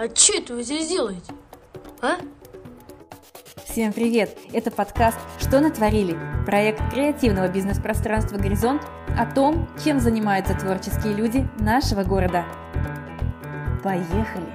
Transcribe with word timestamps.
А 0.00 0.06
что 0.14 0.38
это 0.38 0.54
вы 0.54 0.62
здесь 0.62 0.86
делаете? 0.88 1.32
А? 2.00 2.18
Всем 3.64 3.92
привет! 3.92 4.38
Это 4.52 4.70
подкаст 4.70 5.18
«Что 5.40 5.58
натворили?» 5.58 6.16
Проект 6.46 6.92
креативного 6.92 7.48
бизнес-пространства 7.48 8.36
«Горизонт» 8.36 8.82
о 9.18 9.26
том, 9.26 9.68
чем 9.82 9.98
занимаются 9.98 10.54
творческие 10.54 11.14
люди 11.14 11.48
нашего 11.58 12.04
города. 12.04 12.44
Поехали! 13.82 14.46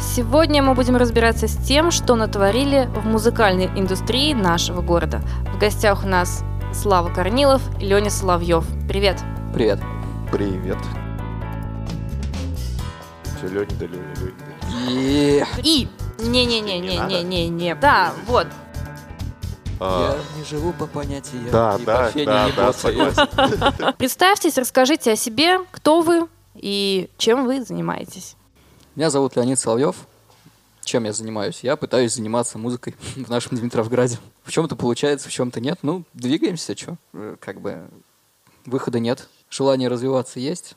Сегодня 0.00 0.60
мы 0.64 0.74
будем 0.74 0.96
разбираться 0.96 1.46
с 1.46 1.56
тем, 1.56 1.92
что 1.92 2.16
натворили 2.16 2.86
в 2.96 3.06
музыкальной 3.06 3.66
индустрии 3.66 4.34
нашего 4.34 4.82
города. 4.82 5.20
В 5.54 5.58
гостях 5.60 6.02
у 6.02 6.08
нас 6.08 6.42
Слава 6.72 7.12
Корнилов 7.12 7.62
и 7.80 7.84
Леня 7.84 8.10
Соловьев. 8.10 8.64
Привет! 8.88 9.20
Привет. 9.52 9.80
Привет. 10.30 10.78
Все, 13.36 13.48
Леня, 13.48 13.70
да 13.78 13.86
Леня, 13.86 14.14
Леня, 14.20 15.46
да. 15.54 15.60
И. 15.62 15.88
Не-не-не-не-не-не-не. 16.20 17.74
Да, 17.74 18.12
вот. 18.26 18.46
А, 19.80 20.16
я 20.16 20.38
не 20.38 20.44
живу 20.44 20.72
по 20.72 20.86
понятиям. 20.86 21.50
Да, 21.50 21.76
и 21.80 21.84
да, 21.84 22.10
по 22.12 22.24
да, 22.24 22.46
не 22.46 22.52
да, 22.52 22.72
согласен. 22.72 23.94
Представьтесь, 23.98 24.56
расскажите 24.56 25.12
о 25.12 25.16
себе, 25.16 25.58
кто 25.72 26.02
вы 26.02 26.28
и 26.54 27.10
чем 27.16 27.46
вы 27.46 27.64
занимаетесь. 27.64 28.36
Меня 28.94 29.10
зовут 29.10 29.36
Леонид 29.36 29.58
Соловьев. 29.58 29.96
Чем 30.84 31.04
я 31.04 31.12
занимаюсь? 31.12 31.60
Я 31.62 31.76
пытаюсь 31.76 32.14
заниматься 32.14 32.58
музыкой 32.58 32.94
в 33.16 33.28
нашем 33.28 33.56
Дмитровграде. 33.56 34.18
В 34.50 34.52
чем-то 34.52 34.74
получается, 34.74 35.28
в 35.28 35.32
чем-то 35.32 35.60
нет. 35.60 35.78
Ну, 35.82 36.02
двигаемся, 36.12 36.76
что? 36.76 36.96
Как 37.38 37.60
бы 37.60 37.88
выхода 38.66 38.98
нет. 38.98 39.28
Желание 39.48 39.88
развиваться 39.88 40.40
есть. 40.40 40.74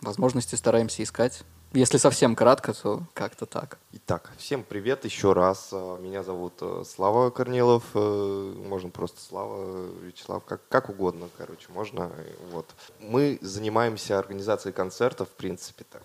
Возможности 0.00 0.54
стараемся 0.54 1.02
искать. 1.02 1.42
Если 1.74 1.98
совсем 1.98 2.34
кратко, 2.34 2.72
то 2.72 3.02
как-то 3.12 3.44
так. 3.44 3.76
Итак, 3.92 4.32
всем 4.38 4.64
привет 4.64 5.04
еще 5.04 5.34
раз. 5.34 5.68
А, 5.70 5.98
Меня 5.98 6.22
зовут 6.22 6.54
э, 6.62 6.82
Слава 6.86 7.28
Корнилов. 7.28 7.84
э, 7.92 8.54
Можно 8.66 8.88
просто 8.88 9.20
Слава, 9.20 9.86
Вячеслав, 10.02 10.42
как, 10.46 10.66
как 10.68 10.88
угодно, 10.88 11.28
короче, 11.36 11.66
можно. 11.68 12.10
э, 12.16 12.32
Вот. 12.50 12.66
Мы 13.00 13.38
занимаемся 13.42 14.18
организацией 14.18 14.72
концертов, 14.72 15.28
в 15.28 15.32
принципе, 15.32 15.84
так. 15.92 16.02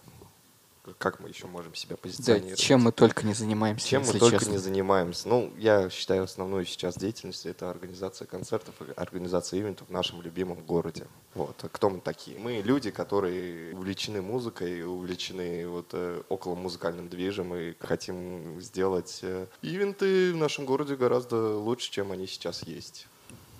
Как 0.98 1.20
мы 1.20 1.30
еще 1.30 1.48
можем 1.48 1.74
себя 1.76 1.96
Да, 1.96 2.02
позиционировать? 2.02 2.60
чем 2.60 2.82
мы 2.82 2.92
только 2.92 3.26
не 3.26 3.34
занимаемся, 3.34 3.88
Чем 3.88 4.04
мы 4.04 4.14
только 4.14 4.40
честно. 4.40 4.52
не 4.52 4.58
занимаемся. 4.58 5.28
Ну, 5.28 5.52
я 5.58 5.90
считаю, 5.90 6.24
основной 6.24 6.66
сейчас 6.66 6.96
деятельностью 6.98 7.52
это 7.52 7.70
организация 7.70 8.26
концертов, 8.28 8.76
и 8.82 8.92
организация 8.96 9.60
ивентов 9.60 9.88
в 9.88 9.92
нашем 9.92 10.22
любимом 10.22 10.64
городе. 10.64 11.08
Вот. 11.34 11.56
А 11.64 11.70
кто 11.70 11.90
мы 11.90 12.00
такие? 12.02 12.38
Мы 12.40 12.62
люди, 12.64 12.92
которые 12.92 13.76
увлечены 13.76 14.22
музыкой, 14.22 14.84
увлечены 14.84 15.68
вот 15.68 15.88
э, 15.94 16.22
около 16.30 16.56
музыкальным 16.56 17.10
движем 17.10 17.54
и 17.56 17.74
хотим 17.80 18.62
сделать 18.62 19.20
э, 19.24 19.48
ивенты 19.62 20.32
в 20.34 20.38
нашем 20.38 20.66
городе 20.66 20.96
гораздо 20.96 21.58
лучше, 21.58 21.92
чем 21.92 22.12
они 22.12 22.28
сейчас 22.28 22.64
есть. 22.64 23.08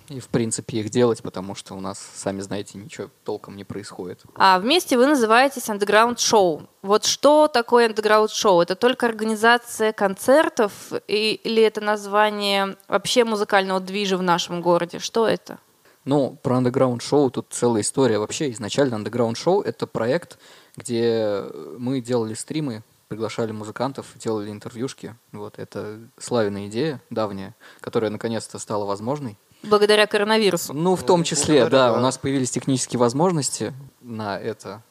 И, 0.08 0.20
в 0.20 0.28
принципе, 0.28 0.78
их 0.78 0.90
делать, 0.90 1.20
потому 1.22 1.54
что 1.56 1.74
у 1.74 1.80
нас, 1.80 1.98
сами 2.14 2.40
знаете, 2.40 2.78
ничего 2.78 3.10
толком 3.24 3.56
не 3.56 3.64
происходит. 3.64 4.20
А 4.36 4.58
вместе 4.60 4.96
вы 4.96 5.06
называетесь 5.06 5.68
Underground 5.68 6.16
Show. 6.16 6.66
Вот 6.82 7.04
что 7.04 7.48
такое 7.48 7.88
Underground 7.88 8.28
Show? 8.28 8.62
Это 8.62 8.76
только 8.76 9.06
организация 9.06 9.92
концертов 9.92 10.92
и- 11.08 11.40
или 11.42 11.60
это 11.62 11.80
название 11.80 12.76
вообще 12.86 13.24
музыкального 13.24 13.80
движа 13.80 14.16
в 14.16 14.22
нашем 14.22 14.60
городе? 14.60 15.00
Что 15.00 15.26
это? 15.26 15.58
Ну, 16.04 16.38
про 16.40 16.58
Underground 16.58 17.00
шоу 17.02 17.30
тут 17.30 17.46
целая 17.50 17.82
история. 17.82 18.20
Вообще, 18.20 18.52
изначально 18.52 18.94
Underground 18.94 19.34
шоу 19.34 19.60
это 19.62 19.88
проект, 19.88 20.38
где 20.76 21.42
мы 21.78 22.00
делали 22.00 22.34
стримы, 22.34 22.84
приглашали 23.08 23.50
музыкантов, 23.50 24.06
делали 24.14 24.50
интервьюшки. 24.50 25.16
Вот, 25.32 25.58
это 25.58 25.98
славная 26.16 26.68
идея, 26.68 27.00
давняя, 27.10 27.56
которая 27.80 28.10
наконец-то 28.12 28.60
стала 28.60 28.84
возможной. 28.84 29.36
Благодаря 29.62 30.06
коронавирусу. 30.06 30.72
Ну, 30.72 30.94
в 30.96 31.02
том 31.04 31.20
Ну, 31.20 31.24
числе, 31.24 31.60
благодаря, 31.60 31.86
да, 31.88 31.92
да. 31.92 31.98
у 31.98 32.00
нас 32.02 32.18
появились 32.18 32.50
технические 32.50 32.98
возможности 33.00 33.72
на 34.00 34.38
это. 34.38 34.82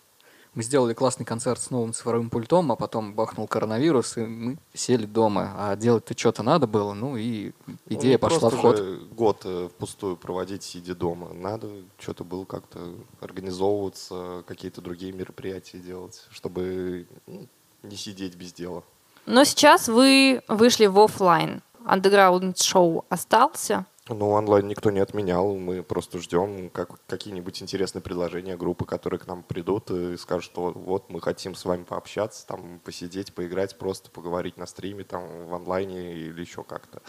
Мы 0.53 0.63
сделали 0.63 0.93
классный 0.93 1.25
концерт 1.25 1.61
с 1.61 1.69
новым 1.69 1.91
цифровым 1.93 2.29
пультом, 2.29 2.71
а 2.71 2.77
потом 2.77 3.13
бахнул 3.13 3.45
коронавирус, 3.45 4.15
и 4.15 4.21
мы 4.21 4.57
сели 4.73 5.05
дома. 5.05 5.53
А 5.57 5.75
делать-то 5.75 6.17
что-то 6.17 6.43
надо 6.43 6.65
было, 6.65 6.93
ну 6.93 7.17
и 7.17 7.51
идея 7.89 8.13
Ну, 8.13 8.19
пошла 8.19 8.49
в 8.49 8.55
ход. 8.57 8.81
год 9.11 9.41
э, 9.43 9.67
впустую 9.75 10.15
проводить, 10.15 10.63
сидя 10.63 10.95
дома. 10.95 11.33
Надо 11.33 11.69
что-то 11.99 12.23
было 12.23 12.45
как-то 12.45 12.79
организовываться, 13.19 14.43
какие-то 14.47 14.81
другие 14.81 15.11
мероприятия 15.11 15.79
делать, 15.79 16.25
чтобы 16.31 17.05
ну, 17.27 17.47
не 17.83 17.97
сидеть 17.97 18.35
без 18.35 18.53
дела. 18.53 18.83
Но 19.25 19.43
сейчас 19.43 19.87
вы 19.89 20.41
вышли 20.47 20.85
в 20.85 20.97
офлайн. 20.99 21.61
Underground 21.85 22.61
шоу 22.63 23.03
остался. 23.09 23.85
Ну, 24.07 24.29
онлайн 24.29 24.67
никто 24.67 24.91
не 24.91 24.99
отменял, 24.99 25.55
мы 25.55 25.81
просто 25.81 26.19
ждем 26.19 26.69
как, 26.69 26.89
какие-нибудь 27.07 27.59
интересные 27.63 28.03
предложения 28.03 28.55
группы, 28.55 28.85
которые 28.85 29.19
к 29.19 29.25
нам 29.25 29.41
придут 29.41 29.89
и 29.89 30.15
скажут, 30.17 30.43
что 30.43 30.71
вот 30.71 31.09
мы 31.09 31.19
хотим 31.21 31.55
с 31.55 31.65
вами 31.65 31.83
пообщаться, 31.83 32.45
там 32.45 32.79
посидеть, 32.83 33.33
поиграть, 33.33 33.79
просто 33.79 34.11
поговорить 34.11 34.57
на 34.57 34.67
стриме, 34.67 35.03
там 35.03 35.47
в 35.47 35.55
онлайне 35.55 36.13
или 36.13 36.39
еще 36.39 36.63
как-то. 36.63 37.01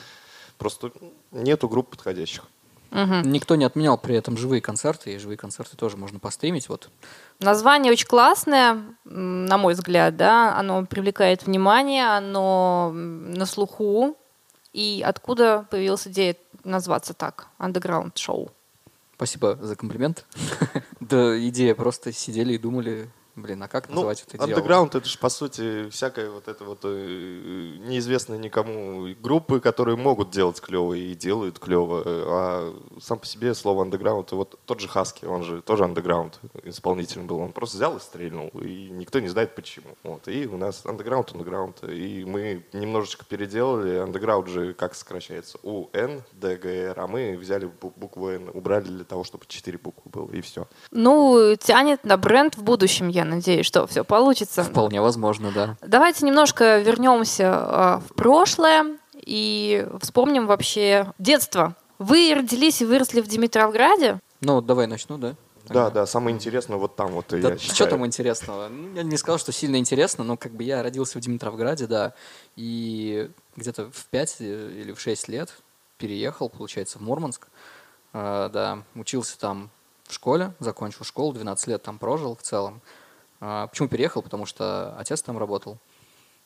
Просто 0.56 0.90
нету 1.32 1.68
групп 1.68 1.90
подходящих. 1.90 2.44
Мгм. 2.90 3.30
Никто 3.30 3.56
не 3.56 3.64
отменял 3.64 3.98
при 3.98 4.16
этом 4.16 4.38
живые 4.38 4.62
концерты, 4.62 5.12
и 5.12 5.18
живые 5.18 5.36
концерты 5.36 5.76
тоже 5.76 5.98
можно 5.98 6.18
постримить. 6.18 6.70
Вот 6.70 6.88
Название 7.40 7.92
очень 7.92 8.06
классное, 8.06 8.82
на 9.04 9.58
мой 9.58 9.74
взгляд, 9.74 10.16
да, 10.16 10.56
оно 10.56 10.86
привлекает 10.86 11.44
внимание, 11.44 12.06
оно 12.06 12.90
на 12.94 13.44
слуху. 13.44 14.16
И 14.72 15.02
откуда 15.06 15.66
появилась 15.70 16.06
идея 16.06 16.36
назваться 16.66 17.14
так, 17.14 17.48
Underground 17.58 18.12
шоу? 18.16 18.50
Спасибо 19.16 19.56
за 19.60 19.76
комплимент. 19.76 20.26
Да, 21.00 21.38
идея, 21.48 21.74
просто 21.74 22.12
сидели 22.12 22.54
и 22.54 22.58
думали, 22.58 23.08
блин, 23.36 23.62
а 23.62 23.68
как 23.68 23.88
Ну, 23.88 23.94
называть 23.96 24.22
это 24.26 24.38
дело? 24.38 24.44
андеграунд 24.58 24.94
это 24.94 25.06
же 25.08 25.18
по 25.18 25.28
сути 25.28 25.88
всякая 25.90 26.30
вот 26.30 26.48
это 26.48 26.64
вот 26.64 26.80
э, 26.84 27.76
неизвестная 27.86 28.38
никому 28.38 29.08
группы, 29.20 29.60
которые 29.60 29.96
могут 29.96 30.30
делать 30.30 30.60
клево 30.60 30.94
и 30.94 31.14
делают 31.14 31.58
клево. 31.58 32.02
э, 32.04 32.24
А 32.26 32.74
сам 33.00 33.18
по 33.18 33.26
себе 33.26 33.54
слово 33.54 33.82
андеграунд, 33.82 34.32
вот 34.32 34.58
тот 34.64 34.80
же 34.80 34.88
Хаски, 34.88 35.24
он 35.26 35.42
же 35.44 35.62
тоже 35.62 35.84
андеграунд 35.84 36.40
исполнитель 36.64 37.20
был. 37.22 37.38
Он 37.38 37.52
просто 37.52 37.76
взял 37.76 37.96
и 37.96 38.00
стрельнул, 38.00 38.48
и 38.60 38.88
никто 38.90 39.20
не 39.20 39.28
знает 39.28 39.54
почему. 39.54 39.96
Вот. 40.02 40.26
И 40.28 40.46
у 40.46 40.56
нас 40.56 40.84
андеграунд, 40.86 41.32
андеграунд. 41.32 41.84
И 41.84 42.24
мы 42.24 42.64
немножечко 42.72 43.24
переделали. 43.24 43.96
Андеграунд 43.98 44.48
же 44.48 44.72
как 44.74 44.94
сокращается? 44.94 45.58
У 45.62 45.88
Н, 45.92 46.22
Д, 46.32 46.56
Г, 46.56 46.68
Р. 46.68 47.00
А 47.00 47.06
мы 47.06 47.36
взяли 47.36 47.66
бу- 47.80 47.92
букву 47.96 48.28
Н, 48.30 48.48
убрали 48.54 48.84
для 48.86 49.04
того, 49.04 49.24
чтобы 49.24 49.44
четыре 49.46 49.78
буквы 49.78 50.10
было, 50.10 50.30
и 50.32 50.40
все. 50.40 50.66
Ну, 50.90 51.54
тянет 51.58 52.04
на 52.04 52.16
бренд 52.16 52.56
в 52.56 52.62
будущем, 52.62 53.08
я 53.08 53.24
надеюсь, 53.26 53.66
что 53.66 53.86
все 53.86 54.04
получится. 54.04 54.62
Вполне 54.62 55.00
возможно, 55.00 55.52
да. 55.52 55.76
Давайте 55.82 56.24
немножко 56.26 56.78
вернемся 56.78 57.50
а, 57.52 58.00
в 58.00 58.14
прошлое 58.14 58.98
и 59.14 59.86
вспомним 60.00 60.46
вообще 60.46 61.12
детство. 61.18 61.74
Вы 61.98 62.32
родились 62.34 62.82
и 62.82 62.84
выросли 62.84 63.20
в 63.20 63.26
Димитровграде? 63.28 64.20
Ну, 64.40 64.60
давай 64.60 64.86
начну, 64.86 65.18
да? 65.18 65.34
Да, 65.68 65.90
да, 65.90 66.06
самое 66.06 66.34
интересное 66.34 66.76
вот 66.76 66.94
там 66.94 67.08
вот, 67.08 67.26
Да 67.30 67.36
я 67.38 67.58
что 67.58 67.74
считаю. 67.74 67.90
там 67.90 68.06
интересного? 68.06 68.68
Ну, 68.68 68.94
Я 68.94 69.02
не 69.02 69.16
сказал, 69.16 69.38
что 69.38 69.50
сильно 69.50 69.76
интересно, 69.76 70.22
но 70.22 70.36
как 70.36 70.52
бы 70.52 70.62
я 70.62 70.82
родился 70.82 71.18
в 71.18 71.22
Димитровграде, 71.22 71.86
да, 71.86 72.14
и 72.54 73.28
где-то 73.56 73.90
в 73.90 74.06
5 74.06 74.36
или 74.40 74.92
в 74.92 75.00
6 75.00 75.28
лет 75.28 75.52
переехал, 75.98 76.48
получается, 76.48 76.98
в 76.98 77.02
Мурманск. 77.02 77.48
А, 78.12 78.48
да, 78.48 78.82
учился 78.94 79.38
там 79.38 79.70
в 80.06 80.12
школе, 80.12 80.52
закончил 80.60 81.04
школу, 81.04 81.32
12 81.32 81.66
лет 81.66 81.82
там 81.82 81.98
прожил 81.98 82.36
в 82.36 82.42
целом. 82.42 82.80
А, 83.40 83.66
почему 83.66 83.88
переехал? 83.88 84.22
Потому 84.22 84.46
что 84.46 84.96
отец 84.98 85.22
там 85.22 85.38
работал. 85.38 85.78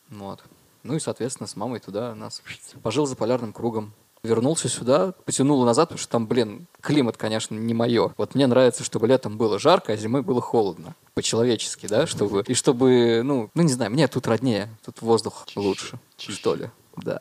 Вот. 0.08 0.42
Ну 0.82 0.94
и, 0.94 1.00
соответственно, 1.00 1.46
с 1.46 1.56
мамой 1.56 1.80
туда 1.80 2.14
нас 2.14 2.42
пожил 2.82 3.06
за 3.06 3.16
полярным 3.16 3.52
кругом. 3.52 3.92
Вернулся 4.22 4.68
сюда, 4.68 5.12
потянул 5.24 5.64
назад, 5.64 5.88
потому 5.88 5.98
что 5.98 6.12
там, 6.12 6.26
блин, 6.26 6.66
климат, 6.82 7.16
конечно, 7.16 7.54
не 7.54 7.72
мое. 7.72 8.12
Вот 8.18 8.34
мне 8.34 8.46
нравится, 8.46 8.84
чтобы 8.84 9.06
летом 9.06 9.38
было 9.38 9.58
жарко, 9.58 9.94
а 9.94 9.96
зимой 9.96 10.22
было 10.22 10.42
холодно. 10.42 10.94
По-человечески, 11.14 11.86
да, 11.86 12.06
чтобы... 12.06 12.44
И 12.46 12.52
чтобы, 12.52 13.22
ну, 13.24 13.50
ну 13.54 13.62
не 13.62 13.72
знаю, 13.72 13.90
мне 13.90 14.06
тут 14.08 14.26
роднее, 14.26 14.68
тут 14.84 15.00
воздух 15.00 15.46
лучше, 15.56 15.98
что 16.18 16.54
ли. 16.54 16.70
Да. 16.98 17.20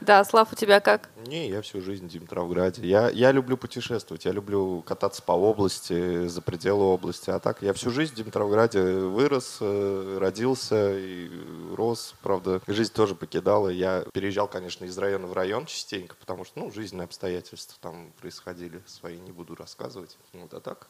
Да, 0.00 0.22
Слав, 0.24 0.52
у 0.52 0.56
тебя 0.56 0.80
как? 0.80 1.08
Не, 1.26 1.48
я 1.48 1.62
всю 1.62 1.80
жизнь 1.80 2.06
в 2.06 2.10
Димитровграде. 2.10 2.86
Я, 2.86 3.08
я 3.10 3.32
люблю 3.32 3.56
путешествовать, 3.56 4.24
я 4.24 4.32
люблю 4.32 4.82
кататься 4.86 5.22
по 5.22 5.32
области, 5.32 6.26
за 6.28 6.42
пределы 6.42 6.84
области. 6.84 7.30
А 7.30 7.38
так, 7.38 7.62
я 7.62 7.72
всю 7.72 7.90
жизнь 7.90 8.12
в 8.12 8.16
Димитровграде 8.16 8.82
вырос, 8.82 9.58
э, 9.60 10.18
родился 10.20 10.96
и 10.96 11.30
рос. 11.74 12.14
Правда, 12.22 12.60
жизнь 12.66 12.92
тоже 12.92 13.14
покидала. 13.14 13.68
Я 13.68 14.04
переезжал, 14.12 14.48
конечно, 14.48 14.84
из 14.84 14.96
района 14.98 15.26
в 15.26 15.32
район 15.32 15.66
частенько, 15.66 16.14
потому 16.20 16.44
что, 16.44 16.60
ну, 16.60 16.70
жизненные 16.70 17.06
обстоятельства 17.06 17.76
там 17.80 18.12
происходили 18.20 18.82
свои, 18.86 19.18
не 19.18 19.32
буду 19.32 19.54
рассказывать. 19.54 20.18
Вот, 20.34 20.52
а 20.52 20.60
так, 20.60 20.88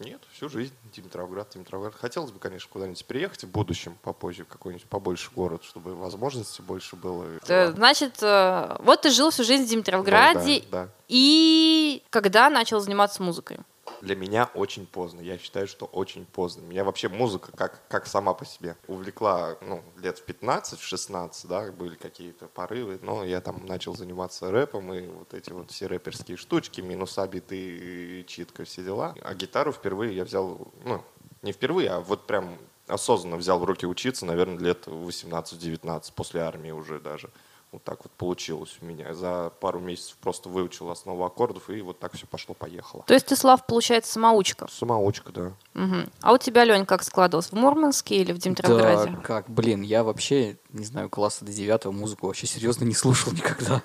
нет, 0.00 0.20
всю 0.32 0.48
жизнь 0.48 0.74
Димитровград, 0.94 1.50
Димитровград. 1.54 1.94
Хотелось 1.94 2.30
бы, 2.30 2.38
конечно, 2.38 2.68
куда-нибудь 2.72 3.04
переехать 3.04 3.44
в 3.44 3.48
будущем 3.48 3.96
попозже, 4.02 4.44
в 4.44 4.48
какой-нибудь 4.48 4.86
побольше 4.88 5.30
город, 5.34 5.62
чтобы 5.64 5.94
возможностей 5.94 6.62
больше 6.62 6.96
было. 6.96 7.26
Э, 7.48 7.72
Значит, 7.72 8.22
э, 8.22 8.76
вот 8.80 9.02
ты 9.02 9.10
жил 9.10 9.30
всю 9.30 9.44
жизнь 9.44 9.64
в 9.66 9.68
Димитровграде, 9.68 10.62
Да, 10.70 10.84
да. 10.84 10.88
и 11.08 12.02
когда 12.10 12.50
начал 12.50 12.80
заниматься 12.80 13.22
музыкой? 13.22 13.58
Для 14.00 14.16
меня 14.16 14.50
очень 14.54 14.86
поздно. 14.86 15.20
Я 15.20 15.38
считаю, 15.38 15.66
что 15.66 15.86
очень 15.86 16.24
поздно. 16.24 16.62
Меня 16.62 16.84
вообще 16.84 17.08
музыка 17.08 17.52
как, 17.52 17.86
как 17.88 18.06
сама 18.06 18.34
по 18.34 18.44
себе 18.44 18.76
увлекла 18.86 19.58
ну, 19.60 19.82
лет 19.98 20.18
в 20.18 20.24
15, 20.24 20.78
в 20.78 20.82
16, 20.82 21.48
да, 21.48 21.70
были 21.72 21.94
какие-то 21.94 22.46
порывы, 22.46 22.98
но 23.02 23.24
я 23.24 23.40
там 23.40 23.64
начал 23.66 23.94
заниматься 23.94 24.50
рэпом 24.50 24.92
и 24.92 25.06
вот 25.06 25.34
эти 25.34 25.50
вот 25.50 25.70
все 25.70 25.86
рэперские 25.86 26.36
штучки, 26.36 26.80
минуса, 26.80 27.26
биты, 27.26 28.24
читка, 28.26 28.64
все 28.64 28.82
дела. 28.82 29.14
А 29.22 29.34
гитару 29.34 29.72
впервые 29.72 30.16
я 30.16 30.24
взял, 30.24 30.72
ну, 30.84 31.04
не 31.42 31.52
впервые, 31.52 31.90
а 31.90 32.00
вот 32.00 32.26
прям 32.26 32.58
осознанно 32.86 33.36
взял 33.36 33.58
в 33.58 33.64
руки 33.64 33.86
учиться, 33.86 34.26
наверное, 34.26 34.58
лет 34.58 34.86
18-19, 34.86 36.12
после 36.14 36.40
армии 36.40 36.70
уже 36.70 37.00
даже. 37.00 37.30
Вот 37.72 37.84
так 37.84 38.02
вот 38.02 38.10
получилось 38.12 38.78
у 38.80 38.84
меня. 38.84 39.14
За 39.14 39.52
пару 39.60 39.78
месяцев 39.78 40.16
просто 40.16 40.48
выучил 40.48 40.90
основу 40.90 41.24
аккордов, 41.24 41.70
и 41.70 41.80
вот 41.82 42.00
так 42.00 42.14
все 42.14 42.26
пошло-поехало. 42.26 43.04
То 43.06 43.14
есть 43.14 43.26
ты, 43.26 43.36
Слав, 43.36 43.64
получается, 43.64 44.12
самоучка. 44.12 44.66
Самоучка, 44.68 45.30
да. 45.30 45.52
Мгм. 45.74 46.10
А 46.20 46.32
у 46.32 46.38
тебя, 46.38 46.64
Лень, 46.64 46.84
как 46.84 47.04
складывалось? 47.04 47.50
В 47.50 47.52
Мурманске 47.52 48.16
или 48.16 48.32
в 48.32 48.38
Димитровграде? 48.38 49.12
Да, 49.12 49.16
как, 49.18 49.48
блин, 49.48 49.82
я 49.82 50.02
вообще, 50.02 50.58
не 50.70 50.84
знаю, 50.84 51.08
класса 51.08 51.44
до 51.44 51.52
девятого 51.52 51.92
музыку 51.92 52.26
вообще 52.26 52.48
серьезно 52.48 52.84
не 52.84 52.94
слушал 52.94 53.32
никогда. 53.34 53.82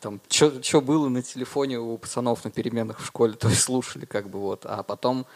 Там, 0.00 0.20
что 0.28 0.80
было 0.80 1.08
на 1.08 1.22
телефоне 1.22 1.78
у 1.78 1.96
пацанов 1.96 2.44
на 2.44 2.50
переменах 2.50 2.98
в 2.98 3.06
школе, 3.06 3.34
то 3.34 3.48
и 3.48 3.54
слушали, 3.54 4.04
как 4.04 4.30
бы 4.30 4.40
вот. 4.40 4.66
А 4.66 4.82
потом 4.82 5.26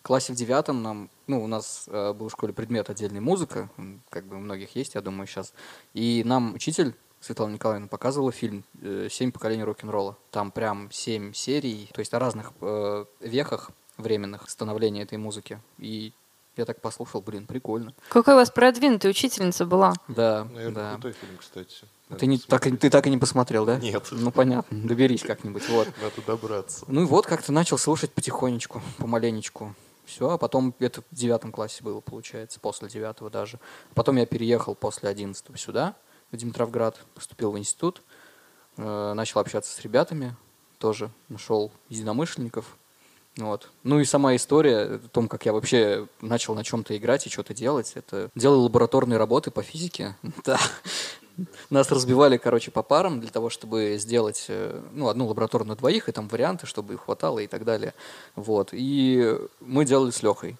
в 0.00 0.02
классе 0.02 0.32
в 0.32 0.36
девятом 0.36 0.82
нам, 0.82 1.10
ну, 1.28 1.44
у 1.44 1.46
нас 1.46 1.84
э, 1.86 2.12
был 2.12 2.28
в 2.28 2.32
школе 2.32 2.52
предмет 2.52 2.90
отдельной 2.90 3.20
музыка, 3.20 3.68
как 4.08 4.26
бы 4.26 4.36
у 4.36 4.40
многих 4.40 4.74
есть, 4.74 4.96
я 4.96 5.00
думаю, 5.00 5.28
сейчас. 5.28 5.52
И 5.94 6.22
нам 6.24 6.54
учитель 6.54 6.96
Светлана 7.26 7.54
Николаевна 7.54 7.88
показывала 7.88 8.30
фильм 8.30 8.62
э, 8.80 9.08
«Семь 9.10 9.32
поколений 9.32 9.64
рок-н-ролла». 9.64 10.16
Там 10.30 10.52
прям 10.52 10.92
семь 10.92 11.32
серий, 11.32 11.90
то 11.92 11.98
есть 11.98 12.14
о 12.14 12.20
разных 12.20 12.52
э, 12.60 13.04
вехах 13.18 13.72
временных 13.98 14.48
становления 14.48 15.02
этой 15.02 15.18
музыки. 15.18 15.60
И 15.78 16.12
я 16.56 16.64
так 16.64 16.80
послушал, 16.80 17.22
блин, 17.22 17.46
прикольно. 17.48 17.94
Какой 18.10 18.34
у 18.34 18.36
вас 18.36 18.50
продвинутая 18.52 19.10
учительница 19.10 19.66
была? 19.66 19.94
Да, 20.06 20.44
Наверное, 20.44 20.72
да. 20.74 20.92
крутой 20.92 21.12
фильм, 21.14 21.36
кстати. 21.38 21.74
Ты, 22.16 22.26
не, 22.26 22.38
так, 22.38 22.64
и- 22.68 22.76
ты 22.76 22.90
так 22.90 23.04
и 23.08 23.10
не 23.10 23.18
посмотрел, 23.18 23.66
да? 23.66 23.76
Нет. 23.78 24.06
Ну, 24.12 24.30
понятно. 24.30 24.78
Доберись 24.86 25.22
как-нибудь, 25.22 25.68
вот. 25.68 25.88
Надо 26.00 26.22
добраться. 26.24 26.84
Ну 26.86 27.02
и 27.02 27.06
вот 27.06 27.26
как-то 27.26 27.50
начал 27.50 27.76
слушать 27.76 28.12
потихонечку, 28.12 28.80
помаленечку. 28.98 29.74
Все, 30.04 30.30
а 30.30 30.38
потом 30.38 30.72
это 30.78 31.02
в 31.02 31.04
девятом 31.10 31.50
классе 31.50 31.82
было, 31.82 31.98
получается, 31.98 32.60
после 32.60 32.88
девятого 32.88 33.30
даже. 33.30 33.58
Потом 33.94 34.14
я 34.14 34.26
переехал 34.26 34.76
после 34.76 35.08
одиннадцатого 35.08 35.58
сюда, 35.58 35.96
Димитровград, 36.36 37.00
поступил 37.14 37.52
в 37.52 37.58
институт, 37.58 38.02
э, 38.76 39.12
начал 39.14 39.40
общаться 39.40 39.72
с 39.72 39.80
ребятами, 39.80 40.36
тоже 40.78 41.10
нашел 41.28 41.72
единомышленников. 41.88 42.76
Вот. 43.36 43.70
Ну 43.82 44.00
и 44.00 44.04
сама 44.04 44.34
история 44.34 44.82
о 44.82 44.98
том, 44.98 45.28
как 45.28 45.44
я 45.44 45.52
вообще 45.52 46.08
начал 46.22 46.54
на 46.54 46.64
чем-то 46.64 46.96
играть 46.96 47.26
и 47.26 47.30
что-то 47.30 47.52
делать, 47.52 47.92
это 47.94 48.30
делал 48.34 48.62
лабораторные 48.62 49.18
работы 49.18 49.50
по 49.50 49.62
физике. 49.62 50.16
Да. 50.44 50.58
Нас 51.68 51.90
разбивали, 51.90 52.38
короче, 52.38 52.70
по 52.70 52.82
парам 52.82 53.20
для 53.20 53.28
того, 53.28 53.50
чтобы 53.50 53.96
сделать, 53.98 54.46
э, 54.48 54.82
ну, 54.92 55.08
одну 55.08 55.26
лабораторную 55.26 55.70
на 55.70 55.76
двоих, 55.76 56.08
и 56.08 56.12
там 56.12 56.28
варианты, 56.28 56.66
чтобы 56.66 56.94
их 56.94 57.02
хватало 57.02 57.40
и 57.40 57.46
так 57.46 57.64
далее. 57.64 57.92
Вот. 58.36 58.70
И 58.72 59.38
мы 59.60 59.84
делали 59.84 60.12
с 60.12 60.22
Лехой, 60.22 60.56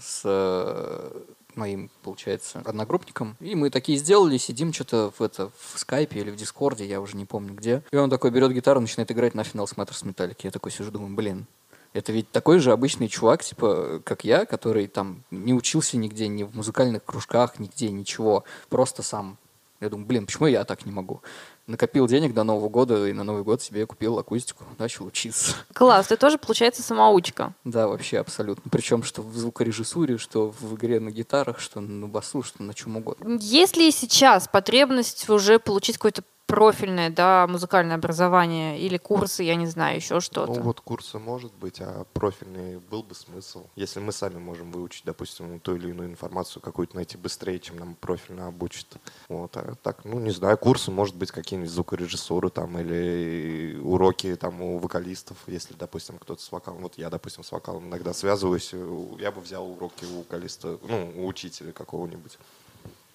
с 0.00 0.22
э, 0.24 1.22
моим, 1.56 1.90
получается, 2.02 2.62
одногруппником. 2.64 3.36
И 3.40 3.54
мы 3.54 3.70
такие 3.70 3.98
сделали, 3.98 4.36
сидим 4.36 4.72
что-то 4.72 5.12
в, 5.18 5.22
это, 5.22 5.50
в 5.58 5.78
скайпе 5.78 6.20
или 6.20 6.30
в 6.30 6.36
дискорде, 6.36 6.86
я 6.86 7.00
уже 7.00 7.16
не 7.16 7.24
помню 7.24 7.54
где. 7.54 7.82
И 7.90 7.96
он 7.96 8.10
такой 8.10 8.30
берет 8.30 8.52
гитару, 8.52 8.80
начинает 8.80 9.10
играть 9.10 9.34
на 9.34 9.40
Finals 9.40 9.74
Matters 9.76 10.04
Metallica. 10.04 10.40
Я 10.42 10.50
такой 10.50 10.72
сижу, 10.72 10.90
думаю, 10.90 11.14
блин, 11.14 11.46
это 11.92 12.12
ведь 12.12 12.30
такой 12.30 12.58
же 12.58 12.72
обычный 12.72 13.08
чувак, 13.08 13.42
типа, 13.42 14.02
как 14.04 14.24
я, 14.24 14.44
который 14.44 14.86
там 14.86 15.24
не 15.30 15.54
учился 15.54 15.96
нигде, 15.96 16.28
ни 16.28 16.42
в 16.42 16.54
музыкальных 16.54 17.04
кружках, 17.04 17.58
нигде, 17.58 17.90
ничего. 17.90 18.44
Просто 18.68 19.02
сам. 19.02 19.38
Я 19.80 19.88
думаю, 19.88 20.06
блин, 20.06 20.26
почему 20.26 20.46
я 20.46 20.64
так 20.64 20.84
не 20.84 20.92
могу? 20.92 21.22
Накопил 21.66 22.06
денег 22.06 22.32
до 22.32 22.44
Нового 22.44 22.68
года, 22.68 23.06
и 23.08 23.12
на 23.12 23.24
Новый 23.24 23.42
год 23.42 23.60
себе 23.60 23.86
купил 23.86 24.18
акустику, 24.18 24.64
начал 24.78 25.04
учиться. 25.04 25.56
Класс, 25.74 26.06
ты 26.06 26.16
тоже, 26.16 26.38
получается, 26.38 26.82
самоучка. 26.82 27.54
Да, 27.64 27.88
вообще 27.88 28.18
абсолютно. 28.18 28.70
Причем 28.70 29.02
что 29.02 29.20
в 29.22 29.36
звукорежиссуре, 29.36 30.16
что 30.16 30.54
в 30.60 30.76
игре 30.76 31.00
на 31.00 31.10
гитарах, 31.10 31.58
что 31.58 31.80
на 31.80 32.06
басу, 32.06 32.44
что 32.44 32.62
на 32.62 32.72
чем 32.72 32.96
угодно. 32.98 33.38
Есть 33.40 33.76
ли 33.76 33.90
сейчас 33.90 34.46
потребность 34.46 35.28
уже 35.28 35.58
получить 35.58 35.96
какое-то 35.96 36.22
профильное, 36.46 37.10
да, 37.10 37.46
музыкальное 37.46 37.96
образование 37.96 38.78
или 38.78 38.96
курсы, 38.96 39.42
я 39.42 39.56
не 39.56 39.66
знаю, 39.66 39.96
еще 39.96 40.20
что-то? 40.20 40.54
Ну 40.54 40.62
вот 40.62 40.80
курсы 40.80 41.18
может 41.18 41.52
быть, 41.54 41.80
а 41.80 42.06
профильный 42.12 42.78
был 42.78 43.02
бы 43.02 43.14
смысл. 43.14 43.66
Если 43.74 44.00
мы 44.00 44.12
сами 44.12 44.38
можем 44.38 44.70
выучить, 44.70 45.04
допустим, 45.04 45.60
ту 45.60 45.76
или 45.76 45.90
иную 45.90 46.08
информацию 46.08 46.62
какую-то 46.62 46.96
найти 46.96 47.18
быстрее, 47.18 47.58
чем 47.58 47.78
нам 47.78 47.94
профильно 47.96 48.46
обучат. 48.46 48.86
Вот, 49.28 49.56
а 49.56 49.74
так, 49.82 50.04
ну 50.04 50.20
не 50.20 50.30
знаю, 50.30 50.56
курсы, 50.56 50.90
может 50.90 51.16
быть, 51.16 51.32
какие-нибудь 51.32 51.70
звукорежиссуры 51.70 52.50
там 52.50 52.78
или 52.78 53.78
уроки 53.82 54.34
там 54.36 54.62
у 54.62 54.78
вокалистов, 54.78 55.36
если, 55.46 55.74
допустим, 55.74 56.18
кто-то 56.18 56.40
с 56.42 56.52
вокалом. 56.52 56.82
Вот 56.82 56.96
я, 56.96 57.10
допустим, 57.10 57.42
с 57.42 57.50
вокалом 57.50 57.88
иногда 57.88 58.14
связываюсь, 58.14 58.70
э, 58.72 59.06
я 59.18 59.32
бы 59.32 59.40
взял 59.40 59.68
уроки 59.68 60.04
у 60.04 60.18
вокалиста, 60.18 60.78
ну, 60.82 61.12
у 61.16 61.26
учителя 61.26 61.72
какого-нибудь 61.72 62.38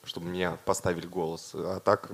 чтобы 0.03 0.27
мне 0.27 0.57
поставили 0.65 1.05
голос. 1.05 1.51
А 1.53 1.79
так 1.79 2.09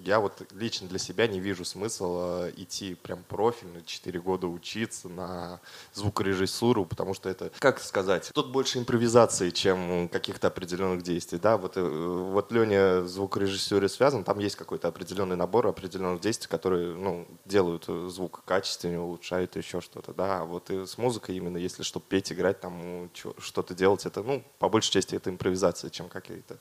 я 0.00 0.20
вот 0.20 0.42
лично 0.52 0.88
для 0.88 0.98
себя 0.98 1.26
не 1.26 1.38
вижу 1.38 1.64
смысла 1.64 2.50
идти 2.56 2.94
прям 2.94 3.22
профильно 3.24 3.82
4 3.82 4.20
года 4.20 4.46
учиться 4.46 5.08
на 5.08 5.60
звукорежиссуру, 5.92 6.86
потому 6.86 7.14
что 7.14 7.28
это, 7.28 7.50
как 7.58 7.80
сказать, 7.80 8.30
тут 8.32 8.50
больше 8.50 8.78
импровизации, 8.78 9.50
чем 9.50 10.08
каких-то 10.08 10.48
определенных 10.48 11.02
действий. 11.02 11.38
Да, 11.38 11.56
вот, 11.58 11.76
э, 11.76 11.82
вот 11.82 12.50
Леня 12.52 13.00
в 13.00 13.08
звукорежиссуре 13.08 13.88
связан, 13.88 14.24
там 14.24 14.38
есть 14.38 14.56
какой-то 14.56 14.88
определенный 14.88 15.36
набор 15.36 15.66
определенных 15.66 16.20
действий, 16.20 16.48
которые 16.48 16.94
ну, 16.94 17.26
делают 17.44 17.84
э, 17.88 18.08
звук 18.10 18.42
качественнее, 18.44 19.00
улучшают 19.00 19.56
еще 19.56 19.80
что-то. 19.80 20.14
Да, 20.14 20.40
А 20.40 20.44
вот 20.44 20.70
и 20.70 20.86
с 20.86 20.96
музыкой 20.96 21.36
именно, 21.36 21.58
если 21.58 21.82
чтобы 21.82 22.06
петь, 22.08 22.32
играть, 22.32 22.60
там 22.60 23.10
что-то 23.38 23.74
делать, 23.74 24.06
это, 24.06 24.22
ну, 24.22 24.42
по 24.58 24.68
большей 24.68 24.92
части 24.92 25.14
это 25.14 25.28
импровизация, 25.28 25.90
чем 25.90 26.08
какие-то 26.08 26.58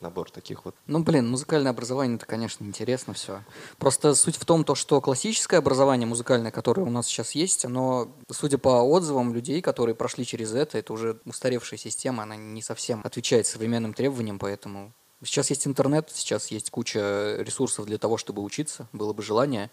набор 0.00 0.30
таких 0.30 0.64
вот. 0.64 0.74
Ну, 0.86 1.02
блин, 1.02 1.28
музыкальное 1.28 1.70
образование, 1.70 2.16
это, 2.16 2.26
конечно, 2.26 2.64
интересно 2.64 3.14
все. 3.14 3.42
Просто 3.78 4.14
суть 4.14 4.36
в 4.36 4.44
том, 4.44 4.64
то, 4.64 4.74
что 4.74 5.00
классическое 5.00 5.58
образование 5.58 6.06
музыкальное, 6.06 6.50
которое 6.50 6.82
у 6.82 6.90
нас 6.90 7.06
сейчас 7.06 7.32
есть, 7.32 7.64
оно, 7.64 8.08
судя 8.30 8.58
по 8.58 8.82
отзывам 8.82 9.34
людей, 9.34 9.60
которые 9.60 9.94
прошли 9.94 10.24
через 10.24 10.54
это, 10.54 10.78
это 10.78 10.92
уже 10.92 11.20
устаревшая 11.24 11.78
система, 11.78 12.22
она 12.22 12.36
не 12.36 12.62
совсем 12.62 13.00
отвечает 13.04 13.46
современным 13.46 13.94
требованиям, 13.94 14.38
поэтому 14.38 14.92
сейчас 15.22 15.50
есть 15.50 15.66
интернет, 15.66 16.10
сейчас 16.12 16.48
есть 16.48 16.70
куча 16.70 17.36
ресурсов 17.38 17.86
для 17.86 17.98
того, 17.98 18.16
чтобы 18.16 18.42
учиться, 18.42 18.88
было 18.92 19.12
бы 19.12 19.22
желание, 19.22 19.70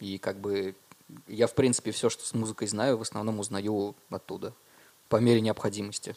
и 0.00 0.18
как 0.18 0.40
бы 0.40 0.74
я, 1.26 1.46
в 1.46 1.54
принципе, 1.54 1.90
все, 1.92 2.10
что 2.10 2.24
с 2.24 2.34
музыкой 2.34 2.68
знаю, 2.68 2.96
в 2.96 3.02
основном 3.02 3.40
узнаю 3.40 3.94
оттуда, 4.10 4.52
по 5.08 5.16
мере 5.16 5.40
необходимости. 5.40 6.14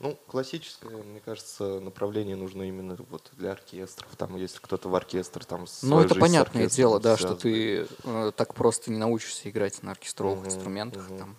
Ну, 0.00 0.18
классическое, 0.28 1.02
мне 1.02 1.20
кажется, 1.20 1.78
направление 1.78 2.34
нужно 2.34 2.62
именно 2.62 2.96
вот 3.10 3.30
для 3.36 3.52
оркестров. 3.52 4.08
Там, 4.16 4.34
если 4.36 4.58
кто-то 4.58 4.88
в 4.88 4.94
оркестр, 4.94 5.44
там 5.44 5.66
Ну, 5.82 6.00
это 6.00 6.14
понятное 6.14 6.68
дело, 6.68 6.98
да, 6.98 7.18
что 7.18 7.36
связывает. 7.36 7.88
ты 7.90 7.96
э, 8.04 8.32
так 8.34 8.54
просто 8.54 8.90
не 8.90 8.96
научишься 8.96 9.50
играть 9.50 9.82
на 9.82 9.90
оркестровых 9.90 10.38
Мгм, 10.38 10.46
инструментах. 10.48 11.02
мгм. 11.06 11.18
Там. 11.18 11.36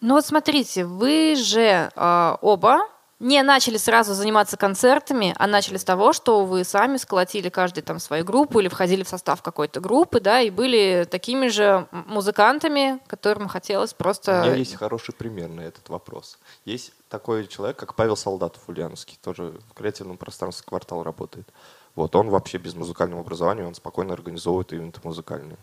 Ну 0.00 0.14
вот 0.14 0.24
смотрите, 0.24 0.84
вы 0.84 1.34
же 1.36 1.90
э, 1.94 2.36
оба 2.40 2.78
не 3.20 3.42
начали 3.42 3.76
сразу 3.76 4.14
заниматься 4.14 4.56
концертами, 4.56 5.34
а 5.38 5.46
начали 5.46 5.76
с 5.76 5.84
того, 5.84 6.12
что 6.12 6.44
вы 6.44 6.64
сами 6.64 6.96
сколотили 6.96 7.50
каждый 7.50 7.82
там 7.82 8.00
свою 8.00 8.24
группу 8.24 8.58
или 8.58 8.68
входили 8.68 9.02
в 9.02 9.08
состав 9.08 9.42
какой-то 9.42 9.80
группы, 9.80 10.20
да, 10.20 10.40
и 10.40 10.50
были 10.50 11.06
такими 11.08 11.48
же 11.48 11.86
музыкантами, 11.92 12.98
которым 13.06 13.46
хотелось 13.46 13.92
У 13.92 13.96
просто... 13.96 14.42
меня 14.42 14.54
есть 14.54 14.74
хороший 14.74 15.14
пример 15.14 15.50
на 15.50 15.60
этот 15.60 15.88
вопрос. 15.90 16.38
Есть 16.64 16.92
такой 17.10 17.46
человек, 17.46 17.76
как 17.76 17.94
Павел 17.94 18.16
Солдатов 18.16 18.62
Ульяновский, 18.68 19.18
тоже 19.22 19.52
в 19.68 19.74
креативном 19.74 20.16
пространстве 20.16 20.64
«Квартал» 20.66 21.02
работает. 21.02 21.46
Вот 21.94 22.16
он 22.16 22.30
вообще 22.30 22.56
без 22.56 22.74
музыкального 22.74 23.20
образования, 23.20 23.66
он 23.66 23.74
спокойно 23.74 24.14
организовывает 24.14 24.72
ивенты 24.72 25.00
музыкальные. 25.04 25.58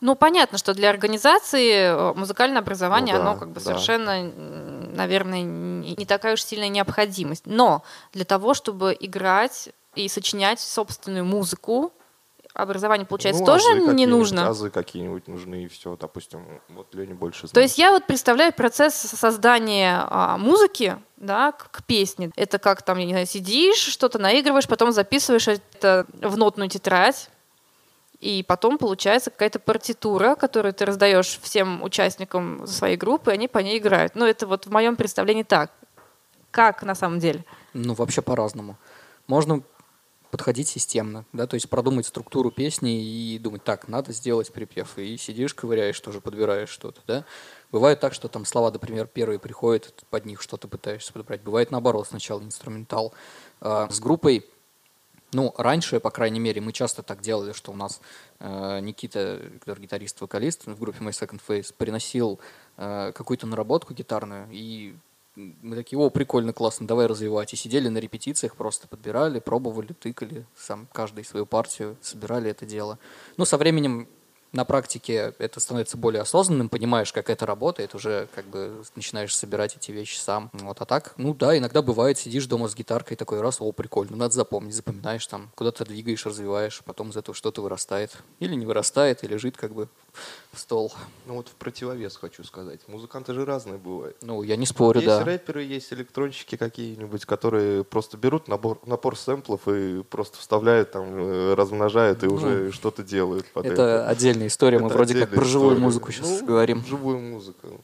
Ну, 0.00 0.14
понятно, 0.14 0.56
что 0.58 0.72
для 0.74 0.90
организации 0.90 1.72
э, 1.72 2.14
музыкальное 2.14 2.60
образование, 2.60 3.16
Ну 3.16 3.22
да, 3.24 3.30
оно 3.30 3.38
как 3.38 3.48
бы 3.50 3.54
да. 3.54 3.60
совершенно, 3.60 4.22
наверное, 4.22 5.42
не 5.42 6.06
такая 6.06 6.34
уж 6.34 6.42
сильная 6.42 6.68
необходимость. 6.68 7.46
Но 7.46 7.82
для 8.12 8.24
того, 8.24 8.54
чтобы 8.54 8.96
играть 8.98 9.68
и 9.94 10.08
сочинять 10.08 10.60
собственную 10.60 11.24
музыку, 11.24 11.92
образование, 12.54 13.06
получается, 13.06 13.42
Ну, 13.42 13.46
тоже 13.46 13.74
не 13.94 14.06
нужно. 14.06 14.48
Азы 14.48 14.70
какие-нибудь 14.70 15.28
нужны, 15.28 15.64
и 15.64 15.68
все. 15.68 15.96
Допустим, 15.96 16.44
вот 16.70 16.94
Лене 16.94 17.14
больше 17.14 17.42
То 17.42 17.48
знает. 17.48 17.68
есть 17.68 17.78
я 17.78 17.92
вот 17.92 18.06
представляю 18.06 18.52
процесс 18.52 18.94
создания 18.94 20.04
а, 20.08 20.36
музыки, 20.36 20.96
да, 21.16 21.52
к, 21.52 21.70
к 21.70 21.84
песне. 21.84 22.30
Это 22.36 22.58
как 22.58 22.82
там, 22.82 22.98
я 22.98 23.04
не 23.04 23.12
знаю, 23.12 23.26
сидишь, 23.26 23.78
что-то 23.78 24.18
наигрываешь, 24.18 24.66
потом 24.66 24.90
записываешь 24.92 25.48
это 25.48 26.06
в 26.20 26.36
нотную 26.36 26.68
тетрадь, 26.68 27.30
и 28.20 28.42
потом 28.46 28.76
получается 28.76 29.30
какая-то 29.30 29.58
партитура, 29.58 30.34
которую 30.34 30.74
ты 30.74 30.84
раздаешь 30.84 31.38
всем 31.42 31.82
участникам 31.82 32.66
своей 32.66 32.96
группы, 32.96 33.30
и 33.30 33.34
они 33.34 33.48
по 33.48 33.58
ней 33.58 33.78
играют. 33.78 34.14
Ну, 34.14 34.26
это 34.26 34.46
вот 34.46 34.66
в 34.66 34.70
моем 34.70 34.96
представлении 34.96 35.42
так. 35.42 35.72
Как 36.50 36.82
на 36.82 36.94
самом 36.94 37.18
деле? 37.18 37.44
Ну, 37.72 37.94
вообще 37.94 38.20
по-разному. 38.22 38.76
Можно 39.26 39.62
подходить 40.30 40.68
системно, 40.68 41.24
да, 41.32 41.46
то 41.46 41.54
есть 41.54 41.68
продумать 41.68 42.06
структуру 42.06 42.50
песни 42.52 43.02
и 43.02 43.38
думать, 43.38 43.64
так, 43.64 43.88
надо 43.88 44.12
сделать 44.12 44.52
припев, 44.52 44.96
и 44.96 45.16
сидишь, 45.16 45.54
ковыряешь 45.54 45.98
тоже, 45.98 46.20
подбираешь 46.20 46.68
что-то, 46.68 47.00
да. 47.06 47.24
Бывает 47.72 48.00
так, 48.00 48.14
что 48.14 48.28
там 48.28 48.44
слова, 48.44 48.70
например, 48.70 49.06
первые 49.06 49.38
приходят, 49.38 50.04
под 50.08 50.26
них 50.26 50.40
что-то 50.40 50.68
пытаешься 50.68 51.12
подобрать. 51.12 51.42
Бывает 51.42 51.70
наоборот, 51.70 52.06
сначала 52.08 52.40
инструментал. 52.42 53.12
А, 53.60 53.88
с 53.90 53.98
группой, 53.98 54.48
ну, 55.32 55.54
раньше, 55.56 56.00
по 56.00 56.10
крайней 56.10 56.40
мере, 56.40 56.60
мы 56.60 56.72
часто 56.72 57.02
так 57.02 57.20
делали, 57.20 57.52
что 57.52 57.72
у 57.72 57.76
нас 57.76 58.00
э, 58.40 58.80
Никита, 58.80 59.40
который 59.60 59.80
гитарист-вокалист 59.80 60.66
в 60.66 60.78
группе 60.78 60.98
My 61.04 61.10
Second 61.10 61.40
Face, 61.46 61.72
приносил 61.76 62.40
э, 62.76 63.12
какую-то 63.14 63.46
наработку 63.46 63.94
гитарную, 63.94 64.48
и 64.50 64.94
мы 65.36 65.76
такие, 65.76 65.98
о, 65.98 66.10
прикольно, 66.10 66.52
классно, 66.52 66.86
давай 66.86 67.06
развивать. 67.06 67.52
И 67.52 67.56
сидели 67.56 67.88
на 67.88 67.98
репетициях, 67.98 68.56
просто 68.56 68.88
подбирали, 68.88 69.38
пробовали, 69.38 69.92
тыкали, 69.92 70.44
сам 70.56 70.88
каждый 70.92 71.24
свою 71.24 71.46
партию, 71.46 71.96
собирали 72.00 72.50
это 72.50 72.66
дело. 72.66 72.98
Ну, 73.36 73.44
со 73.44 73.56
временем 73.56 74.08
на 74.52 74.64
практике 74.64 75.34
это 75.38 75.60
становится 75.60 75.96
более 75.96 76.22
осознанным, 76.22 76.68
понимаешь, 76.68 77.12
как 77.12 77.30
это 77.30 77.46
работает, 77.46 77.94
уже 77.94 78.28
как 78.34 78.46
бы 78.46 78.82
начинаешь 78.96 79.34
собирать 79.34 79.76
эти 79.76 79.92
вещи 79.92 80.18
сам. 80.18 80.50
Вот, 80.52 80.80
а 80.80 80.84
так, 80.84 81.14
ну 81.16 81.34
да, 81.34 81.56
иногда 81.56 81.82
бывает, 81.82 82.18
сидишь 82.18 82.46
дома 82.46 82.68
с 82.68 82.74
гитаркой, 82.74 83.16
такой 83.16 83.40
раз, 83.40 83.60
о, 83.60 83.70
прикольно, 83.72 84.16
надо 84.16 84.34
запомнить, 84.34 84.74
запоминаешь 84.74 85.26
там, 85.26 85.50
куда-то 85.54 85.84
двигаешь, 85.84 86.26
развиваешь, 86.26 86.82
потом 86.84 87.10
из 87.10 87.16
этого 87.16 87.34
что-то 87.34 87.62
вырастает. 87.62 88.16
Или 88.40 88.54
не 88.54 88.66
вырастает, 88.66 89.22
и 89.22 89.28
лежит 89.28 89.56
как 89.56 89.72
бы 89.72 89.88
в 90.09 90.09
стол. 90.54 90.92
Ну 91.26 91.34
вот 91.34 91.48
в 91.48 91.52
противовес 91.52 92.16
хочу 92.16 92.44
сказать. 92.44 92.80
Музыканты 92.88 93.34
же 93.34 93.44
разные 93.44 93.78
бывают. 93.78 94.16
Ну, 94.22 94.42
я 94.42 94.56
не 94.56 94.66
спорю, 94.66 95.00
есть 95.00 95.06
да. 95.06 95.24
рэперы, 95.24 95.62
есть 95.62 95.92
электронщики 95.92 96.56
какие-нибудь, 96.56 97.24
которые 97.24 97.84
просто 97.84 98.16
берут 98.16 98.48
набор, 98.48 98.80
набор 98.86 99.16
сэмплов 99.16 99.68
и 99.68 100.02
просто 100.02 100.38
вставляют 100.38 100.92
там, 100.92 101.04
э, 101.16 101.54
размножают 101.54 102.22
и 102.22 102.26
Ну, 102.26 102.34
уже 102.34 102.72
что-то 102.72 103.02
делают 103.02 103.46
под 103.52 103.66
это. 103.66 103.72
Это 103.74 104.08
отдельная 104.08 104.48
история, 104.48 104.78
мы 104.78 104.86
Это 104.86 104.96
вроде 104.96 105.14
как 105.14 105.30
про 105.30 105.44
живую 105.44 105.70
история. 105.70 105.84
музыку 105.84 106.12
сейчас 106.12 106.40
Ну, 106.40 106.46
говорим. 106.46 106.84
Живую 106.84 107.18
музыку. 107.18 107.80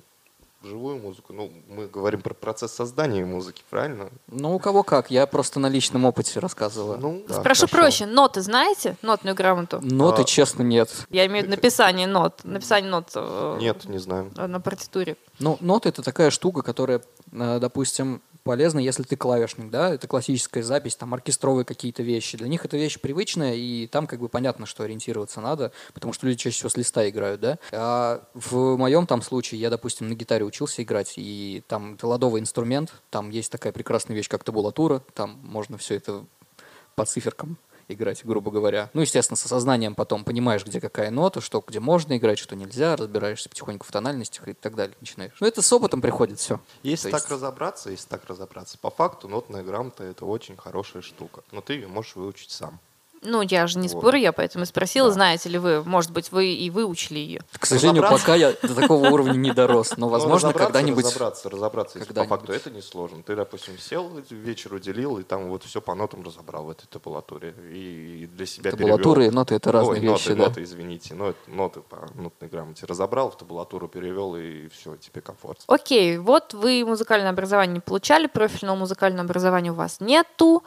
Живую 0.66 0.98
музыку. 0.98 1.32
Ну, 1.32 1.52
мы 1.68 1.86
говорим 1.86 2.20
про 2.20 2.34
процесс 2.34 2.72
создания 2.72 3.24
музыки, 3.24 3.62
правильно? 3.70 4.10
Ну, 4.26 4.54
у 4.54 4.58
кого 4.58 4.82
как, 4.82 5.10
я 5.12 5.26
просто 5.26 5.60
на 5.60 5.68
личном 5.68 6.04
опыте 6.04 6.40
рассказываю. 6.40 6.98
Ну, 6.98 7.24
да, 7.28 7.34
Спрошу 7.40 7.66
хорошо. 7.68 7.76
проще. 7.76 8.06
Ноты 8.06 8.40
знаете? 8.40 8.96
Нотную 9.02 9.36
грамоту? 9.36 9.78
Ноты, 9.80 10.22
а- 10.22 10.24
честно, 10.24 10.62
нет. 10.64 10.90
Я 11.10 11.26
имею 11.26 11.44
в 11.44 11.46
виду 11.46 11.56
написание 11.56 12.06
нот. 12.08 12.40
Написание 12.42 12.90
нот 12.90 13.10
э, 13.14 13.58
Нет, 13.60 13.84
не 13.84 13.98
знаю. 13.98 14.32
на 14.36 14.60
партитуре. 14.60 15.16
Ну, 15.38 15.56
ноты— 15.60 15.88
это 15.90 16.02
такая 16.02 16.30
штука, 16.30 16.62
которая, 16.62 17.00
э, 17.32 17.58
допустим, 17.60 18.20
полезна, 18.46 18.78
если 18.78 19.02
ты 19.02 19.16
клавишник, 19.16 19.70
да, 19.70 19.92
это 19.92 20.06
классическая 20.06 20.62
запись, 20.62 20.96
там, 20.96 21.12
оркестровые 21.12 21.64
какие-то 21.64 22.02
вещи. 22.02 22.38
Для 22.38 22.48
них 22.48 22.64
это 22.64 22.76
вещь 22.76 22.98
привычная, 23.00 23.54
и 23.54 23.88
там 23.88 24.06
как 24.06 24.20
бы 24.20 24.28
понятно, 24.28 24.66
что 24.66 24.84
ориентироваться 24.84 25.40
надо, 25.40 25.72
потому 25.92 26.12
что 26.12 26.26
люди 26.26 26.38
чаще 26.38 26.56
всего 26.56 26.70
с 26.70 26.76
листа 26.76 27.08
играют, 27.08 27.40
да. 27.40 27.58
А 27.72 28.22
в 28.34 28.76
моем 28.76 29.06
там 29.06 29.20
случае 29.20 29.60
я, 29.60 29.68
допустим, 29.68 30.08
на 30.08 30.14
гитаре 30.14 30.44
учился 30.44 30.82
играть, 30.82 31.14
и 31.16 31.64
там 31.66 31.94
это 31.94 32.06
ладовый 32.06 32.40
инструмент, 32.40 32.94
там 33.10 33.30
есть 33.30 33.50
такая 33.50 33.72
прекрасная 33.72 34.16
вещь, 34.16 34.28
как 34.28 34.44
табулатура, 34.44 35.02
там 35.14 35.40
можно 35.42 35.76
все 35.76 35.96
это 35.96 36.24
по 36.94 37.04
циферкам 37.04 37.58
играть, 37.88 38.24
грубо 38.24 38.50
говоря. 38.50 38.90
Ну, 38.94 39.00
естественно, 39.02 39.36
с 39.36 39.44
осознанием 39.44 39.94
потом 39.94 40.24
понимаешь, 40.24 40.64
где 40.64 40.80
какая 40.80 41.10
нота, 41.10 41.40
что 41.40 41.62
где 41.66 41.80
можно 41.80 42.16
играть, 42.16 42.38
что 42.38 42.56
нельзя, 42.56 42.96
разбираешься 42.96 43.48
потихоньку 43.48 43.86
в 43.86 43.90
тональностях 43.92 44.48
и 44.48 44.52
так 44.54 44.74
далее 44.74 44.96
начинаешь. 45.00 45.32
Ну, 45.40 45.46
это 45.46 45.62
с 45.62 45.72
опытом 45.72 46.00
приходит 46.00 46.38
все. 46.38 46.60
Если 46.82 47.08
То 47.08 47.12
так 47.12 47.22
есть- 47.22 47.32
разобраться, 47.32 47.90
если 47.90 48.08
так 48.08 48.24
разобраться, 48.26 48.78
по 48.78 48.90
факту 48.90 49.28
нотная 49.28 49.62
грамота 49.62 50.04
это 50.04 50.24
очень 50.24 50.56
хорошая 50.56 51.02
штука, 51.02 51.42
но 51.52 51.60
ты 51.60 51.74
ее 51.74 51.88
можешь 51.88 52.16
выучить 52.16 52.50
сам. 52.50 52.80
Ну, 53.26 53.42
я 53.42 53.66
же 53.66 53.78
не 53.78 53.88
Вот. 53.88 53.98
спорю, 53.98 54.18
я 54.18 54.32
поэтому 54.32 54.64
и 54.64 54.66
спросила, 54.66 55.08
Да. 55.08 55.14
знаете 55.14 55.48
ли 55.48 55.58
вы, 55.58 55.82
может 55.82 56.12
быть, 56.12 56.30
вы 56.32 56.54
и 56.54 56.70
выучили 56.70 57.18
ее. 57.18 57.40
К 57.58 57.66
сожалению, 57.66 58.02
пока 58.02 58.34
я 58.34 58.52
до 58.62 58.74
такого 58.74 59.08
уровня 59.08 59.36
не 59.36 59.52
дорос, 59.52 59.96
но, 59.96 60.06
Ну, 60.06 60.12
возможно, 60.12 60.52
когда-нибудь... 60.52 61.04
Разобраться, 61.04 61.50
разобраться, 61.50 61.98
если 61.98 62.12
по 62.12 62.24
факту 62.24 62.52
это 62.52 62.70
несложно. 62.70 63.22
Ты, 63.22 63.34
допустим, 63.36 63.78
сел, 63.78 64.10
вечер 64.30 64.72
уделил, 64.74 65.18
и 65.18 65.22
там 65.22 65.48
вот 65.48 65.64
все 65.64 65.80
по 65.80 65.94
нотам 65.94 66.22
разобрал 66.22 66.64
в 66.64 66.70
этой 66.70 66.86
табулатуре. 66.86 67.54
И 67.72 68.28
для 68.32 68.46
себя 68.46 68.70
Табулатура 68.70 69.24
и 69.26 69.30
ноты— 69.30 69.54
это 69.56 69.72
разные 69.72 70.00
вещи, 70.00 70.32
да. 70.34 70.44
ноты, 70.44 70.62
извините. 70.62 71.14
ноты 71.14 71.80
по 71.80 72.08
нотной 72.14 72.48
грамоте 72.48 72.86
разобрал, 72.86 73.30
в 73.30 73.36
табулатуру 73.36 73.88
перевел, 73.88 74.36
и 74.36 74.68
все, 74.68 74.96
тебе 74.96 75.20
комфорт. 75.20 75.60
Окей, 75.66 76.18
вот 76.18 76.54
вы 76.54 76.84
музыкальное 76.86 77.30
образование 77.30 77.74
не 77.74 77.80
получали, 77.80 78.26
профильного 78.26 78.76
музыкального 78.76 79.24
образования 79.24 79.72
у 79.72 79.74
вас 79.74 80.00
нету. 80.00 80.62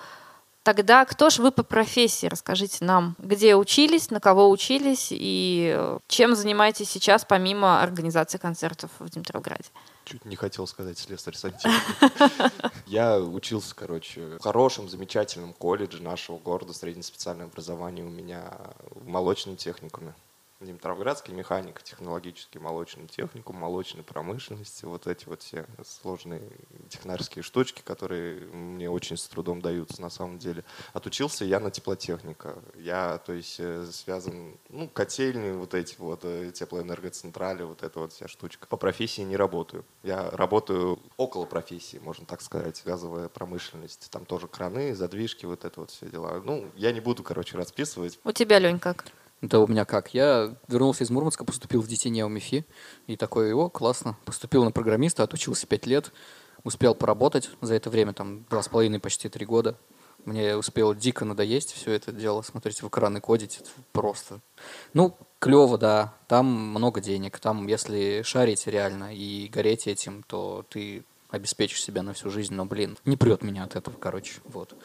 Тогда 0.64 1.06
кто 1.06 1.30
ж 1.30 1.40
вы 1.40 1.52
по 1.52 1.64
профессии? 1.64 2.28
Расскажите 2.28 2.84
нам, 2.84 3.16
где 3.18 3.56
учились, 3.56 4.12
на 4.12 4.20
кого 4.20 4.50
учились 4.50 5.08
и 5.12 5.74
э, 5.76 6.00
чем 6.08 6.36
занимаетесь 6.36 6.90
сейчас, 6.90 7.24
помимо 7.24 7.82
организации 7.82 8.38
концертов 8.38 8.92
в 9.00 9.10
Димитровграде? 9.10 9.70
Чуть 10.04 10.26
не 10.26 10.36
хотел 10.36 10.68
сказать 10.68 10.98
слесарь 10.98 11.36
сантехник. 11.36 12.52
Я 12.88 13.20
учился, 13.20 13.74
короче, 13.74 14.38
в 14.38 14.44
хорошем, 14.44 14.90
замечательном 14.90 15.54
колледже 15.54 16.04
нашего 16.04 16.38
города, 16.40 16.74
среднее 16.74 17.04
специальное 17.04 17.46
образование 17.46 18.06
у 18.06 18.10
меня 18.10 18.52
в 18.92 19.08
молочном 19.08 19.56
техникуме. 19.56 20.14
Димитровградский 20.62 21.34
механик, 21.34 21.82
технологический 21.84 22.60
молочный 22.60 23.08
техникум, 23.08 23.56
молочной 23.56 24.04
промышленности, 24.04 24.84
вот 24.84 25.08
эти 25.08 25.26
вот 25.26 25.42
все 25.42 25.66
сложные 25.86 26.42
технарские 26.90 27.44
штучки, 27.44 27.82
которые 27.82 28.42
мне 28.48 28.90
очень 28.90 29.16
с 29.16 29.26
трудом 29.30 29.62
даются 29.62 30.02
на 30.02 30.10
самом 30.10 30.38
деле. 30.38 30.66
Отучился 30.92 31.46
я 31.46 31.62
на 31.62 31.72
теплотехника. 31.72 32.62
Я, 32.76 33.20
то 33.20 33.32
есть, 33.32 33.56
э, 33.60 33.86
связан, 33.90 34.58
ну, 34.68 34.90
котельные 34.90 35.54
вот 35.54 35.74
эти 35.74 35.96
вот, 35.98 36.26
э, 36.26 36.52
теплоэнергоцентрали, 36.52 37.64
вот 37.64 37.82
эта 37.82 38.02
вот 38.02 38.12
вся 38.12 38.28
штучка. 38.28 38.68
По 38.68 38.76
профессии 38.76 39.22
не 39.22 39.38
работаю. 39.38 39.86
Я 40.04 40.30
работаю 40.30 41.00
около 41.16 41.46
профессии, 41.46 42.00
можно 42.00 42.26
так 42.26 42.42
сказать, 42.42 42.82
газовая 42.84 43.30
промышленность. 43.30 44.10
Там 44.12 44.26
тоже 44.26 44.50
краны, 44.50 44.94
задвижки, 44.94 45.46
вот 45.46 45.64
это 45.64 45.80
вот 45.80 45.92
все 45.92 46.08
дела. 46.08 46.42
Ну, 46.44 46.70
я 46.76 46.92
не 46.92 47.00
буду, 47.00 47.24
короче, 47.24 47.56
расписывать. 47.56 48.20
У 48.26 48.34
тебя, 48.34 48.60
Лень, 48.60 48.80
как? 48.80 49.06
Да 49.42 49.62
у 49.62 49.68
меня 49.68 49.86
как? 49.86 50.14
Я 50.14 50.56
вернулся 50.68 51.06
из 51.06 51.10
Мурманска, 51.10 51.46
поступил 51.46 51.82
в 51.82 51.88
Детине 51.88 52.28
МИФИ, 52.28 52.66
и 53.08 53.16
такой, 53.16 53.54
о, 53.54 53.70
классно. 53.70 54.18
Поступил 54.26 54.66
на 54.66 54.72
программиста, 54.72 55.24
отучился 55.24 55.66
пять 55.66 55.86
лет, 55.86 56.12
успел 56.64 56.94
поработать 56.94 57.50
за 57.62 57.76
это 57.76 57.90
время, 57.90 58.14
там, 58.14 58.44
два 58.50 58.62
с 58.62 58.68
половиной, 58.68 59.00
почти 59.00 59.30
три 59.30 59.46
года. 59.46 59.78
Мне 60.26 60.58
успело 60.58 60.94
дико 60.94 61.24
надоесть 61.24 61.72
все 61.72 61.94
это 61.94 62.12
дело, 62.12 62.42
смотреть 62.42 62.82
в 62.82 62.88
экраны, 62.90 63.22
кодить, 63.22 63.62
просто... 63.94 64.42
Ну, 64.94 65.18
клево, 65.40 65.78
да, 65.78 66.14
там 66.28 66.46
много 66.46 67.00
денег, 67.00 67.40
там, 67.40 67.66
если 67.68 68.22
шарить 68.24 68.68
реально 68.68 69.16
и 69.16 69.48
гореть 69.48 69.88
этим, 69.88 70.24
то 70.24 70.66
ты 70.70 71.06
обеспечишь 71.30 71.82
себя 71.82 72.04
на 72.04 72.14
всю 72.14 72.30
жизнь, 72.30 72.54
но, 72.54 72.66
блин, 72.66 72.98
не 73.06 73.16
прет 73.16 73.44
меня 73.44 73.64
от 73.64 73.78
этого, 73.78 73.96
короче, 73.96 74.42
вот. 74.44 74.76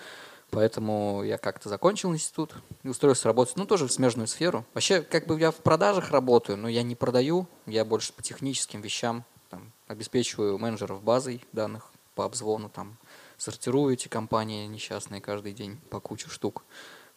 Поэтому 0.55 1.23
я 1.25 1.37
как-то 1.37 1.69
закончил 1.69 2.13
институт 2.13 2.55
и 2.85 2.89
устроился 2.89 3.27
работать, 3.27 3.57
ну, 3.57 3.67
тоже 3.67 3.89
в 3.89 3.93
смежную 3.93 4.29
сферу. 4.29 4.65
Вообще, 4.73 5.03
как 5.03 5.27
бы 5.27 5.39
я 5.39 5.51
в 5.51 5.57
продажах 5.57 6.11
работаю, 6.13 6.57
но 6.57 6.69
я 6.69 6.83
не 6.83 6.95
продаю, 6.95 7.49
я 7.67 7.85
больше 7.85 8.13
по 8.13 8.23
техническим 8.23 8.81
вещам, 8.81 9.25
там, 9.51 9.73
обеспечиваю 9.89 10.59
менеджеров 10.59 11.03
базой 11.03 11.45
данных 11.53 11.91
по 12.15 12.25
обзвону, 12.25 12.69
там, 12.69 12.97
сортирую 13.37 13.95
эти 13.95 14.07
компании 14.07 14.67
несчастные 14.67 15.21
каждый 15.21 15.53
день 15.53 15.79
по 15.91 15.99
куче 15.99 16.29
штук. 16.29 16.65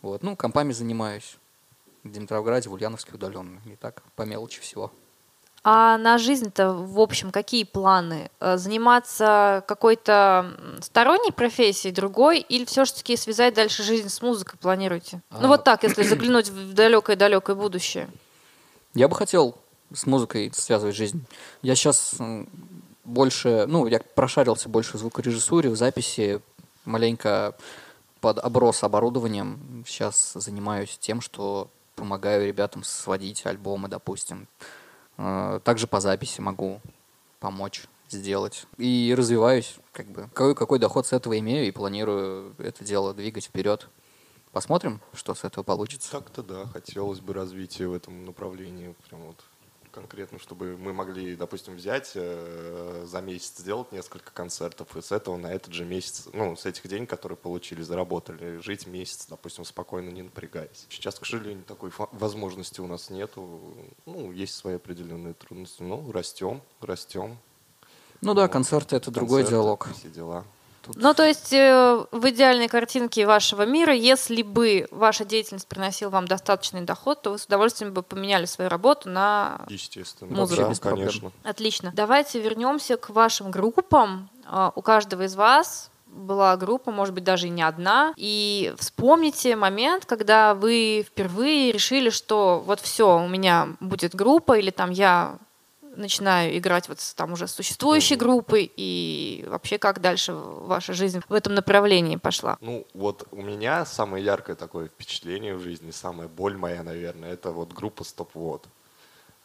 Вот, 0.01 0.23
ну, 0.23 0.35
компами 0.35 0.71
занимаюсь 0.71 1.37
в 2.03 2.11
Димитровграде, 2.11 2.69
в 2.69 2.73
Ульяновске 2.73 3.13
удаленно, 3.13 3.61
не 3.65 3.75
так, 3.75 4.01
по 4.15 4.23
мелочи 4.23 4.61
всего. 4.61 4.91
А 5.69 5.97
на 5.97 6.17
жизнь-то, 6.17 6.71
в 6.71 6.97
общем, 6.97 7.29
какие 7.29 7.65
планы? 7.65 8.31
Э, 8.39 8.55
Заниматься 8.55 9.65
какой-то 9.67 10.53
сторонней 10.79 11.33
профессией, 11.33 11.93
другой, 11.93 12.39
или 12.39 12.63
все-таки 12.63 13.17
связать 13.17 13.53
дальше 13.55 13.83
жизнь 13.83 14.07
с 14.07 14.21
музыкой 14.21 14.57
планируете? 14.57 15.21
Ну 15.29 15.43
А. 15.43 15.47
вот 15.47 15.65
так, 15.65 15.83
если 15.83 16.03
заглянуть 16.03 16.47
в 16.47 16.73
далекое-далекое 16.73 17.57
будущее. 17.57 18.07
Я 18.93 19.09
бы 19.09 19.15
хотел 19.17 19.57
с 19.93 20.05
музыкой 20.05 20.53
связывать 20.53 20.95
жизнь. 20.95 21.25
Я 21.61 21.75
сейчас 21.75 22.15
больше, 23.03 23.65
ну, 23.67 23.87
я 23.87 23.99
прошарился 23.99 24.69
больше 24.69 24.95
в 24.95 25.01
звукорежиссуре, 25.01 25.69
в 25.69 25.75
записи, 25.75 26.39
маленько 26.85 27.57
под 28.21 28.39
оброс 28.39 28.83
оборудованием. 28.83 29.83
Сейчас 29.85 30.31
занимаюсь 30.35 30.97
тем, 30.97 31.19
что 31.19 31.67
помогаю 31.97 32.47
ребятам 32.47 32.85
сводить 32.85 33.45
альбомы, 33.45 33.89
допустим. 33.89 34.47
Э, 35.17 35.59
Также 35.63 35.87
по 35.87 35.99
записи 35.99 36.41
могу 36.41 36.81
помочь 37.39 37.85
сделать. 38.09 38.65
И 38.77 39.13
развиваюсь, 39.17 39.75
как 39.91 40.07
бы. 40.07 40.29
Какой, 40.33 40.55
какой 40.55 40.79
доход 40.79 41.05
с 41.05 41.13
этого 41.13 41.37
имею 41.39 41.67
и 41.67 41.71
планирую 41.71 42.55
это 42.57 42.83
дело 42.83 43.13
двигать 43.13 43.45
вперед. 43.45 43.87
Посмотрим, 44.51 45.01
что 45.13 45.35
с 45.35 45.43
этого 45.43 45.63
получится. 45.63 46.11
Так-то 46.11 46.41
да, 46.41 46.65
хотелось 46.67 47.19
бы 47.19 47.33
развития 47.33 47.87
в 47.87 47.93
этом 47.93 48.25
направлении. 48.25 48.95
Прям 49.09 49.21
вот 49.23 49.37
конкретно, 49.97 50.37
чтобы 50.37 50.77
мы 50.77 50.93
могли, 50.93 51.35
допустим, 51.35 51.75
взять 51.75 52.11
э, 52.13 53.03
за 53.07 53.19
месяц 53.19 53.57
сделать 53.57 53.91
несколько 53.91 54.31
концертов 54.31 54.95
и 54.95 55.01
с 55.01 55.11
этого 55.11 55.37
на 55.37 55.47
этот 55.47 55.73
же 55.73 55.85
месяц, 55.85 56.27
ну, 56.33 56.55
с 56.55 56.67
этих 56.67 56.87
денег, 56.87 57.09
которые 57.09 57.35
получили, 57.35 57.81
заработали, 57.81 58.59
жить 58.59 58.85
месяц, 58.85 59.25
допустим, 59.27 59.65
спокойно, 59.65 60.09
не 60.11 60.21
напрягаясь. 60.21 60.85
Сейчас, 60.89 61.15
к 61.15 61.25
сожалению, 61.25 61.63
такой 61.63 61.91
возможности 62.11 62.79
у 62.79 62.85
нас 62.85 63.09
нету. 63.09 63.59
Ну, 64.05 64.31
есть 64.31 64.53
свои 64.53 64.75
определенные 64.75 65.33
трудности, 65.33 65.81
но 65.81 66.11
растем, 66.11 66.61
растем. 66.79 67.39
Ну 68.21 68.35
да, 68.35 68.47
концерты 68.47 68.97
это 68.97 69.09
другой 69.09 69.41
Концерты, 69.41 69.51
диалог. 69.51 69.89
Все 69.97 70.09
дела. 70.09 70.45
Тут 70.87 70.95
Ну, 70.97 71.13
то 71.13 71.23
есть 71.23 71.53
э, 71.53 72.05
в 72.11 72.29
идеальной 72.29 72.67
картинке 72.67 73.25
вашего 73.25 73.65
мира, 73.65 73.93
если 73.93 74.41
бы 74.41 74.87
ваша 74.91 75.25
деятельность 75.25 75.67
приносила 75.67 76.09
вам 76.09 76.27
достаточный 76.27 76.81
доход, 76.81 77.21
то 77.21 77.31
вы 77.31 77.37
с 77.37 77.45
удовольствием 77.45 77.93
бы 77.93 78.03
поменяли 78.03 78.45
свою 78.45 78.69
работу 78.69 79.09
на 79.09 79.61
Естественно. 79.69 80.35
Музыка. 80.35 80.63
Да, 80.63 80.69
Без 80.69 80.79
конечно. 80.79 81.31
Отлично. 81.43 81.91
Давайте 81.93 82.39
вернемся 82.39 82.97
к 82.97 83.09
вашим 83.09 83.51
группам. 83.51 84.29
А, 84.45 84.71
У 84.75 84.81
каждого 84.81 85.23
из 85.23 85.35
вас 85.35 85.89
была 86.07 86.55
группа, 86.57 86.91
может 86.91 87.13
быть, 87.13 87.23
даже 87.23 87.47
и 87.47 87.49
не 87.51 87.61
одна. 87.61 88.13
И 88.15 88.73
вспомните 88.77 89.55
момент, 89.55 90.05
когда 90.05 90.55
вы 90.55 91.05
впервые 91.07 91.71
решили, 91.71 92.09
что 92.09 92.63
вот 92.65 92.79
все, 92.79 93.17
у 93.17 93.27
меня 93.27 93.69
будет 93.79 94.15
группа, 94.15 94.57
или 94.57 94.71
там 94.71 94.89
я 94.89 95.37
начинаю 95.97 96.57
играть 96.57 96.87
вот 96.87 96.99
с 96.99 97.13
там 97.13 97.33
уже 97.33 97.47
существующей 97.47 98.15
Мгм. 98.15 98.19
группой, 98.25 98.71
и 98.75 99.45
вообще 99.47 99.77
как 99.77 99.99
дальше 100.01 100.33
ваша 100.33 100.93
жизнь 100.93 101.21
в 101.27 101.33
этом 101.33 101.53
направлении 101.55 102.15
пошла? 102.15 102.57
Ну, 102.61 102.85
вот 102.93 103.27
у 103.31 103.41
меня 103.41 103.85
самое 103.85 104.23
яркое 104.23 104.55
такое 104.55 104.87
впечатление 104.87 105.55
в 105.55 105.61
жизни, 105.61 105.91
самая 105.91 106.27
боль 106.27 106.55
моя, 106.57 106.83
наверное, 106.83 107.33
это 107.33 107.51
вот 107.51 107.73
группа 107.73 108.03
Стоп 108.03 108.31
Вот. 108.33 108.67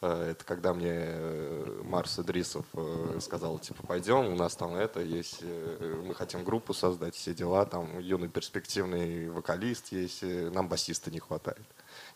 Э, 0.01 0.31
Это 0.31 0.43
когда 0.43 0.73
мне 0.73 0.91
э, 0.93 1.81
Марс 1.83 2.19
Идрисов 2.19 2.65
э, 2.73 3.19
сказал, 3.21 3.57
типа, 3.59 3.83
пойдем, 3.87 4.27
у 4.27 4.35
нас 4.35 4.55
там 4.55 4.75
это 4.75 4.99
есть, 4.99 5.41
мы 5.43 6.13
хотим 6.13 6.43
группу 6.43 6.73
создать, 6.73 7.15
все 7.15 7.33
дела, 7.33 7.65
там 7.65 7.99
юный 7.99 8.27
перспективный 8.27 9.29
вокалист 9.29 9.91
есть, 9.93 10.21
нам 10.23 10.67
басиста 10.67 11.09
не 11.09 11.19
хватает. 11.19 11.61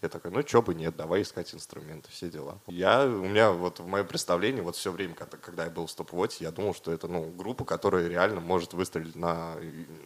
Я 0.01 0.09
такой, 0.09 0.31
ну, 0.31 0.43
чё 0.43 0.61
бы 0.61 0.75
нет, 0.75 0.95
давай 0.95 1.23
искать 1.23 1.53
инструменты, 1.53 2.09
все 2.11 2.29
дела. 2.29 2.59
Я, 2.67 3.05
у 3.05 3.25
меня 3.25 3.51
вот 3.51 3.79
в 3.79 3.87
моем 3.87 4.05
представлении, 4.07 4.61
вот 4.61 4.75
все 4.75 4.91
время, 4.91 5.15
когда, 5.15 5.37
когда 5.37 5.63
я 5.65 5.69
был 5.69 5.87
в 5.87 5.91
стоп-воте, 5.91 6.43
я 6.43 6.51
думал, 6.51 6.75
что 6.75 6.91
это, 6.91 7.07
ну, 7.07 7.31
группа, 7.31 7.65
которая 7.65 8.07
реально 8.07 8.39
может 8.39 8.73
выстрелить 8.73 9.15
на 9.15 9.55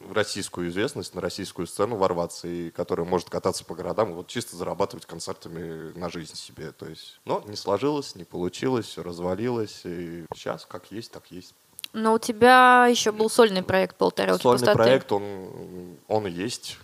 в 0.02 0.14
российскую 0.14 0.70
известность, 0.70 1.14
на 1.16 1.22
российскую 1.22 1.68
сцену 1.68 1.98
ворваться, 1.98 2.48
и 2.48 2.70
которая 2.72 3.06
может 3.06 3.30
кататься 3.30 3.66
по 3.66 3.76
городам 3.76 4.12
и 4.12 4.14
вот 4.14 4.28
чисто 4.28 4.56
зарабатывать 4.56 5.06
концертами 5.06 5.98
на 5.98 6.10
жизнь 6.10 6.36
себе. 6.36 6.72
То 6.72 6.88
есть, 6.88 7.20
но 7.26 7.44
не 7.48 7.56
сложилось, 7.56 8.16
не 8.16 8.24
получилось, 8.24 8.86
все 8.86 9.04
развалилось, 9.04 9.82
и 9.84 10.26
сейчас 10.34 10.66
как 10.66 10.92
есть, 10.92 11.12
так 11.12 11.32
есть. 11.32 11.54
Но 11.94 12.14
у 12.14 12.20
тебя 12.20 12.88
еще 12.88 13.12
был 13.12 13.30
сольный 13.30 13.64
проект 13.64 13.98
«Полторы 13.98 14.38
Сольный 14.38 14.60
пустоты». 14.60 14.78
проект, 14.78 15.12
он, 15.12 15.98
он 16.08 16.26
и 16.26 16.32
есть. 16.32 16.78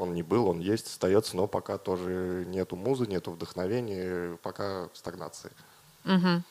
Он 0.00 0.14
не 0.14 0.22
был, 0.22 0.48
он 0.48 0.60
есть, 0.60 0.86
остается, 0.86 1.36
но 1.36 1.46
пока 1.46 1.76
тоже 1.76 2.46
нету 2.48 2.74
музы, 2.74 3.06
нету 3.06 3.32
вдохновения, 3.32 4.38
пока 4.42 4.88
стагнация. 4.94 5.52
Угу. 6.06 6.42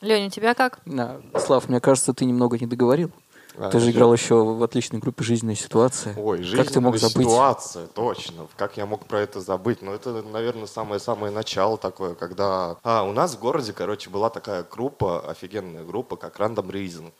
Леня, 0.00 0.26
у 0.26 0.30
тебя 0.30 0.54
как? 0.54 0.80
Да, 0.86 1.20
Слав, 1.38 1.68
мне 1.68 1.80
кажется, 1.80 2.14
ты 2.14 2.24
немного 2.24 2.58
не 2.58 2.66
договорил. 2.66 3.10
А, 3.56 3.70
ты 3.70 3.78
же 3.78 3.90
играл 3.90 4.12
еще 4.12 4.42
в 4.42 4.62
отличной 4.62 4.98
группе 4.98 5.22
«Жизненная 5.22 5.54
ситуация». 5.54 6.16
Ой, 6.16 6.44
Как 6.56 6.70
ты 6.70 6.80
мог 6.80 6.94
жизненная 6.94 7.10
забыть? 7.10 7.28
ситуация, 7.28 7.86
точно. 7.86 8.48
Как 8.56 8.76
я 8.76 8.86
мог 8.86 9.06
про 9.06 9.20
это 9.20 9.40
забыть? 9.40 9.80
Ну, 9.80 9.92
это, 9.92 10.22
наверное, 10.22 10.66
самое-самое 10.66 11.32
начало 11.32 11.78
такое, 11.78 12.14
когда... 12.14 12.76
А, 12.82 13.04
у 13.04 13.12
нас 13.12 13.36
в 13.36 13.38
городе, 13.38 13.72
короче, 13.72 14.10
была 14.10 14.30
такая 14.30 14.64
группа, 14.64 15.30
офигенная 15.30 15.84
группа, 15.84 16.16
как 16.16 16.40
Random 16.40 16.68
Reason. 16.68 17.12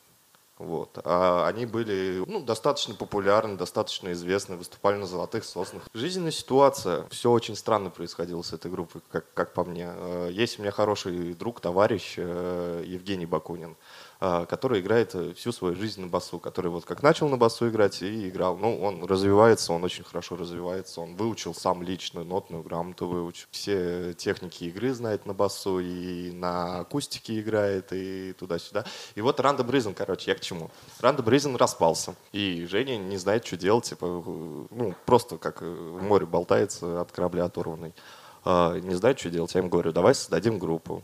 Вот. 0.58 0.98
А 1.04 1.48
они 1.48 1.66
были 1.66 2.22
ну, 2.26 2.40
достаточно 2.40 2.94
популярны, 2.94 3.56
достаточно 3.56 4.12
известны, 4.12 4.56
выступали 4.56 4.96
на 4.96 5.06
золотых 5.06 5.44
соснах. 5.44 5.82
Жизненная 5.94 6.30
ситуация. 6.30 7.06
Все 7.10 7.30
очень 7.30 7.56
странно 7.56 7.90
происходило 7.90 8.42
с 8.42 8.52
этой 8.52 8.70
группой, 8.70 9.00
как, 9.10 9.26
как 9.34 9.52
по 9.52 9.64
мне. 9.64 9.90
Э, 9.92 10.28
Есть 10.30 10.58
у 10.58 10.62
меня 10.62 10.70
хороший 10.70 11.34
друг, 11.34 11.60
товарищ 11.60 12.14
э, 12.18 12.84
Евгений 12.86 13.26
Бакунин 13.26 13.76
который 14.46 14.80
играет 14.80 15.14
э, 15.14 15.34
всю 15.34 15.52
свою 15.52 15.74
жизнь 15.74 16.00
на 16.00 16.06
басу, 16.06 16.38
который 16.38 16.70
вот 16.70 16.84
как 16.84 17.02
начал 17.02 17.28
на 17.28 17.36
басу 17.36 17.68
играть 17.68 18.02
и 18.02 18.28
играл. 18.28 18.56
Ну, 18.56 18.80
он 18.80 19.04
развивается, 19.04 19.72
он 19.72 19.84
очень 19.84 20.04
хорошо 20.04 20.36
развивается, 20.36 21.00
он 21.00 21.14
выучил 21.16 21.54
сам 21.54 21.82
лично, 21.82 22.24
нотную 22.24 22.62
грамоту 22.62 23.06
выучил. 23.06 23.46
Все 23.50 24.14
техники 24.14 24.64
игры 24.64 24.94
знает 24.94 25.26
на 25.26 25.34
басу, 25.34 25.78
и 25.80 26.30
на 26.30 26.80
акустике 26.80 27.40
играет, 27.40 27.92
и 27.92 28.32
туда-сюда. 28.32 28.84
И 29.14 29.20
вот 29.20 29.40
Random 29.40 29.68
Reason, 29.68 29.94
короче, 29.94 30.30
я 30.30 30.36
к 30.36 30.40
чему? 30.40 30.70
Random 31.00 31.24
Reason 31.24 31.56
распался, 31.56 32.14
и 32.32 32.66
Женя 32.70 32.96
не 32.96 33.18
знает, 33.18 33.46
что 33.46 33.56
делать, 33.56 33.84
типа, 33.84 34.06
ну, 34.06 34.94
просто 35.04 35.38
как 35.38 35.62
э, 35.62 35.66
в 35.66 36.02
море 36.02 36.24
болтается 36.24 37.00
от 37.00 37.12
корабля 37.12 37.44
оторванный. 37.44 37.92
А, 38.44 38.78
Не 38.78 38.94
знает, 38.94 39.18
что 39.18 39.30
делать. 39.30 39.54
Я 39.54 39.60
ему 39.60 39.70
говорю, 39.70 39.92
давай 39.92 40.14
создадим 40.14 40.58
группу. 40.58 41.02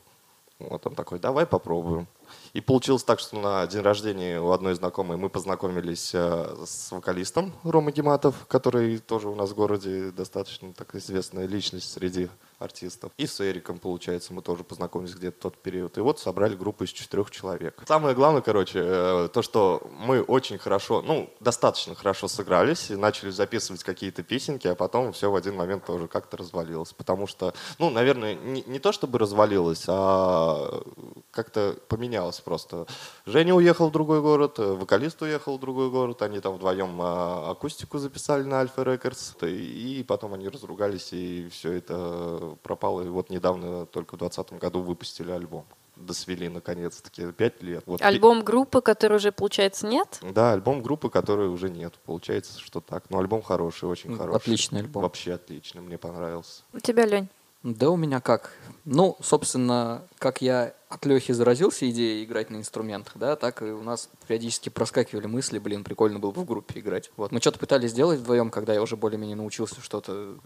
Вот 0.58 0.86
он 0.86 0.94
такой, 0.94 1.18
давай 1.18 1.46
попробуем. 1.46 2.06
И 2.52 2.60
получилось 2.60 3.04
так, 3.04 3.20
что 3.20 3.38
на 3.38 3.66
день 3.66 3.82
рождения 3.82 4.40
у 4.40 4.50
одной 4.50 4.74
знакомой 4.74 5.16
мы 5.16 5.28
познакомились 5.28 6.10
э, 6.14 6.64
с 6.66 6.90
вокалистом 6.90 7.52
Ромой 7.62 7.92
Гематов, 7.92 8.46
который 8.48 8.98
тоже 8.98 9.28
у 9.28 9.36
нас 9.36 9.50
в 9.50 9.54
городе 9.54 10.10
достаточно 10.10 10.72
так 10.72 10.94
известная 10.96 11.46
личность 11.46 11.92
среди 11.92 12.28
артистов. 12.60 13.12
И 13.16 13.26
с 13.26 13.40
Эриком, 13.40 13.78
получается, 13.78 14.32
мы 14.34 14.42
тоже 14.42 14.64
познакомились 14.64 15.14
где-то 15.14 15.36
в 15.36 15.40
тот 15.42 15.58
период. 15.58 15.96
И 15.98 16.00
вот 16.00 16.20
собрали 16.20 16.54
группу 16.54 16.84
из 16.84 16.90
четырех 16.90 17.30
человек. 17.30 17.82
Самое 17.86 18.14
главное, 18.14 18.42
короче, 18.42 18.80
э, 18.82 19.28
то, 19.32 19.42
что 19.42 19.90
мы 19.98 20.22
очень 20.22 20.58
хорошо, 20.58 21.02
ну, 21.02 21.30
достаточно 21.40 21.94
хорошо 21.94 22.28
сыгрались 22.28 22.90
и 22.90 22.96
начали 22.96 23.30
записывать 23.30 23.82
какие-то 23.82 24.22
песенки, 24.22 24.68
а 24.68 24.74
потом 24.74 25.12
все 25.12 25.30
в 25.30 25.36
один 25.36 25.56
момент 25.56 25.84
тоже 25.86 26.06
как-то 26.06 26.36
развалилось. 26.36 26.92
Потому 26.92 27.26
что, 27.26 27.54
ну, 27.78 27.90
наверное, 27.90 28.34
не, 28.34 28.62
не 28.62 28.78
то 28.78 28.92
чтобы 28.92 29.18
развалилось, 29.18 29.84
а 29.88 30.82
как-то 31.30 31.76
поменялось 31.88 32.40
просто. 32.40 32.86
Женя 33.26 33.54
уехал 33.54 33.88
в 33.88 33.92
другой 33.92 34.20
город, 34.20 34.58
э, 34.58 34.72
вокалист 34.72 35.22
уехал 35.22 35.56
в 35.56 35.60
другой 35.60 35.90
город, 35.90 36.22
они 36.22 36.40
там 36.40 36.54
вдвоем 36.54 37.00
а, 37.00 37.50
акустику 37.50 37.98
записали 37.98 38.42
на 38.42 38.60
Альфа 38.60 38.82
Рекордс, 38.82 39.34
и 39.42 40.04
потом 40.06 40.34
они 40.34 40.48
разругались, 40.48 41.12
и 41.12 41.48
все 41.50 41.72
это 41.72 42.49
пропало. 42.62 43.02
И 43.02 43.08
вот 43.08 43.30
недавно, 43.30 43.86
только 43.86 44.14
в 44.16 44.18
2020 44.18 44.60
году 44.60 44.80
выпустили 44.80 45.30
альбом. 45.30 45.64
Досвели, 45.96 46.48
наконец-таки, 46.48 47.30
пять 47.32 47.62
лет. 47.62 47.82
Вот 47.86 48.00
пи- 48.00 48.06
Альбом 48.06 48.42
группы, 48.42 48.80
который 48.80 49.16
уже, 49.18 49.32
получается, 49.32 49.86
нет? 49.86 50.18
Да, 50.22 50.52
альбом 50.52 50.82
группы, 50.82 51.10
которой 51.10 51.48
уже 51.48 51.68
нет. 51.68 51.94
Получается, 52.06 52.58
что 52.58 52.80
так. 52.80 53.10
Но 53.10 53.18
альбом 53.18 53.42
хороший, 53.42 53.84
очень 53.88 54.12
М, 54.12 54.18
хороший. 54.18 54.36
отличный 54.36 54.80
альбом. 54.80 55.02
Вообще 55.02 55.34
отличный, 55.34 55.82
мне 55.82 55.98
понравился. 55.98 56.62
У 56.72 56.80
тебя, 56.80 57.04
Лень? 57.04 57.28
Да 57.62 57.90
у 57.90 57.96
меня 57.96 58.22
как? 58.22 58.54
Ну, 58.86 59.18
собственно, 59.20 60.02
как 60.18 60.40
я 60.40 60.72
от 60.88 61.04
Лехи 61.04 61.32
заразился 61.34 61.88
идеей 61.90 62.24
играть 62.24 62.48
на 62.48 62.56
инструментах, 62.56 63.12
да, 63.18 63.36
так 63.36 63.60
и 63.60 63.66
у 63.66 63.82
нас 63.82 64.08
периодически 64.26 64.70
проскакивали 64.70 65.26
мысли, 65.26 65.58
блин, 65.58 65.84
прикольно 65.84 66.18
было 66.18 66.30
бы 66.30 66.40
в 66.40 66.46
группе 66.46 66.80
играть. 66.80 67.10
Вот, 67.18 67.32
мы 67.32 67.40
что-то 67.40 67.58
пытались 67.58 67.90
сделать 67.90 68.20
вдвоем, 68.20 68.48
когда 68.50 68.72
я 68.72 68.80
уже 68.80 68.96
более-менее 68.96 69.36
научился 69.36 69.82
что-то 69.82 70.36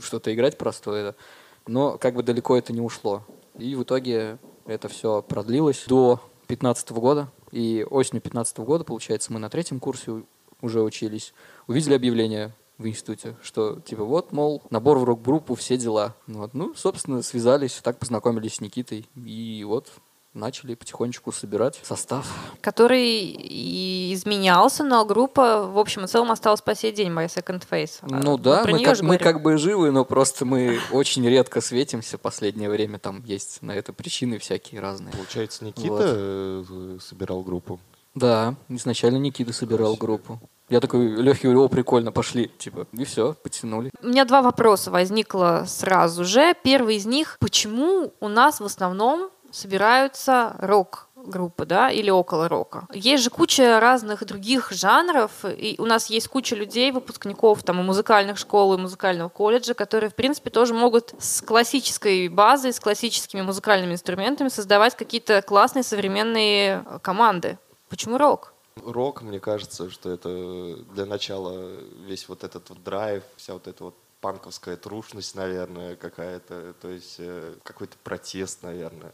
что 0.00 0.20
играть 0.32 0.56
простое, 0.56 1.14
но 1.66 1.98
как 1.98 2.14
бы 2.14 2.22
далеко 2.22 2.56
это 2.56 2.72
не 2.72 2.80
ушло. 2.80 3.22
И 3.58 3.74
в 3.74 3.82
итоге 3.82 4.38
это 4.66 4.88
все 4.88 5.22
продлилось 5.22 5.84
до 5.86 6.20
15 6.46 6.90
года, 6.92 7.28
и 7.52 7.86
осенью 7.88 8.22
15 8.22 8.58
года, 8.58 8.84
получается, 8.84 9.32
мы 9.32 9.38
на 9.38 9.48
третьем 9.48 9.80
курсе 9.80 10.24
уже 10.60 10.82
учились, 10.82 11.32
увидели 11.66 11.94
объявление 11.94 12.52
в 12.78 12.86
институте, 12.86 13.36
что 13.42 13.80
типа 13.80 14.04
вот, 14.04 14.32
мол, 14.32 14.62
набор 14.70 14.98
в 14.98 15.04
рок-группу, 15.04 15.54
все 15.54 15.76
дела. 15.76 16.16
Вот. 16.26 16.54
Ну, 16.54 16.74
собственно, 16.74 17.22
связались, 17.22 17.80
так 17.82 17.98
познакомились 17.98 18.54
с 18.54 18.60
Никитой, 18.60 19.08
и 19.14 19.64
вот 19.66 19.92
начали 20.34 20.74
потихонечку 20.74 21.32
собирать 21.32 21.80
состав. 21.82 22.26
Который 22.60 23.20
и 23.20 24.12
изменялся, 24.12 24.84
но 24.84 25.04
группа 25.04 25.66
в 25.66 25.78
общем 25.78 26.04
и 26.04 26.06
целом 26.08 26.30
осталась 26.32 26.60
по 26.60 26.74
сей 26.74 26.92
день, 26.92 27.10
My 27.10 27.26
Second 27.26 27.62
Face. 27.70 27.98
А, 28.02 28.06
Ну 28.22 28.32
вот 28.32 28.42
да, 28.42 28.64
мы 28.66 28.82
как, 28.82 29.00
мы 29.02 29.18
как 29.18 29.42
бы 29.42 29.56
живы, 29.56 29.90
но 29.90 30.04
просто 30.04 30.44
мы 30.44 30.78
очень 30.92 31.26
редко 31.26 31.60
светимся 31.60 32.18
в 32.18 32.20
последнее 32.20 32.68
время. 32.68 32.98
Там 32.98 33.22
есть 33.24 33.62
на 33.62 33.72
это 33.72 33.92
причины 33.92 34.38
всякие 34.38 34.80
разные. 34.80 35.12
Получается, 35.12 35.64
Никита 35.64 35.88
Вот. 35.88 36.02
э, 36.04 36.98
собирал 37.00 37.42
группу. 37.42 37.80
Да, 38.14 38.54
изначально 38.68 39.16
Никита 39.18 39.52
собирал 39.52 39.94
группу. 39.96 40.40
Я 40.70 40.80
такой, 40.80 41.08
Лехи, 41.20 41.46
о, 41.46 41.68
прикольно, 41.68 42.10
пошли. 42.10 42.48
Типа, 42.58 42.86
и 42.92 43.04
все, 43.04 43.34
потянули. 43.34 43.90
У 44.02 44.06
меня 44.08 44.24
два 44.24 44.40
вопроса 44.40 44.90
возникло 44.90 45.64
сразу 45.66 46.24
же. 46.24 46.54
Первый 46.62 46.96
из 46.96 47.06
них, 47.06 47.36
почему 47.38 48.14
у 48.20 48.28
нас 48.28 48.60
в 48.60 48.64
основном 48.64 49.30
собираются 49.54 50.56
рок-группы, 50.58 51.64
да, 51.64 51.90
или 51.90 52.10
около 52.10 52.48
рока. 52.48 52.86
Есть 52.92 53.22
же 53.22 53.30
куча 53.30 53.78
разных 53.80 54.26
других 54.26 54.72
жанров, 54.72 55.30
и 55.44 55.76
у 55.78 55.86
нас 55.86 56.10
есть 56.10 56.28
куча 56.28 56.56
людей, 56.56 56.90
выпускников 56.90 57.62
там 57.62 57.80
и 57.80 57.84
музыкальных 57.84 58.36
школ, 58.36 58.74
и 58.74 58.78
музыкального 58.78 59.28
колледжа, 59.28 59.74
которые, 59.74 60.10
в 60.10 60.14
принципе, 60.14 60.50
тоже 60.50 60.74
могут 60.74 61.14
с 61.18 61.40
классической 61.40 62.28
базой, 62.28 62.72
с 62.72 62.80
классическими 62.80 63.42
музыкальными 63.42 63.92
инструментами 63.92 64.48
создавать 64.48 64.96
какие-то 64.96 65.40
классные 65.42 65.84
современные 65.84 66.84
э, 66.84 66.98
команды. 67.00 67.58
Почему 67.88 68.18
рок? 68.18 68.54
Рок, 68.84 69.22
мне 69.22 69.38
кажется, 69.38 69.88
что 69.88 70.10
это 70.10 70.76
для 70.92 71.06
начала 71.06 71.76
весь 72.06 72.28
вот 72.28 72.42
этот 72.42 72.68
вот 72.70 72.82
драйв, 72.82 73.22
вся 73.36 73.52
вот 73.52 73.68
эта 73.68 73.84
вот 73.84 73.94
панковская 74.24 74.78
трушность, 74.78 75.34
наверное, 75.34 75.96
какая-то, 75.96 76.72
то 76.80 76.88
есть 76.88 77.16
э, 77.18 77.56
какой-то 77.62 77.98
протест, 78.02 78.62
наверное. 78.62 79.12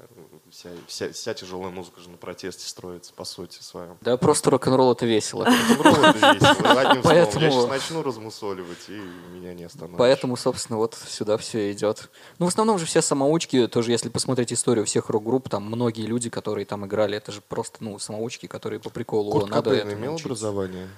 Вся, 0.51 0.69
вся, 0.87 1.11
вся 1.11 1.35
тяжелая 1.35 1.73
музыка 1.73 2.01
же 2.01 2.11
на 2.11 2.17
протесте 2.17 2.65
строится, 2.69 3.13
по 3.13 3.25
сути 3.25 3.61
своем. 3.61 3.99
Да, 4.03 4.17
просто 4.17 4.51
рок-н-ролл 4.51 4.93
это 4.93 5.07
весело. 5.07 5.47
Рок-н-ролл 5.79 6.05
это 6.15 6.33
весело, 6.33 6.81
одним. 6.81 7.03
Поэтому- 7.03 7.45
Я 7.45 7.51
сейчас 7.51 7.67
начну 7.69 8.05
размусоливать, 8.05 8.89
и 8.89 9.03
меня 9.33 9.53
не 9.53 9.65
остановишь. 9.65 9.99
Поэтому, 9.99 10.37
собственно, 10.37 10.77
вот 10.79 10.95
сюда 10.95 11.37
все 11.39 11.73
идет. 11.73 12.09
Ну, 12.39 12.47
в 12.47 12.49
основном 12.49 12.79
же 12.79 12.87
все 12.87 13.03
самоучки, 13.03 13.67
тоже 13.67 13.91
если 13.91 14.11
посмотреть 14.11 14.53
историю 14.53 14.87
всех 14.87 15.11
рок-групп, 15.11 15.49
там 15.49 15.65
многие 15.65 16.07
люди, 16.07 16.31
которые 16.31 16.67
там 16.67 16.87
играли, 16.87 17.17
это 17.17 17.33
же 17.33 17.41
просто, 17.41 17.79
ну, 17.81 17.99
самоучки, 17.99 18.47
которые 18.47 18.79
по 18.79 18.91
приколу, 18.91 19.33
Курт 19.33 19.47
«О, 19.47 19.49
надо 19.49 19.71
Кобейн 19.77 19.99
имел 19.99 20.15
учиться». 20.15 20.29
образование? 20.29 20.89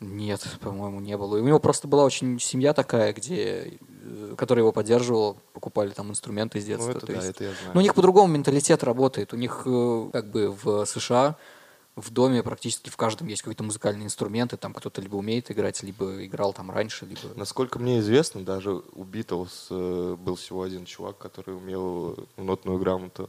Нет, 0.00 0.46
по-моему, 0.60 1.00
не 1.00 1.16
было. 1.16 1.36
И 1.36 1.40
у 1.40 1.44
него 1.44 1.58
просто 1.58 1.88
была 1.88 2.04
очень 2.04 2.38
семья 2.38 2.72
такая, 2.72 3.12
где, 3.12 3.78
э, 4.02 4.34
которая 4.36 4.62
его 4.62 4.72
поддерживала, 4.72 5.36
покупали 5.52 5.90
там 5.90 6.10
инструменты 6.10 6.60
с 6.60 6.64
детства. 6.64 6.92
Ну, 6.92 6.96
это 6.96 7.00
то 7.00 7.06
да, 7.08 7.12
есть- 7.14 7.28
это 7.28 7.44
я 7.44 7.50
знаю. 7.50 7.70
Но 7.74 7.80
у 7.80 7.82
них 7.82 7.94
по-другому 7.94 8.32
менталитет 8.32 8.84
работает. 8.84 9.32
У 9.32 9.36
них 9.36 9.62
э, 9.66 10.10
как 10.12 10.30
бы 10.30 10.50
в 10.52 10.84
США 10.86 11.36
в 11.96 12.10
доме 12.12 12.44
практически 12.44 12.90
в 12.90 12.96
каждом 12.96 13.26
есть 13.26 13.42
какой-то 13.42 13.64
музыкальный 13.64 14.04
инструмент, 14.04 14.52
и 14.52 14.56
там 14.56 14.72
кто-то 14.72 15.00
либо 15.00 15.16
умеет 15.16 15.50
играть, 15.50 15.82
либо 15.82 16.24
играл 16.24 16.52
там 16.52 16.70
раньше, 16.70 17.06
либо... 17.06 17.20
Насколько 17.34 17.80
мне 17.80 17.98
известно, 17.98 18.44
даже 18.44 18.70
у 18.92 19.04
Битлз 19.04 19.66
э, 19.70 20.16
был 20.16 20.36
всего 20.36 20.62
один 20.62 20.84
чувак, 20.84 21.18
который 21.18 21.56
умел 21.56 22.28
нотную 22.36 22.78
грамоту. 22.78 23.28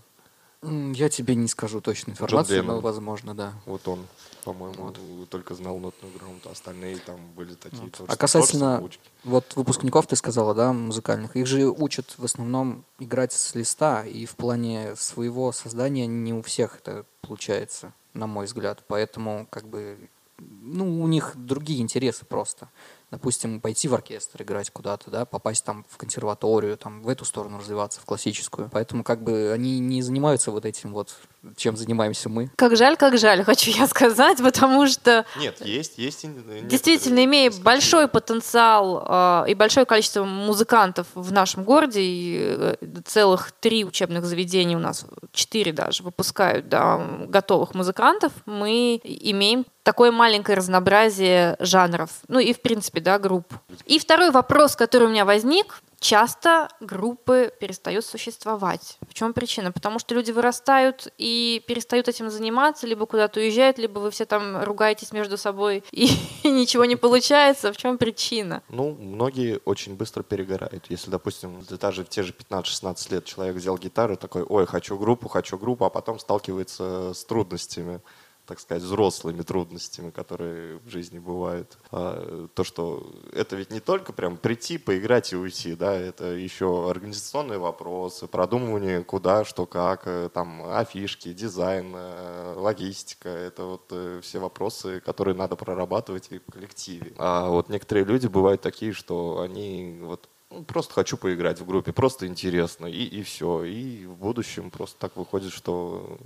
Я 0.61 1.07
тебе 1.07 1.35
не 1.35 1.47
скажу 1.47 1.79
точную 1.79 2.15
информацию, 2.15 2.63
но 2.65 2.81
возможно, 2.81 3.33
да. 3.33 3.53
Вот 3.65 3.87
он, 3.87 4.05
по-моему, 4.43 4.93
только 5.29 5.55
знал 5.55 5.77
нотную 5.79 6.13
грамоту. 6.13 6.49
Остальные 6.49 6.97
там 6.97 7.17
были 7.33 7.53
такие 7.53 7.83
Вот. 7.83 7.93
тоже. 7.93 8.11
А 8.11 8.17
касательно 8.17 8.83
вот 9.23 9.55
выпускников, 9.55 10.07
ты 10.07 10.17
сказала, 10.17 10.53
да, 10.53 10.73
музыкальных, 10.73 11.37
их 11.37 11.47
же 11.47 11.69
учат 11.69 12.13
в 12.17 12.25
основном 12.25 12.83
играть 12.99 13.31
с 13.31 13.55
листа, 13.55 14.05
и 14.05 14.25
в 14.25 14.35
плане 14.35 14.97
своего 14.97 15.53
создания 15.53 16.07
не 16.07 16.33
у 16.33 16.41
всех 16.41 16.77
это 16.77 17.05
получается, 17.21 17.93
на 18.13 18.27
мой 18.27 18.45
взгляд. 18.45 18.83
Поэтому, 18.87 19.47
как 19.49 19.65
бы, 19.65 20.09
ну, 20.37 21.01
у 21.01 21.07
них 21.07 21.33
другие 21.35 21.81
интересы 21.81 22.25
просто. 22.25 22.67
Допустим, 23.11 23.59
пойти 23.59 23.87
в 23.87 23.95
оркестр 23.95 24.43
играть 24.43 24.69
куда-то, 24.69 25.09
да, 25.09 25.25
попасть 25.25 25.65
там 25.65 25.83
в 25.89 25.97
консерваторию, 25.97 26.77
там 26.77 27.01
в 27.01 27.09
эту 27.09 27.25
сторону 27.25 27.57
развиваться, 27.57 27.99
в 28.01 28.05
классическую. 28.05 28.69
Поэтому, 28.71 29.03
как 29.03 29.23
бы, 29.23 29.51
они 29.51 29.79
не 29.79 30.03
занимаются 30.03 30.51
вот 30.51 30.65
этим 30.65 30.93
вот, 30.93 31.15
чем 31.55 31.77
занимаемся 31.77 32.29
мы. 32.29 32.51
Как 32.55 32.75
жаль, 32.75 32.97
как 32.97 33.17
жаль, 33.17 33.43
хочу 33.43 33.71
я 33.71 33.87
сказать, 33.87 34.37
потому 34.39 34.87
что 34.87 35.25
Нет, 35.37 35.63
есть, 35.65 35.97
есть. 35.97 36.25
Действительно, 36.67 37.23
имея 37.25 37.49
исключения. 37.49 37.63
большой 37.63 38.07
потенциал 38.07 39.05
э, 39.07 39.51
и 39.51 39.53
большое 39.53 39.85
количество 39.85 40.23
музыкантов 40.23 41.07
в 41.13 41.31
нашем 41.31 41.63
городе, 41.63 42.01
и 42.01 42.37
э, 42.39 42.75
целых 43.05 43.51
три 43.53 43.85
учебных 43.85 44.25
заведения 44.25 44.77
у 44.77 44.81
нас, 44.81 45.05
четыре 45.31 45.71
даже, 45.71 46.03
выпускают 46.03 46.67
да, 46.69 47.01
готовых 47.27 47.73
музыкантов, 47.73 48.33
мы 48.45 48.99
имеем 49.03 49.65
такое 49.83 50.11
маленькое 50.11 50.57
разнообразие 50.57 51.55
жанров, 51.59 52.09
ну 52.27 52.39
и 52.39 52.53
в 52.53 52.61
принципе, 52.61 52.99
да, 53.01 53.17
групп. 53.17 53.53
И 53.85 53.97
второй 53.97 54.31
вопрос, 54.31 54.75
который 54.75 55.07
у 55.07 55.11
меня 55.11 55.25
возник, 55.25 55.81
часто 55.99 56.69
группы 56.79 57.51
перестают 57.59 58.05
существовать. 58.05 58.97
В 59.07 59.13
чем 59.13 59.33
причина? 59.33 59.71
Потому 59.71 59.99
что 59.99 60.15
люди 60.15 60.31
вырастают 60.31 61.07
и 61.17 61.63
перестают 61.67 62.07
этим 62.07 62.29
заниматься, 62.29 62.87
либо 62.87 63.05
куда-то 63.05 63.39
уезжают, 63.39 63.77
либо 63.77 63.99
вы 63.99 64.11
все 64.11 64.25
там 64.25 64.63
ругаетесь 64.63 65.11
между 65.11 65.37
собой 65.37 65.83
и, 65.91 66.09
ничего 66.43 66.85
не 66.85 66.95
получается. 66.95 67.71
В 67.73 67.77
чем 67.77 67.97
причина? 67.97 68.63
Ну, 68.69 68.95
многие 68.99 69.59
очень 69.65 69.95
быстро 69.95 70.23
перегорают. 70.23 70.85
Если, 70.89 71.11
допустим, 71.11 71.61
даже 71.79 72.03
в 72.03 72.09
те 72.09 72.23
же 72.23 72.33
15-16 72.33 73.13
лет 73.13 73.25
человек 73.25 73.55
взял 73.55 73.77
гитару, 73.77 74.17
такой, 74.17 74.43
ой, 74.43 74.65
хочу 74.65 74.97
группу, 74.97 75.27
хочу 75.27 75.57
группу, 75.57 75.85
а 75.85 75.89
потом 75.89 76.19
сталкивается 76.19 77.13
с 77.13 77.23
трудностями, 77.25 78.01
так 78.49 78.59
сказать, 78.59 78.81
взрослыми 78.81 79.43
трудностями, 79.43 80.09
которые 80.09 80.79
в 80.79 80.89
жизни 80.89 81.19
бывают. 81.19 81.77
А, 81.91 82.47
то, 82.55 82.63
что 82.63 83.13
это 83.31 83.55
ведь 83.55 83.69
не 83.69 83.79
только 83.79 84.11
прям 84.11 84.37
прийти, 84.37 84.79
поиграть 84.79 85.31
и 85.33 85.35
уйти, 85.35 85.75
да, 85.75 85.93
это 85.93 86.25
еще 86.25 86.89
организационные 86.89 87.59
вопросы, 87.59 88.25
продумывание 88.25 89.03
куда, 89.03 89.45
что, 89.45 89.67
как, 89.67 90.07
э, 90.07 90.29
там, 90.33 90.63
афишки, 90.65 91.31
дизайн, 91.31 91.93
э, 91.95 92.55
логистика, 92.57 93.29
это 93.29 93.65
вот 93.65 93.83
э, 93.91 94.19
все 94.23 94.39
вопросы, 94.39 94.99
которые 94.99 95.35
надо 95.35 95.55
прорабатывать 95.55 96.29
и 96.31 96.39
в 96.39 96.51
коллективе. 96.51 97.13
А 97.19 97.49
вот 97.49 97.69
некоторые 97.69 98.03
люди 98.03 98.25
бывают 98.25 98.61
такие, 98.61 98.93
что 98.93 99.41
они 99.41 99.99
вот 100.01 100.27
ну, 100.49 100.63
просто 100.63 100.95
хочу 100.95 101.17
поиграть 101.17 101.61
в 101.61 101.67
группе, 101.67 101.93
просто 101.93 102.25
интересно, 102.25 102.87
и, 102.87 103.03
и 103.03 103.21
все. 103.21 103.63
И 103.63 104.07
в 104.07 104.15
будущем 104.15 104.71
просто 104.71 104.97
так 104.97 105.15
выходит, 105.15 105.53
что 105.53 106.17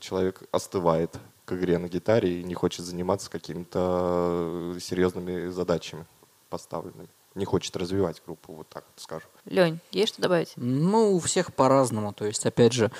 человек 0.00 0.42
остывает 0.50 1.18
к 1.44 1.52
игре 1.52 1.78
на 1.78 1.88
гитаре 1.88 2.40
и 2.40 2.44
не 2.44 2.54
хочет 2.54 2.84
заниматься 2.84 3.30
какими-то 3.30 4.76
серьезными 4.80 5.48
задачами 5.48 6.06
поставленными. 6.48 7.08
Не 7.34 7.44
хочет 7.46 7.74
развивать 7.76 8.22
группу, 8.24 8.52
вот 8.52 8.68
так 8.68 8.84
вот 8.86 9.02
скажу. 9.02 9.26
Лень, 9.46 9.80
есть 9.90 10.12
что 10.12 10.22
добавить? 10.22 10.52
Ну, 10.56 11.14
у 11.14 11.18
всех 11.18 11.54
по-разному. 11.54 12.12
То 12.12 12.26
есть, 12.26 12.44
опять 12.44 12.74
же, 12.74 12.92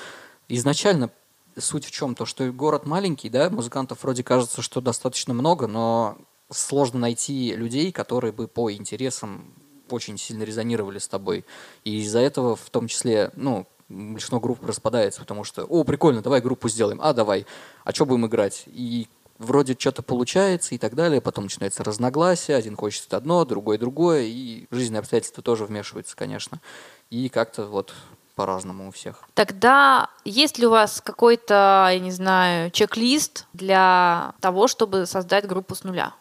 изначально 0.47 1.11
суть 1.57 1.85
в 1.85 1.91
чем? 1.91 2.15
То, 2.15 2.25
что 2.25 2.51
город 2.51 2.85
маленький, 2.85 3.29
да, 3.29 3.49
музыкантов 3.49 4.03
вроде 4.03 4.23
кажется, 4.23 4.63
что 4.63 4.81
достаточно 4.81 5.33
много, 5.35 5.67
но 5.67 6.17
сложно 6.49 6.99
найти 6.99 7.55
людей, 7.55 7.91
которые 7.91 8.31
бы 8.31 8.47
по 8.47 8.71
интересам 8.71 9.53
очень 9.89 10.17
сильно 10.17 10.43
резонировали 10.43 10.97
с 10.97 11.07
тобой. 11.07 11.45
И 11.83 11.99
из-за 12.01 12.19
этого, 12.19 12.55
в 12.55 12.69
том 12.71 12.87
числе, 12.87 13.31
ну, 13.35 13.67
большинство 13.93 14.39
групп 14.39 14.65
распадается, 14.65 15.21
потому 15.21 15.43
что, 15.43 15.63
о, 15.63 15.83
прикольно, 15.83 16.21
давай 16.21 16.41
группу 16.41 16.69
сделаем, 16.69 16.99
а, 17.01 17.13
давай, 17.13 17.45
а 17.83 17.93
что 17.93 18.05
будем 18.05 18.25
играть? 18.25 18.63
И 18.67 19.07
вроде 19.37 19.75
что-то 19.77 20.01
получается 20.03 20.75
и 20.75 20.77
так 20.77 20.95
далее, 20.95 21.21
потом 21.21 21.45
начинается 21.45 21.83
разногласие, 21.83 22.57
один 22.57 22.75
хочет 22.75 23.13
одно, 23.13 23.45
другой 23.45 23.77
другое, 23.77 24.23
и 24.23 24.67
жизненные 24.71 24.99
обстоятельства 24.99 25.43
тоже 25.43 25.65
вмешиваются, 25.65 26.15
конечно. 26.15 26.59
И 27.09 27.29
как-то 27.29 27.65
вот 27.65 27.93
по-разному 28.35 28.87
у 28.87 28.91
всех. 28.91 29.23
Тогда 29.35 30.09
есть 30.25 30.57
ли 30.57 30.65
у 30.65 30.71
вас 30.71 31.01
какой-то, 31.01 31.87
я 31.91 31.99
не 31.99 32.11
знаю, 32.11 32.71
чек-лист 32.71 33.45
для 33.53 34.33
того, 34.39 34.67
чтобы 34.67 35.05
создать 35.05 35.47
группу 35.47 35.75
с 35.75 35.83
нуля? 35.83 36.13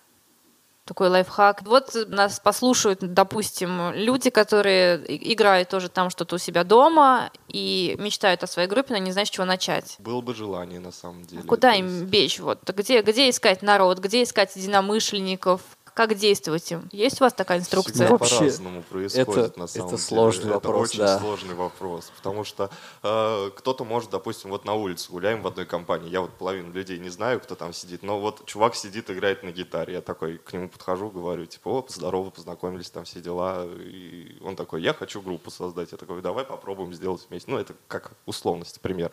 Такой 0.92 1.09
лайфхак. 1.09 1.62
Вот 1.62 1.96
нас 2.09 2.38
послушают, 2.38 2.98
допустим, 3.00 3.94
люди, 3.94 4.28
которые 4.28 5.02
играют 5.33 5.70
тоже 5.70 5.88
там 5.88 6.11
что-то 6.11 6.35
у 6.35 6.38
себя 6.38 6.64
дома 6.64 7.31
и 7.48 7.96
мечтают 7.98 8.42
о 8.42 8.46
своей 8.46 8.68
группе, 8.68 8.92
но 8.92 8.98
не 8.98 9.11
знают, 9.11 9.28
с 9.28 9.31
чего 9.31 9.46
начать. 9.46 9.96
Было 10.00 10.20
бы 10.20 10.35
желание 10.35 10.81
на 10.81 10.92
самом 10.92 11.24
деле. 11.24 11.44
Куда 11.44 11.70
То 11.70 11.78
им 11.78 12.05
бечь? 12.05 12.40
Вот 12.40 12.68
где, 12.68 13.00
где 13.00 13.31
искать 13.31 13.62
народ, 13.62 14.00
где 14.00 14.22
искать 14.22 14.55
единомышленников, 14.55 15.62
как 15.94 16.14
действовать 16.14 16.70
им? 16.72 16.88
Есть 16.92 17.20
у 17.20 17.24
вас 17.24 17.33
такая 17.33 17.59
инструкция? 17.59 17.92
Всегда 18.07 18.11
Вообще, 18.12 18.38
по-разному 18.38 18.83
происходит 18.83 19.28
это- 19.28 19.59
на 19.59 19.66
самом 19.66 19.88
это 19.88 19.96
деле. 19.96 20.09
сложный 20.09 20.44
это 20.44 20.55
вопрос, 20.55 20.88
очень 20.90 20.98
да. 21.00 21.18
сложный 21.18 21.55
вопрос, 21.55 22.12
потому 22.16 22.44
что 22.44 22.70
э, 23.02 23.50
кто-то 23.57 23.85
может, 23.85 24.11
допустим, 24.11 24.50
вот 24.50 24.64
на 24.64 24.74
улице 24.74 25.11
гуляем 25.11 25.42
в 25.42 25.46
одной 25.46 25.66
компании, 25.66 26.09
я 26.11 26.20
вот 26.20 26.31
половину 26.33 26.72
людей 26.72 26.98
не 26.98 27.11
знаю, 27.11 27.40
кто 27.40 27.55
там 27.55 27.72
сидит, 27.72 28.02
но 28.02 28.20
вот 28.20 28.44
чувак 28.46 28.74
сидит, 28.74 29.11
играет 29.11 29.42
на 29.42 29.50
гитаре, 29.52 29.94
я 29.94 30.00
такой 30.00 30.38
к 30.38 30.52
нему 30.52 30.68
подхожу, 30.68 31.11
говорю, 31.11 31.46
типа, 31.46 31.68
о, 31.68 31.87
здорово, 31.88 32.31
познакомились, 32.31 32.90
там 32.90 33.05
все 33.05 33.20
дела, 33.20 33.66
и 33.66 34.38
он 34.42 34.57
такой, 34.57 34.83
я 34.83 34.94
хочу 34.94 35.20
группу 35.20 35.50
создать, 35.50 35.92
я 35.92 35.98
такой, 35.98 36.22
давай 36.22 36.44
попробуем 36.44 36.94
сделать 36.94 37.26
вместе, 37.28 37.50
ну 37.50 37.59
это 37.59 37.74
как 37.88 38.12
условность, 38.26 38.81
пример. 38.81 39.12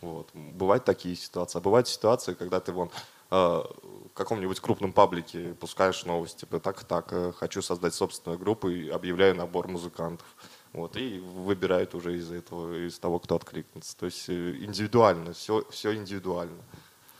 Вот. 0.00 0.28
Бывают 0.34 0.84
такие 0.84 1.16
ситуации. 1.16 1.58
А 1.58 1.60
бывают 1.62 1.88
ситуации, 1.88 2.34
когда 2.34 2.60
ты 2.60 2.72
вон 2.72 2.90
э, 3.30 3.62
каком-нибудь 4.14 4.60
крупном 4.60 4.92
паблике 4.92 5.54
пускаешь 5.60 6.04
новости, 6.04 6.40
типа 6.40 6.60
так 6.60 6.84
так, 6.84 7.12
э, 7.12 7.32
хочу 7.36 7.62
создать 7.62 7.94
собственную 7.94 8.38
группу 8.38 8.68
и 8.68 8.88
объявляю 8.88 9.34
набор 9.34 9.68
музыкантов. 9.68 10.26
Вот, 10.72 10.96
и 10.96 11.18
выбирают 11.18 11.94
уже 11.94 12.16
из 12.16 12.32
этого, 12.32 12.86
из 12.86 12.98
того, 12.98 13.18
кто 13.18 13.36
откликнется. 13.36 13.96
То 13.96 14.06
есть 14.06 14.28
э, 14.28 14.56
индивидуально, 14.60 15.32
все, 15.32 15.64
все 15.70 15.94
индивидуально. 15.94 16.62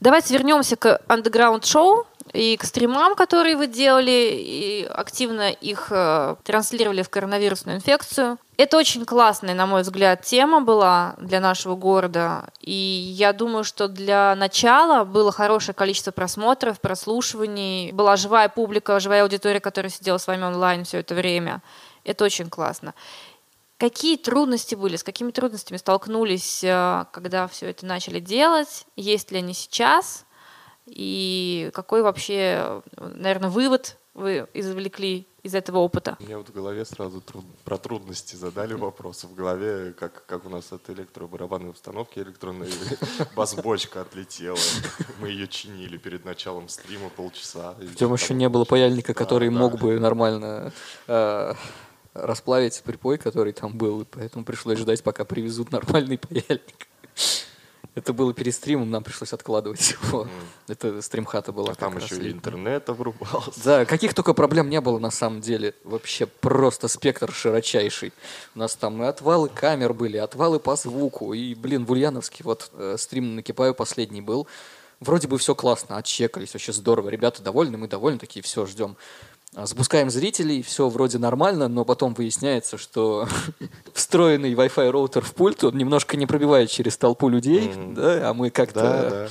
Давайте 0.00 0.34
вернемся 0.34 0.76
к 0.76 1.00
андеграунд-шоу 1.06 2.06
и 2.32 2.56
к 2.56 2.64
стримам, 2.64 3.14
которые 3.14 3.56
вы 3.56 3.66
делали, 3.66 4.30
и 4.32 4.84
активно 4.90 5.50
их 5.50 5.88
э, 5.90 6.36
транслировали 6.42 7.02
в 7.02 7.10
коронавирусную 7.10 7.76
инфекцию. 7.76 8.38
Это 8.56 8.76
очень 8.76 9.04
классная, 9.04 9.54
на 9.54 9.66
мой 9.66 9.82
взгляд, 9.82 10.22
тема 10.22 10.60
была 10.60 11.14
для 11.18 11.40
нашего 11.40 11.74
города. 11.76 12.50
И 12.60 12.72
я 12.72 13.32
думаю, 13.32 13.64
что 13.64 13.88
для 13.88 14.34
начала 14.36 15.04
было 15.04 15.32
хорошее 15.32 15.74
количество 15.74 16.12
просмотров, 16.12 16.80
прослушиваний. 16.80 17.92
Была 17.92 18.16
живая 18.16 18.48
публика, 18.48 19.00
живая 19.00 19.22
аудитория, 19.22 19.60
которая 19.60 19.90
сидела 19.90 20.18
с 20.18 20.26
вами 20.26 20.44
онлайн 20.44 20.84
все 20.84 20.98
это 20.98 21.14
время. 21.14 21.62
Это 22.04 22.24
очень 22.24 22.48
классно. 22.48 22.94
Какие 23.76 24.16
трудности 24.16 24.76
были, 24.76 24.96
с 24.96 25.02
какими 25.02 25.30
трудностями 25.32 25.78
столкнулись, 25.78 26.62
э, 26.62 27.04
когда 27.12 27.48
все 27.48 27.70
это 27.70 27.86
начали 27.86 28.20
делать? 28.20 28.86
Есть 28.94 29.32
ли 29.32 29.38
они 29.38 29.52
сейчас? 29.52 30.24
И 30.86 31.70
какой 31.72 32.02
вообще, 32.02 32.82
наверное, 32.96 33.50
вывод 33.50 33.96
вы 34.12 34.46
извлекли 34.54 35.26
из 35.42 35.54
этого 35.54 35.78
опыта? 35.78 36.16
У 36.20 36.24
меня 36.24 36.38
вот 36.38 36.48
в 36.48 36.52
голове 36.52 36.84
сразу 36.84 37.20
труд... 37.20 37.44
про 37.64 37.78
трудности 37.78 38.36
задали 38.36 38.74
вопрос. 38.74 39.24
В 39.24 39.34
голове, 39.34 39.94
как, 39.98 40.24
как 40.26 40.44
у 40.44 40.48
нас 40.48 40.72
от 40.72 40.88
электробарабанной 40.90 41.70
установки 41.70 42.18
электронной 42.18 42.68
бас-бочка 43.36 44.02
отлетела. 44.02 44.58
Мы 45.20 45.28
ее 45.28 45.48
чинили 45.48 45.96
перед 45.96 46.24
началом 46.24 46.68
стрима 46.68 47.08
полчаса. 47.08 47.74
В 47.78 47.96
чем 47.96 48.12
еще 48.12 48.34
не 48.34 48.48
было 48.48 48.64
паяльника, 48.64 49.14
который 49.14 49.50
мог 49.50 49.78
бы 49.78 49.98
нормально 49.98 50.72
э, 51.06 51.54
расплавить 52.14 52.82
припой, 52.82 53.18
который 53.18 53.52
там 53.52 53.76
был, 53.76 54.02
и 54.02 54.04
поэтому 54.04 54.44
пришлось 54.44 54.78
ждать, 54.78 55.02
пока 55.02 55.24
привезут 55.24 55.72
нормальный 55.72 56.18
паяльник. 56.18 56.88
Это 57.94 58.12
было 58.12 58.34
перед 58.34 58.52
стримом, 58.54 58.90
нам 58.90 59.04
пришлось 59.04 59.32
откладывать 59.32 59.96
его. 60.02 60.26
Это 60.66 61.00
стримхата 61.00 61.52
была. 61.52 61.72
А 61.72 61.74
там 61.74 61.96
еще 61.96 62.16
и 62.16 62.32
интернет 62.32 62.88
обрубался. 62.88 63.52
Да, 63.64 63.84
каких 63.84 64.14
только 64.14 64.34
проблем 64.34 64.68
не 64.68 64.80
было 64.80 64.98
на 64.98 65.10
самом 65.10 65.40
деле. 65.40 65.74
Вообще 65.84 66.26
просто 66.26 66.88
спектр 66.88 67.32
широчайший. 67.32 68.12
У 68.54 68.58
нас 68.58 68.74
там 68.74 69.02
и 69.02 69.06
отвалы 69.06 69.48
камер 69.48 69.94
были, 69.94 70.16
отвалы 70.16 70.58
по 70.58 70.74
звуку. 70.74 71.34
И, 71.34 71.54
блин, 71.54 71.84
в 71.84 71.92
Ульяновске 71.92 72.42
вот 72.42 72.70
э, 72.72 72.96
стрим 72.98 73.36
накипаю 73.36 73.74
последний 73.74 74.20
был. 74.20 74.48
Вроде 75.00 75.28
бы 75.28 75.38
все 75.38 75.54
классно, 75.54 75.96
отчекались, 75.96 76.54
вообще 76.54 76.72
здорово. 76.72 77.10
Ребята 77.10 77.42
довольны, 77.42 77.76
мы 77.76 77.88
довольны, 77.88 78.18
такие, 78.18 78.42
все, 78.42 78.64
ждем. 78.64 78.96
А, 79.56 79.66
запускаем 79.66 80.10
зрителей, 80.10 80.62
все 80.62 80.88
вроде 80.88 81.18
нормально, 81.18 81.68
но 81.68 81.84
потом 81.84 82.12
выясняется, 82.14 82.76
что 82.76 83.28
встроенный 83.92 84.52
Wi-Fi 84.52 84.90
роутер 84.90 85.22
в 85.22 85.32
пульт, 85.32 85.62
он 85.62 85.76
немножко 85.76 86.16
не 86.16 86.26
пробивает 86.26 86.70
через 86.70 86.96
толпу 86.96 87.28
людей, 87.28 87.68
mm. 87.68 87.94
да, 87.94 88.30
а 88.30 88.34
мы 88.34 88.50
как-то 88.50 88.80
да, 88.80 89.10
да. 89.10 89.28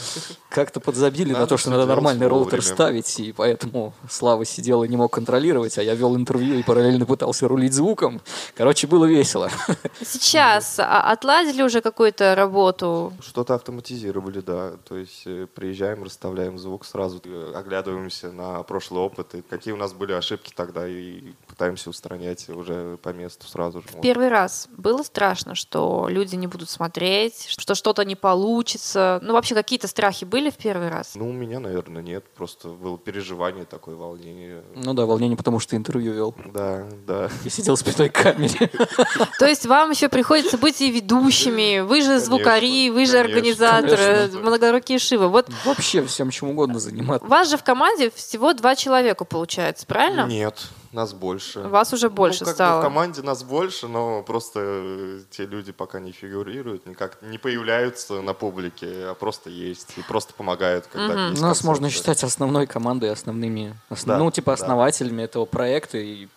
как-то 0.49 0.79
подзабили 0.79 1.33
надо 1.33 1.41
на 1.41 1.47
то, 1.47 1.57
что 1.57 1.71
надо 1.71 1.85
нормальный 1.85 2.27
роутер 2.27 2.61
ставить, 2.61 3.19
и 3.19 3.33
поэтому 3.33 3.93
Слава 4.09 4.45
сидел 4.45 4.83
и 4.83 4.87
не 4.87 4.95
мог 4.95 5.11
контролировать, 5.11 5.77
а 5.77 5.83
я 5.83 5.93
вел 5.93 6.15
интервью 6.15 6.57
и 6.57 6.63
параллельно 6.63 7.05
пытался 7.05 7.47
рулить 7.49 7.73
звуком. 7.73 8.21
Короче, 8.55 8.87
было 8.87 9.05
весело. 9.05 9.49
Сейчас 10.01 10.79
а 10.79 11.11
отладили 11.11 11.61
уже 11.63 11.81
какую-то 11.81 12.35
работу? 12.35 13.11
Что-то 13.21 13.55
автоматизировали, 13.55 14.39
да. 14.39 14.73
То 14.87 14.95
есть 14.97 15.23
э, 15.25 15.47
приезжаем, 15.53 16.03
расставляем 16.03 16.57
звук, 16.57 16.85
сразу 16.85 17.21
э, 17.25 17.53
оглядываемся 17.55 18.31
на 18.31 18.63
прошлый 18.63 19.01
опыт, 19.01 19.35
и 19.35 19.41
какие 19.41 19.73
у 19.73 19.77
нас 19.77 19.91
были 19.91 20.12
ошибки 20.17 20.51
тогда 20.55 20.87
и 20.87 21.33
пытаемся 21.53 21.91
устранять 21.91 22.49
уже 22.49 22.97
по 23.03 23.09
месту 23.09 23.47
сразу 23.47 23.81
же. 23.81 23.85
Первый 24.01 24.29
раз 24.29 24.67
было 24.75 25.03
страшно, 25.03 25.53
что 25.53 26.07
люди 26.09 26.35
не 26.35 26.47
будут 26.47 26.67
смотреть, 26.67 27.45
что 27.47 27.75
что-то 27.75 28.03
не 28.03 28.15
получится. 28.15 29.19
Ну, 29.21 29.33
вообще 29.33 29.53
какие-то 29.53 29.87
страхи 29.87 30.25
были 30.25 30.49
в 30.49 30.55
первый 30.55 30.89
раз? 30.89 31.11
Ну, 31.13 31.29
у 31.29 31.31
меня, 31.31 31.59
наверное, 31.59 32.01
нет. 32.01 32.25
Просто 32.35 32.69
было 32.69 32.97
переживание, 32.97 33.65
такое 33.65 33.95
волнение. 33.95 34.63
Ну 34.73 34.95
да, 34.95 35.05
волнение, 35.05 35.37
потому 35.37 35.59
что 35.59 35.75
интервью 35.75 36.13
вел. 36.13 36.35
Да, 36.51 36.87
да. 37.05 37.29
И 37.45 37.49
сидел 37.49 37.75
в 37.75 37.79
спиной 37.79 38.09
камере. 38.09 38.71
То 39.37 39.45
есть 39.45 39.67
вам 39.67 39.91
еще 39.91 40.09
приходится 40.09 40.57
быть 40.57 40.81
и 40.81 40.89
ведущими. 40.89 41.81
Вы 41.81 42.01
же 42.01 42.19
звукари, 42.19 42.89
вы 42.89 43.05
же 43.05 43.19
организаторы, 43.19 44.31
многорукие 44.31 44.97
шивы. 44.97 45.27
Вот 45.27 45.49
Вообще 45.65 46.03
всем 46.03 46.31
чем 46.31 46.49
угодно 46.49 46.79
заниматься. 46.79 47.27
Вас 47.27 47.47
же 47.51 47.57
в 47.57 47.63
команде 47.63 48.09
всего 48.09 48.53
два 48.53 48.75
человека 48.75 49.23
получается, 49.23 49.85
правильно? 49.85 50.25
Нет, 50.25 50.67
нас 50.93 51.13
больше. 51.13 51.59
Вас 51.61 51.91
уже 51.93 52.09
больше 52.09 52.41
ну, 52.41 52.45
как 52.45 52.55
стало. 52.55 52.79
В 52.79 52.83
команде 52.83 53.21
нас 53.21 53.43
больше, 53.43 53.87
но 53.87 54.23
просто 54.23 54.59
э, 54.63 55.19
те 55.31 55.45
люди 55.45 55.71
пока 55.71 55.99
не 55.99 56.11
фигурируют, 56.11 56.85
никак 56.85 57.21
не 57.21 57.37
появляются 57.37 58.21
на 58.21 58.33
публике, 58.33 59.07
а 59.07 59.13
просто 59.15 59.49
есть 59.49 59.93
и 59.97 60.01
просто 60.01 60.33
помогают, 60.33 60.87
когда 60.87 61.29
есть 61.29 61.41
Нас 61.41 61.57
концерты. 61.59 61.67
можно 61.67 61.89
считать 61.89 62.23
основной 62.23 62.67
командой, 62.67 63.11
основными, 63.11 63.75
основ- 63.89 64.17
Да, 64.17 64.17
ну, 64.19 64.31
типа 64.31 64.51
да. 64.51 64.63
основателями 64.63 65.23
этого 65.23 65.45
проекта, 65.45 65.97
и 65.97 66.27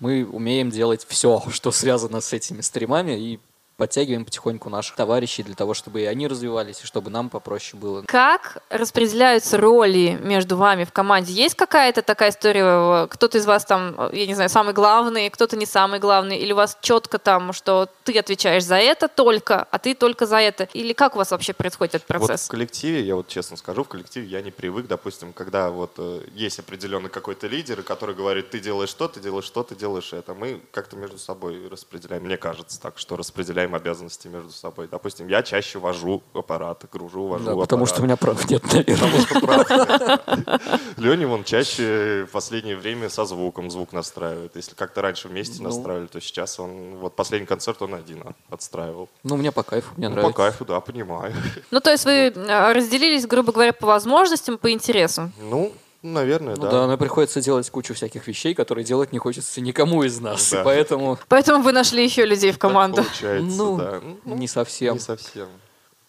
мы 0.00 0.24
умеем 0.24 0.70
делать 0.70 1.04
все, 1.08 1.42
что 1.50 1.70
связано 1.72 2.20
с 2.20 2.32
этими 2.32 2.60
стримами, 2.62 3.12
и 3.18 3.40
подтягиваем 3.80 4.26
потихоньку 4.26 4.68
наших 4.68 4.94
товарищей 4.94 5.42
для 5.42 5.54
того, 5.54 5.72
чтобы 5.72 6.02
и 6.02 6.04
они 6.04 6.28
развивались, 6.28 6.82
и 6.82 6.86
чтобы 6.86 7.10
нам 7.10 7.30
попроще 7.30 7.80
было. 7.80 8.02
Как 8.06 8.62
распределяются 8.68 9.56
роли 9.56 10.18
между 10.20 10.58
вами 10.58 10.84
в 10.84 10.92
команде? 10.92 11.32
Есть 11.32 11.54
какая-то 11.54 12.02
такая 12.02 12.28
история, 12.28 13.06
кто-то 13.06 13.38
из 13.38 13.46
вас 13.46 13.64
там, 13.64 14.10
я 14.12 14.26
не 14.26 14.34
знаю, 14.34 14.50
самый 14.50 14.74
главный, 14.74 15.30
кто-то 15.30 15.56
не 15.56 15.64
самый 15.64 15.98
главный, 15.98 16.36
или 16.36 16.52
у 16.52 16.56
вас 16.56 16.76
четко 16.82 17.18
там, 17.18 17.54
что 17.54 17.88
ты 18.04 18.18
отвечаешь 18.18 18.64
за 18.64 18.76
это 18.76 19.08
только, 19.08 19.66
а 19.70 19.78
ты 19.78 19.94
только 19.94 20.26
за 20.26 20.36
это? 20.36 20.64
Или 20.74 20.92
как 20.92 21.14
у 21.14 21.18
вас 21.18 21.30
вообще 21.30 21.54
происходит 21.54 21.94
этот 21.94 22.08
Вот 22.10 22.18
процесс? 22.26 22.48
в 22.48 22.50
коллективе, 22.50 23.00
я 23.00 23.16
вот 23.16 23.28
честно 23.28 23.56
скажу, 23.56 23.82
в 23.82 23.88
коллективе 23.88 24.26
я 24.26 24.42
не 24.42 24.50
привык, 24.50 24.88
допустим, 24.88 25.32
когда 25.32 25.70
вот 25.70 25.92
э, 25.96 26.20
есть 26.34 26.58
определенный 26.58 27.08
какой-то 27.08 27.46
лидер, 27.46 27.82
который 27.82 28.14
говорит, 28.14 28.50
ты 28.50 28.60
делаешь 28.60 28.90
что, 28.90 29.08
ты 29.08 29.20
делаешь 29.20 29.46
что, 29.46 29.62
ты 29.62 29.74
делаешь 29.74 30.12
это. 30.12 30.34
Мы 30.34 30.60
как-то 30.70 30.96
между 30.96 31.16
собой 31.16 31.66
распределяем, 31.66 32.24
мне 32.24 32.36
кажется 32.36 32.78
так, 32.78 32.98
что 32.98 33.16
распределяем 33.16 33.69
обязанности 33.74 34.28
между 34.28 34.50
собой. 34.50 34.88
Допустим, 34.90 35.28
я 35.28 35.42
чаще 35.42 35.78
вожу 35.78 36.22
аппараты, 36.34 36.86
гружу, 36.92 37.26
вожу 37.26 37.44
Да, 37.44 37.54
потому 37.56 37.86
что 37.86 38.02
у 38.02 38.04
аппарат. 38.04 38.08
меня 38.08 38.16
прав 38.16 38.50
нет, 38.50 38.62
наверное. 38.72 38.96
Потому 38.96 39.26
что 39.26 39.40
прав 39.40 39.70
нет. 39.70 40.60
Леня 40.98 41.26
вон 41.28 41.44
чаще 41.44 42.24
в 42.28 42.32
последнее 42.32 42.76
время 42.76 43.08
со 43.08 43.24
звуком 43.24 43.70
звук 43.70 43.92
настраивает. 43.92 44.56
Если 44.56 44.74
как-то 44.74 45.02
раньше 45.02 45.28
вместе 45.28 45.62
Ну. 45.62 45.68
настраивали, 45.68 46.06
то 46.06 46.20
сейчас 46.20 46.58
он, 46.60 46.96
вот 46.96 47.14
последний 47.16 47.46
концерт 47.46 47.80
он 47.82 47.94
один 47.94 48.22
отстраивал. 48.50 49.08
Ну, 49.22 49.36
мне 49.36 49.52
по 49.52 49.62
кайфу, 49.62 49.92
мне 49.96 50.08
Ну, 50.08 50.14
нравится. 50.16 50.32
по 50.36 50.42
кайфу, 50.42 50.64
да, 50.64 50.80
понимаю. 50.80 51.32
Ну, 51.70 51.80
то 51.80 51.90
есть 51.90 52.04
вы 52.04 52.12
э, 52.34 52.72
разделились, 52.72 53.26
грубо 53.26 53.52
говоря, 53.52 53.72
по 53.72 53.86
возможностям, 53.86 54.58
по 54.58 54.70
интересам. 54.70 55.32
Ну, 55.40 55.72
наверное, 56.02 56.56
Ну 56.56 56.62
да. 56.62 56.70
да, 56.70 56.86
но 56.86 56.96
приходится 56.98 57.40
делать 57.40 57.68
кучу 57.70 57.94
всяких 57.94 58.26
вещей, 58.26 58.54
которые 58.54 58.84
делать 58.84 59.12
не 59.12 59.18
хочется 59.18 59.60
никому 59.60 60.02
из 60.02 60.20
нас. 60.20 60.50
Да. 60.50 60.60
И 60.60 60.64
поэтому 60.64 61.18
Поэтому 61.28 61.62
вы 61.62 61.72
нашли 61.72 62.02
еще 62.04 62.24
людей 62.24 62.50
в 62.50 62.54
Так 62.54 62.62
команду. 62.62 63.02
получается, 63.04 63.56
Ну, 63.56 63.76
да. 63.76 64.00
не 64.24 64.48
совсем. 64.48 64.94
Не 64.94 65.00
совсем. 65.00 65.48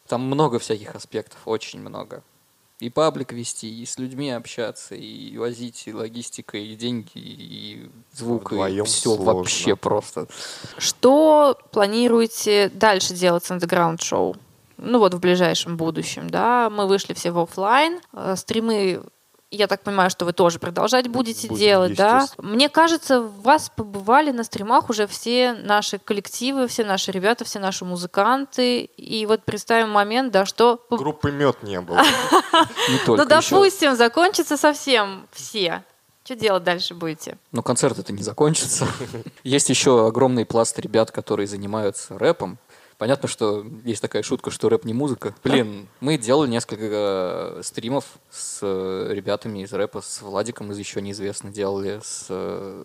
Там 0.08 0.22
много 0.24 0.60
всяких 0.60 0.96
аспектов, 0.96 1.40
очень 1.46 1.80
много. 1.80 2.22
И 2.80 2.90
паблик 2.90 3.32
вести, 3.32 3.70
и 3.82 3.86
с 3.86 4.00
людьми 4.00 4.32
общаться, 4.32 4.96
и 4.96 5.38
возить, 5.38 5.84
и 5.86 5.94
логистика, 5.94 6.58
и 6.58 6.76
деньги, 6.76 7.12
и 7.16 7.90
звук, 8.12 8.52
и 8.54 8.56
Вдвоем 8.56 8.86
все 8.86 9.16
сложно. 9.16 9.26
вообще 9.34 9.76
просто. 9.76 10.28
Что 10.80 11.58
планируете 11.72 12.70
дальше 12.74 13.14
делать 13.14 13.44
с 13.44 13.52
андеграунд 13.52 14.02
шоу? 14.02 14.36
Ну 14.78 14.98
вот 14.98 15.14
в 15.14 15.20
ближайшем 15.20 15.78
будущем, 15.78 16.30
да, 16.32 16.72
мы 16.72 16.88
вышли 16.88 17.14
все 17.14 17.30
в 17.30 17.38
офлайн, 17.38 18.00
э, 18.14 18.36
стримы, 18.36 19.04
я 19.52 19.68
так 19.68 19.82
понимаю, 19.82 20.10
что 20.10 20.26
вы 20.26 20.34
тоже 20.34 20.60
продолжать 20.60 21.10
будете 21.10 21.50
Будем, 21.50 21.60
делать, 21.60 21.96
да? 21.96 22.26
Мне 22.38 22.70
кажется, 22.70 23.22
у 23.22 23.28
вас 23.28 23.70
побывали 23.70 24.32
на 24.32 24.46
стримах 24.46 24.90
уже 24.90 25.08
все 25.08 25.54
наши 25.54 26.00
коллективы, 26.00 26.68
все 26.68 26.86
наши 26.86 27.12
ребята, 27.12 27.44
все 27.44 27.60
наши 27.60 27.84
музыканты, 27.84 28.84
и 28.84 29.26
вот 29.26 29.44
представим 29.44 29.90
момент, 29.90 30.32
да, 30.32 30.46
что... 30.46 30.84
Группы 30.90 31.32
мед 31.32 31.64
не 31.64 31.82
было. 31.82 32.02
Ну, 33.08 33.26
допустим, 33.26 33.96
закончится 33.96 34.58
совсем 34.58 35.28
все. 35.32 35.84
Что 36.24 36.36
делать 36.36 36.64
дальше 36.64 36.94
будете? 36.94 37.38
Но 37.52 37.64
концерт 37.64 37.98
это 37.98 38.14
не 38.14 38.22
закончится. 38.22 38.88
Есть 39.44 39.70
еще 39.70 40.08
огромный 40.08 40.46
пласт 40.46 40.78
ребят, 40.80 41.12
которые 41.12 41.48
занимаются 41.48 42.18
рэпом. 42.18 42.58
Понятно, 43.02 43.28
что 43.28 43.66
есть 43.84 44.00
такая 44.00 44.22
шутка, 44.22 44.52
что 44.52 44.70
рэп 44.70 44.86
не 44.86 44.94
музыка. 44.94 45.34
Блин, 45.44 45.88
мы 46.02 46.20
делали 46.20 46.52
несколько 46.52 47.56
э, 47.58 47.62
стримов 47.64 48.06
с 48.30 48.60
э, 48.62 49.08
ребятами 49.12 49.64
из 49.64 49.74
рэпа, 49.74 50.02
с 50.02 50.22
Владиком 50.22 50.72
из 50.72 50.78
еще 50.78 51.02
неизвестно 51.02 51.50
делали, 51.50 52.00
с 52.04 52.28
э, 52.30 52.84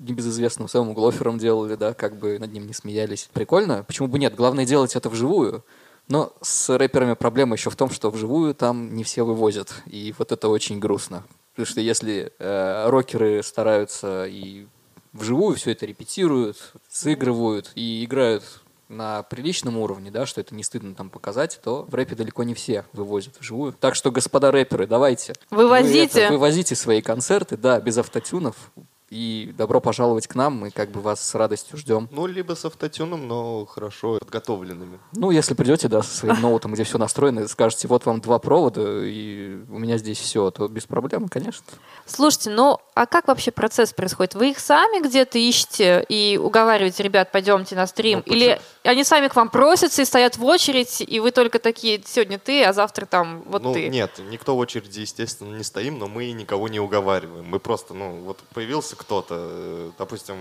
небезызвестным 0.00 0.66
Сэмом 0.66 0.92
Глофером 0.92 1.38
делали, 1.38 1.76
да, 1.76 1.94
как 1.94 2.16
бы 2.16 2.36
над 2.40 2.52
ним 2.52 2.66
не 2.66 2.72
смеялись. 2.72 3.30
Прикольно, 3.32 3.84
почему 3.84 4.08
бы 4.08 4.18
нет? 4.18 4.34
Главное 4.34 4.66
делать 4.66 4.96
это 4.96 5.08
вживую. 5.08 5.64
Но 6.08 6.32
с 6.42 6.76
рэперами 6.76 7.14
проблема 7.14 7.54
еще 7.54 7.70
в 7.70 7.76
том, 7.76 7.90
что 7.90 8.10
вживую 8.10 8.56
там 8.56 8.92
не 8.96 9.04
все 9.04 9.24
вывозят. 9.24 9.72
И 9.86 10.12
вот 10.18 10.32
это 10.32 10.48
очень 10.48 10.80
грустно. 10.80 11.22
Потому 11.52 11.66
что 11.66 11.80
если 11.80 12.32
э, 12.40 12.88
рокеры 12.88 13.40
стараются 13.44 14.26
и 14.26 14.66
вживую 15.12 15.54
все 15.54 15.70
это 15.70 15.86
репетируют, 15.86 16.72
сыгрывают 16.88 17.70
и 17.76 18.04
играют 18.04 18.63
на 18.88 19.22
приличном 19.22 19.76
уровне, 19.76 20.10
да, 20.10 20.26
что 20.26 20.40
это 20.40 20.54
не 20.54 20.62
стыдно 20.62 20.94
там 20.94 21.10
показать, 21.10 21.60
то 21.62 21.86
в 21.88 21.94
рэпе 21.94 22.14
далеко 22.14 22.42
не 22.42 22.54
все 22.54 22.84
вывозят 22.92 23.34
вживую. 23.40 23.72
Так 23.72 23.94
что, 23.94 24.10
господа 24.10 24.50
рэперы, 24.50 24.86
давайте. 24.86 25.34
Вывозите. 25.50 26.14
Вы 26.14 26.20
это, 26.20 26.32
вывозите 26.32 26.74
свои 26.74 27.00
концерты, 27.00 27.56
да, 27.56 27.80
без 27.80 27.98
автотюнов. 27.98 28.72
И 29.14 29.54
добро 29.56 29.80
пожаловать 29.80 30.26
к 30.26 30.34
нам, 30.34 30.56
мы 30.56 30.70
как 30.72 30.90
бы 30.90 31.00
вас 31.00 31.24
с 31.24 31.34
радостью 31.36 31.78
ждем. 31.78 32.08
Ну, 32.10 32.26
либо 32.26 32.54
с 32.54 32.64
автотюном, 32.64 33.28
но 33.28 33.64
хорошо 33.64 34.18
подготовленными. 34.18 34.98
Ну, 35.12 35.30
если 35.30 35.54
придете, 35.54 35.86
да, 35.86 36.02
со 36.02 36.16
своим 36.16 36.40
ноутом, 36.40 36.74
где 36.74 36.82
все 36.82 36.98
настроено, 36.98 37.46
скажете, 37.46 37.86
вот 37.86 38.06
вам 38.06 38.20
два 38.20 38.40
провода, 38.40 38.82
и 39.04 39.56
у 39.70 39.78
меня 39.78 39.98
здесь 39.98 40.18
все, 40.18 40.50
то 40.50 40.66
без 40.66 40.86
проблем, 40.86 41.28
конечно. 41.28 41.64
Слушайте, 42.06 42.50
ну 42.50 42.80
а 42.94 43.06
как 43.06 43.28
вообще 43.28 43.52
процесс 43.52 43.92
происходит? 43.92 44.34
Вы 44.34 44.50
их 44.50 44.58
сами 44.58 45.00
где-то 45.00 45.38
ищете 45.38 46.04
и 46.08 46.36
уговариваете, 46.36 47.02
ребят, 47.02 47.30
пойдемте 47.30 47.76
на 47.76 47.86
стрим? 47.86 48.22
Ну, 48.26 48.32
Или 48.32 48.60
они 48.82 49.04
сами 49.04 49.28
к 49.28 49.36
вам 49.36 49.48
просятся 49.48 50.02
и 50.02 50.04
стоят 50.04 50.36
в 50.36 50.44
очередь, 50.44 51.00
и 51.00 51.20
вы 51.20 51.30
только 51.30 51.60
такие, 51.60 52.02
сегодня 52.04 52.38
ты, 52.38 52.64
а 52.64 52.72
завтра 52.72 53.06
там 53.06 53.42
вот 53.46 53.62
ну, 53.62 53.74
ты? 53.74 53.88
нет, 53.88 54.20
никто 54.30 54.56
в 54.56 54.58
очереди, 54.58 55.00
естественно, 55.00 55.56
не 55.56 55.62
стоим, 55.62 55.98
но 55.98 56.08
мы 56.08 56.32
никого 56.32 56.68
не 56.68 56.80
уговариваем. 56.80 57.44
Мы 57.44 57.60
просто, 57.60 57.94
ну, 57.94 58.20
вот 58.24 58.38
появился 58.52 58.96
кто-то, 59.04 59.34
э, 59.38 59.90
допустим, 59.98 60.36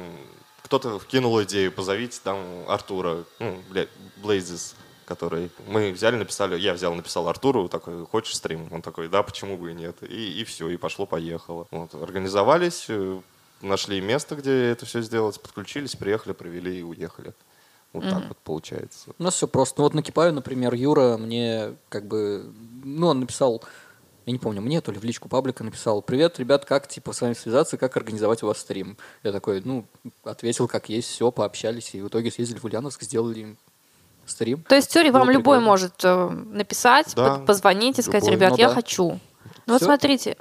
кто-то 0.64 0.98
вкинул 0.98 1.42
идею, 1.44 1.72
позовите 1.72 2.20
там 2.24 2.38
Артура, 2.68 3.24
ну, 3.40 3.62
бля, 3.70 3.88
Блейзис, 4.18 4.76
который 5.06 5.52
мы 5.68 5.92
взяли, 5.92 6.16
написали, 6.16 6.58
я 6.58 6.74
взял, 6.74 6.94
написал 6.96 7.28
Артуру, 7.28 7.68
такой, 7.68 8.06
хочешь 8.06 8.36
стрим? 8.36 8.68
Он 8.72 8.82
такой, 8.82 9.10
да, 9.10 9.22
почему 9.22 9.58
бы 9.58 9.72
и 9.72 9.74
нет. 9.74 10.02
И, 10.02 10.42
и 10.42 10.44
все, 10.46 10.70
и 10.70 10.78
пошло-поехало. 10.78 11.68
Вот, 11.72 11.94
организовались, 11.96 12.86
э, 12.88 13.20
нашли 13.62 14.00
место, 14.00 14.36
где 14.36 14.70
это 14.70 14.86
все 14.86 15.02
сделать, 15.02 15.40
подключились, 15.42 15.96
приехали, 15.96 16.34
провели 16.34 16.80
и 16.80 16.84
уехали. 16.84 17.34
Вот 17.92 18.10
так 18.10 18.28
вот 18.28 18.38
получается. 18.40 19.12
У 19.20 19.24
нас 19.24 19.36
все 19.36 19.48
просто. 19.48 19.80
Ну 19.80 19.84
вот 19.84 19.94
накипаю, 19.94 20.34
например, 20.34 20.74
Юра 20.74 21.18
мне 21.18 21.76
как 21.90 22.08
бы, 22.08 22.52
ну 22.84 23.08
он 23.08 23.20
написал, 23.20 23.64
я 24.26 24.32
не 24.34 24.40
помню, 24.40 24.62
мне 24.62 24.80
то 24.82 24.92
ли 24.92 25.00
в 25.00 25.04
личку 25.04 25.28
паблика 25.30 25.64
написал, 25.64 26.02
привет, 26.02 26.40
ребят, 26.40 26.66
как 26.66 26.88
типа 26.88 27.12
с 27.14 27.22
вами 27.22 27.34
связаться, 27.34 27.78
как 27.78 27.96
организовать 27.98 28.42
у 28.44 28.48
вас 28.48 28.60
стрим? 28.60 28.98
Я 29.24 29.32
такой, 29.32 29.62
ну, 29.66 29.86
ответил, 30.24 30.68
как 30.68 30.90
есть, 30.90 31.10
все, 31.10 31.32
пообщались, 31.32 31.94
и 31.94 32.02
в 32.02 32.08
итоге 32.08 32.32
съездили 32.32 32.60
в 32.60 32.64
Ульяновск, 32.66 33.04
сделали 33.04 33.40
им 33.42 33.58
стрим. 34.26 34.64
То 34.64 34.76
есть 34.76 34.94
Было 34.96 35.12
вам 35.20 35.30
любой 35.30 35.58
прикольно. 35.58 35.66
может 35.66 35.94
э, 36.06 36.30
написать, 36.30 37.14
Да, 37.16 37.40
позвонить 37.40 38.00
и 38.00 38.02
сказать, 38.02 38.24
любой. 38.24 38.36
ребят, 38.38 38.52
Ну 38.52 38.58
я 38.58 38.68
да. 38.70 38.76
хочу. 38.76 39.20
Ну 39.66 39.74
вот 39.74 39.82
смотрите, 39.82 40.38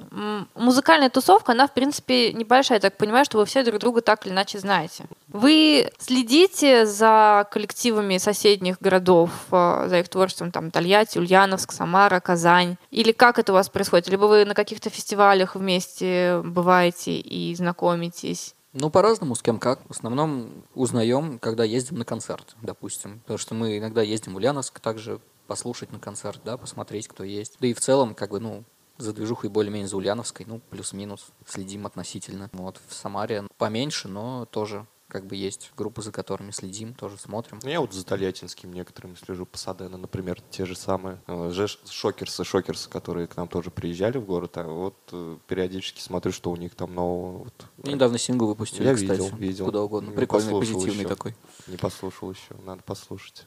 музыкальная 0.55 1.09
тусовка, 1.09 1.53
она 1.53 1.67
в 1.67 1.73
принципе 1.73 2.33
небольшая, 2.33 2.77
я 2.77 2.81
так 2.81 2.97
понимаю, 2.97 3.25
что 3.25 3.37
вы 3.37 3.45
все 3.45 3.63
друг 3.63 3.79
друга 3.79 4.01
так 4.01 4.25
или 4.25 4.33
иначе 4.33 4.59
знаете. 4.59 5.05
Вы 5.29 5.91
следите 5.97 6.85
за 6.85 7.47
коллективами 7.51 8.17
соседних 8.17 8.79
городов, 8.79 9.29
э, 9.51 9.85
за 9.87 9.99
их 9.99 10.09
творчеством, 10.09 10.51
там, 10.51 10.71
Тольятти, 10.71 11.17
Ульяновск, 11.17 11.71
Самара, 11.71 12.19
Казань? 12.19 12.77
Или 12.91 13.11
как 13.11 13.39
это 13.39 13.51
у 13.51 13.55
вас 13.55 13.69
происходит? 13.69 14.09
Либо 14.09 14.25
вы 14.25 14.45
на 14.45 14.53
каких-то 14.53 14.89
фестивалях 14.89 15.55
вместе 15.55 16.41
бываете 16.43 17.13
и 17.13 17.55
знакомитесь? 17.55 18.55
Ну, 18.73 18.89
по-разному, 18.89 19.35
с 19.35 19.41
кем 19.41 19.59
как. 19.59 19.79
В 19.87 19.91
основном 19.91 20.49
узнаем, 20.73 21.39
когда 21.39 21.63
ездим 21.63 21.97
на 21.97 22.05
концерт, 22.05 22.55
допустим. 22.61 23.19
Потому 23.19 23.37
что 23.37 23.53
мы 23.53 23.77
иногда 23.77 24.01
ездим 24.01 24.33
в 24.33 24.37
Ульяновск 24.37 24.79
также 24.79 25.19
послушать 25.47 25.91
на 25.91 25.99
концерт, 25.99 26.41
да, 26.43 26.57
посмотреть, 26.57 27.07
кто 27.07 27.23
есть. 27.23 27.57
Да 27.59 27.67
и 27.67 27.73
в 27.73 27.79
целом, 27.79 28.15
как 28.15 28.31
бы, 28.31 28.39
ну, 28.39 28.63
за 28.97 29.13
движухой 29.13 29.49
более-менее 29.49 29.87
за 29.87 29.97
Ульяновской, 29.97 30.45
ну, 30.47 30.59
плюс-минус, 30.69 31.27
следим 31.45 31.85
относительно. 31.85 32.49
Вот, 32.53 32.79
в 32.87 32.93
Самаре 32.93 33.47
поменьше, 33.57 34.07
но 34.07 34.45
тоже 34.45 34.85
как 35.09 35.27
бы 35.27 35.35
есть 35.35 35.71
группы, 35.77 36.01
за 36.01 36.11
которыми 36.11 36.49
следим, 36.49 36.95
тоже 36.95 37.19
смотрим. 37.19 37.59
Ну, 37.61 37.69
Я 37.69 37.81
вот 37.81 37.93
за 37.93 38.03
Тольяттинским 38.03 38.73
некоторыми 38.73 39.13
слежу, 39.13 39.45
Пасадена, 39.45 39.95
например, 39.97 40.41
те 40.49 40.65
же 40.65 40.75
самые. 40.75 41.21
Же- 41.51 41.67
Шокерсы, 41.87 42.43
шокерсы, 42.43 42.89
которые 42.89 43.27
к 43.27 43.37
нам 43.37 43.47
тоже 43.47 43.69
приезжали 43.69 44.17
в 44.17 44.25
город, 44.25 44.57
а 44.57 44.63
вот 44.63 44.95
э, 45.11 45.37
периодически 45.47 46.01
смотрю, 46.01 46.31
что 46.31 46.49
у 46.49 46.55
них 46.55 46.73
там 46.73 46.95
нового. 46.95 47.43
Вот, 47.43 47.65
Недавно 47.83 48.17
сингл 48.17 48.47
выпустили, 48.47 48.85
Я 48.87 48.95
кстати. 48.95 49.11
видел, 49.21 49.35
видел. 49.37 49.65
Куда 49.65 49.83
угодно. 49.83 50.09
Не 50.09 50.15
Прикольный, 50.15 50.51
позитивный 50.59 50.99
еще. 51.01 51.07
такой. 51.07 51.35
Не 51.67 51.77
послушал 51.77 52.31
еще, 52.31 52.55
надо 52.65 52.81
послушать. 52.81 53.45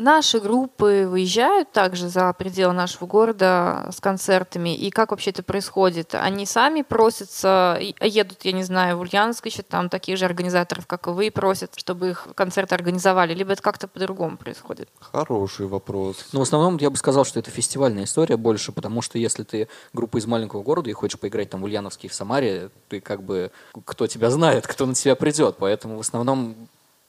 Наши 0.00 0.40
группы 0.40 1.06
выезжают 1.06 1.72
также 1.72 2.08
за 2.08 2.32
пределы 2.32 2.72
нашего 2.72 3.06
города 3.06 3.86
с 3.94 4.00
концертами. 4.00 4.74
И 4.74 4.88
как 4.90 5.10
вообще 5.10 5.28
это 5.28 5.42
происходит? 5.42 6.14
Они 6.14 6.46
сами 6.46 6.80
просятся, 6.80 7.76
и- 7.78 7.94
едут, 8.00 8.38
я 8.44 8.52
не 8.52 8.62
знаю, 8.62 8.96
в 8.96 9.00
Ульяновск, 9.02 9.46
ищут 9.46 9.68
там 9.68 9.90
таких 9.90 10.16
же 10.16 10.24
организаторов, 10.24 10.86
как 10.86 11.06
и 11.06 11.10
вы, 11.10 11.30
просят, 11.30 11.72
чтобы 11.76 12.08
их 12.10 12.28
концерты 12.34 12.74
организовали. 12.74 13.34
Либо 13.34 13.52
это 13.52 13.60
как-то 13.60 13.88
по-другому 13.88 14.38
происходит? 14.38 14.88
Хороший 15.00 15.66
вопрос. 15.66 16.24
Ну, 16.32 16.38
в 16.40 16.44
основном 16.44 16.78
я 16.78 16.88
бы 16.88 16.96
сказал, 16.96 17.26
что 17.26 17.38
это 17.38 17.50
фестивальная 17.50 18.04
история 18.04 18.38
больше, 18.38 18.72
потому 18.72 19.02
что 19.02 19.18
если 19.18 19.42
ты 19.42 19.68
группа 19.92 20.16
из 20.16 20.26
маленького 20.26 20.62
города 20.62 20.88
и 20.88 20.94
хочешь 20.94 21.20
поиграть 21.20 21.50
там 21.50 21.60
в 21.60 21.64
Ульяновске 21.64 22.06
и 22.06 22.10
в 22.10 22.14
Самаре, 22.14 22.70
ты 22.88 23.02
как 23.02 23.22
бы, 23.22 23.50
кто 23.84 24.06
тебя 24.06 24.30
знает, 24.30 24.66
кто 24.66 24.86
на 24.86 24.94
тебя 24.94 25.14
придет. 25.14 25.56
Поэтому 25.58 25.98
в 25.98 26.00
основном 26.00 26.56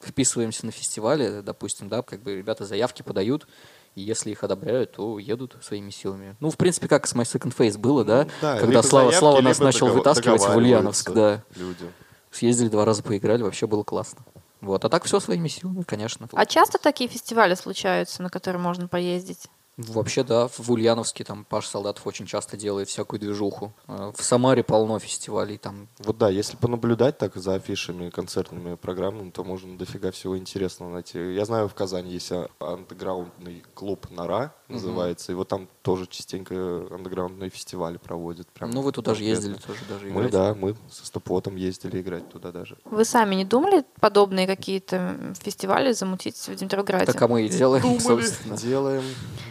вписываемся 0.06 0.66
на 0.66 0.72
фестивале, 0.72 1.42
допустим, 1.42 1.90
да, 1.90 2.02
как 2.02 2.22
бы 2.22 2.36
ребята 2.36 2.66
заявки 2.66 3.02
подают, 3.02 3.48
и 3.96 4.02
если 4.02 4.32
их 4.32 4.44
одобряют, 4.44 4.94
то 4.94 5.20
едут 5.20 5.58
своими 5.62 5.90
силами. 5.90 6.36
Ну, 6.40 6.50
в 6.50 6.58
принципе, 6.58 6.88
как 6.88 7.08
с 7.08 7.14
My 7.14 7.24
Second 7.24 7.56
Face 7.56 7.78
было, 7.78 8.06
да, 8.06 8.28
Да, 8.42 8.60
когда 8.60 8.82
Слава, 8.82 9.08
заявки, 9.08 9.20
Слава 9.20 9.42
нас 9.42 9.60
начал 9.60 9.88
вытаскивать 9.88 10.42
в 10.42 10.56
Ульяновск, 10.56 11.12
да. 11.12 11.44
Люди. 11.56 11.86
Съездили 12.32 12.70
два 12.70 12.86
раза 12.86 13.04
поиграли, 13.04 13.44
вообще 13.44 13.68
было 13.68 13.84
классно. 13.84 14.24
Вот, 14.62 14.86
а 14.86 14.90
так 14.90 15.04
все 15.04 15.20
своими 15.20 15.48
силами, 15.48 15.82
конечно. 15.82 16.30
А 16.32 16.46
часто 16.46 16.78
такие 16.78 17.10
фестивали 17.10 17.56
случаются, 17.56 18.22
на 18.22 18.30
которые 18.30 18.62
можно 18.62 18.88
поездить? 18.88 19.48
Вообще, 19.88 20.24
да, 20.24 20.48
в 20.48 20.72
Ульяновске 20.72 21.24
там 21.24 21.46
Паш 21.46 21.68
Солдатов 21.68 22.06
очень 22.08 22.26
часто 22.26 22.58
делает 22.58 22.90
всякую 22.90 23.20
движуху. 23.20 23.74
Э, 23.88 24.12
В 24.16 24.24
Самаре 24.24 24.64
полно 24.64 25.00
фестивалей, 25.00 25.58
там 25.58 25.88
Вот 26.00 26.18
да, 26.18 26.30
если 26.30 26.58
понаблюдать 26.58 27.18
так 27.18 27.36
за 27.36 27.56
афишами, 27.56 28.10
концертными 28.10 28.76
программами, 28.76 29.30
то 29.32 29.44
можно 29.44 29.78
дофига 29.78 30.12
всего 30.12 30.38
интересного 30.38 30.92
найти. 30.94 31.34
Я 31.34 31.46
знаю, 31.46 31.68
в 31.68 31.74
Казани 31.74 32.12
есть 32.12 32.32
а- 32.32 32.50
андеграундный 32.60 33.64
клуб 33.74 34.08
«Нора», 34.10 34.54
называется, 34.72 35.32
и 35.32 35.36
вот 35.36 35.48
там 35.48 35.68
тоже 35.82 36.08
частенько 36.08 36.54
андеграундные 36.92 37.50
фестивали 37.50 37.98
проводят. 37.98 38.48
Прям 38.50 38.72
Ну, 38.72 38.82
вы 38.82 38.92
туда 38.92 39.14
же 39.14 39.24
ездили 39.24 39.54
тоже 39.54 39.80
даже 39.90 40.06
Мы, 40.08 40.22
играть. 40.22 40.32
да, 40.32 40.54
мы 40.54 40.76
со 40.90 41.06
Стопотом 41.06 41.56
ездили 41.56 42.02
играть 42.02 42.30
туда 42.30 42.52
даже. 42.52 42.78
Вы 42.86 43.06
сами 43.06 43.36
не 43.36 43.46
думали 43.46 43.84
подобные 44.00 44.48
какие-то 44.48 45.16
фестивали 45.40 45.92
замутить 45.92 46.36
в 46.38 46.56
Димитровграде? 46.56 47.06
Так 47.06 47.22
а 47.22 47.28
мы 47.28 47.44
и 47.46 47.50
делаем, 47.50 47.82
Думали, 47.84 48.00
собственно. 48.00 48.58
делаем, 48.58 49.04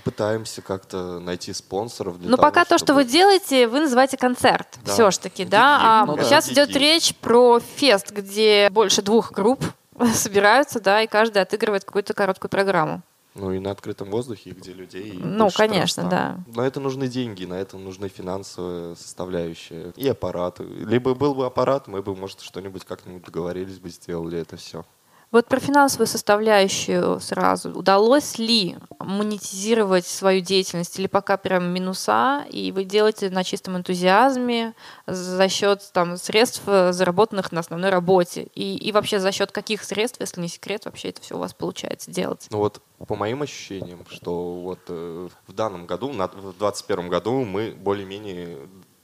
пытаемся 0.04 0.62
как-то 0.62 1.18
найти 1.20 1.52
спонсоров. 1.52 2.18
Для 2.18 2.30
Но 2.30 2.36
того, 2.36 2.48
пока 2.48 2.64
то, 2.64 2.78
что 2.78 2.86
чтобы- 2.86 3.02
вы 3.02 3.04
делаете, 3.04 3.66
вы 3.68 3.80
называете 3.80 4.16
концерт. 4.16 4.66
Да. 4.84 4.92
Все-таки, 4.92 5.44
да. 5.44 5.78
А 6.02 6.06
Ну 6.06 6.16
да. 6.16 6.24
сейчас 6.24 6.46
Гиг. 6.48 6.54
идет 6.54 6.76
речь 6.76 7.14
про 7.16 7.60
фест, 7.60 8.10
где 8.10 8.68
больше 8.70 9.02
двух 9.02 9.32
групп 9.32 9.62
собираются, 10.14 10.80
да, 10.80 11.02
и 11.02 11.06
каждый 11.06 11.42
отыгрывает 11.42 11.84
какую-то 11.84 12.14
короткую 12.14 12.50
программу. 12.50 13.02
Ну 13.34 13.52
и 13.52 13.60
на 13.60 13.70
открытом 13.70 14.10
воздухе, 14.10 14.50
где 14.50 14.72
людей 14.72 15.12
Ну, 15.12 15.50
конечно, 15.50 16.08
да. 16.08 16.40
На 16.46 16.66
это 16.66 16.80
нужны 16.80 17.06
деньги, 17.06 17.44
на 17.44 17.54
это 17.54 17.78
нужны 17.78 18.08
финансовые 18.08 18.96
составляющие 18.96 19.92
и 19.96 20.08
аппараты. 20.08 20.64
Либо 20.64 21.14
был 21.14 21.34
бы 21.34 21.46
аппарат, 21.46 21.86
мы 21.86 22.02
бы, 22.02 22.16
может, 22.16 22.40
что-нибудь 22.40 22.84
как-нибудь 22.84 23.24
договорились 23.24 23.78
бы, 23.78 23.88
сделали 23.88 24.38
это 24.38 24.56
все. 24.56 24.84
Вот 25.32 25.46
про 25.46 25.60
финансовую 25.60 26.08
составляющую 26.08 27.20
сразу. 27.20 27.70
Удалось 27.70 28.36
ли 28.38 28.76
монетизировать 28.98 30.04
свою 30.06 30.40
деятельность 30.40 30.98
или 30.98 31.06
пока 31.06 31.36
прям 31.36 31.72
минуса, 31.72 32.44
и 32.50 32.72
вы 32.72 32.82
делаете 32.84 33.30
на 33.30 33.44
чистом 33.44 33.76
энтузиазме 33.76 34.74
за 35.06 35.48
счет 35.48 35.88
там, 35.92 36.16
средств, 36.16 36.62
заработанных 36.64 37.52
на 37.52 37.60
основной 37.60 37.90
работе? 37.90 38.48
И, 38.54 38.76
и 38.76 38.90
вообще 38.90 39.20
за 39.20 39.30
счет 39.30 39.52
каких 39.52 39.84
средств, 39.84 40.20
если 40.20 40.40
не 40.40 40.48
секрет, 40.48 40.84
вообще 40.84 41.10
это 41.10 41.22
все 41.22 41.36
у 41.36 41.38
вас 41.38 41.54
получается 41.54 42.10
делать? 42.10 42.48
Ну 42.50 42.58
вот 42.58 42.82
по 43.06 43.14
моим 43.14 43.42
ощущениям, 43.42 44.04
что 44.10 44.60
вот 44.60 44.80
э, 44.88 45.28
в 45.46 45.52
данном 45.52 45.86
году, 45.86 46.12
на- 46.12 46.26
в 46.26 46.58
2021 46.58 47.08
году 47.08 47.44
мы 47.44 47.70
более-менее 47.70 48.58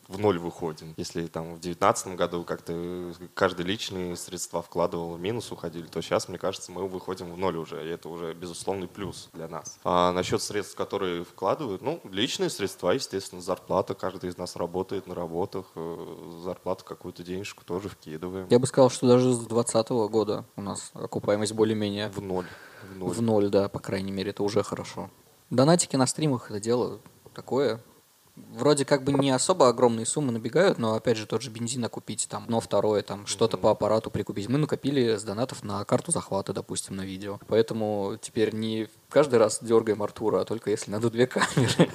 в 0.08 0.18
ноль 0.18 0.38
выходим. 0.38 0.94
Если 0.96 1.26
там 1.26 1.54
в 1.54 1.60
2019 1.60 2.08
году 2.16 2.44
как-то 2.44 3.12
каждый 3.34 3.64
личные 3.66 4.16
средства 4.16 4.62
вкладывал, 4.62 5.14
в 5.14 5.20
минус 5.20 5.50
уходили, 5.52 5.86
то 5.86 6.00
сейчас, 6.00 6.28
мне 6.28 6.38
кажется, 6.38 6.72
мы 6.72 6.86
выходим 6.88 7.32
в 7.32 7.38
ноль 7.38 7.56
уже. 7.56 7.84
И 7.84 7.88
это 7.88 8.08
уже 8.08 8.34
безусловный 8.34 8.88
плюс 8.88 9.28
для 9.32 9.48
нас. 9.48 9.78
А 9.84 10.12
насчет 10.12 10.40
средств, 10.42 10.76
которые 10.76 11.24
вкладывают, 11.24 11.82
ну, 11.82 12.00
личные 12.04 12.50
средства, 12.50 12.90
естественно, 12.90 13.42
зарплата. 13.42 13.94
Каждый 13.94 14.30
из 14.30 14.36
нас 14.38 14.56
работает 14.56 15.06
на 15.06 15.14
работах. 15.14 15.66
э, 15.74 16.40
Зарплату 16.44 16.84
какую-то 16.84 17.22
денежку 17.22 17.64
тоже 17.64 17.88
вкидываем. 17.88 18.46
Я 18.50 18.58
бы 18.58 18.66
сказал, 18.66 18.90
что 18.90 19.06
даже 19.06 19.32
с 19.32 19.38
2020 19.38 19.88
года 20.10 20.44
у 20.56 20.62
нас 20.62 20.90
окупаемость 20.94 21.52
более-менее 21.52 22.08
В 22.10 22.20
ноль. 22.20 22.46
В 22.92 22.96
ноль. 22.96 23.10
в 23.10 23.22
ноль, 23.22 23.48
да, 23.48 23.68
по 23.68 23.78
крайней 23.80 24.12
мере, 24.12 24.30
это 24.30 24.42
уже 24.42 24.62
хорошо. 24.62 25.10
Донатики 25.50 25.96
на 25.96 26.06
стримах 26.06 26.50
это 26.50 26.60
дело 26.60 27.00
такое. 27.34 27.80
Вроде 28.36 28.84
как 28.84 29.02
бы 29.02 29.12
не 29.14 29.30
особо 29.30 29.68
огромные 29.68 30.04
суммы 30.04 30.30
набегают, 30.32 30.78
но 30.78 30.94
опять 30.94 31.16
же 31.16 31.26
тот 31.26 31.40
же 31.42 31.50
бензина 31.50 31.88
купить 31.88 32.26
там, 32.28 32.44
но 32.48 32.60
второе 32.60 33.02
там 33.02 33.26
что-то 33.26 33.56
по 33.56 33.70
аппарату 33.70 34.10
прикупить. 34.10 34.48
Мы 34.48 34.58
накопили 34.58 35.16
с 35.16 35.22
донатов 35.22 35.62
на 35.64 35.84
карту 35.84 36.12
захвата, 36.12 36.52
допустим, 36.52 36.96
на 36.96 37.02
видео. 37.02 37.38
Поэтому 37.48 38.18
теперь 38.20 38.54
не 38.54 38.88
каждый 39.08 39.38
раз 39.38 39.58
дергаем 39.62 40.02
Артура, 40.02 40.40
а 40.40 40.44
только 40.44 40.70
если 40.70 40.90
надо 40.90 41.10
две 41.10 41.26
камеры. 41.26 41.90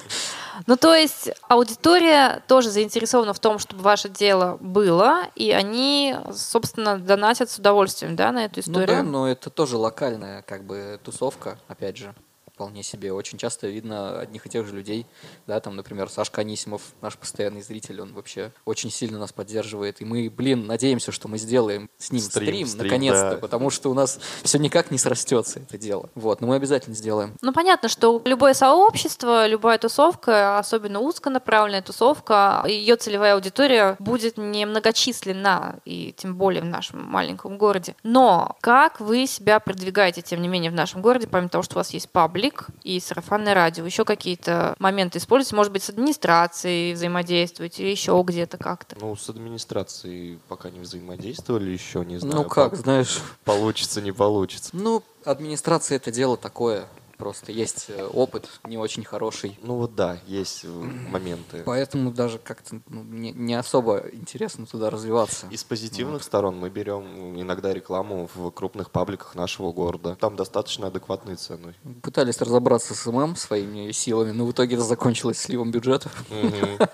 Ну, 0.66 0.76
то 0.76 0.94
есть 0.94 1.30
аудитория 1.48 2.42
тоже 2.46 2.70
заинтересована 2.70 3.32
в 3.32 3.38
том, 3.40 3.58
чтобы 3.58 3.82
ваше 3.82 4.08
дело 4.08 4.58
было, 4.60 5.22
и 5.34 5.50
они, 5.50 6.14
собственно, 6.34 6.98
донатят 6.98 7.50
с 7.50 7.58
удовольствием, 7.58 8.16
да, 8.16 8.32
на 8.32 8.44
эту 8.44 8.56
Ну 8.56 8.60
историю? 8.60 8.86
да, 8.88 9.02
но 9.02 9.28
это 9.28 9.48
тоже 9.48 9.76
локальная 9.78 10.42
как 10.42 10.64
бы 10.64 11.00
тусовка, 11.02 11.58
опять 11.68 11.96
же 11.96 12.14
вполне 12.54 12.82
себе. 12.82 13.12
Очень 13.12 13.38
часто 13.38 13.66
видно 13.66 14.20
одних 14.20 14.46
и 14.46 14.48
тех 14.48 14.66
же 14.66 14.74
людей. 14.74 15.06
Да, 15.46 15.58
там, 15.60 15.74
например, 15.74 16.10
Сашка 16.10 16.42
Анисимов, 16.42 16.82
наш 17.00 17.16
постоянный 17.16 17.62
зритель, 17.62 18.00
он 18.00 18.12
вообще 18.12 18.52
очень 18.64 18.90
сильно 18.90 19.18
нас 19.18 19.32
поддерживает. 19.32 20.00
И 20.00 20.04
мы, 20.04 20.30
блин, 20.30 20.66
надеемся, 20.66 21.12
что 21.12 21.28
мы 21.28 21.38
сделаем 21.38 21.88
с 21.98 22.12
ним 22.12 22.20
Стрим, 22.20 22.46
стрим, 22.46 22.66
стрим, 22.66 22.84
наконец-то, 22.84 23.30
да. 23.32 23.36
потому 23.38 23.70
что 23.70 23.90
у 23.90 23.94
нас 23.94 24.20
все 24.42 24.58
никак 24.58 24.90
не 24.90 24.98
срастется 24.98 25.60
это 25.60 25.78
дело. 25.78 26.10
Вот, 26.14 26.40
но 26.40 26.46
мы 26.46 26.56
обязательно 26.56 26.94
сделаем. 26.94 27.34
Ну, 27.40 27.52
понятно, 27.52 27.88
что 27.88 28.20
любое 28.24 28.54
сообщество, 28.54 29.46
любая 29.46 29.78
тусовка, 29.78 30.58
особенно 30.58 31.00
узконаправленная 31.00 31.82
тусовка, 31.82 32.64
ее 32.66 32.96
целевая 32.96 33.34
аудитория 33.34 33.96
будет 33.98 34.36
немногочисленна, 34.36 35.80
и 35.84 36.14
тем 36.16 36.36
более 36.36 36.62
в 36.62 36.66
нашем 36.66 37.02
маленьком 37.02 37.56
городе. 37.58 37.96
Но 38.02 38.56
как 38.60 39.00
вы 39.00 39.26
себя 39.26 39.58
продвигаете, 39.58 40.22
тем 40.22 40.42
не 40.42 40.48
менее, 40.48 40.70
в 40.70 40.74
нашем 40.74 41.02
городе, 41.02 41.26
помимо 41.26 41.48
того, 41.48 41.62
что 41.62 41.76
у 41.76 41.78
вас 41.78 41.90
есть 41.90 42.10
паблик 42.10 42.41
и 42.82 42.98
сарафанное 43.00 43.54
радио, 43.54 43.84
еще 43.84 44.04
какие-то 44.04 44.74
моменты 44.78 45.18
используете, 45.18 45.56
может 45.56 45.72
быть, 45.72 45.82
с 45.82 45.90
администрацией 45.90 46.94
взаимодействуете 46.94 47.82
или 47.84 47.90
еще 47.90 48.20
где-то 48.26 48.58
как-то? 48.58 48.96
Ну, 49.00 49.14
с 49.16 49.28
администрацией 49.28 50.38
пока 50.48 50.70
не 50.70 50.80
взаимодействовали 50.80 51.70
еще, 51.70 52.04
не 52.04 52.18
знаю. 52.18 52.34
ну 52.36 52.44
как, 52.48 52.70
по- 52.72 52.76
знаешь, 52.76 53.18
Получится, 53.44 54.00
не 54.00 54.12
получится. 54.12 54.70
ну, 54.72 55.02
администрация 55.24 55.96
это 55.96 56.10
дело 56.10 56.36
такое. 56.36 56.86
Просто 57.16 57.52
есть 57.52 57.86
э, 57.88 58.04
опыт 58.04 58.48
не 58.64 58.78
очень 58.78 59.04
хороший. 59.04 59.58
Ну 59.62 59.76
вот 59.76 59.94
да, 59.94 60.18
есть 60.26 60.64
э, 60.64 60.68
моменты. 60.68 61.62
Поэтому 61.64 62.10
даже 62.10 62.38
как-то 62.38 62.80
ну, 62.88 63.02
не, 63.02 63.32
не 63.32 63.54
особо 63.54 64.04
интересно 64.12 64.66
туда 64.66 64.90
развиваться. 64.90 65.46
Из 65.50 65.62
позитивных 65.64 66.22
сторон 66.22 66.58
мы 66.58 66.70
берем 66.70 67.40
иногда 67.40 67.72
рекламу 67.72 68.28
в 68.34 68.50
крупных 68.50 68.90
пабликах 68.90 69.34
нашего 69.34 69.72
города. 69.72 70.16
Там 70.16 70.36
достаточно 70.36 70.88
адекватные 70.88 71.36
цены. 71.36 71.74
Пытались 72.02 72.40
разобраться 72.40 72.94
с 72.94 73.06
ММ 73.06 73.36
своими 73.36 73.92
силами, 73.92 74.32
но 74.32 74.46
в 74.46 74.52
итоге 74.52 74.76
это 74.76 74.84
закончилось 74.84 75.38
сливом 75.38 75.70
бюджета. 75.70 76.10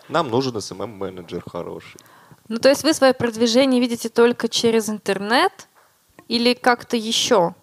Нам 0.08 0.30
нужен 0.30 0.60
СММ-менеджер 0.60 1.42
хороший. 1.46 2.00
Ну, 2.48 2.58
то 2.58 2.68
есть 2.68 2.82
вы 2.82 2.94
свое 2.94 3.12
продвижение 3.12 3.80
видите 3.80 4.08
только 4.08 4.48
через 4.48 4.88
интернет 4.88 5.68
или 6.28 6.54
как-то 6.54 6.96
еще? 6.96 7.54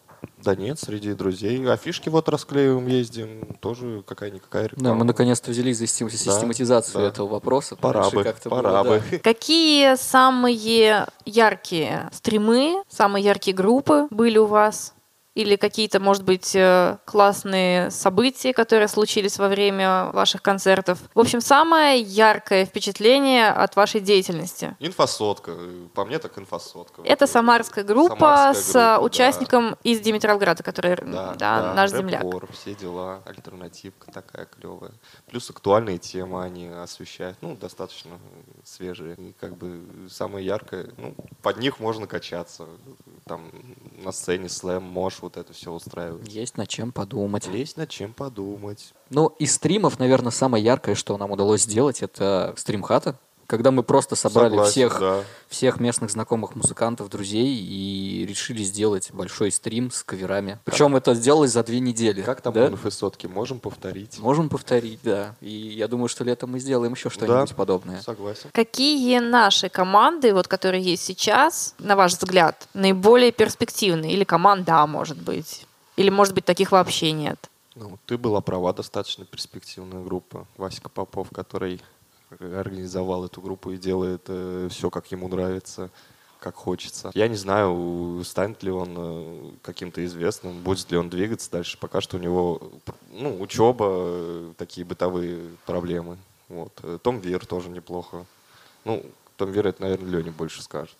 Да 0.43 0.55
нет, 0.55 0.79
среди 0.79 1.13
друзей. 1.13 1.65
Афишки 1.69 2.09
вот 2.09 2.29
расклеиваем, 2.29 2.87
ездим. 2.87 3.55
Тоже 3.59 4.03
какая-никакая 4.07 4.67
реклама. 4.67 4.89
Да, 4.89 4.93
мы 4.95 5.05
наконец-то 5.05 5.51
взялись 5.51 5.77
за 5.77 5.85
систем- 5.85 6.09
систематизацию 6.09 7.01
да. 7.01 7.07
этого 7.07 7.27
вопроса. 7.27 7.75
Пора 7.75 8.09
бы, 8.09 8.23
как-то 8.23 8.49
пора 8.49 8.83
было, 8.83 8.95
бы. 8.95 9.03
да. 9.11 9.17
Какие 9.19 9.95
самые 9.95 11.07
яркие 11.25 12.09
стримы, 12.13 12.83
самые 12.89 13.23
яркие 13.23 13.55
группы 13.55 14.07
были 14.09 14.37
у 14.37 14.45
вас? 14.45 14.94
Или 15.35 15.57
какие-то, 15.57 15.99
может 15.99 16.23
быть, 16.23 16.55
э, 16.55 16.97
классные 17.03 17.91
события, 17.91 18.53
которые 18.53 18.87
случились 18.87 19.37
во 19.37 19.49
время 19.49 20.05
ваших 20.13 20.41
концертов? 20.41 20.97
В 21.13 21.19
общем, 21.19 21.41
самое 21.41 21.99
яркое 21.99 22.65
впечатление 22.65 23.49
от 23.49 23.75
вашей 23.75 23.99
деятельности. 23.99 24.77
Инфосотка. 24.79 25.53
По 25.93 26.05
мне 26.05 26.19
так 26.19 26.39
инфосотка. 26.39 27.01
Это 27.03 27.27
самарская 27.27 27.83
группа 27.83 28.15
Самарская 28.15 28.53
с 28.53 28.65
группа, 28.67 28.77
э, 28.77 28.81
да. 28.81 28.99
участником 29.01 29.75
из 29.83 29.99
Димитровграда, 29.99 30.63
который, 30.63 30.95
Да, 30.95 31.35
да, 31.37 31.73
наш 31.73 31.91
рэп 31.91 31.99
земляк. 31.99 32.23
все 32.51 32.73
дела, 32.73 33.21
альтернативка 33.25 34.09
такая 34.13 34.45
клевая. 34.45 34.93
Плюс 35.27 35.49
актуальные 35.49 35.97
темы 35.97 36.43
они 36.43 36.67
освещают, 36.67 37.37
ну, 37.41 37.57
достаточно 37.57 38.11
свежие. 38.63 39.15
И 39.15 39.33
как 39.33 39.57
бы 39.57 39.81
самое 40.09 40.45
яркое, 40.45 40.87
ну, 40.97 41.13
под 41.41 41.57
них 41.57 41.81
можно 41.81 42.07
качаться. 42.07 42.67
Там 43.27 43.51
на 43.97 44.13
сцене 44.13 44.47
слэм, 44.47 44.83
мош, 44.83 45.24
вот 45.25 45.37
это 45.37 45.53
все 45.53 45.71
устраивать. 45.71 46.27
Есть 46.31 46.57
над 46.57 46.69
чем 46.69 46.91
подумать. 46.91 47.47
Есть 47.47 47.77
над 47.77 47.89
чем 47.89 48.13
подумать. 48.13 48.93
Ну, 49.09 49.27
из 49.39 49.55
стримов, 49.55 49.99
наверное, 49.99 50.31
самое 50.31 50.63
яркое, 50.63 50.95
что 50.95 51.17
нам 51.17 51.31
удалось 51.31 51.63
сделать, 51.63 52.01
это 52.01 52.53
стрим 52.57 52.81
хата. 52.83 53.19
Когда 53.47 53.71
мы 53.71 53.83
просто 53.83 54.15
собрали 54.15 54.51
Согласен, 54.51 54.71
всех, 54.71 54.99
да. 54.99 55.23
всех 55.47 55.79
местных 55.79 56.09
знакомых 56.11 56.55
музыкантов, 56.55 57.09
друзей 57.09 57.55
и 57.55 58.25
решили 58.27 58.63
сделать 58.63 59.11
большой 59.11 59.51
стрим 59.51 59.91
с 59.91 60.03
каверами. 60.03 60.57
Причем 60.65 60.95
это 60.95 61.13
сделалось 61.13 61.51
за 61.51 61.63
две 61.63 61.79
недели. 61.79 62.21
Как 62.21 62.41
там 62.41 62.53
да? 62.53 62.65
у 62.65 62.69
инфосотки? 62.69 63.27
Можем 63.27 63.59
повторить? 63.59 64.17
Можем 64.19 64.49
повторить, 64.49 64.99
да. 65.03 65.35
И 65.41 65.49
я 65.51 65.87
думаю, 65.87 66.07
что 66.07 66.23
летом 66.23 66.51
мы 66.51 66.59
сделаем 66.59 66.93
еще 66.93 67.09
что-нибудь 67.09 67.49
Да. 67.49 67.55
подобное. 67.55 68.01
Согласен. 68.01 68.49
Какие 68.51 69.19
наши 69.19 69.69
команды, 69.69 70.33
вот, 70.33 70.47
которые 70.47 70.83
есть 70.83 71.03
сейчас, 71.03 71.75
на 71.79 71.95
ваш 71.95 72.13
взгляд, 72.13 72.67
наиболее 72.73 73.31
перспективные? 73.31 74.13
Или 74.13 74.23
команда, 74.23 74.81
А, 74.81 74.87
может 74.87 75.17
быть? 75.21 75.65
Или, 75.95 76.09
может 76.09 76.33
быть, 76.33 76.45
таких 76.45 76.71
вообще 76.71 77.11
нет? 77.11 77.49
Ну, 77.75 77.97
ты 78.05 78.17
была 78.17 78.39
права, 78.41 78.73
достаточно 78.73 79.25
перспективная 79.25 80.01
группа. 80.01 80.47
Васька 80.57 80.89
Попов, 80.89 81.27
который 81.33 81.81
организовал 82.29 83.25
эту 83.25 83.41
группу 83.41 83.71
и 83.71 83.77
делает 83.77 84.29
все, 84.71 84.89
как 84.89 85.11
ему 85.11 85.27
нравится, 85.27 85.89
как 86.45 86.55
хочется. 86.55 87.09
Я 87.15 87.27
не 87.27 87.35
знаю, 87.37 88.21
станет 88.23 88.61
ли 88.61 88.69
он 88.69 88.93
э, 88.95 89.51
каким-то 89.63 90.05
известным, 90.05 90.61
будет 90.61 90.91
ли 90.91 90.97
он 90.97 91.09
двигаться 91.09 91.49
дальше. 91.49 91.75
Пока 91.79 92.01
что 92.01 92.17
у 92.17 92.19
него 92.19 92.61
ну, 93.11 93.41
учеба, 93.41 93.85
э, 93.89 94.53
такие 94.55 94.85
бытовые 94.85 95.39
проблемы. 95.65 96.17
Вот. 96.47 96.71
Э, 96.83 96.99
Том 97.01 97.19
Вир 97.19 97.47
тоже 97.47 97.69
неплохо. 97.69 98.25
Ну, 98.83 99.03
Том 99.37 99.51
Вир, 99.51 99.65
это, 99.65 99.81
наверное, 99.81 100.19
Леня 100.19 100.31
больше 100.31 100.61
скажет 100.61 100.97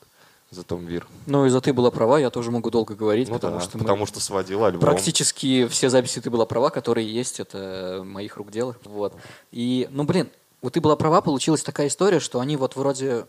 за 0.49 0.63
Том 0.63 0.83
Вир. 0.87 1.05
Ну, 1.27 1.45
и 1.45 1.49
за 1.49 1.61
ты 1.61 1.73
была 1.73 1.91
права, 1.91 2.17
я 2.17 2.31
тоже 2.31 2.49
могу 2.49 2.71
долго 2.71 2.95
говорить, 2.95 3.27
Ну 3.27 3.35
потому 3.35 3.57
да, 3.57 3.61
что 3.61 3.77
потому 3.77 4.05
что 4.07 4.19
сводил 4.19 4.63
альбом. 4.65 4.81
практически 4.81 5.67
все 5.67 5.89
записи 5.89 6.21
ты 6.21 6.31
была 6.31 6.47
права, 6.47 6.71
которые 6.71 7.07
есть, 7.07 7.39
это 7.39 8.01
моих 8.03 8.37
рук 8.37 8.49
дело. 8.49 8.75
Вот. 8.85 9.13
И, 9.51 9.87
ну, 9.91 10.05
блин, 10.05 10.29
вот 10.65 10.73
ты 10.73 10.81
была 10.81 10.95
права, 10.95 11.21
получилась 11.21 11.61
такая 11.61 11.87
история, 11.87 12.19
что 12.19 12.39
они 12.39 12.57
вот 12.57 12.75
вроде 12.75 13.27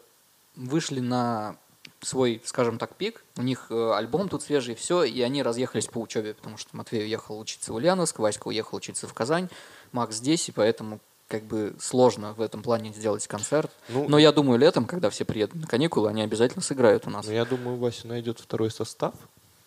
вышли 0.54 1.00
на 1.00 1.56
свой, 2.00 2.40
скажем 2.46 2.78
так, 2.78 2.96
пик. 2.96 3.24
У 3.36 3.42
них 3.42 3.66
э, 3.68 3.92
альбом 3.92 4.30
тут 4.30 4.42
свежий, 4.42 4.74
все, 4.74 5.04
и 5.04 5.20
они 5.20 5.42
разъехались 5.42 5.86
по 5.86 5.98
учебе, 5.98 6.32
потому 6.32 6.56
что 6.56 6.74
Матвей 6.74 7.02
уехал 7.02 7.38
учиться 7.38 7.74
в 7.74 7.76
Ульяновск, 7.76 8.20
Васька 8.20 8.48
уехал 8.48 8.78
учиться 8.78 9.06
в 9.06 9.12
Казань, 9.12 9.50
Макс 9.92 10.16
здесь, 10.16 10.48
и 10.48 10.52
поэтому 10.52 10.98
как 11.28 11.42
бы 11.42 11.76
сложно 11.78 12.32
в 12.32 12.40
этом 12.40 12.62
плане 12.62 12.90
сделать 12.94 13.26
концерт. 13.26 13.70
Ну, 13.90 14.08
Но 14.08 14.16
я 14.16 14.32
думаю, 14.32 14.58
летом, 14.58 14.86
когда 14.86 15.10
все 15.10 15.26
приедут 15.26 15.60
на 15.60 15.66
каникулы, 15.66 16.08
они 16.08 16.22
обязательно 16.22 16.62
сыграют 16.62 17.06
у 17.06 17.10
нас. 17.10 17.26
ну, 17.26 17.32
я 17.32 17.44
думаю, 17.44 17.76
Вася 17.76 18.06
найдет 18.08 18.40
второй 18.40 18.70
состав. 18.70 19.12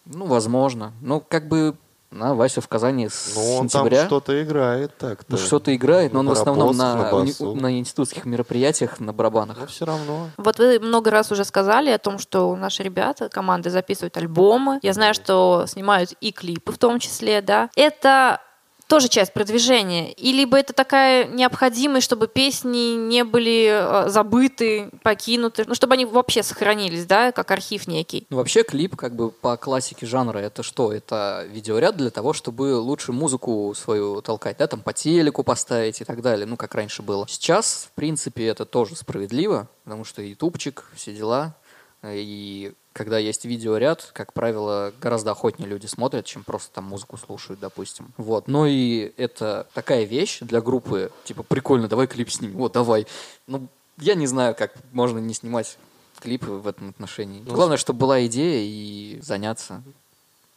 Ну, 0.05 0.25
возможно. 0.25 0.91
Ну, 1.01 1.19
как 1.19 1.47
бы, 1.47 1.77
на 2.11 2.33
Вася 2.33 2.61
в 2.61 2.67
Казани 2.67 3.07
с 3.09 3.33
Ну, 3.35 3.55
он 3.55 3.69
сентября. 3.69 3.97
там 3.99 4.07
что-то 4.07 4.43
играет 4.43 4.97
так-то. 4.97 5.25
Ну, 5.29 5.37
что-то 5.37 5.75
играет, 5.75 6.13
но 6.13 6.19
он 6.21 6.29
в 6.29 6.31
основном 6.31 6.75
на, 6.75 6.95
на 6.95 7.53
на 7.53 7.79
институтских 7.79 8.25
мероприятиях, 8.25 8.99
на 8.99 9.13
барабанах. 9.13 9.57
Но 9.59 9.67
все 9.67 9.85
равно. 9.85 10.29
Вот 10.37 10.57
вы 10.57 10.79
много 10.79 11.11
раз 11.11 11.31
уже 11.31 11.45
сказали 11.45 11.89
о 11.91 11.99
том, 11.99 12.17
что 12.17 12.55
наши 12.55 12.83
ребята, 12.83 13.29
команды 13.29 13.69
записывают 13.69 14.17
альбомы. 14.17 14.79
Я 14.81 14.93
знаю, 14.93 15.13
что 15.13 15.65
снимают 15.67 16.13
и 16.19 16.31
клипы 16.31 16.71
в 16.71 16.77
том 16.77 16.99
числе, 16.99 17.41
да. 17.41 17.69
Это 17.75 18.41
тоже 18.89 19.07
часть 19.07 19.31
продвижения? 19.31 20.11
И 20.13 20.33
либо 20.33 20.57
это 20.57 20.73
такая 20.73 21.25
необходимость, 21.27 22.05
чтобы 22.05 22.27
песни 22.27 22.95
не 22.95 23.23
были 23.23 23.69
э, 23.71 24.09
забыты, 24.09 24.89
покинуты, 25.03 25.63
ну, 25.67 25.75
чтобы 25.75 25.93
они 25.93 26.05
вообще 26.05 26.43
сохранились, 26.43 27.05
да, 27.05 27.31
как 27.31 27.51
архив 27.51 27.87
некий? 27.87 28.25
Ну, 28.29 28.37
вообще 28.37 28.63
клип, 28.63 28.95
как 28.95 29.15
бы 29.15 29.29
по 29.29 29.55
классике 29.57 30.05
жанра, 30.05 30.39
это 30.39 30.63
что? 30.63 30.91
Это 30.91 31.45
видеоряд 31.49 31.95
для 31.95 32.09
того, 32.09 32.33
чтобы 32.33 32.75
лучше 32.79 33.13
музыку 33.13 33.73
свою 33.75 34.21
толкать, 34.21 34.57
да, 34.57 34.67
там 34.67 34.81
по 34.81 34.91
телеку 34.91 35.43
поставить 35.43 36.01
и 36.01 36.03
так 36.03 36.21
далее, 36.21 36.47
ну, 36.47 36.57
как 36.57 36.73
раньше 36.73 37.03
было. 37.03 37.27
Сейчас, 37.29 37.87
в 37.91 37.95
принципе, 37.95 38.47
это 38.47 38.65
тоже 38.65 38.95
справедливо, 38.95 39.67
потому 39.83 40.03
что 40.03 40.23
ютубчик, 40.23 40.85
все 40.95 41.13
дела, 41.13 41.55
и 42.03 42.73
когда 42.93 43.17
есть 43.17 43.45
видеоряд, 43.45 44.09
как 44.13 44.33
правило, 44.33 44.93
гораздо 45.01 45.31
охотнее 45.31 45.69
люди 45.69 45.85
смотрят, 45.85 46.25
чем 46.25 46.43
просто 46.43 46.73
там 46.73 46.85
музыку 46.85 47.17
слушают, 47.17 47.59
допустим. 47.59 48.13
Вот. 48.17 48.47
Ну 48.47 48.65
и 48.65 49.13
это 49.17 49.67
такая 49.73 50.03
вещь 50.03 50.39
для 50.41 50.61
группы, 50.61 51.11
типа, 51.23 51.43
прикольно, 51.43 51.87
давай 51.87 52.07
клип 52.07 52.29
снимем, 52.31 52.57
вот, 52.57 52.73
давай. 52.73 53.07
Ну, 53.47 53.67
я 53.97 54.15
не 54.15 54.27
знаю, 54.27 54.55
как 54.55 54.73
можно 54.91 55.19
не 55.19 55.33
снимать 55.33 55.77
клипы 56.19 56.51
в 56.51 56.67
этом 56.67 56.89
отношении. 56.89 57.41
Ну, 57.45 57.53
Главное, 57.53 57.77
чтобы 57.77 57.99
была 57.99 58.25
идея 58.25 58.61
и 58.61 59.19
заняться 59.21 59.83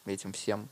этим 0.07 0.33
всем. 0.33 0.69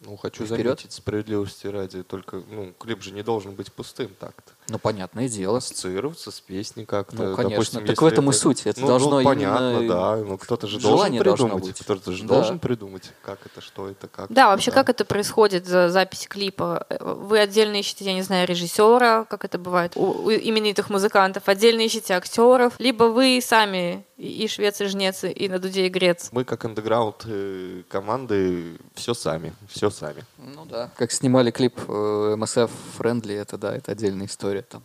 Ну, 0.00 0.16
хочу 0.16 0.44
Вперед. 0.44 0.78
заметить 0.78 0.92
справедливости 0.92 1.66
ради, 1.66 2.02
только, 2.02 2.42
ну, 2.50 2.72
клип 2.78 3.02
же 3.02 3.12
не 3.12 3.22
должен 3.22 3.54
быть 3.54 3.72
пустым 3.72 4.10
так-то. 4.18 4.52
Ну, 4.68 4.78
понятное 4.78 5.28
дело. 5.28 5.58
Ассоциироваться 5.58 6.30
с 6.30 6.40
песней 6.40 6.86
как-то. 6.86 7.16
Ну, 7.16 7.36
конечно. 7.36 7.50
допустим, 7.50 7.86
Так 7.86 8.00
в 8.00 8.06
этом 8.06 8.30
и 8.30 8.32
суть. 8.32 8.66
Это 8.66 8.80
ну, 8.80 8.86
должно 8.86 9.18
ну, 9.18 9.24
понятно, 9.24 9.78
именно 9.78 9.88
да. 9.88 10.16
Ну, 10.16 10.38
кто-то 10.38 10.66
же 10.66 10.78
должен 10.78 10.98
желание 10.98 11.22
должно 11.22 11.46
придумать. 11.48 11.66
быть. 11.66 11.78
Кто-то 11.80 12.12
же 12.12 12.22
Да. 12.22 12.34
должен 12.34 12.58
придумать, 12.58 13.12
как 13.22 13.38
это, 13.44 13.60
что 13.60 13.88
это, 13.88 14.08
как. 14.08 14.32
Да, 14.32 14.48
вообще, 14.48 14.70
как 14.70 14.88
это 14.88 15.04
происходит, 15.04 15.66
за 15.66 15.90
запись 15.90 16.26
клипа? 16.28 16.86
Вы 17.00 17.40
отдельно 17.40 17.76
ищете, 17.76 18.04
я 18.06 18.14
не 18.14 18.22
знаю, 18.22 18.48
режиссера, 18.48 19.24
как 19.24 19.44
это 19.44 19.58
бывает, 19.58 19.92
у, 19.96 20.04
у 20.04 20.30
именитых 20.30 20.88
музыкантов, 20.88 21.48
отдельно 21.48 21.82
ищете 21.82 22.14
актеров, 22.14 22.74
либо 22.78 23.04
вы 23.04 23.40
сами 23.42 24.04
и 24.16 24.46
швец, 24.48 24.80
и 24.80 24.86
жнец, 24.86 25.24
и 25.24 25.48
на 25.48 25.58
дуде, 25.58 25.86
и 25.86 25.88
грец. 25.88 26.28
Мы 26.32 26.44
как 26.44 26.64
андеграунд 26.64 27.24
э, 27.26 27.82
команды 27.88 28.78
все 28.94 29.12
сами, 29.12 29.52
все 29.68 29.90
сами. 29.90 30.24
Ну 30.38 30.64
да. 30.64 30.90
Как 30.96 31.10
снимали 31.10 31.50
клип 31.50 31.78
э, 31.88 32.36
MSF 32.38 32.70
Friendly, 32.98 33.34
это 33.34 33.58
да, 33.58 33.74
это 33.76 33.92
отдельная 33.92 34.26
история 34.26 34.53
там. 34.62 34.82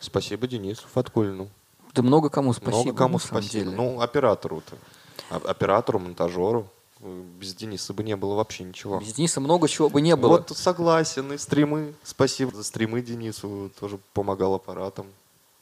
Спасибо 0.00 0.46
Денису 0.46 0.86
Фаткулину. 0.92 1.48
Да 1.94 2.02
много 2.02 2.28
кому 2.30 2.52
спасибо. 2.52 2.76
Много 2.76 2.92
кому 2.94 3.18
спасибо. 3.18 3.64
деле. 3.64 3.76
Ну, 3.76 4.00
оператору-то. 4.00 4.76
А- 5.30 5.50
Оператору, 5.50 5.98
монтажеру. 5.98 6.66
Без 7.00 7.54
Дениса 7.54 7.92
бы 7.92 8.04
не 8.04 8.14
было 8.14 8.34
вообще 8.34 8.62
ничего. 8.62 9.00
Без 9.00 9.12
Дениса 9.12 9.40
много 9.40 9.68
чего 9.68 9.88
бы 9.88 10.00
не 10.00 10.14
было. 10.14 10.28
Вот 10.38 10.56
согласен, 10.56 11.32
и 11.32 11.38
стримы. 11.38 11.94
Спасибо 12.04 12.54
за 12.54 12.62
стримы 12.62 13.02
Денису, 13.02 13.70
тоже 13.78 13.98
помогал 14.14 14.54
аппаратам. 14.54 15.06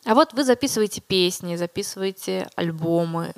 А 0.05 0.15
вот 0.15 0.35
вы 0.35 0.45
записываете 0.45 1.01
песни, 1.01 1.57
записываете 1.57 2.49
альбомы. 2.57 3.33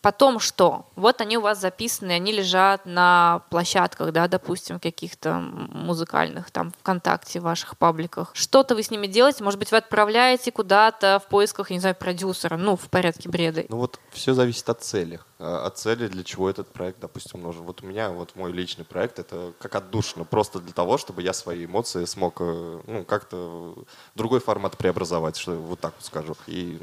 Потом 0.00 0.40
что? 0.40 0.86
Вот 0.96 1.20
они 1.20 1.38
у 1.38 1.40
вас 1.40 1.60
записаны, 1.60 2.12
они 2.12 2.32
лежат 2.32 2.86
на 2.86 3.42
площадках, 3.50 4.12
да, 4.12 4.28
допустим, 4.28 4.80
каких-то 4.80 5.34
музыкальных, 5.34 6.50
там, 6.50 6.72
ВКонтакте, 6.80 7.40
ваших 7.40 7.76
пабликах. 7.76 8.30
Что-то 8.32 8.74
вы 8.74 8.82
с 8.82 8.90
ними 8.90 9.06
делаете? 9.06 9.44
Может 9.44 9.58
быть, 9.58 9.70
вы 9.70 9.78
отправляете 9.78 10.52
куда-то 10.52 11.20
в 11.24 11.28
поисках, 11.28 11.70
не 11.70 11.80
знаю, 11.80 11.94
продюсера, 11.94 12.56
ну, 12.56 12.76
в 12.76 12.88
порядке 12.88 13.28
бреда. 13.28 13.64
Ну 13.68 13.78
вот 13.78 14.00
все 14.10 14.34
зависит 14.34 14.68
от 14.68 14.82
цели. 14.82 15.20
А, 15.38 15.66
От 15.66 15.78
цели, 15.78 16.08
для 16.08 16.24
чего 16.24 16.48
этот 16.48 16.72
проект, 16.72 17.00
допустим, 17.00 17.42
нужен. 17.42 17.62
Вот 17.62 17.82
у 17.82 17.86
меня 17.86 18.10
вот 18.10 18.34
мой 18.36 18.52
личный 18.52 18.84
проект, 18.84 19.18
это 19.18 19.52
как 19.58 19.74
отдушно, 19.74 20.24
просто 20.24 20.60
для 20.60 20.72
того, 20.72 20.96
чтобы 20.96 21.22
я 21.22 21.32
свои 21.32 21.66
эмоции 21.66 22.04
смог 22.04 22.36
э, 22.40 22.80
ну, 22.86 23.04
как-то 23.04 23.74
другой 24.14 24.40
формат 24.40 24.78
преобразовать, 24.78 25.36
что 25.36 25.52
вот 25.52 25.80
так 25.80 25.94
вот 25.96 26.04
скажу. 26.04 26.36
И 26.46 26.80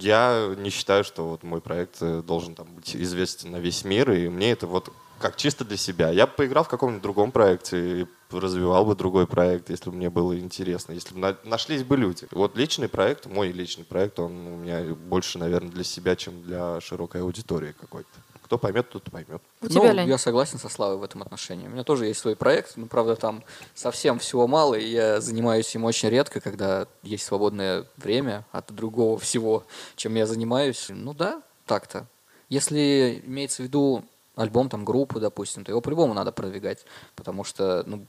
я 0.00 0.54
не 0.58 0.70
считаю, 0.70 1.04
что 1.04 1.28
вот 1.28 1.42
мой 1.42 1.60
проект 1.60 1.96
э, 2.00 2.22
должен 2.22 2.54
там 2.54 2.66
быть 2.74 2.94
известен 2.96 3.52
на 3.52 3.56
весь 3.56 3.84
мир, 3.84 4.10
и 4.12 4.28
мне 4.28 4.52
это 4.52 4.66
вот 4.66 4.92
как 5.18 5.36
чисто 5.36 5.64
для 5.64 5.76
себя. 5.76 6.10
Я 6.10 6.26
бы 6.26 6.32
поиграл 6.32 6.64
в 6.64 6.68
каком-нибудь 6.68 7.02
другом 7.02 7.30
проекте 7.30 8.08
развивал 8.30 8.84
бы 8.84 8.94
другой 8.94 9.26
проект, 9.26 9.70
если 9.70 9.90
бы 9.90 9.96
мне 9.96 10.08
было 10.10 10.38
интересно, 10.38 10.92
если 10.92 11.14
бы 11.14 11.20
на- 11.20 11.36
нашлись 11.44 11.82
бы 11.82 11.96
люди. 11.96 12.26
Вот 12.30 12.56
личный 12.56 12.88
проект, 12.88 13.26
мой 13.26 13.50
личный 13.50 13.84
проект, 13.84 14.18
он 14.18 14.46
у 14.46 14.56
меня 14.56 14.82
больше, 14.94 15.38
наверное, 15.38 15.70
для 15.70 15.84
себя, 15.84 16.16
чем 16.16 16.42
для 16.42 16.80
широкой 16.80 17.22
аудитории 17.22 17.74
какой-то. 17.78 18.08
Кто 18.50 18.58
поймет, 18.58 18.90
тот 18.90 19.04
поймет. 19.12 19.40
У 19.60 19.66
ну, 19.66 19.68
тебя, 19.68 19.92
Лень? 19.92 20.08
я 20.08 20.18
согласен 20.18 20.58
со 20.58 20.68
Славой 20.68 20.96
в 20.96 21.04
этом 21.04 21.22
отношении. 21.22 21.68
У 21.68 21.70
меня 21.70 21.84
тоже 21.84 22.06
есть 22.06 22.18
свой 22.18 22.34
проект, 22.34 22.76
но, 22.76 22.86
правда, 22.86 23.14
там 23.14 23.44
совсем 23.76 24.18
всего 24.18 24.48
мало, 24.48 24.74
и 24.74 24.88
я 24.88 25.20
занимаюсь 25.20 25.72
им 25.76 25.84
очень 25.84 26.08
редко, 26.08 26.40
когда 26.40 26.88
есть 27.04 27.24
свободное 27.24 27.84
время 27.96 28.44
от 28.50 28.74
другого 28.74 29.20
всего, 29.20 29.62
чем 29.94 30.16
я 30.16 30.26
занимаюсь. 30.26 30.86
Ну 30.88 31.14
да, 31.14 31.42
так-то. 31.64 32.08
Если 32.48 33.22
имеется 33.24 33.62
в 33.62 33.66
виду 33.66 34.04
альбом, 34.34 34.68
там, 34.68 34.84
группы, 34.84 35.20
допустим, 35.20 35.64
то 35.64 35.70
его 35.70 35.80
по-любому 35.80 36.12
надо 36.12 36.32
продвигать, 36.32 36.84
потому 37.14 37.44
что, 37.44 37.84
ну, 37.86 38.04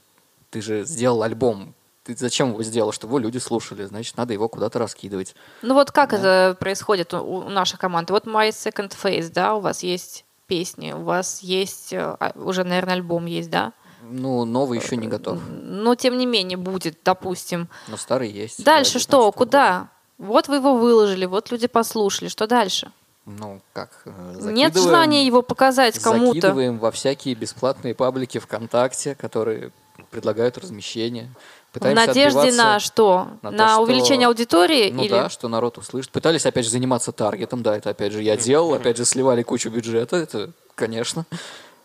ты 0.50 0.60
же 0.60 0.84
сделал 0.84 1.22
альбом, 1.22 1.72
ты 2.02 2.16
зачем 2.16 2.48
его 2.48 2.64
сделал? 2.64 2.90
Чтобы 2.90 3.12
его 3.12 3.20
люди 3.20 3.38
слушали, 3.38 3.84
значит, 3.84 4.16
надо 4.16 4.32
его 4.32 4.48
куда-то 4.48 4.80
раскидывать. 4.80 5.36
Ну 5.62 5.74
вот 5.74 5.92
как 5.92 6.12
это 6.12 6.56
происходит 6.58 7.14
у, 7.14 7.18
у 7.18 7.48
нашей 7.48 7.78
команды? 7.78 8.12
Вот 8.12 8.26
My 8.26 8.48
Second 8.48 8.92
Phase, 9.00 9.30
да, 9.32 9.54
у 9.54 9.60
вас 9.60 9.84
есть 9.84 10.24
песни, 10.52 10.92
у 10.92 11.02
вас 11.02 11.40
есть, 11.42 11.92
э, 11.94 12.16
а, 12.20 12.32
уже, 12.34 12.62
наверное, 12.64 12.94
альбом 12.94 13.24
есть, 13.26 13.48
да? 13.50 13.72
Ну, 14.02 14.44
новый 14.44 14.78
еще 14.80 14.96
не 14.96 15.06
готов, 15.08 15.38
Но 15.48 15.94
тем 15.94 16.18
не 16.18 16.26
менее 16.26 16.58
будет, 16.58 16.98
допустим. 17.04 17.68
но 17.88 17.96
старый 17.96 18.30
есть. 18.30 18.62
Дальше 18.64 18.94
да, 18.94 18.98
что? 19.00 19.16
19-го 19.16 19.24
года. 19.30 19.38
Куда? 19.38 19.88
Вот 20.18 20.48
вы 20.48 20.56
его 20.56 20.76
выложили, 20.76 21.24
вот 21.26 21.50
люди 21.50 21.66
послушали. 21.68 22.28
Что 22.28 22.46
дальше? 22.46 22.92
Ну, 23.24 23.60
как? 23.72 24.02
э, 24.04 24.10
Нет 24.52 24.74
закидываем- 24.74 24.82
желания 24.82 25.26
его 25.26 25.40
показать 25.42 25.98
кому-то. 25.98 26.26
Закидываем 26.34 26.78
во 26.78 26.90
всякие 26.90 27.34
бесплатные 27.34 27.94
паблики 27.94 28.38
ВКонтакте, 28.38 29.14
которые 29.14 29.70
предлагают 30.10 30.58
размещение. 30.58 31.30
В 31.72 31.74
Пытаемся 31.80 32.06
надежде 32.06 32.38
отбиваться 32.38 32.62
на 32.64 32.80
что? 32.80 33.28
на 33.40 33.50
На, 33.50 33.66
то, 33.66 33.72
что- 33.72 33.82
увеличение 33.82 34.28
аудитории? 34.28 34.90
Ну 34.92 35.04
или... 35.04 35.08
да, 35.10 35.30
что 35.30 35.48
народ 35.48 35.78
услышит. 35.78 36.10
Пытались, 36.12 36.44
опять 36.44 36.66
же, 36.66 36.70
заниматься 36.70 37.12
таргетом, 37.12 37.62
да, 37.62 37.74
это 37.78 37.88
опять 37.88 38.12
же 38.12 38.22
я 38.22 38.36
делал, 38.36 38.74
опять 38.74 38.98
же 38.98 39.06
сливали 39.06 39.42
кучу 39.42 39.70
бюджета, 39.70 40.16
это, 40.16 40.52
конечно, 40.74 41.24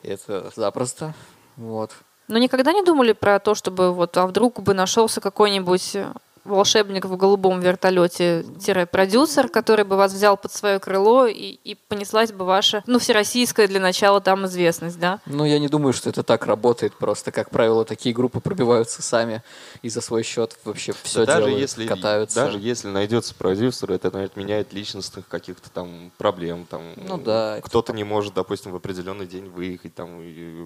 это 0.03 0.51
запросто, 0.53 1.13
вот. 1.55 1.91
Но 2.27 2.37
никогда 2.37 2.73
не 2.73 2.83
думали 2.83 3.13
про 3.13 3.39
то, 3.39 3.55
чтобы 3.55 3.93
вот, 3.93 4.17
а 4.17 4.27
вдруг 4.27 4.59
бы 4.61 4.73
нашелся 4.73 5.21
какой-нибудь 5.21 5.95
э, 5.95 6.11
волшебник 6.47 7.05
в 7.05 7.15
голубом 7.17 7.59
вертолете-продюсер, 7.59 9.49
который 9.49 9.85
бы 9.85 9.95
вас 9.95 10.13
взял 10.13 10.37
под 10.37 10.51
свое 10.51 10.79
крыло 10.79 11.25
и, 11.27 11.57
и 11.63 11.75
понеслась 11.75 12.31
бы 12.31 12.45
ваша, 12.45 12.83
ну, 12.87 12.99
всероссийская 12.99 13.67
для 13.67 13.79
начала 13.79 14.21
там 14.21 14.45
известность, 14.45 14.99
да? 14.99 15.19
Ну, 15.25 15.45
я 15.45 15.59
не 15.59 15.67
думаю, 15.67 15.93
что 15.93 16.09
это 16.09 16.23
так 16.23 16.45
работает 16.45 16.93
просто. 16.95 17.31
Как 17.31 17.49
правило, 17.49 17.85
такие 17.85 18.13
группы 18.13 18.39
пробиваются 18.39 19.01
сами 19.01 19.43
и 19.81 19.89
за 19.89 20.01
свой 20.01 20.23
счет 20.23 20.57
вообще 20.63 20.93
все 21.03 21.25
даже 21.25 21.39
делают, 21.39 21.59
если, 21.59 21.87
катаются. 21.87 22.35
Даже 22.35 22.59
если 22.59 22.87
найдется 22.87 23.35
продюсер, 23.35 23.91
это 23.91 24.07
наверное, 24.11 24.27
отменяет 24.27 24.73
личностных 24.73 25.27
каких-то 25.27 25.69
там 25.69 26.11
проблем. 26.17 26.65
Там, 26.69 26.81
Ну 26.95 27.17
да, 27.17 27.57
это 27.57 27.67
Кто-то 27.67 27.93
не 27.93 28.03
может, 28.03 28.33
допустим, 28.33 28.71
в 28.71 28.75
определенный 28.75 29.27
день 29.27 29.49
выехать 29.49 29.95
там 29.95 30.21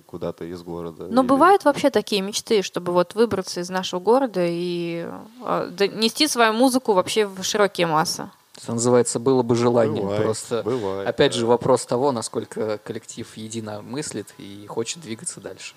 куда-то 0.05 0.45
из 0.45 0.61
города. 0.61 1.07
Но 1.09 1.21
Или- 1.21 1.27
бывают 1.27 1.65
вообще 1.65 1.89
такие 1.89 2.21
мечты, 2.21 2.61
чтобы 2.61 2.91
вот 2.91 3.15
выбраться 3.15 3.59
из 3.59 3.69
нашего 3.69 3.99
города 3.99 4.41
и 4.45 5.07
э, 5.43 5.70
донести 5.75 6.27
свою 6.27 6.53
музыку 6.53 6.93
вообще 6.93 7.25
в 7.25 7.43
широкие 7.43 7.87
массы. 7.87 8.29
Это 8.61 8.73
называется 8.73 9.19
«было 9.19 9.41
бы 9.41 9.55
желание». 9.55 10.03
Бывает, 10.03 10.21
Просто, 10.21 10.61
бывает, 10.63 11.07
опять 11.07 11.31
да. 11.31 11.39
же, 11.39 11.45
вопрос 11.47 11.85
того, 11.85 12.11
насколько 12.11 12.77
коллектив 12.79 13.27
едино 13.35 13.81
мыслит 13.81 14.33
и 14.37 14.65
хочет 14.67 15.01
двигаться 15.01 15.39
дальше. 15.39 15.73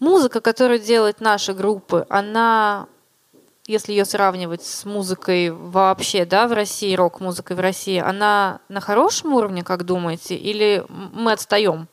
Музыка, 0.00 0.40
которую 0.40 0.78
делают 0.78 1.20
наши 1.20 1.52
группы, 1.52 2.06
она, 2.08 2.86
если 3.66 3.92
ее 3.92 4.04
сравнивать 4.04 4.64
с 4.64 4.84
музыкой 4.84 5.50
вообще, 5.50 6.24
да, 6.24 6.48
в 6.48 6.52
России, 6.52 6.94
рок-музыкой 6.94 7.56
в 7.56 7.60
России, 7.60 7.98
она 7.98 8.60
на 8.68 8.80
хорошем 8.80 9.34
уровне, 9.34 9.62
как 9.62 9.84
думаете, 9.84 10.34
или 10.34 10.84
мы 10.88 11.32
отстаем? 11.32 11.88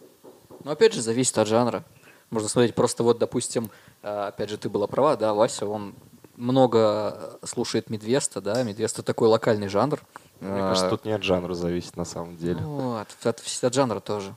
Но 0.64 0.72
опять 0.72 0.94
же, 0.94 1.02
зависит 1.02 1.38
от 1.38 1.48
жанра. 1.48 1.84
Можно 2.30 2.48
смотреть 2.48 2.76
просто 2.76 3.04
вот, 3.04 3.18
допустим, 3.18 3.70
э, 4.04 4.28
опять 4.28 4.50
же, 4.50 4.58
ты 4.58 4.70
была 4.70 4.88
права, 4.88 5.18
да, 5.18 5.34
Вася, 5.34 5.66
он 5.66 5.94
много 6.42 7.39
слушает 7.44 7.89
Медвеста, 7.89 8.42
да, 8.42 8.64
Медвест 8.64 8.96
это 8.96 9.04
такой 9.04 9.28
локальный 9.28 9.68
жанр. 9.68 10.02
Мне 10.39 10.60
кажется, 10.60 10.88
Э, 10.88 10.89
тут 10.89 11.06
не 11.06 11.12
от 11.12 11.24
жанра 11.24 11.54
зависит 11.54 11.96
на 11.98 12.06
самом 12.06 12.36
деле. 12.36 12.60
Ну, 12.62 12.98
от, 12.98 13.16
от, 13.24 13.39
от 13.39 13.74
жанра 13.74 14.00
тоже. 14.00 14.36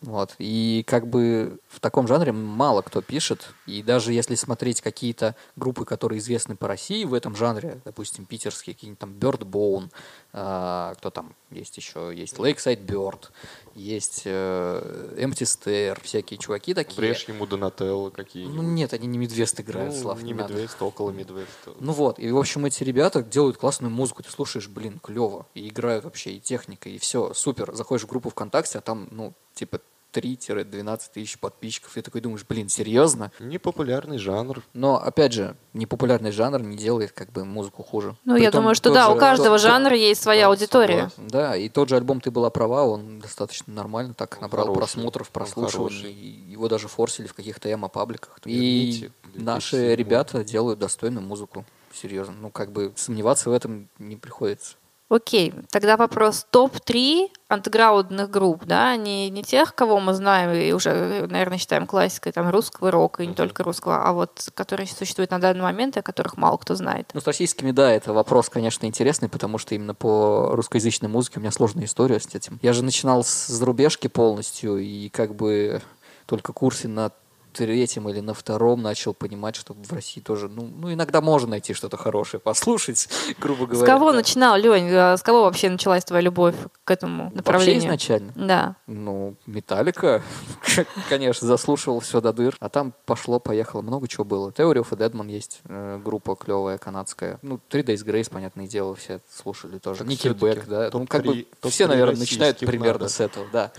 Вот. 0.00 0.34
И 0.38 0.84
как 0.86 1.06
бы 1.06 1.58
в 1.68 1.80
таком 1.80 2.08
жанре 2.08 2.32
мало 2.32 2.82
кто 2.82 3.02
пишет. 3.02 3.54
И 3.66 3.82
даже 3.82 4.12
если 4.12 4.34
смотреть 4.34 4.80
какие-то 4.80 5.34
группы, 5.56 5.84
которые 5.84 6.18
известны 6.18 6.54
по 6.56 6.68
России 6.68 7.04
в 7.04 7.14
этом 7.14 7.34
жанре, 7.34 7.80
допустим, 7.84 8.26
питерские, 8.26 8.74
какие-нибудь 8.74 8.98
там 8.98 9.12
Birdbone, 9.12 9.90
а, 10.32 10.94
кто 10.96 11.10
там 11.10 11.34
есть 11.50 11.76
еще, 11.76 12.12
есть 12.14 12.34
Lakeside 12.36 12.84
Bird, 12.84 13.30
есть 13.74 14.22
э, 14.24 15.14
Empty 15.18 15.44
Stare, 15.44 15.98
всякие 16.02 16.38
чуваки 16.38 16.74
такие. 16.74 16.96
Врежь 16.96 17.24
ему 17.24 17.46
Донателло 17.46 18.06
Ну 18.06 18.10
какие-нибудь. 18.10 18.64
нет, 18.64 18.92
они 18.92 19.06
не 19.06 19.18
Медвест 19.18 19.58
играют, 19.60 19.94
Ну, 19.94 20.00
Слав, 20.00 20.18
не 20.22 20.32
не 20.32 20.34
надо. 20.34 20.52
Медвест, 20.54 20.80
около 20.82 21.10
Медвеста. 21.10 21.72
Ну 21.80 21.92
вот, 21.92 22.18
и 22.18 22.30
в 22.30 22.36
общем 22.38 22.64
эти 22.66 22.84
ребята 22.84 23.22
делают 23.22 23.56
классную 23.56 23.90
музыку, 23.90 24.22
ты 24.22 24.30
слушаешь, 24.30 24.68
блин, 24.68 24.98
клево, 25.02 25.46
и 25.54 25.68
играют 25.68 26.04
вообще, 26.04 26.32
и 26.32 26.40
техника, 26.40 26.88
и 26.88 26.98
все, 26.98 27.32
супер. 27.34 27.74
Заходишь 27.74 28.04
в 28.04 28.08
группу 28.08 28.28
ВКонтакте, 28.30 28.78
а 28.78 28.80
там, 28.80 29.08
ну, 29.10 29.32
типа 29.54 29.80
3-12 30.14 31.00
тысяч 31.12 31.38
подписчиков, 31.38 31.96
и 31.96 32.02
такой 32.02 32.20
думаешь, 32.20 32.44
блин, 32.48 32.68
серьезно? 32.68 33.32
Непопулярный 33.40 34.18
жанр. 34.18 34.62
Но, 34.72 34.96
опять 35.02 35.32
же, 35.32 35.56
непопулярный 35.72 36.30
жанр 36.30 36.62
не 36.62 36.76
делает 36.76 37.12
как 37.12 37.30
бы 37.32 37.44
музыку 37.44 37.82
хуже. 37.82 38.16
Ну, 38.24 38.34
я 38.36 38.44
Притом 38.44 38.60
думаю, 38.62 38.74
что 38.74 38.84
тот 38.90 38.94
да, 38.94 39.06
же- 39.08 39.12
у 39.12 39.18
каждого 39.18 39.56
тот- 39.58 39.60
жанра 39.62 39.96
есть 39.96 40.22
своя 40.22 40.42
да, 40.44 40.48
аудитория. 40.50 41.08
согласен. 41.10 41.28
Да, 41.28 41.56
и 41.56 41.68
тот 41.68 41.88
же 41.88 41.96
альбом 41.96 42.20
«Ты 42.20 42.30
была 42.30 42.50
права», 42.50 42.84
он 42.84 43.18
достаточно 43.20 43.72
нормально 43.74 44.14
так 44.14 44.34
Он 44.36 44.42
набрал 44.42 44.66
хороший, 44.66 44.78
просмотров, 44.78 45.30
прослушиваний, 45.30 46.12
его 46.48 46.68
даже 46.68 46.88
форсили 46.88 47.26
в 47.26 47.34
каких-то 47.34 47.72
эмо-пабликах. 47.72 48.38
И 48.44 48.52
Верните 48.52 49.12
наши 49.34 49.76
2007. 49.76 49.96
ребята 49.96 50.44
делают 50.44 50.78
достойную 50.78 51.24
музыку, 51.26 51.64
серьезно. 51.92 52.34
Ну, 52.40 52.50
как 52.50 52.70
бы 52.72 52.92
сомневаться 52.96 53.50
в 53.50 53.52
этом 53.52 53.88
не 53.98 54.16
приходится. 54.16 54.76
Окей, 55.10 55.52
тогда 55.70 55.98
вопрос 55.98 56.46
топ-3 56.50 57.28
андеграундных 57.48 58.30
групп, 58.30 58.64
да, 58.64 58.96
не, 58.96 59.28
не 59.28 59.42
тех, 59.42 59.74
кого 59.74 60.00
мы 60.00 60.14
знаем 60.14 60.52
и 60.52 60.72
уже, 60.72 61.26
наверное, 61.28 61.58
считаем 61.58 61.86
классикой 61.86 62.32
там 62.32 62.48
русского 62.48 62.90
рока, 62.90 63.22
и 63.22 63.26
не 63.26 63.34
только 63.34 63.62
русского, 63.62 64.02
а 64.02 64.12
вот 64.12 64.48
которые 64.54 64.86
существуют 64.86 65.30
на 65.30 65.38
данный 65.38 65.60
момент, 65.60 65.96
и 65.96 66.00
о 66.00 66.02
которых 66.02 66.38
мало 66.38 66.56
кто 66.56 66.74
знает. 66.74 67.10
Ну, 67.12 67.20
с 67.20 67.26
российскими, 67.26 67.70
да, 67.70 67.92
это 67.92 68.14
вопрос, 68.14 68.48
конечно, 68.48 68.86
интересный, 68.86 69.28
потому 69.28 69.58
что 69.58 69.74
именно 69.74 69.94
по 69.94 70.48
русскоязычной 70.52 71.10
музыке 71.10 71.38
у 71.38 71.40
меня 71.40 71.52
сложная 71.52 71.84
история 71.84 72.18
с 72.18 72.34
этим. 72.34 72.58
Я 72.62 72.72
же 72.72 72.82
начинал 72.82 73.24
с 73.24 73.46
зарубежки 73.46 74.08
полностью, 74.08 74.78
и 74.78 75.10
как 75.10 75.34
бы 75.34 75.82
только 76.26 76.54
курсе 76.54 76.88
на 76.88 77.12
третьем 77.54 78.08
или 78.08 78.20
на 78.20 78.34
втором 78.34 78.82
начал 78.82 79.14
понимать, 79.14 79.56
что 79.56 79.74
в 79.74 79.92
России 79.92 80.20
тоже, 80.20 80.48
ну, 80.48 80.64
ну 80.64 80.92
иногда 80.92 81.20
можно 81.20 81.50
найти 81.50 81.72
что-то 81.72 81.96
хорошее, 81.96 82.40
послушать, 82.40 83.08
грубо 83.38 83.66
говоря. 83.66 83.86
С 83.86 83.86
кого 83.86 84.10
да. 84.10 84.18
начинал, 84.18 84.56
Лень? 84.56 84.90
С 84.90 85.22
кого 85.22 85.44
вообще 85.44 85.70
началась 85.70 86.04
твоя 86.04 86.22
любовь 86.22 86.56
к 86.84 86.90
этому 86.90 87.30
направлению? 87.34 87.76
Вообще 87.76 87.86
изначально? 87.86 88.32
Да. 88.34 88.76
Ну, 88.86 89.36
Металлика, 89.46 90.22
конечно, 91.08 91.46
заслушивал 91.46 92.00
все 92.00 92.20
до 92.20 92.32
дыр. 92.32 92.56
А 92.60 92.68
там 92.68 92.92
пошло-поехало, 93.06 93.82
много 93.82 94.08
чего 94.08 94.24
было. 94.24 94.50
Theory 94.50 94.84
of 94.84 94.88
a 94.90 94.96
Deadman 94.96 95.30
есть, 95.30 95.60
э, 95.64 96.00
группа 96.04 96.34
клевая, 96.34 96.78
канадская. 96.78 97.38
Ну, 97.42 97.60
Three 97.70 97.84
Days 97.84 98.04
Grace, 98.04 98.30
понятное 98.30 98.66
дело, 98.66 98.94
все 98.94 99.20
слушали 99.30 99.78
тоже. 99.78 100.04
Всё-таки 100.04 100.60
да. 100.66 100.90
Ну, 100.92 101.06
как 101.06 101.24
бы 101.24 101.46
все, 101.62 101.86
наверное, 101.86 102.16
начинают 102.16 102.58
примерно 102.58 103.08
с 103.08 103.20
этого, 103.20 103.46
да. 103.52 103.72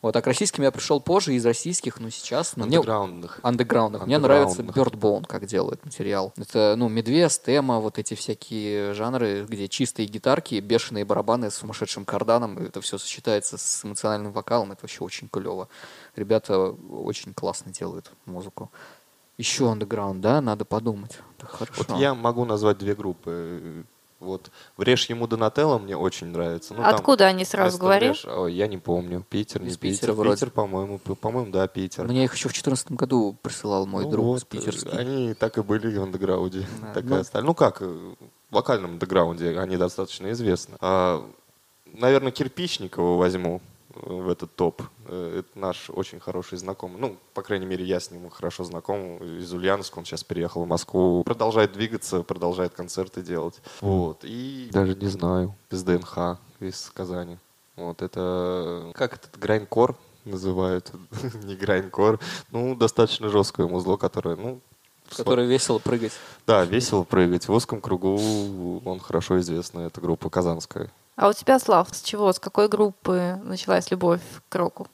Вот, 0.00 0.14
а 0.14 0.22
к 0.22 0.26
российским 0.28 0.62
я 0.62 0.70
пришел 0.70 1.00
позже 1.00 1.34
из 1.34 1.44
российских, 1.44 1.98
но 1.98 2.08
сейчас... 2.10 2.54
Ну, 2.56 2.66
мне- 2.66 2.76
Андеграундных. 2.76 3.40
андеграундных. 3.42 4.06
Мне 4.06 4.18
нравится 4.18 4.60
Андеграундных. 4.60 4.94
Birdbone, 5.00 5.26
как 5.26 5.46
делают 5.46 5.84
материал. 5.84 6.32
Это, 6.36 6.74
ну, 6.76 6.88
Медвест, 6.88 7.44
Тема, 7.44 7.80
вот 7.80 7.98
эти 7.98 8.14
всякие 8.14 8.94
жанры, 8.94 9.44
где 9.48 9.66
чистые 9.66 10.06
гитарки, 10.06 10.60
бешеные 10.60 11.04
барабаны 11.04 11.50
с 11.50 11.56
сумасшедшим 11.56 12.04
карданом, 12.04 12.58
это 12.58 12.80
все 12.80 12.96
сочетается 12.96 13.58
с 13.58 13.84
эмоциональным 13.84 14.30
вокалом, 14.32 14.70
это 14.70 14.82
вообще 14.82 15.02
очень 15.02 15.28
клево. 15.28 15.68
Ребята 16.14 16.58
очень 16.70 17.34
классно 17.34 17.72
делают 17.72 18.12
музыку. 18.24 18.70
Еще 19.36 19.70
андеграунд, 19.70 20.20
да, 20.20 20.40
надо 20.40 20.64
подумать. 20.64 21.18
Да, 21.40 21.46
хорошо. 21.46 21.84
Вот 21.88 21.98
я 21.98 22.14
могу 22.14 22.44
назвать 22.44 22.78
две 22.78 22.94
группы. 22.94 23.84
Вот 24.20 24.50
«Врежь 24.76 25.08
ему 25.08 25.28
Донателло» 25.28 25.78
мне 25.78 25.96
очень 25.96 26.26
нравится. 26.28 26.74
Ну, 26.74 26.82
там 26.82 26.94
Откуда 26.94 27.26
они 27.26 27.44
сразу 27.44 27.78
вместо 27.78 27.80
говори? 27.84 28.06
«Врежь», 28.08 28.24
ой, 28.24 28.52
я 28.52 28.66
не 28.66 28.76
помню. 28.76 29.24
Питер, 29.28 29.62
не 29.62 29.68
Из 29.68 29.76
Питер. 29.76 30.00
Питера 30.00 30.12
вроде. 30.12 30.34
Питер, 30.36 30.50
по-моему, 30.50 30.98
по-моему, 30.98 31.52
да, 31.52 31.68
Питер. 31.68 32.04
Мне 32.04 32.24
их 32.24 32.34
еще 32.34 32.48
в 32.48 32.52
2014 32.52 32.92
году 32.92 33.36
присылал 33.42 33.86
мой 33.86 34.04
Ну 34.04 34.10
друг 34.10 34.24
вот, 34.24 34.46
питерский. 34.46 34.90
Они 34.90 35.34
так 35.34 35.58
и 35.58 35.62
были 35.62 35.96
в 35.96 36.02
андеграунде. 36.02 36.66
Да, 36.82 36.94
Так 36.94 37.04
и 37.04 37.08
ну- 37.08 37.20
остались. 37.20 37.46
Ну 37.46 37.54
как, 37.54 37.80
в 37.80 38.16
вокальном 38.50 38.92
андеграунде 38.92 39.56
они 39.58 39.76
достаточно 39.76 40.32
известны. 40.32 40.76
А, 40.80 41.24
наверное, 41.86 42.32
Кирпичникова 42.32 43.16
возьму 43.16 43.60
в 44.02 44.28
этот 44.28 44.54
топ. 44.54 44.82
Э, 45.06 45.40
Это 45.40 45.58
наш 45.58 45.90
очень 45.90 46.20
хороший 46.20 46.58
знакомый. 46.58 47.00
Ну, 47.00 47.16
по 47.34 47.42
крайней 47.42 47.66
мере, 47.66 47.84
я 47.84 48.00
с 48.00 48.10
ним 48.10 48.28
хорошо 48.30 48.64
знаком. 48.64 49.18
Из 49.38 49.52
Ульяновска 49.52 49.98
он 49.98 50.04
сейчас 50.04 50.24
переехал 50.24 50.64
в 50.64 50.68
Москву. 50.68 51.22
Продолжает 51.24 51.72
двигаться, 51.72 52.22
продолжает 52.22 52.74
концерты 52.74 53.22
делать. 53.22 53.60
Вот. 53.80 54.20
И 54.22 54.68
даже 54.72 54.94
не 54.94 55.08
знаю, 55.08 55.54
из 55.70 55.82
ДНХ, 55.82 56.38
из 56.60 56.90
Казани. 56.94 57.38
Вот 57.76 58.02
это... 58.02 58.90
Как 58.94 59.14
этот 59.14 59.38
грайнкор 59.38 59.96
называют? 60.24 60.92
не 61.44 61.54
грайнкор. 61.54 62.18
Ну, 62.50 62.74
достаточно 62.74 63.28
жесткое 63.28 63.66
музло, 63.68 63.96
которое, 63.96 64.34
ну, 64.36 64.60
В 65.06 65.16
которой 65.16 65.46
весело 65.46 65.78
прыгать. 65.78 66.12
да, 66.46 66.64
весело 66.64 67.04
прыгать. 67.04 67.46
В 67.46 67.52
узком 67.52 67.80
кругу 67.80 68.82
он 68.84 68.98
хорошо 69.00 69.38
известна, 69.40 69.80
эта 69.80 70.00
группа 70.00 70.28
казанская. 70.28 70.90
А 71.18 71.28
у 71.28 71.32
тебя, 71.32 71.58
Слав, 71.58 71.88
с 71.90 72.00
чего, 72.02 72.32
с 72.32 72.38
какой 72.38 72.68
группы 72.68 73.40
началась 73.42 73.90
любовь 73.90 74.20
к 74.48 74.54
року? 74.54 74.86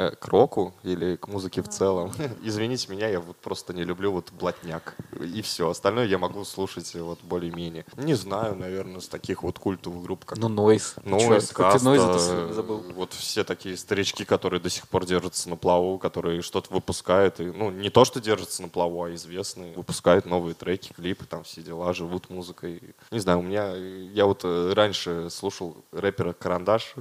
Э, 0.00 0.16
К 0.16 0.28
року 0.28 0.72
или 0.82 1.16
к 1.16 1.28
музыке 1.28 1.60
в 1.60 1.68
целом. 1.68 2.10
Извините 2.42 2.90
меня, 2.90 3.06
я 3.08 3.20
вот 3.20 3.36
просто 3.36 3.74
не 3.74 3.84
люблю 3.84 4.12
вот 4.12 4.32
блатняк. 4.32 4.96
И 5.20 5.42
все. 5.42 5.68
Остальное 5.68 6.06
я 6.06 6.16
могу 6.16 6.42
слушать 6.44 6.94
э, 6.94 7.02
вот 7.02 7.20
более-менее. 7.22 7.84
Не 7.96 8.14
знаю, 8.14 8.56
наверное, 8.56 9.00
с 9.00 9.08
таких 9.08 9.42
вот 9.42 9.58
культовых 9.58 10.02
групп, 10.02 10.24
как 10.24 10.38
Ну, 10.38 10.48
Нойз. 10.48 10.94
Нойз, 11.04 11.50
Каста, 11.50 12.18
забыл? 12.18 12.82
Вот 12.94 13.12
все 13.12 13.44
такие 13.44 13.76
старички, 13.76 14.24
которые 14.24 14.60
до 14.60 14.70
сих 14.70 14.88
пор 14.88 15.04
держатся 15.04 15.50
на 15.50 15.56
плаву, 15.56 15.98
которые 15.98 16.40
что-то 16.40 16.72
выпускают. 16.72 17.38
И, 17.40 17.44
ну, 17.44 17.70
не 17.70 17.90
то, 17.90 18.06
что 18.06 18.22
держатся 18.22 18.62
на 18.62 18.68
плаву, 18.68 19.04
а 19.04 19.14
известные. 19.14 19.74
Выпускают 19.74 20.24
новые 20.24 20.54
треки, 20.54 20.94
клипы, 20.94 21.26
там 21.26 21.44
все 21.44 21.60
дела, 21.60 21.92
живут 21.92 22.30
музыкой. 22.30 22.94
Не 23.10 23.18
знаю, 23.18 23.40
у 23.40 23.42
меня... 23.42 23.74
Я 23.74 24.24
вот 24.24 24.40
э, 24.44 24.72
раньше 24.72 25.28
слушал 25.28 25.76
рэпера 25.92 26.32
Карандаш. 26.32 26.94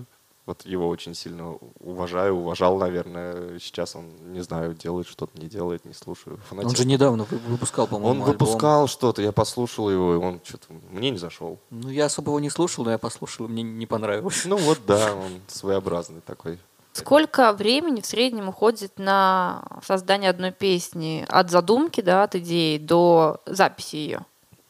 Вот 0.49 0.65
его 0.65 0.87
очень 0.87 1.13
сильно 1.13 1.57
уважаю, 1.79 2.33
уважал, 2.33 2.79
наверное. 2.79 3.59
Сейчас 3.59 3.95
он, 3.95 4.05
не 4.33 4.41
знаю, 4.41 4.73
делает 4.73 5.05
что-то, 5.05 5.39
не 5.39 5.47
делает, 5.47 5.85
не 5.85 5.93
слушаю. 5.93 6.37
Он 6.37 6.41
Фанател. 6.57 6.75
же 6.75 6.85
недавно 6.87 7.27
вы- 7.29 7.37
выпускал, 7.37 7.85
по-моему, 7.85 8.09
Он 8.09 8.17
альбом. 8.29 8.31
выпускал 8.31 8.87
что-то, 8.87 9.21
я 9.21 9.31
послушал 9.31 9.91
его, 9.91 10.15
и 10.15 10.17
он 10.17 10.41
что-то 10.43 10.65
мне 10.89 11.11
не 11.11 11.19
зашел. 11.19 11.59
Ну, 11.69 11.89
я 11.89 12.05
особо 12.05 12.29
его 12.31 12.39
не 12.39 12.49
слушал, 12.49 12.83
но 12.83 12.89
я 12.89 12.97
послушал, 12.97 13.45
и 13.45 13.49
мне 13.49 13.61
не 13.61 13.85
понравилось. 13.85 14.41
Ну 14.45 14.57
вот 14.57 14.79
да, 14.87 15.13
он 15.13 15.39
своеобразный 15.47 16.21
такой. 16.21 16.57
Сколько 16.93 17.53
времени 17.53 18.01
в 18.01 18.07
среднем 18.07 18.49
уходит 18.49 18.97
на 18.97 19.61
создание 19.85 20.31
одной 20.31 20.51
песни? 20.51 21.25
От 21.29 21.51
задумки, 21.51 22.01
да, 22.01 22.23
от 22.23 22.33
идеи 22.33 22.79
до 22.79 23.39
записи 23.45 23.97
ее? 23.97 24.25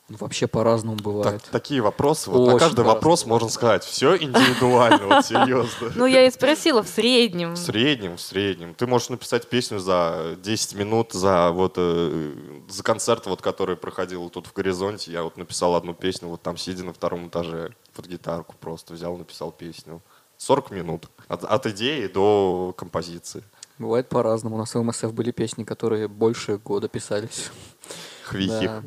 Ну, 0.09 0.17
Вообще 0.19 0.47
по-разному 0.47 0.97
Так- 0.97 1.05
бывает. 1.05 1.49
такие 1.51 1.81
вопросы. 1.81 2.31
Вот 2.31 2.53
на 2.53 2.59
каждый 2.59 2.83
вопрос 2.83 3.25
можно 3.27 3.47
сказать. 3.47 3.83
Все 3.83 4.15
индивидуально, 4.17 5.05
вот 5.07 5.25
серьезно. 5.25 5.91
Ну, 5.95 6.05
я 6.07 6.25
и 6.25 6.31
спросила 6.31 6.81
в 6.81 6.87
среднем. 6.87 7.53
В 7.53 7.57
среднем, 7.57 8.17
в 8.17 8.21
среднем. 8.21 8.73
Ты 8.73 8.87
можешь 8.87 9.09
написать 9.09 9.47
песню 9.47 9.77
за 9.77 10.35
10 10.41 10.73
минут, 10.75 11.13
за 11.13 11.51
вот 11.51 11.75
э, 11.77 12.33
за 12.67 12.81
концерт, 12.83 13.27
вот, 13.27 13.41
который 13.43 13.75
проходил 13.75 14.29
тут 14.29 14.47
в 14.47 14.53
горизонте. 14.53 15.11
Я 15.11 15.21
вот 15.23 15.37
написал 15.37 15.75
одну 15.75 15.93
песню, 15.93 16.27
вот 16.29 16.41
там 16.41 16.57
сидя 16.57 16.83
на 16.83 16.93
втором 16.93 17.27
этаже, 17.27 17.75
под 17.93 18.07
гитарку 18.07 18.55
просто 18.59 18.93
взял, 18.95 19.15
написал 19.15 19.51
песню. 19.51 20.01
40 20.37 20.71
минут. 20.71 21.05
От, 21.27 21.43
от 21.43 21.65
идеи 21.67 22.07
до 22.07 22.73
композиции. 22.75 23.43
Бывает 23.77 24.09
по-разному. 24.09 24.55
У 24.55 24.59
нас 24.59 24.73
в 24.73 24.81
МСФ 24.81 25.11
были 25.13 25.31
песни, 25.31 25.63
которые 25.63 26.07
больше 26.07 26.57
года 26.57 26.87
писались. 26.87 27.51
Хвихих. 28.23 28.61
Да. 28.61 28.83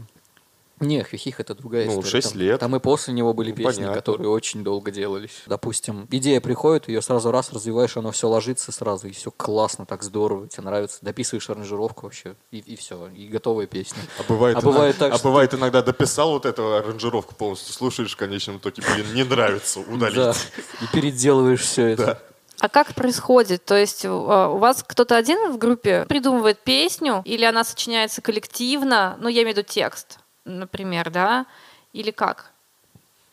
Не, 0.82 1.02
Хвихих 1.04 1.40
это 1.40 1.54
другая 1.54 1.86
Ну, 1.86 1.92
история. 1.92 2.08
шесть 2.10 2.30
Там- 2.32 2.40
лет. 2.40 2.60
Там 2.60 2.76
и 2.76 2.80
после 2.80 3.14
него 3.14 3.32
были 3.32 3.50
Ну, 3.50 3.56
песни, 3.56 3.80
понятно. 3.80 3.94
которые 3.94 4.28
очень 4.28 4.62
долго 4.64 4.90
делались. 4.90 5.42
Допустим, 5.46 6.06
идея 6.10 6.40
приходит, 6.40 6.88
ее 6.88 7.00
сразу 7.00 7.30
раз 7.30 7.52
развиваешь, 7.52 7.96
оно 7.96 8.10
все 8.10 8.28
ложится 8.28 8.72
сразу, 8.72 9.06
и 9.08 9.12
все 9.12 9.30
классно, 9.30 9.86
так 9.86 10.02
здорово, 10.02 10.48
тебе 10.48 10.64
нравится. 10.64 10.98
Дописываешь 11.02 11.48
аранжировку 11.48 12.06
вообще, 12.06 12.34
и, 12.50 12.76
все, 12.76 13.08
и 13.08 13.28
готовая 13.28 13.66
песня. 13.66 14.02
А 14.18 14.22
бывает, 14.28 14.56
А 14.58 14.60
бывает 14.60 14.96
иногда- 14.96 15.06
так, 15.06 15.14
а 15.14 15.18
что 15.18 15.28
бывает 15.28 15.54
иногда 15.54 15.82
дописал 15.82 16.30
вот 16.32 16.46
эту 16.46 16.74
аранжировку 16.76 17.34
полностью, 17.34 17.72
слушаешь 17.72 18.12
в 18.12 18.16
конечном 18.16 18.58
итоге, 18.58 18.82
блин, 18.94 19.06
не 19.14 19.24
нравится, 19.24 19.80
удалить. 19.80 20.16
Да, 20.16 20.34
и 20.82 20.86
переделываешь 20.92 21.60
все 21.62 21.86
это. 21.86 22.22
А 22.60 22.68
как 22.68 22.94
происходит? 22.94 23.64
То 23.64 23.74
есть 23.76 24.04
э, 24.04 24.08
у 24.10 24.58
вас 24.58 24.84
кто-то 24.86 25.16
один 25.16 25.50
в 25.52 25.58
группе 25.58 26.04
придумывает 26.08 26.58
песню, 26.60 27.22
или 27.24 27.44
она 27.44 27.64
сочиняется 27.64 28.20
коллективно? 28.22 29.16
Ну, 29.20 29.28
я 29.28 29.42
имею 29.42 29.54
в 29.54 29.58
виду 29.58 29.68
текст, 29.68 30.18
например, 30.44 31.10
да? 31.10 31.46
Или 31.92 32.10
как? 32.10 32.52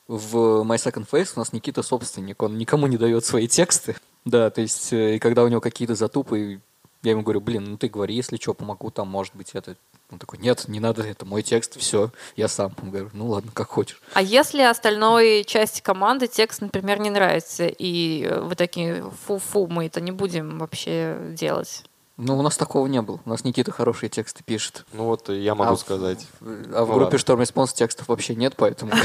В 0.08 0.64
My 0.64 0.78
Second 0.78 1.08
Face 1.10 1.34
у 1.36 1.40
нас 1.40 1.54
Никита 1.54 1.84
собственник, 1.84 2.42
он 2.42 2.58
никому 2.58 2.88
не 2.88 2.98
дает 2.98 3.26
свои 3.26 3.48
тексты. 3.48 3.96
Да, 4.26 4.50
то 4.50 4.62
есть, 4.62 4.92
э, 4.92 5.16
и 5.16 5.20
когда 5.20 5.44
у 5.44 5.48
него 5.48 5.62
какие-то 5.62 5.96
затупы, 5.96 6.60
я 7.04 7.12
ему 7.12 7.22
говорю, 7.22 7.42
блин, 7.42 7.66
ну 7.66 7.78
ты 7.78 7.88
говори, 7.88 8.16
если 8.16 8.38
что, 8.38 8.54
помогу, 8.54 8.92
там, 8.92 9.08
может 9.08 9.36
быть, 9.36 9.52
это. 9.54 9.76
Он 10.12 10.18
такой, 10.18 10.40
нет, 10.40 10.68
не 10.68 10.80
надо, 10.80 11.04
это 11.04 11.24
мой 11.24 11.44
текст, 11.44 11.80
все, 11.80 12.10
я 12.36 12.48
сам. 12.48 12.74
Я 12.82 12.90
говорю, 12.90 13.10
ну 13.14 13.28
ладно, 13.28 13.52
как 13.54 13.70
хочешь. 13.70 14.02
А 14.14 14.22
если 14.24 14.64
остальной 14.64 15.44
части 15.46 15.82
команды 15.82 16.28
текст, 16.28 16.62
например, 16.62 17.00
не 17.00 17.12
нравится, 17.12 17.68
и 17.68 18.24
э, 18.24 18.42
вы 18.42 18.56
такие, 18.56 19.10
фу-фу, 19.26 19.68
мы 19.68 19.86
это 19.86 20.02
не 20.02 20.12
будем 20.12 20.58
вообще 20.58 21.18
делать? 21.34 21.84
Ну, 22.22 22.38
у 22.38 22.42
нас 22.42 22.58
такого 22.58 22.86
не 22.88 23.02
было. 23.02 23.22
У 23.26 23.30
нас 23.30 23.46
Никита 23.46 23.72
хорошие 23.72 24.10
тексты 24.10 24.44
пишет. 24.44 24.86
Ну 24.92 25.06
вот 25.06 25.30
я 25.30 25.56
могу 25.56 25.72
А 25.72 25.76
в- 25.76 25.80
сказать. 25.80 26.28
А 26.42 26.84
в 26.84 26.90
Ну 26.90 26.94
группе. 26.96 27.16
Storm 27.16 27.42
Response 27.42 27.74
текстов 27.74 28.10
вообще 28.10 28.36
нет, 28.36 28.56
поэтому... 28.58 28.92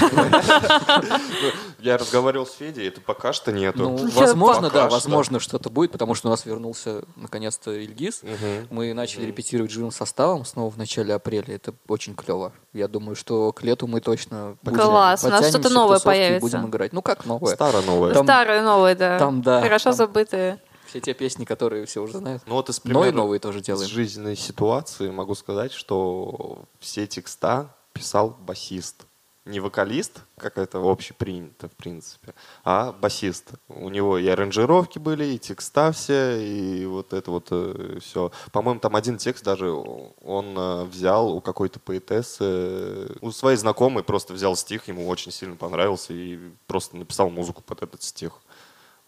Я 1.78 1.96
разговаривал 1.98 2.46
с 2.46 2.54
Федей, 2.54 2.88
это 2.88 3.00
пока 3.00 3.32
что 3.32 3.52
нету. 3.52 3.78
Ну, 3.90 4.08
возможно, 4.14 4.68
да, 4.70 4.88
возможно, 4.88 5.38
что-то 5.38 5.70
будет, 5.70 5.92
потому 5.92 6.14
что 6.14 6.28
у 6.28 6.30
нас 6.30 6.44
вернулся 6.44 7.02
наконец-то 7.14 7.70
Ильгиз. 7.72 8.22
Мы 8.70 8.92
начали 8.94 9.26
репетировать 9.26 9.70
живым 9.70 9.92
составом 9.92 10.44
снова 10.44 10.70
в 10.70 10.76
начале 10.78 11.14
апреля. 11.14 11.54
Это 11.54 11.72
очень 11.86 12.14
клево. 12.16 12.52
Я 12.72 12.88
думаю, 12.88 13.14
что 13.14 13.52
к 13.52 13.62
лету 13.62 13.86
мы 13.86 14.00
точно 14.00 14.56
Класс, 14.64 15.24
у 15.24 15.28
нас 15.28 15.48
что-то 15.48 15.70
новое 15.70 16.00
появится. 16.00 16.40
будем 16.40 16.66
играть. 16.68 16.92
Ну 16.92 17.02
как 17.02 17.26
новое? 17.26 17.54
Старо-новое. 17.54 18.20
Старые, 18.20 18.62
новые, 18.62 18.96
да. 18.96 19.18
там, 19.18 19.42
да, 19.42 19.60
Хорошо 19.62 19.92
забытые. 19.92 20.58
Все 20.94 21.00
те 21.00 21.12
песни, 21.12 21.44
которые 21.44 21.86
все 21.86 22.00
уже 22.00 22.18
знают. 22.18 22.44
Ну 22.46 22.54
вот 22.54 22.68
из 22.68 22.84
Но 22.84 22.90
и 22.90 22.92
примера 22.92 23.16
новые 23.16 23.40
тоже 23.40 23.58
из 23.58 23.64
делаем. 23.64 23.90
жизненной 23.90 24.36
ситуации 24.36 25.10
могу 25.10 25.34
сказать, 25.34 25.72
что 25.72 26.66
все 26.78 27.08
текста 27.08 27.74
писал 27.92 28.30
басист. 28.30 29.04
не 29.44 29.58
вокалист, 29.58 30.20
как 30.38 30.56
это 30.56 30.78
общепринято, 30.78 31.68
в 31.68 31.72
принципе, 31.72 32.32
а 32.62 32.92
басист. 32.92 33.54
У 33.68 33.88
него 33.88 34.18
и 34.18 34.26
аранжировки 34.28 35.00
были, 35.00 35.24
и 35.24 35.38
текста 35.40 35.90
все, 35.90 36.40
и 36.40 36.86
вот 36.86 37.12
это 37.12 37.28
вот 37.32 37.48
э, 37.50 37.98
все. 38.00 38.30
По-моему, 38.52 38.78
там 38.78 38.94
один 38.94 39.18
текст 39.18 39.42
даже 39.42 39.72
он 39.72 40.56
э, 40.56 40.84
взял 40.84 41.28
у 41.34 41.40
какой-то 41.40 41.80
поэтессы, 41.80 43.08
у 43.20 43.32
своей 43.32 43.56
знакомой 43.56 44.04
просто 44.04 44.32
взял 44.32 44.54
стих, 44.54 44.86
ему 44.86 45.08
очень 45.08 45.32
сильно 45.32 45.56
понравился, 45.56 46.12
и 46.12 46.38
просто 46.68 46.96
написал 46.96 47.30
музыку 47.30 47.62
под 47.62 47.82
этот 47.82 48.04
стих. 48.04 48.40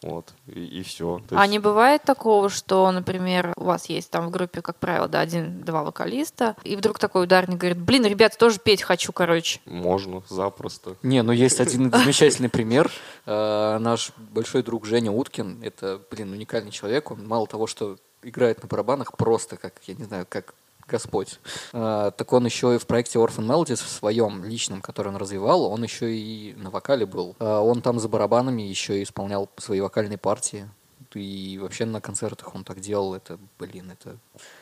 Вот, 0.07 0.33
и, 0.47 0.65
и 0.65 0.83
все. 0.83 1.21
А 1.31 1.47
не 1.47 1.59
бывает 1.59 2.03
такого, 2.05 2.49
что, 2.49 2.91
например, 2.93 3.53
у 3.57 3.65
вас 3.65 3.87
есть 3.87 4.11
там 4.11 4.29
в 4.29 4.31
группе, 4.31 4.63
как 4.63 4.77
правило, 4.77 5.09
да, 5.09 5.21
один-два 5.21 5.83
вокалиста, 5.83 6.55
и 6.63 6.77
вдруг 6.77 6.99
такой 7.01 7.25
ударник 7.25 7.59
говорит, 7.59 7.79
блин, 7.79 8.05
ребята, 8.07 8.39
тоже 8.39 8.61
петь 8.61 8.83
хочу, 8.83 9.13
короче. 9.13 9.61
Можно, 9.65 10.23
запросто. 10.29 10.97
Не, 11.03 11.23
ну 11.23 11.33
есть 11.33 11.61
один 11.61 11.91
замечательный 11.91 12.49
пример. 12.49 12.91
Э, 13.27 13.79
наш 13.79 14.13
большой 14.17 14.63
друг 14.63 14.87
Женя 14.87 15.11
Уткин, 15.11 15.63
это, 15.63 16.01
блин, 16.11 16.33
уникальный 16.33 16.71
человек. 16.71 17.11
Он 17.11 17.27
мало 17.27 17.49
того, 17.49 17.67
что 17.67 17.97
играет 18.23 18.63
на 18.63 18.69
барабанах 18.69 19.17
просто 19.17 19.57
как, 19.57 19.75
я 19.87 19.95
не 19.95 20.05
знаю, 20.05 20.27
как 20.29 20.55
Господь. 20.89 21.41
А, 21.73 22.11
так 22.13 22.33
он 22.33 22.45
еще 22.45 22.75
и 22.75 22.79
в 22.79 22.87
проекте 22.87 23.19
Orphan 23.19 23.47
Melodies 23.47 23.77
в 23.85 23.89
своем 23.89 24.45
личном, 24.45 24.81
который 24.81 25.09
он 25.09 25.17
развивал, 25.17 25.65
он 25.65 25.83
еще 25.83 26.15
и 26.15 26.55
на 26.55 26.71
вокале 26.71 27.07
был. 27.07 27.35
А, 27.39 27.61
он 27.61 27.83
там 27.83 27.99
за 27.99 28.09
барабанами 28.09 28.63
еще 28.63 29.01
и 29.01 29.03
исполнял 29.03 29.49
свои 29.57 29.81
вокальные 29.81 30.19
партии. 30.19 30.69
И 31.15 31.59
вообще 31.63 31.87
на 31.87 32.03
концертах 32.03 32.55
он 32.55 32.63
так 32.63 32.81
делал. 32.81 33.15
Это, 33.15 33.39
блин, 33.59 33.91
это... 33.91 34.19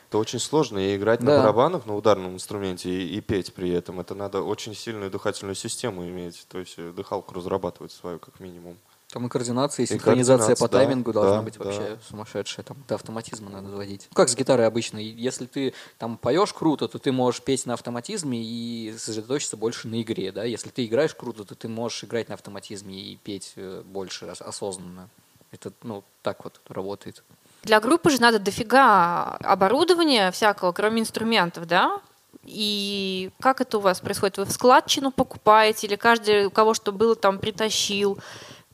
Это 0.07 0.17
очень 0.17 0.39
сложно. 0.39 0.77
И 0.77 0.95
играть 0.95 1.19
да. 1.19 1.25
на 1.25 1.39
барабанах, 1.39 1.85
на 1.85 1.95
ударном 1.95 2.35
инструменте, 2.35 2.89
и, 2.89 3.17
и 3.17 3.19
петь 3.19 3.53
при 3.53 3.71
этом. 3.71 3.99
Это 3.99 4.15
надо 4.15 4.41
очень 4.41 4.73
сильную 4.73 5.11
дыхательную 5.11 5.55
систему 5.55 6.07
иметь. 6.07 6.45
То 6.47 6.59
есть 6.59 6.77
дыхалку 6.77 7.33
разрабатывать 7.33 7.91
свою, 7.91 8.19
как 8.19 8.39
минимум. 8.39 8.77
Там 9.15 9.27
и 9.27 9.29
координация, 9.29 9.83
и, 9.83 9.87
и 9.87 9.89
синхронизация 9.89 10.57
по 10.57 10.67
таймингу 10.67 11.13
да, 11.13 11.21
должна 11.21 11.37
да, 11.37 11.43
быть 11.43 11.55
вообще 11.55 11.79
да. 11.79 11.97
сумасшедшая. 12.05 12.65
Там 12.65 12.75
до 12.85 12.95
автоматизма 12.95 13.49
надо 13.49 13.69
заводить. 13.69 14.07
Ну, 14.09 14.13
как 14.13 14.27
с 14.27 14.35
гитарой 14.35 14.67
обычно. 14.67 14.97
Если 14.97 15.45
ты 15.45 15.73
там 15.97 16.17
поешь 16.17 16.51
круто, 16.51 16.89
то 16.89 16.99
ты 16.99 17.13
можешь 17.13 17.41
петь 17.41 17.65
на 17.65 17.75
автоматизме 17.75 18.43
и 18.43 18.93
сосредоточиться 18.97 19.55
больше 19.55 19.87
на 19.87 20.01
игре. 20.01 20.33
Да? 20.33 20.43
Если 20.43 20.67
ты 20.67 20.85
играешь 20.85 21.15
круто, 21.15 21.45
то 21.45 21.55
ты 21.55 21.69
можешь 21.69 22.03
играть 22.03 22.27
на 22.27 22.35
автоматизме 22.35 22.93
и 22.93 23.15
петь 23.15 23.53
э, 23.55 23.83
больше 23.85 24.25
осознанно. 24.25 25.07
Это 25.53 25.71
ну, 25.83 26.03
так 26.21 26.43
вот 26.43 26.59
работает. 26.67 27.23
Для 27.63 27.79
группы 27.79 28.09
же 28.09 28.19
надо 28.19 28.39
дофига 28.39 29.37
оборудования 29.37 30.29
всякого, 30.31 30.73
кроме 30.73 31.03
инструментов, 31.03 31.67
да? 31.67 32.01
И 32.43 33.31
как 33.39 33.61
это 33.61 33.77
у 33.77 33.81
вас 33.81 34.01
происходит? 34.01 34.37
Вы 34.37 34.43
в 34.43 34.51
складчину 34.51 35.11
покупаете 35.11 35.87
или 35.87 35.95
каждый, 35.95 36.47
у 36.47 36.51
кого 36.51 36.73
что 36.73 36.91
было, 36.91 37.15
там 37.15 37.39
притащил? 37.39 38.19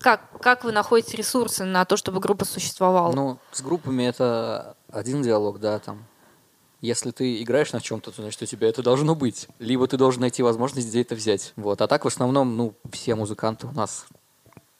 Как, 0.01 0.21
как 0.41 0.63
вы 0.63 0.71
находите 0.71 1.17
ресурсы 1.17 1.63
на 1.63 1.85
то, 1.85 1.97
чтобы 1.97 2.19
группа 2.19 2.45
существовала? 2.45 3.13
Ну, 3.13 3.39
с 3.51 3.61
группами 3.61 4.03
это 4.03 4.75
один 4.91 5.21
диалог, 5.21 5.59
да, 5.59 5.79
там. 5.79 6.05
Если 6.81 7.11
ты 7.11 7.41
играешь 7.43 7.73
на 7.73 7.79
чем-то, 7.79 8.11
то 8.11 8.23
значит 8.23 8.41
у 8.41 8.45
тебя 8.45 8.67
это 8.67 8.81
должно 8.81 9.13
быть. 9.13 9.47
Либо 9.59 9.87
ты 9.87 9.97
должен 9.97 10.21
найти 10.21 10.41
возможность 10.41 10.87
где 10.87 11.01
это 11.01 11.13
взять. 11.13 11.53
Вот. 11.55 11.79
А 11.81 11.87
так 11.87 12.05
в 12.05 12.07
основном, 12.07 12.57
ну, 12.57 12.73
все 12.91 13.13
музыканты 13.13 13.67
у 13.67 13.71
нас 13.71 14.07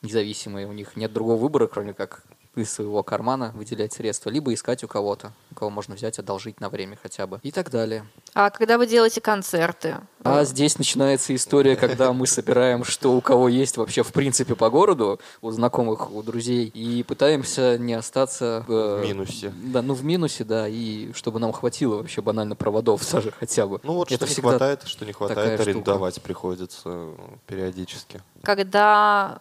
независимые, 0.02 0.66
у 0.66 0.74
них 0.74 0.96
нет 0.96 1.14
другого 1.14 1.40
выбора, 1.40 1.68
кроме 1.68 1.94
как 1.94 2.24
из 2.56 2.72
своего 2.72 3.02
кармана 3.04 3.52
выделять 3.56 3.94
средства, 3.94 4.30
либо 4.30 4.54
искать 4.54 4.84
у 4.84 4.88
кого-то, 4.88 5.32
у 5.52 5.56
кого 5.56 5.72
можно 5.72 5.96
взять, 5.96 6.20
одолжить 6.20 6.60
на 6.60 6.70
время 6.70 6.98
хотя 7.02 7.26
бы 7.28 7.40
и 7.44 7.52
так 7.52 7.70
далее. 7.70 8.06
А 8.34 8.50
когда 8.50 8.78
вы 8.78 8.88
делаете 8.88 9.22
концерты? 9.22 9.98
А 10.24 10.44
здесь 10.44 10.78
начинается 10.78 11.34
история, 11.34 11.76
когда 11.76 12.12
мы 12.14 12.28
собираем, 12.28 12.84
что 12.84 13.14
у 13.14 13.22
кого 13.22 13.48
есть 13.48 13.78
вообще 13.78 14.04
в 14.04 14.12
принципе 14.12 14.56
по 14.56 14.70
городу, 14.70 15.20
у 15.42 15.52
знакомых, 15.52 16.12
у 16.12 16.22
друзей, 16.22 16.66
и 16.68 17.04
пытаемся 17.04 17.78
не 17.78 17.94
остаться... 17.94 18.66
Э, 18.68 19.02
в 19.02 19.08
минусе. 19.08 19.54
Да, 19.64 19.82
ну 19.82 19.94
в 19.94 20.04
минусе, 20.04 20.44
да, 20.44 20.68
и 20.68 21.14
чтобы 21.14 21.40
нам 21.40 21.54
хватило 21.54 21.98
вообще 21.98 22.22
банально 22.22 22.56
проводов 22.56 23.02
даже 23.12 23.32
хотя 23.32 23.66
бы. 23.66 23.80
Ну 23.84 23.94
вот 23.94 24.12
Это 24.12 24.28
что 24.28 24.36
не 24.36 24.42
хватает, 24.42 24.84
что 24.86 25.06
не 25.06 25.14
хватает, 25.14 25.60
арендовать 25.60 26.16
штука. 26.16 26.28
приходится 26.28 27.08
периодически. 27.48 28.22
Когда 28.44 29.38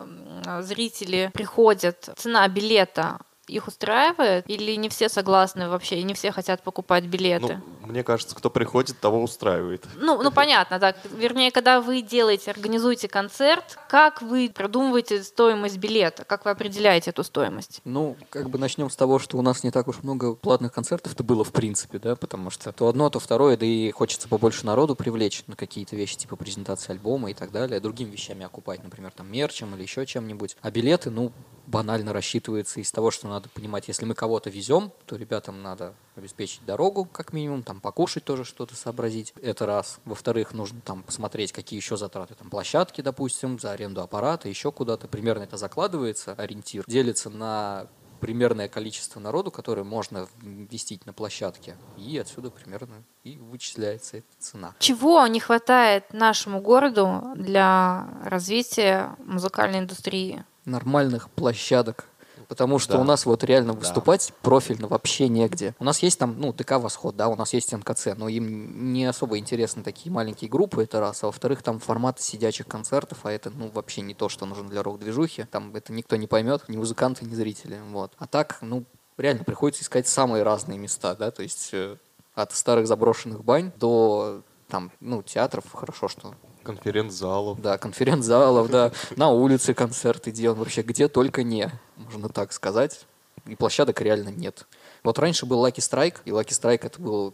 зрители 0.61 1.31
приходят, 1.35 2.11
цена 2.17 2.49
билета 2.49 3.19
их 3.51 3.69
устраивает? 3.69 4.49
Или 4.49 4.75
не 4.77 4.89
все 4.89 5.09
согласны 5.09 5.69
вообще, 5.69 6.01
и 6.01 6.03
не 6.03 6.15
все 6.15 6.33
хотят 6.33 6.63
покупать 6.63 7.05
билеты? 7.05 7.61
Ну, 7.83 7.89
мне 7.89 8.05
кажется, 8.05 8.35
кто 8.37 8.51
приходит, 8.51 8.99
того 9.01 9.23
устраивает. 9.23 9.85
Ну, 9.97 10.23
ну 10.23 10.31
понятно, 10.31 10.79
да. 10.79 10.95
Вернее, 11.11 11.51
когда 11.51 11.81
вы 11.81 12.03
делаете, 12.03 12.51
организуете 12.51 13.09
концерт, 13.09 13.79
как 13.89 14.23
вы 14.23 14.51
продумываете 14.55 15.23
стоимость 15.23 15.79
билета? 15.79 16.25
Как 16.25 16.45
вы 16.45 16.53
определяете 16.53 17.11
эту 17.11 17.25
стоимость? 17.25 17.81
Ну, 17.85 18.17
как 18.31 18.49
бы 18.51 18.59
начнем 18.59 18.91
с 18.91 18.97
того, 18.97 19.19
что 19.19 19.39
у 19.39 19.43
нас 19.43 19.65
не 19.65 19.71
так 19.71 19.89
уж 19.89 20.03
много 20.03 20.35
платных 20.35 20.73
концертов-то 20.73 21.25
было, 21.25 21.45
в 21.45 21.53
принципе, 21.53 21.99
да, 21.99 22.17
потому 22.17 22.51
что 22.51 22.73
то 22.73 22.89
одно, 22.89 23.11
то 23.11 23.19
второе, 23.19 23.57
да 23.57 23.67
и 23.67 23.91
хочется 23.91 24.29
побольше 24.29 24.65
народу 24.67 24.95
привлечь 24.95 25.43
на 25.47 25.57
какие-то 25.57 25.97
вещи, 25.97 26.17
типа 26.17 26.37
презентации 26.37 26.93
альбома 26.93 27.31
и 27.31 27.35
так 27.35 27.51
далее, 27.51 27.81
другими 27.81 28.11
вещами 28.11 28.45
окупать, 28.45 28.83
например, 28.83 29.13
там 29.13 29.31
мерчем 29.31 29.75
или 29.75 29.83
еще 29.83 30.07
чем-нибудь. 30.07 30.57
А 30.63 30.71
билеты, 30.71 31.11
ну, 31.11 31.33
банально 31.71 32.13
рассчитывается 32.13 32.81
из 32.81 32.91
того, 32.91 33.11
что 33.11 33.29
надо 33.29 33.49
понимать, 33.49 33.89
если 33.89 34.05
мы 34.05 34.15
кого-то 34.15 34.51
везем, 34.51 34.93
то 35.07 35.17
ребятам 35.17 35.63
надо 35.63 35.95
обеспечить 36.17 36.65
дорогу, 36.67 37.05
как 37.05 37.33
минимум, 37.33 37.63
там 37.63 37.81
покушать 37.81 38.25
тоже 38.25 38.45
что-то 38.45 38.75
сообразить. 38.75 39.33
Это 39.41 39.67
раз. 39.67 40.01
Во-вторых, 40.05 40.53
нужно 40.53 40.81
там 40.81 41.03
посмотреть, 41.03 41.53
какие 41.53 41.79
еще 41.79 41.97
затраты, 41.97 42.35
там 42.35 42.51
площадки, 42.51 43.01
допустим, 43.01 43.59
за 43.59 43.73
аренду 43.73 44.03
аппарата, 44.03 44.49
еще 44.49 44.73
куда-то. 44.73 45.09
Примерно 45.09 45.45
это 45.45 45.57
закладывается, 45.57 46.35
ориентир, 46.35 46.85
делится 46.87 47.31
на 47.31 47.87
примерное 48.21 48.69
количество 48.69 49.21
народу, 49.21 49.51
которое 49.51 49.85
можно 49.85 50.29
вместить 50.41 51.07
на 51.07 51.13
площадке, 51.13 51.77
и 51.97 52.19
отсюда 52.19 52.51
примерно 52.51 53.03
и 53.25 53.39
вычисляется 53.39 54.19
эта 54.19 54.27
цена. 54.39 54.75
Чего 54.79 55.27
не 55.27 55.41
хватает 55.41 56.13
нашему 56.13 56.61
городу 56.61 57.23
для 57.35 58.09
развития 58.25 59.17
музыкальной 59.25 59.81
индустрии? 59.81 60.45
нормальных 60.65 61.31
площадок. 61.31 62.07
Потому 62.51 62.81
что 62.81 62.95
да. 62.95 62.99
у 62.99 63.05
нас 63.05 63.27
вот 63.27 63.45
реально 63.45 63.75
выступать 63.75 64.27
да. 64.31 64.35
профильно 64.43 64.89
вообще 64.89 65.29
негде. 65.29 65.77
У 65.79 65.85
нас 65.85 66.01
есть 66.01 66.19
там, 66.19 66.35
ну, 66.37 66.53
ТК 66.53 66.81
Восход, 66.81 67.15
да, 67.15 67.29
у 67.29 67.37
нас 67.37 67.53
есть 67.53 67.73
НКЦ, 67.73 68.17
но 68.17 68.29
им 68.29 68.93
не 68.93 69.05
особо 69.05 69.39
интересны 69.39 69.85
такие 69.85 70.11
маленькие 70.11 70.51
группы, 70.51 70.83
это 70.83 70.99
раз. 70.99 71.23
А 71.23 71.27
во-вторых, 71.27 71.63
там 71.63 71.79
формат 71.79 72.21
сидячих 72.21 72.67
концертов, 72.67 73.19
а 73.23 73.31
это, 73.31 73.51
ну, 73.51 73.71
вообще 73.73 74.01
не 74.01 74.15
то, 74.15 74.29
что 74.29 74.47
нужно 74.47 74.69
для 74.69 74.83
рок-движухи. 74.83 75.45
Там 75.45 75.77
это 75.77 75.93
никто 75.93 76.17
не 76.17 76.27
поймет, 76.27 76.65
ни 76.67 76.77
музыканты, 76.77 77.25
ни 77.25 77.35
зрители. 77.37 77.81
Вот. 77.93 78.15
А 78.19 78.27
так, 78.27 78.59
ну, 78.63 78.85
реально 79.17 79.45
приходится 79.45 79.85
искать 79.85 80.09
самые 80.09 80.43
разные 80.43 80.77
места, 80.77 81.15
да, 81.15 81.31
то 81.31 81.45
есть 81.45 81.71
э, 81.73 81.99
от 82.35 82.51
старых 82.51 82.89
заброшенных 82.89 83.45
бань 83.45 83.71
до 83.77 84.43
там, 84.67 84.91
ну, 84.99 85.23
театров, 85.23 85.67
хорошо, 85.73 86.09
что 86.09 86.35
Конференц-залов. 86.63 87.61
Да, 87.61 87.79
конференц-залов, 87.79 88.71
да. 88.71 88.93
На 89.17 89.31
улице 89.31 89.75
концерты 89.75 90.31
делаем. 90.31 90.59
Вообще, 90.59 90.83
где 90.83 91.09
только 91.09 91.43
не, 91.43 91.71
можно 91.97 92.29
так 92.29 92.53
сказать. 92.53 93.07
И 93.47 93.55
площадок 93.57 94.01
реально 94.01 94.29
нет. 94.29 94.67
Вот 95.03 95.19
раньше 95.19 95.47
был 95.47 95.65
Lucky 95.67 95.79
Strike, 95.79 96.19
и 96.25 96.31
Lucky 96.31 96.51
Strike 96.51 96.81
это 96.83 97.01
было 97.01 97.33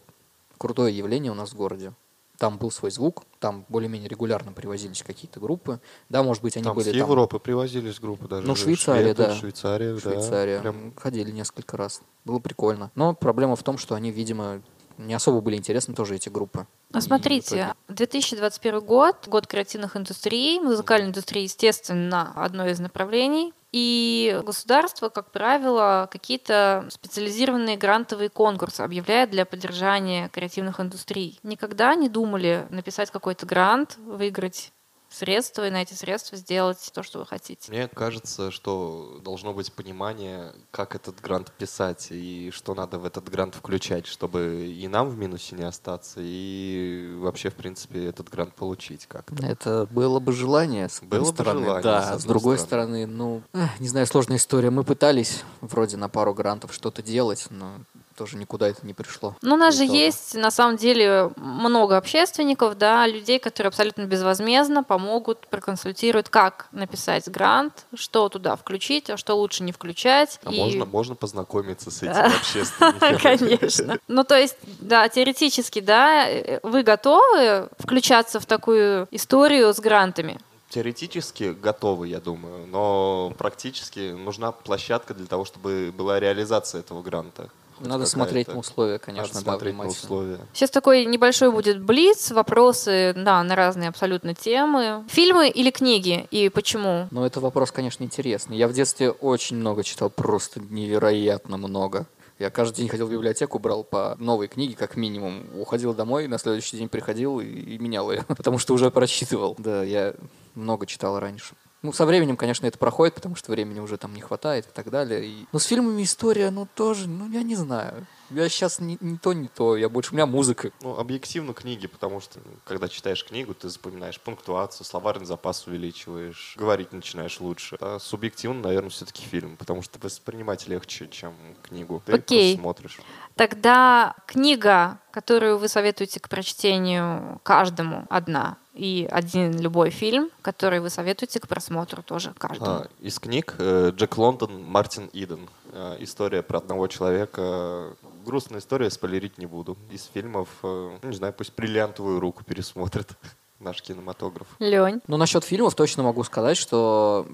крутое 0.58 0.96
явление 0.96 1.32
у 1.32 1.34
нас 1.34 1.50
в 1.50 1.56
городе. 1.56 1.92
Там 2.38 2.58
был 2.58 2.70
свой 2.70 2.90
звук, 2.90 3.24
там 3.38 3.64
более-менее 3.70 4.10
регулярно 4.10 4.52
привозились 4.52 5.02
какие-то 5.02 5.40
группы. 5.40 5.80
Да, 6.10 6.22
может 6.22 6.42
быть, 6.42 6.54
они 6.56 6.64
там 6.64 6.76
были 6.76 6.92
с 6.92 6.94
Европы 6.94 7.38
привозились 7.38 7.98
группы 7.98 8.28
даже. 8.28 8.46
Ну, 8.46 8.54
Швейцария, 8.54 9.04
Шведы, 9.04 9.22
да. 9.22 9.34
Швейцария, 9.34 9.98
Швейцария. 9.98 10.56
Да. 10.56 10.62
Прям 10.62 10.92
ходили 10.96 11.30
несколько 11.30 11.78
раз. 11.78 12.02
Было 12.26 12.38
прикольно. 12.38 12.90
Но 12.94 13.14
проблема 13.14 13.56
в 13.56 13.62
том, 13.62 13.78
что 13.78 13.94
они, 13.94 14.10
видимо, 14.10 14.60
не 14.98 15.14
особо 15.14 15.40
были 15.40 15.56
интересны 15.56 15.94
тоже 15.94 16.16
эти 16.16 16.28
группы. 16.28 16.66
Ну, 16.90 17.00
смотрите, 17.00 17.74
2021 17.88 18.80
год, 18.80 19.26
год 19.26 19.46
креативных 19.46 19.96
индустрий, 19.96 20.58
музыкальная 20.60 21.08
индустрия, 21.08 21.42
естественно, 21.42 22.32
одно 22.36 22.66
из 22.66 22.78
направлений. 22.80 23.52
И 23.72 24.40
государство, 24.46 25.10
как 25.10 25.32
правило, 25.32 26.08
какие-то 26.10 26.86
специализированные 26.90 27.76
грантовые 27.76 28.30
конкурсы 28.30 28.80
объявляет 28.80 29.30
для 29.30 29.44
поддержания 29.44 30.30
креативных 30.30 30.80
индустрий. 30.80 31.38
Никогда 31.42 31.94
не 31.94 32.08
думали 32.08 32.66
написать 32.70 33.10
какой-то 33.10 33.44
грант, 33.44 33.98
выиграть 33.98 34.72
средства 35.08 35.66
и 35.66 35.70
на 35.70 35.82
эти 35.82 35.94
средства 35.94 36.36
сделать 36.36 36.90
то, 36.92 37.02
что 37.02 37.18
вы 37.18 37.26
хотите. 37.26 37.70
Мне 37.70 37.88
кажется, 37.88 38.50
что 38.50 39.20
должно 39.24 39.52
быть 39.52 39.72
понимание, 39.72 40.52
как 40.70 40.94
этот 40.94 41.20
грант 41.20 41.52
писать 41.52 42.08
и 42.10 42.50
что 42.52 42.74
надо 42.74 42.98
в 42.98 43.04
этот 43.04 43.28
грант 43.28 43.54
включать, 43.54 44.06
чтобы 44.06 44.66
и 44.66 44.88
нам 44.88 45.08
в 45.08 45.16
минусе 45.16 45.56
не 45.56 45.64
остаться, 45.64 46.20
и 46.22 47.14
вообще, 47.18 47.50
в 47.50 47.54
принципе, 47.54 48.06
этот 48.06 48.28
грант 48.28 48.54
получить 48.54 49.06
как-то. 49.06 49.46
Это 49.46 49.86
было 49.90 50.18
бы 50.18 50.32
желание, 50.32 50.88
с 50.88 51.00
было 51.00 51.24
стороны. 51.24 51.60
Бы 51.60 51.66
желание, 51.66 51.82
да, 51.82 52.18
с, 52.18 52.22
с 52.22 52.24
другой 52.24 52.58
стороны, 52.58 53.06
стороны 53.06 53.06
ну, 53.06 53.42
не 53.78 53.88
знаю, 53.88 54.06
сложная 54.06 54.36
история. 54.36 54.70
Мы 54.70 54.84
пытались 54.84 55.42
вроде 55.60 55.96
на 55.96 56.08
пару 56.08 56.34
грантов 56.34 56.72
что-то 56.74 57.02
делать, 57.02 57.46
но 57.50 57.78
тоже 58.16 58.36
никуда 58.36 58.68
это 58.68 58.84
не 58.86 58.94
пришло. 58.94 59.36
Ну, 59.42 59.54
у 59.54 59.58
нас 59.58 59.76
же 59.76 59.84
есть, 59.84 60.34
на 60.34 60.50
самом 60.50 60.76
деле, 60.76 61.30
много 61.36 61.96
общественников, 61.96 62.76
да, 62.78 63.06
людей, 63.06 63.38
которые 63.38 63.68
абсолютно 63.68 64.04
безвозмездно 64.06 64.82
помогут, 64.82 65.46
проконсультируют, 65.48 66.28
как 66.28 66.66
написать 66.72 67.28
грант, 67.28 67.84
что 67.94 68.28
туда 68.28 68.56
включить, 68.56 69.10
а 69.10 69.16
что 69.16 69.34
лучше 69.34 69.62
не 69.62 69.72
включать. 69.72 70.40
А 70.44 70.50
И- 70.52 70.58
можно, 70.58 70.84
можно 70.86 71.14
познакомиться 71.14 71.90
с 71.90 71.98
этими 71.98 72.14
Да. 72.14 72.26
общественниками. 72.26 73.18
Конечно. 73.22 73.98
Ну, 74.08 74.24
то 74.24 74.36
есть, 74.36 74.56
да, 74.80 75.08
теоретически, 75.08 75.80
да, 75.80 76.26
вы 76.62 76.82
готовы 76.82 77.68
включаться 77.78 78.40
в 78.40 78.46
такую 78.46 79.06
историю 79.10 79.72
с 79.74 79.78
грантами? 79.78 80.40
Теоретически 80.70 81.52
готовы, 81.52 82.08
я 82.08 82.18
думаю, 82.20 82.66
но 82.66 83.32
практически 83.38 84.10
нужна 84.12 84.50
площадка 84.52 85.14
для 85.14 85.26
того, 85.26 85.44
чтобы 85.44 85.92
была 85.96 86.18
реализация 86.18 86.80
этого 86.80 87.02
гранта. 87.02 87.50
Надо 87.78 87.90
какая-то. 87.90 88.10
смотреть 88.10 88.48
на 88.48 88.58
условия, 88.58 88.98
конечно, 88.98 89.34
Надо 89.34 89.44
да, 89.44 89.50
смотреть 89.52 89.74
на 89.74 89.82
внимательно. 89.82 90.04
условия. 90.04 90.38
Сейчас 90.52 90.70
такой 90.70 91.04
небольшой 91.04 91.50
будет 91.50 91.82
блиц, 91.82 92.30
вопросы, 92.30 93.12
да, 93.16 93.42
на 93.42 93.54
разные 93.54 93.88
абсолютно 93.88 94.34
темы. 94.34 95.04
Фильмы 95.08 95.48
или 95.48 95.70
книги, 95.70 96.26
и 96.30 96.48
почему? 96.48 97.08
Ну, 97.10 97.24
это 97.24 97.40
вопрос, 97.40 97.72
конечно, 97.72 98.04
интересный. 98.04 98.56
Я 98.56 98.68
в 98.68 98.72
детстве 98.72 99.10
очень 99.10 99.56
много 99.56 99.84
читал, 99.84 100.10
просто 100.10 100.60
невероятно 100.60 101.56
много. 101.56 102.06
Я 102.38 102.50
каждый 102.50 102.78
день 102.78 102.88
ходил 102.88 103.06
в 103.06 103.10
библиотеку, 103.10 103.58
брал 103.58 103.82
по 103.82 104.14
новой 104.18 104.48
книге, 104.48 104.74
как 104.76 104.96
минимум. 104.96 105.46
Уходил 105.58 105.94
домой, 105.94 106.28
на 106.28 106.38
следующий 106.38 106.76
день 106.76 106.88
приходил 106.88 107.40
и, 107.40 107.46
и 107.46 107.78
менял 107.78 108.12
ее, 108.12 108.24
потому 108.28 108.58
что 108.58 108.74
уже 108.74 108.90
прочитывал. 108.90 109.54
Да, 109.58 109.82
я 109.82 110.14
много 110.54 110.86
читал 110.86 111.18
раньше. 111.18 111.54
Ну, 111.82 111.92
со 111.92 112.06
временем, 112.06 112.36
конечно, 112.36 112.66
это 112.66 112.78
проходит, 112.78 113.14
потому 113.14 113.36
что 113.36 113.52
времени 113.52 113.80
уже 113.80 113.96
там 113.96 114.14
не 114.14 114.20
хватает 114.20 114.66
и 114.66 114.70
так 114.72 114.90
далее. 114.90 115.24
И... 115.24 115.46
Ну, 115.52 115.58
с 115.58 115.64
фильмами 115.64 116.02
история, 116.02 116.50
ну, 116.50 116.66
тоже, 116.74 117.08
ну, 117.08 117.30
я 117.30 117.42
не 117.42 117.54
знаю. 117.54 118.06
Я 118.30 118.48
сейчас 118.48 118.80
не, 118.80 118.98
не 119.00 119.18
то, 119.18 119.32
не 119.32 119.46
то. 119.46 119.76
Я 119.76 119.88
больше... 119.88 120.12
У 120.12 120.14
меня 120.14 120.26
музыка. 120.26 120.70
Ну, 120.82 120.98
объективно 120.98 121.54
книги, 121.54 121.86
потому 121.86 122.20
что, 122.20 122.40
ну, 122.44 122.50
когда 122.64 122.88
читаешь 122.88 123.24
книгу, 123.24 123.54
ты 123.54 123.68
запоминаешь 123.68 124.20
пунктуацию, 124.20 124.84
словарный 124.84 125.26
запас 125.26 125.66
увеличиваешь, 125.66 126.54
говорить 126.56 126.92
начинаешь 126.92 127.40
лучше. 127.40 127.76
А 127.80 127.98
субъективно, 128.00 128.62
наверное, 128.62 128.90
все-таки 128.90 129.22
фильм, 129.24 129.56
потому 129.56 129.82
что 129.82 129.98
воспринимать 130.00 130.66
легче, 130.66 131.08
чем 131.08 131.34
книгу. 131.62 132.02
Ты 132.04 132.14
Окей. 132.14 132.56
смотришь. 132.56 132.98
Тогда 133.36 134.14
книга, 134.26 134.98
которую 135.12 135.58
вы 135.58 135.68
советуете 135.68 136.18
к 136.20 136.28
прочтению 136.28 137.40
каждому, 137.44 138.06
одна, 138.08 138.56
и 138.76 139.08
один 139.10 139.58
любой 139.58 139.90
фильм, 139.90 140.30
который 140.42 140.80
вы 140.80 140.90
советуете 140.90 141.40
к 141.40 141.48
просмотру 141.48 142.02
тоже 142.02 142.32
каждому. 142.36 142.70
А, 142.70 142.88
из 143.00 143.18
книг 143.18 143.54
э, 143.58 143.90
Джек 143.94 144.16
Лондон, 144.18 144.62
Мартин 144.62 145.08
Иден. 145.12 145.48
Э, 145.72 145.96
История 146.00 146.42
про 146.42 146.58
одного 146.58 146.86
человека. 146.86 147.96
Грустная 148.24 148.60
история, 148.60 148.90
спойлерить 148.90 149.38
не 149.38 149.46
буду. 149.46 149.76
Из 149.90 150.04
фильмов, 150.12 150.48
э, 150.62 150.98
не 151.02 151.14
знаю, 151.14 151.32
пусть 151.32 151.54
бриллиантовую 151.56 152.20
руку 152.20 152.44
пересмотрит 152.44 153.08
наш 153.60 153.80
кинематограф. 153.82 154.46
Лень. 154.58 155.00
Ну, 155.06 155.16
насчет 155.16 155.42
фильмов 155.44 155.74
точно 155.74 156.02
могу 156.02 156.22
сказать, 156.24 156.58
что 156.58 157.26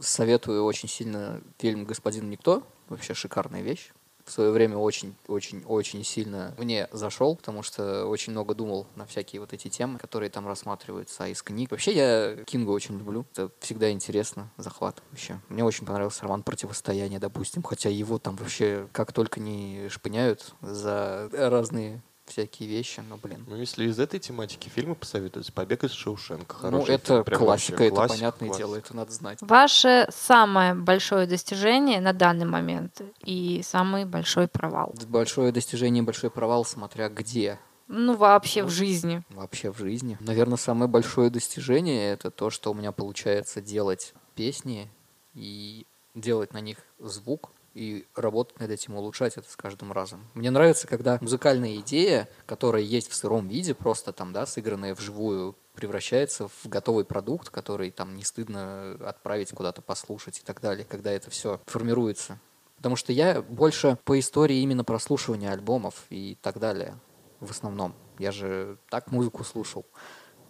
советую 0.00 0.64
очень 0.64 0.88
сильно 0.88 1.40
фильм 1.58 1.84
«Господин 1.84 2.30
Никто». 2.30 2.62
Вообще 2.88 3.14
шикарная 3.14 3.62
вещь. 3.62 3.90
В 4.26 4.32
свое 4.32 4.50
время 4.50 4.76
очень-очень-очень 4.76 6.04
сильно 6.04 6.54
мне 6.58 6.88
зашел, 6.90 7.36
потому 7.36 7.62
что 7.62 8.06
очень 8.06 8.32
много 8.32 8.54
думал 8.54 8.86
на 8.96 9.06
всякие 9.06 9.40
вот 9.40 9.52
эти 9.52 9.68
темы, 9.68 9.98
которые 9.98 10.30
там 10.30 10.46
рассматриваются, 10.48 11.24
а 11.24 11.28
из 11.28 11.42
книг. 11.42 11.70
Вообще 11.70 11.92
я 11.92 12.44
Кинга 12.44 12.70
очень 12.70 12.98
люблю. 12.98 13.24
Это 13.32 13.50
всегда 13.60 13.90
интересно, 13.90 14.50
захватывающе. 14.56 15.40
Мне 15.48 15.64
очень 15.64 15.86
понравился 15.86 16.24
роман 16.24 16.42
«Противостояние», 16.42 17.20
допустим, 17.20 17.62
хотя 17.62 17.88
его 17.88 18.18
там 18.18 18.34
вообще 18.36 18.88
как 18.92 19.12
только 19.12 19.38
не 19.38 19.88
шпыняют 19.88 20.54
за 20.60 21.30
разные 21.32 22.02
всякие 22.26 22.68
вещи, 22.68 23.02
но, 23.08 23.16
блин. 23.16 23.44
Ну, 23.48 23.56
если 23.56 23.84
из 23.86 23.98
этой 23.98 24.20
тематики 24.20 24.68
фильмы 24.68 24.94
посоветуются, 24.94 25.52
«Побег 25.52 25.84
из 25.84 25.92
Шоушенка». 25.92 26.56
Ну, 26.70 26.84
это 26.84 27.24
фильм, 27.24 27.38
классика, 27.38 27.84
это 27.84 27.94
классика, 27.94 28.16
понятное 28.18 28.48
классика. 28.48 28.66
дело, 28.66 28.76
это 28.76 28.96
надо 28.96 29.12
знать. 29.12 29.38
Ваше 29.40 30.08
самое 30.10 30.74
большое 30.74 31.26
достижение 31.26 32.00
на 32.00 32.12
данный 32.12 32.46
момент 32.46 33.00
и 33.24 33.62
самый 33.64 34.04
большой 34.04 34.48
провал. 34.48 34.94
Большое 35.08 35.52
достижение, 35.52 36.02
большой 36.02 36.30
провал, 36.30 36.64
смотря 36.64 37.08
где 37.08 37.58
Ну, 37.88 38.16
вообще 38.16 38.64
в 38.64 38.70
жизни. 38.70 39.22
вообще 39.30 39.72
в 39.72 39.78
жизни. 39.78 40.16
Наверное, 40.20 40.56
самое 40.58 40.90
большое 40.90 41.30
достижение 41.30 42.12
это 42.12 42.30
то, 42.30 42.50
что 42.50 42.70
у 42.70 42.74
меня 42.74 42.92
получается 42.92 43.60
делать 43.60 44.12
песни 44.34 44.90
и 45.34 45.86
делать 46.14 46.52
на 46.52 46.60
них 46.60 46.78
звук 46.98 47.50
и 47.76 48.06
работать 48.14 48.58
над 48.58 48.70
этим, 48.70 48.96
улучшать 48.96 49.36
это 49.36 49.50
с 49.50 49.56
каждым 49.56 49.92
разом. 49.92 50.26
Мне 50.32 50.50
нравится, 50.50 50.86
когда 50.86 51.18
музыкальная 51.20 51.76
идея, 51.76 52.28
которая 52.46 52.82
есть 52.82 53.10
в 53.10 53.14
сыром 53.14 53.48
виде, 53.48 53.74
просто 53.74 54.12
там, 54.12 54.32
да, 54.32 54.46
сыгранная 54.46 54.94
вживую, 54.94 55.54
превращается 55.74 56.48
в 56.48 56.66
готовый 56.68 57.04
продукт, 57.04 57.50
который 57.50 57.90
там 57.90 58.16
не 58.16 58.24
стыдно 58.24 58.96
отправить 59.06 59.50
куда-то 59.50 59.82
послушать 59.82 60.38
и 60.38 60.42
так 60.42 60.62
далее, 60.62 60.86
когда 60.88 61.12
это 61.12 61.30
все 61.30 61.60
формируется. 61.66 62.40
Потому 62.78 62.96
что 62.96 63.12
я 63.12 63.42
больше 63.42 63.98
по 64.04 64.18
истории 64.18 64.56
именно 64.56 64.82
прослушивания 64.82 65.52
альбомов 65.52 66.06
и 66.08 66.38
так 66.40 66.58
далее 66.58 66.98
в 67.40 67.50
основном. 67.50 67.94
Я 68.18 68.32
же 68.32 68.78
так 68.88 69.12
музыку 69.12 69.44
слушал. 69.44 69.84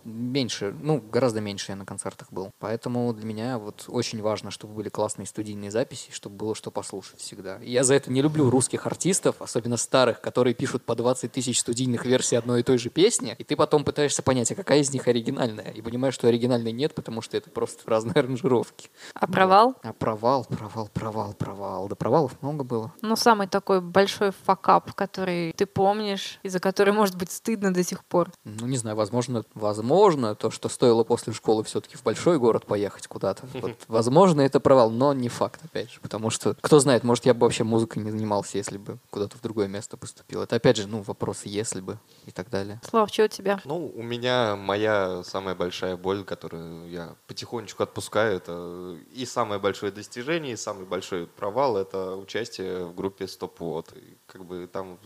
Меньше, 0.06 0.72
ну, 0.80 1.00
гораздо 1.00 1.40
меньше 1.40 1.72
я 1.72 1.76
на 1.76 1.84
концертах 1.84 2.28
был. 2.30 2.52
Поэтому 2.60 3.12
для 3.12 3.26
меня 3.26 3.58
вот 3.58 3.86
очень 3.88 4.22
важно, 4.22 4.52
чтобы 4.52 4.74
были 4.74 4.88
классные 4.88 5.26
студийные 5.26 5.72
записи, 5.72 6.10
чтобы 6.12 6.36
было 6.36 6.54
что 6.54 6.70
послушать 6.70 7.18
всегда. 7.18 7.56
И 7.56 7.72
я 7.72 7.82
за 7.82 7.94
это 7.94 8.12
не 8.12 8.22
люблю 8.22 8.48
русских 8.48 8.86
артистов, 8.86 9.42
особенно 9.42 9.76
старых, 9.76 10.20
которые 10.20 10.54
пишут 10.54 10.84
по 10.84 10.94
20 10.94 11.32
тысяч 11.32 11.58
студийных 11.58 12.06
версий 12.06 12.36
одной 12.36 12.60
и 12.60 12.62
той 12.62 12.78
же 12.78 12.88
песни, 12.88 13.34
и 13.36 13.42
ты 13.42 13.56
потом 13.56 13.82
пытаешься 13.84 14.22
понять, 14.22 14.52
а 14.52 14.54
какая 14.54 14.78
из 14.78 14.92
них 14.92 15.08
оригинальная. 15.08 15.70
И 15.70 15.82
понимаешь, 15.82 16.14
что 16.14 16.28
оригинальной 16.28 16.72
нет, 16.72 16.94
потому 16.94 17.20
что 17.20 17.36
это 17.36 17.50
просто 17.50 17.82
разные 17.90 18.12
аранжировки. 18.14 18.90
А 19.14 19.26
провал? 19.26 19.74
А 19.82 19.92
провал, 19.92 20.46
провал, 20.48 20.88
провал, 20.92 21.34
провал. 21.34 21.88
Да 21.88 21.96
провалов 21.96 22.40
много 22.42 22.62
было. 22.62 22.92
Ну, 23.02 23.16
самый 23.16 23.48
такой 23.48 23.80
большой 23.80 24.30
факап, 24.44 24.92
который 24.94 25.52
ты 25.52 25.66
помнишь, 25.66 26.38
и 26.44 26.48
за 26.48 26.60
который, 26.60 26.92
может 26.92 27.16
быть, 27.16 27.32
стыдно 27.32 27.74
до 27.74 27.82
сих 27.82 28.04
пор. 28.04 28.30
Ну, 28.44 28.66
не 28.66 28.76
знаю, 28.76 28.96
возможно, 28.96 29.44
возможно, 29.54 29.95
то, 30.34 30.50
что 30.50 30.68
стоило 30.68 31.04
после 31.04 31.32
школы 31.32 31.64
все-таки 31.64 31.96
в 31.96 32.02
большой 32.02 32.38
город 32.38 32.66
поехать 32.66 33.06
куда-то. 33.06 33.46
Вот, 33.54 33.72
возможно, 33.88 34.40
это 34.40 34.60
провал, 34.60 34.90
но 34.90 35.12
не 35.12 35.28
факт, 35.28 35.60
опять 35.64 35.90
же. 35.90 36.00
Потому 36.00 36.30
что, 36.30 36.56
кто 36.60 36.78
знает, 36.78 37.04
может, 37.04 37.26
я 37.26 37.34
бы 37.34 37.40
вообще 37.40 37.64
музыкой 37.64 38.02
не 38.02 38.10
занимался, 38.10 38.58
если 38.58 38.78
бы 38.78 38.98
куда-то 39.10 39.36
в 39.36 39.40
другое 39.40 39.68
место 39.68 39.96
поступил. 39.96 40.42
Это, 40.42 40.56
опять 40.56 40.76
же, 40.76 40.86
ну, 40.86 41.02
вопрос 41.02 41.42
«если 41.44 41.80
бы» 41.80 41.98
и 42.26 42.30
так 42.30 42.50
далее. 42.50 42.80
Слав, 42.88 43.12
что 43.12 43.24
у 43.24 43.28
тебя? 43.28 43.60
Ну, 43.64 43.92
у 43.94 44.02
меня 44.02 44.56
моя 44.56 45.22
самая 45.24 45.54
большая 45.54 45.96
боль, 45.96 46.24
которую 46.24 46.90
я 46.90 47.14
потихонечку 47.26 47.82
отпускаю, 47.82 48.36
это 48.36 48.96
и 49.12 49.24
самое 49.24 49.60
большое 49.60 49.92
достижение, 49.92 50.54
и 50.54 50.56
самый 50.56 50.84
большой 50.84 51.26
провал— 51.26 51.76
это 51.78 52.16
участие 52.16 52.84
в 52.84 52.94
группе. 52.94 53.26
И 53.26 54.16
Как 54.26 54.44
бы 54.44 54.68
там 54.72 54.98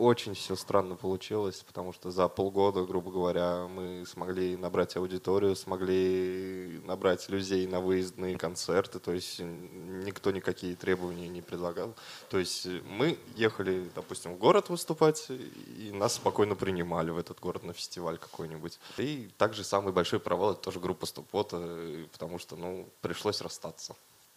очень 0.00 0.32
все 0.32 0.56
странно 0.56 0.96
получилось, 0.96 1.62
потому 1.66 1.92
что 1.92 2.10
за 2.10 2.26
полгода, 2.28 2.84
грубо 2.84 3.10
говоря, 3.10 3.68
мы 3.68 4.06
смогли 4.06 4.56
набрать 4.56 4.96
аудиторию, 4.96 5.54
смогли 5.54 6.80
набрать 6.84 7.28
людей 7.28 7.66
на 7.66 7.80
выездные 7.80 8.38
концерты, 8.38 8.98
то 8.98 9.12
есть 9.12 9.40
никто 9.40 10.30
никакие 10.30 10.74
требования 10.74 11.28
не 11.28 11.42
предлагал. 11.42 11.94
То 12.30 12.38
есть 12.38 12.66
мы 12.84 13.18
ехали, 13.36 13.90
допустим, 13.94 14.34
в 14.34 14.38
город 14.38 14.70
выступать, 14.70 15.26
и 15.28 15.90
нас 15.92 16.14
спокойно 16.14 16.54
принимали 16.54 17.10
в 17.10 17.18
этот 17.18 17.38
город 17.38 17.62
на 17.64 17.74
фестиваль 17.74 18.16
какой-нибудь. 18.16 18.78
И 18.96 19.28
также 19.36 19.64
самый 19.64 19.92
большой 19.92 20.18
провал— 20.18 20.50
это 20.52 20.62
тоже 20.62 20.80
группа 20.80 21.04
Стопота, 21.04 21.58
потому 22.12 22.38
что, 22.38 22.56
ну, 22.56 22.88
пришлось 23.02 23.42
расстаться. 23.42 23.94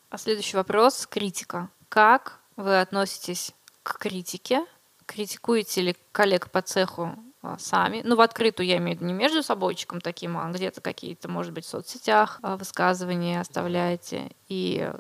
А 0.10 0.18
следующий 0.18 0.58
вопрос— 0.58 1.08
критика. 1.10 1.70
Как 1.88 2.42
вы 2.58 2.82
относитесь 2.82 3.54
к 3.82 3.98
критике? 3.98 4.66
Критикуете 5.06 5.82
ли 5.82 5.96
коллег 6.12 6.50
по 6.52 6.62
цеху 6.62 7.16
а, 7.42 7.58
сами? 7.58 8.02
Ну, 8.04 8.16
в 8.16 8.22
открытую 8.22 8.68
я 8.68 8.78
имею 8.78 8.98
в 8.98 9.02
виду 9.02 9.08
не 9.08 9.14
между 9.14 9.44
собойчиком 9.44 10.02
таким, 10.02 10.38
а 10.38 10.50
где-то 10.52 10.82
какие-то, 10.82 11.30
может 11.30 11.54
быть, 11.54 11.66
в 11.66 11.70
соцсетях 11.70 12.40
а, 12.42 12.58
высказывания 12.58 13.40
оставляете. 13.40 14.32
И 14.48 14.92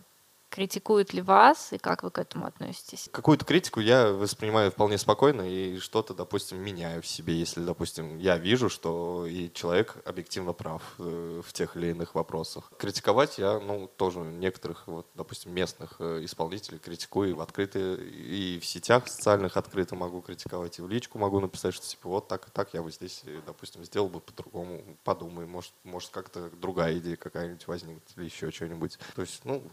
критикуют 0.53 1.13
ли 1.13 1.21
вас, 1.21 1.73
и 1.73 1.79
как 1.79 2.03
вы 2.03 2.11
к 2.11 2.19
этому 2.19 2.45
относитесь? 2.45 3.09
Какую-то 3.11 3.43
критику 3.43 3.79
я 3.79 4.11
воспринимаю 4.11 4.69
вполне 4.69 4.99
спокойно 4.99 5.41
и 5.41 5.79
что-то, 5.79 6.13
допустим, 6.13 6.59
меняю 6.59 7.01
в 7.01 7.07
себе, 7.07 7.33
если, 7.33 7.61
допустим, 7.61 8.19
я 8.19 8.37
вижу, 8.37 8.69
что 8.69 9.25
и 9.25 9.51
человек 9.51 9.97
объективно 10.05 10.53
прав 10.53 10.83
э, 10.99 11.41
в 11.43 11.51
тех 11.53 11.75
или 11.75 11.87
иных 11.87 12.13
вопросах. 12.13 12.71
Критиковать 12.77 13.39
я, 13.39 13.59
ну, 13.59 13.87
тоже 13.97 14.19
некоторых, 14.19 14.83
вот, 14.85 15.07
допустим, 15.15 15.55
местных 15.55 15.95
э, 15.97 16.23
исполнителей 16.23 16.77
критикую 16.77 17.35
в 17.35 17.41
открытые 17.41 17.97
и 17.97 18.59
в 18.59 18.65
сетях 18.67 19.07
социальных 19.07 19.57
открыто 19.57 19.95
могу 19.95 20.21
критиковать, 20.21 20.77
и 20.77 20.83
в 20.83 20.87
личку 20.87 21.17
могу 21.17 21.39
написать, 21.39 21.73
что 21.73 21.87
типа 21.87 22.09
вот 22.09 22.27
так 22.27 22.47
и 22.47 22.51
так 22.51 22.75
я 22.75 22.83
бы 22.83 22.91
здесь, 22.91 23.23
э, 23.25 23.41
допустим, 23.43 23.83
сделал 23.83 24.07
бы 24.07 24.19
по-другому, 24.19 24.83
подумай, 25.03 25.47
может, 25.47 25.73
может 25.83 26.11
как-то 26.11 26.51
другая 26.51 26.99
идея 26.99 27.15
какая-нибудь 27.15 27.65
возникнет 27.65 28.03
или 28.15 28.25
еще 28.25 28.51
что-нибудь. 28.51 28.99
То 29.15 29.21
есть, 29.21 29.41
ну, 29.45 29.63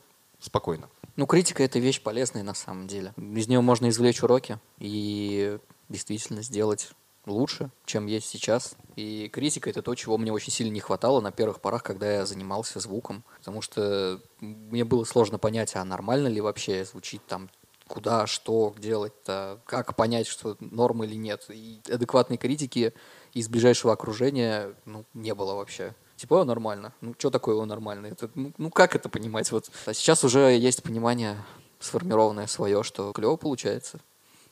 спокойно. 0.41 0.89
Ну, 1.17 1.27
критика— 1.27 1.63
это 1.65 1.79
вещь 1.79 2.03
полезная 2.03 2.43
на 2.43 2.55
самом 2.55 2.87
деле. 2.87 3.13
Из 3.17 3.49
нее 3.49 3.61
можно 3.61 3.89
извлечь 3.89 4.23
уроки 4.23 4.59
и 4.79 5.59
действительно 5.89 6.43
сделать 6.43 6.91
лучше, 7.27 7.71
чем 7.85 8.07
есть 8.07 8.29
сейчас. 8.29 8.77
И 8.97 9.29
критика— 9.29 9.71
это 9.71 9.83
то, 9.83 9.95
чего 9.95 10.19
мне 10.19 10.33
очень 10.33 10.53
сильно 10.53 10.73
не 10.73 10.81
хватало 10.81 11.21
на 11.21 11.33
первых 11.33 11.61
порах, 11.61 11.83
когда 11.83 12.11
я 12.11 12.27
занимался 12.27 12.81
звуком. 12.81 13.25
Потому 13.39 13.63
что 13.63 14.21
мне 14.41 14.85
было 14.85 15.05
сложно 15.05 15.39
понять, 15.39 15.77
а 15.77 15.85
нормально 15.85 16.29
ли 16.29 16.41
вообще 16.41 16.85
звучит 16.85 17.25
там 17.27 17.51
куда, 17.87 18.27
что 18.29 18.73
делать-то, 18.79 19.61
как 19.67 19.97
понять, 19.97 20.29
что 20.29 20.57
норм 20.61 21.03
или 21.03 21.17
нет. 21.17 21.47
И 21.49 21.81
адекватной 21.91 22.37
критики 22.37 22.95
из 23.35 23.49
ближайшего 23.49 23.93
окружения 23.93 24.75
ну, 24.85 25.05
не 25.13 25.35
было 25.35 25.55
вообще. 25.55 25.95
Типа, 26.21 26.45
нормально. 26.45 26.93
Ну, 27.01 27.15
что 27.17 27.31
такое 27.31 27.57
о, 27.57 27.65
нормально? 27.65 28.09
Это, 28.09 28.29
ну, 28.35 28.53
ну, 28.59 28.71
как 28.71 28.95
это 28.95 29.09
понимать? 29.09 29.51
Вот. 29.53 29.71
А 29.87 29.95
сейчас 29.95 30.23
уже 30.23 30.55
есть 30.55 30.83
понимание 30.83 31.43
сформированное 31.79 32.47
свое, 32.47 32.83
что 32.83 33.11
клево 33.15 33.37
получается. 33.37 34.01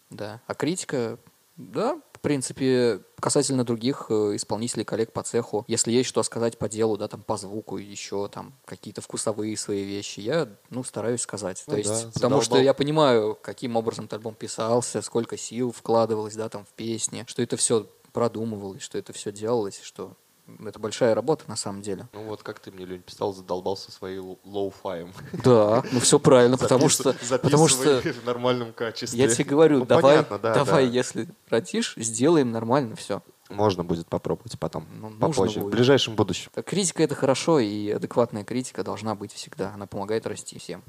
Да. 0.08 0.40
А 0.46 0.54
критика, 0.54 1.18
да, 1.58 2.00
в 2.14 2.20
принципе, 2.20 3.02
касательно 3.20 3.64
других 3.64 4.06
э, 4.08 4.36
исполнителей, 4.36 4.86
коллег 4.86 5.12
по 5.12 5.22
цеху, 5.22 5.66
если 5.68 5.92
есть 5.92 6.08
что 6.08 6.22
сказать 6.22 6.56
по 6.56 6.70
делу, 6.70 6.96
да, 6.96 7.06
там, 7.06 7.22
по 7.22 7.36
звуку, 7.36 7.76
еще 7.76 8.28
там 8.28 8.54
какие-то 8.64 9.02
вкусовые 9.02 9.54
свои 9.58 9.82
вещи, 9.84 10.20
я, 10.20 10.48
ну, 10.70 10.82
стараюсь 10.84 11.20
сказать. 11.20 11.62
Ну 11.66 11.72
То 11.74 11.78
есть, 11.80 12.04
да, 12.06 12.10
потому 12.14 12.40
что 12.40 12.56
я 12.56 12.72
понимаю, 12.72 13.36
каким 13.42 13.76
образом 13.76 14.06
этот 14.06 14.14
альбом 14.14 14.34
писался, 14.34 15.02
сколько 15.02 15.36
сил 15.36 15.72
вкладывалось, 15.72 16.34
да, 16.34 16.48
там, 16.48 16.64
в 16.64 16.72
песни, 16.72 17.24
что 17.26 17.42
это 17.42 17.58
все 17.58 17.86
продумывалось, 18.14 18.80
что 18.80 18.96
это 18.96 19.12
все 19.12 19.32
делалось, 19.32 19.82
что 19.82 20.16
это 20.64 20.78
большая 20.78 21.14
работа 21.14 21.44
на 21.48 21.56
самом 21.56 21.82
деле. 21.82 22.08
Ну 22.12 22.24
вот 22.24 22.42
как 22.42 22.58
ты 22.58 22.70
мне, 22.70 22.84
Лень, 22.84 23.02
писал, 23.02 23.32
задолбался 23.32 23.90
своей 23.92 24.18
lo- 24.18 24.38
lo-fi 24.44 24.87
ем. 24.87 25.12
Да, 25.44 25.82
ну 25.92 26.00
все 26.00 26.18
правильно, 26.18 26.56
потому 26.56 26.88
что, 26.88 27.14
потому 27.30 27.68
что 27.68 27.82
записывай 28.00 28.12
в 28.20 28.24
нормальном 28.24 28.72
качестве. 28.72 29.18
я 29.18 29.28
тебе 29.28 29.44
говорю, 29.44 29.78
Ну, 29.80 29.86
давай, 29.86 30.16
понятно, 30.16 30.38
да, 30.38 30.54
давай, 30.54 30.86
да. 30.86 30.92
если 30.92 31.28
родишь, 31.48 31.94
сделаем 31.96 32.50
нормально 32.50 32.96
все. 32.96 33.22
Можно 33.50 33.82
будет 33.82 34.06
попробовать 34.08 34.58
потом, 34.58 34.86
Ну, 35.00 35.10
попозже, 35.10 35.60
в 35.60 35.62
будет. 35.62 35.74
ближайшем 35.74 36.14
будущем. 36.16 36.50
Критика 36.66 37.02
это 37.02 37.14
хорошо, 37.14 37.60
и 37.60 37.90
адекватная 37.90 38.44
критика 38.44 38.84
должна 38.84 39.14
быть 39.14 39.32
всегда. 39.32 39.72
Она 39.72 39.86
помогает 39.86 40.26
расти 40.26 40.58
всем. 40.58 40.82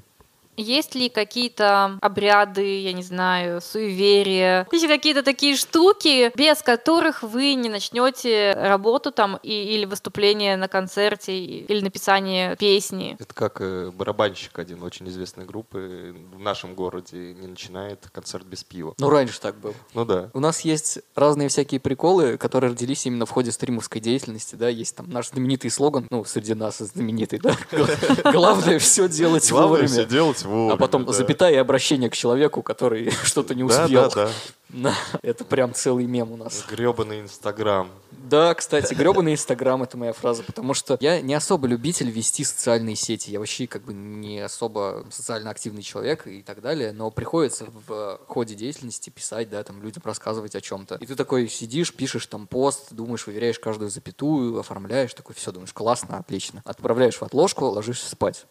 Есть 0.56 0.94
ли 0.94 1.08
какие-то 1.08 1.98
обряды, 2.00 2.80
я 2.80 2.92
не 2.92 3.02
знаю, 3.02 3.60
суеверия, 3.60 4.66
есть 4.72 4.84
ли 4.84 4.88
какие-то 4.88 5.22
такие 5.22 5.56
штуки, 5.56 6.32
без 6.36 6.62
которых 6.62 7.22
вы 7.22 7.54
не 7.54 7.68
начнете 7.68 8.52
работу 8.56 9.10
там 9.10 9.38
и, 9.42 9.52
или 9.52 9.84
выступление 9.84 10.56
на 10.56 10.68
концерте, 10.68 11.38
или 11.38 11.80
написание 11.80 12.56
песни? 12.56 13.16
Это 13.18 13.34
как 13.34 13.60
э, 13.60 13.90
барабанщик 13.90 14.58
один 14.58 14.82
очень 14.82 15.08
известной 15.08 15.44
группы 15.44 16.14
в 16.34 16.40
нашем 16.40 16.74
городе 16.74 17.34
не 17.34 17.46
начинает 17.46 18.08
концерт 18.12 18.46
без 18.46 18.64
пива. 18.64 18.94
Ну, 18.98 19.08
раньше 19.08 19.40
так 19.40 19.56
было. 19.56 19.74
Ну 19.94 20.04
да. 20.04 20.30
У 20.34 20.40
нас 20.40 20.60
есть 20.60 21.00
разные 21.14 21.48
всякие 21.48 21.80
приколы, 21.80 22.36
которые 22.36 22.70
родились 22.70 23.06
именно 23.06 23.26
в 23.26 23.30
ходе 23.30 23.52
стримовской 23.52 24.00
деятельности, 24.00 24.56
да, 24.56 24.68
есть 24.68 24.96
там 24.96 25.08
наш 25.10 25.28
знаменитый 25.30 25.70
слоган, 25.70 26.06
ну, 26.10 26.24
среди 26.24 26.54
нас 26.54 26.78
знаменитый, 26.78 27.38
да, 27.38 27.56
главное 28.32 28.78
все 28.78 29.08
делать 29.08 29.48
Главное 29.50 29.86
все 29.86 29.96
вовремя, 29.96 30.10
делать 30.10 30.42
вовремя. 30.50 30.74
а 30.74 30.76
потом 30.76 31.04
да. 31.04 31.12
запятая 31.12 31.52
и 31.52 31.56
обращение 31.56 32.10
к 32.10 32.16
человеку, 32.16 32.62
который 32.62 33.10
что-то 33.24 33.54
не 33.54 33.64
успел. 33.64 34.10
да, 34.10 34.26
да. 34.26 34.30
Да, 34.72 34.94
Это 35.22 35.44
прям 35.44 35.74
целый 35.74 36.06
мем 36.06 36.30
у 36.32 36.36
нас. 36.36 36.64
Гребаный 36.68 37.20
Инстаграм. 37.20 37.88
Да, 38.12 38.54
кстати, 38.54 38.94
гребаный 38.94 39.32
Инстаграм— 39.32 39.82
это 39.82 39.96
моя 39.96 40.12
фраза, 40.12 40.44
потому 40.44 40.74
что 40.74 40.96
я 41.00 41.20
не 41.20 41.34
особо 41.34 41.66
любитель 41.66 42.10
вести 42.10 42.44
социальные 42.44 42.94
сети. 42.94 43.30
Я 43.30 43.40
вообще 43.40 43.66
как 43.66 43.82
бы 43.82 43.92
не 43.92 44.38
особо 44.38 45.04
социально 45.10 45.50
активный 45.50 45.82
человек 45.82 46.26
и 46.26 46.42
так 46.42 46.60
далее, 46.60 46.92
но 46.92 47.10
приходится 47.10 47.66
в 47.88 48.20
ходе 48.28 48.54
деятельности 48.54 49.10
писать, 49.10 49.50
да, 49.50 49.62
там 49.64 49.82
людям 49.82 50.02
рассказывать 50.04 50.54
о 50.54 50.60
чем-то. 50.60 50.96
И 50.96 51.06
ты 51.06 51.16
такой 51.16 51.48
сидишь, 51.48 51.92
пишешь 51.92 52.26
там 52.26 52.46
пост, 52.46 52.92
думаешь, 52.92 53.26
выверяешь 53.26 53.58
каждую 53.58 53.90
запятую, 53.90 54.60
оформляешь, 54.60 55.12
такой, 55.14 55.34
все, 55.34 55.50
думаешь, 55.50 55.72
классно, 55.72 56.18
отлично. 56.18 56.62
Отправляешь 56.64 57.16
в 57.16 57.22
отложку, 57.22 57.66
ложишься 57.66 58.08
спать. 58.08 58.46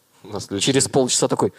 Через 0.60 0.88
полчаса 0.88 1.28
такой, 1.28 1.54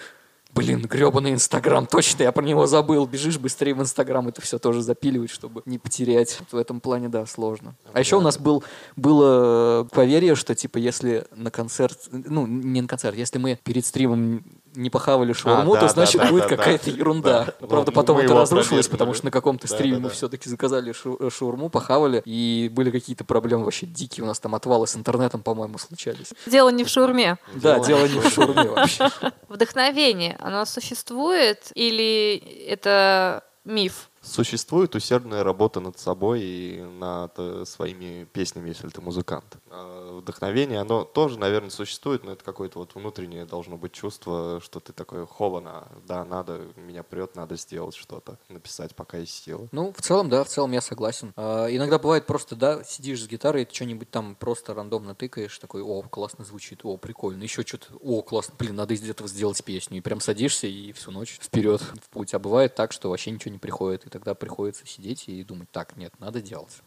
блин, 0.53 0.81
гребаный 0.81 1.33
Инстаграм, 1.33 1.85
точно, 1.85 2.23
я 2.23 2.31
про 2.31 2.43
него 2.43 2.67
забыл. 2.67 3.05
Бежишь 3.05 3.37
быстрее 3.37 3.73
в 3.73 3.81
Инстаграм, 3.81 4.27
это 4.27 4.41
все 4.41 4.59
тоже 4.59 4.81
запиливать, 4.81 5.29
чтобы 5.29 5.61
не 5.65 5.79
потерять. 5.79 6.39
В 6.51 6.57
этом 6.57 6.79
плане, 6.79 7.09
да, 7.09 7.25
сложно. 7.25 7.75
А 7.93 7.99
еще 7.99 8.17
у 8.17 8.21
нас 8.21 8.37
был, 8.37 8.63
было 8.95 9.87
поверье, 9.91 10.35
что, 10.35 10.55
типа, 10.55 10.77
если 10.77 11.25
на 11.35 11.51
концерт, 11.51 12.09
ну, 12.11 12.45
не 12.47 12.81
на 12.81 12.87
концерт, 12.87 13.15
если 13.15 13.37
мы 13.37 13.59
перед 13.63 13.85
стримом 13.85 14.43
не 14.73 14.89
похавали 14.89 15.33
шаурму, 15.33 15.73
А, 15.73 15.75
да, 15.75 15.81
то 15.81 15.87
да, 15.87 15.93
значит 15.93 16.21
да, 16.21 16.27
будет 16.29 16.43
да, 16.43 16.49
да. 16.49 16.55
какая-то 16.57 16.89
ерунда. 16.89 17.45
Да. 17.45 17.53
Но, 17.61 17.67
правда, 17.67 17.91
потом 17.91 18.17
мы 18.17 18.23
это 18.23 18.33
разрушилось, 18.33 18.87
потому 18.87 19.13
что 19.13 19.25
на 19.25 19.31
каком-то 19.31 19.67
Да, 19.67 19.73
стриме 19.75 19.95
да, 19.97 20.03
мы 20.03 20.09
да. 20.09 20.15
все-таки 20.15 20.49
заказали 20.49 20.91
шу- 20.93 21.29
шаурму, 21.29 21.69
похавали, 21.69 22.21
и 22.25 22.69
были 22.71 22.91
какие-то 22.91 23.23
проблемы 23.23 23.65
вообще 23.65 23.85
дикие. 23.85 24.23
У 24.23 24.27
нас 24.27 24.39
там 24.39 24.55
отвалы 24.55 24.87
с 24.87 24.95
интернетом, 24.95 25.41
по-моему, 25.43 25.77
случались. 25.77 26.33
Дело 26.45 26.69
не 26.69 26.83
в 26.83 26.89
шаурме. 26.89 27.37
Да, 27.55 27.79
дело 27.79 28.05
не 28.07 28.19
в 28.19 28.29
шаурме 28.33 28.69
вообще. 28.69 29.09
Вдохновение, 29.49 30.37
оно 30.39 30.65
существует 30.65 31.71
или 31.75 32.37
это 32.67 33.43
миф? 33.65 34.09
Существует 34.21 34.93
усердная 34.95 35.43
работа 35.43 35.79
над 35.79 35.97
собой 35.97 36.41
и 36.41 36.81
над 36.81 37.33
э, 37.37 37.63
своими 37.65 38.25
песнями, 38.25 38.69
если 38.69 38.87
ты 38.89 39.01
музыкант. 39.01 39.57
А 39.69 40.01
Вдохновение, 40.21 40.79
оно 40.79 41.03
тоже, 41.03 41.39
наверное, 41.39 41.71
существует, 41.71 42.23
но 42.23 42.33
это 42.33 42.43
какое-то 42.43 42.77
вот 42.77 42.93
внутреннее 42.93 43.45
должно 43.45 43.77
быть 43.77 43.91
чувство, 43.91 44.61
что 44.63 44.79
ты 44.79 44.93
такой, 44.93 45.25
хована, 45.25 45.87
да, 46.07 46.23
надо, 46.23 46.61
меня 46.75 47.01
прет, 47.01 47.35
надо 47.35 47.55
сделать 47.55 47.95
что-то, 47.95 48.37
написать, 48.47 48.95
пока 48.95 49.17
есть 49.17 49.43
силы. 49.43 49.67
Ну, 49.71 49.91
в 49.91 50.01
целом, 50.01 50.29
да, 50.29 50.43
в 50.43 50.47
целом 50.47 50.71
я 50.73 50.81
согласен. 50.81 51.33
А, 51.35 51.67
иногда 51.67 51.97
бывает 51.97 52.27
просто, 52.27 52.55
да, 52.55 52.83
сидишь 52.83 53.23
с 53.23 53.27
гитарой, 53.27 53.65
ты 53.65 53.73
что-нибудь 53.73 54.11
там 54.11 54.35
просто 54.35 54.75
рандомно 54.75 55.15
тыкаешь, 55.15 55.57
такой, 55.57 55.81
о, 55.81 56.03
классно 56.03 56.45
звучит, 56.45 56.81
о, 56.83 56.97
прикольно, 56.97 57.41
еще 57.41 57.63
что-то, 57.63 57.87
о, 57.99 58.21
классно, 58.21 58.53
блин, 58.59 58.75
надо 58.75 58.93
из 58.93 59.09
этого 59.09 59.27
сделать 59.27 59.63
песню. 59.63 59.97
И 59.97 60.01
прям 60.01 60.19
садишься 60.19 60.67
и 60.67 60.91
всю 60.91 61.09
ночь 61.09 61.39
вперед 61.41 61.81
в 61.81 62.09
путь. 62.09 62.35
А 62.35 62.39
бывает 62.39 62.75
так, 62.75 62.91
что 62.91 63.09
вообще 63.09 63.31
ничего 63.31 63.51
не 63.51 63.59
приходит, 63.59 64.05
тогда 64.11 64.35
приходится 64.35 64.85
сидеть 64.85 65.27
и 65.27 65.43
думать, 65.43 65.71
так, 65.71 65.97
нет, 65.97 66.13
надо 66.19 66.41
делать. 66.41 66.81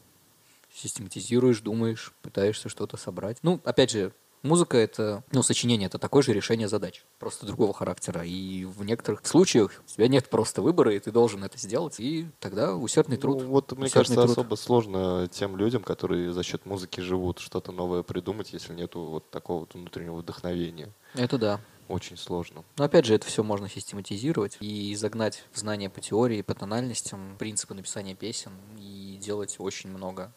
Систематизируешь, 0.73 1.61
думаешь, 1.61 2.13
пытаешься 2.23 2.69
что-то 2.69 2.97
собрать. 2.97 3.39
Ну, 3.43 3.61
опять 3.65 3.91
же, 3.91 4.13
Музыка 4.45 4.77
это, 4.77 5.25
ну, 5.33 5.43
сочинение 5.43 5.87
это 5.87 5.99
такое 5.99 6.23
же 6.23 6.35
решение 6.35 6.69
задач, 6.69 7.03
просто 7.19 7.47
другого 7.47 7.73
характера. 7.73 8.25
И 8.27 8.67
в 8.67 8.85
некоторых 8.85 9.25
случаях 9.25 9.83
у 9.83 9.89
тебя 9.89 10.07
нет 10.07 10.29
просто 10.29 10.61
выбора, 10.61 10.95
и 10.95 10.99
ты 10.99 11.11
должен 11.11 11.43
это 11.45 11.57
сделать. 11.57 11.99
И 11.99 12.27
тогда 12.41 12.75
усердный 12.75 13.17
труд. 13.17 13.41
Ну, 13.41 13.49
вот, 13.49 13.73
мне 13.73 13.89
кажется, 13.89 14.21
труд. 14.21 14.31
особо 14.33 14.57
сложно 14.57 15.31
тем 15.33 15.57
людям, 15.57 15.83
которые 15.83 16.31
за 16.31 16.43
счет 16.43 16.67
музыки 16.67 17.01
живут, 17.01 17.39
что-то 17.39 17.73
новое 17.73 18.03
придумать, 18.03 18.53
если 18.53 18.75
нету 18.75 19.01
вот 19.01 19.31
такого 19.31 19.61
вот 19.61 19.73
внутреннего 19.73 20.17
вдохновения. 20.17 20.93
Это 21.15 21.39
да. 21.39 21.61
Очень 21.89 22.17
сложно. 22.17 22.65
Но 22.79 22.85
опять 22.85 23.05
же, 23.05 23.15
это 23.15 23.27
все 23.27 23.43
можно 23.43 23.69
систематизировать 23.69 24.57
и 24.61 24.95
загнать 24.95 25.45
знания 25.53 25.91
по 25.91 26.01
теории, 26.01 26.43
по 26.43 26.55
тональностям, 26.55 27.37
принципы 27.39 27.75
написания 27.75 28.15
песен 28.15 28.53
и 28.79 29.19
делать 29.21 29.57
очень 29.59 29.91
много 29.91 30.33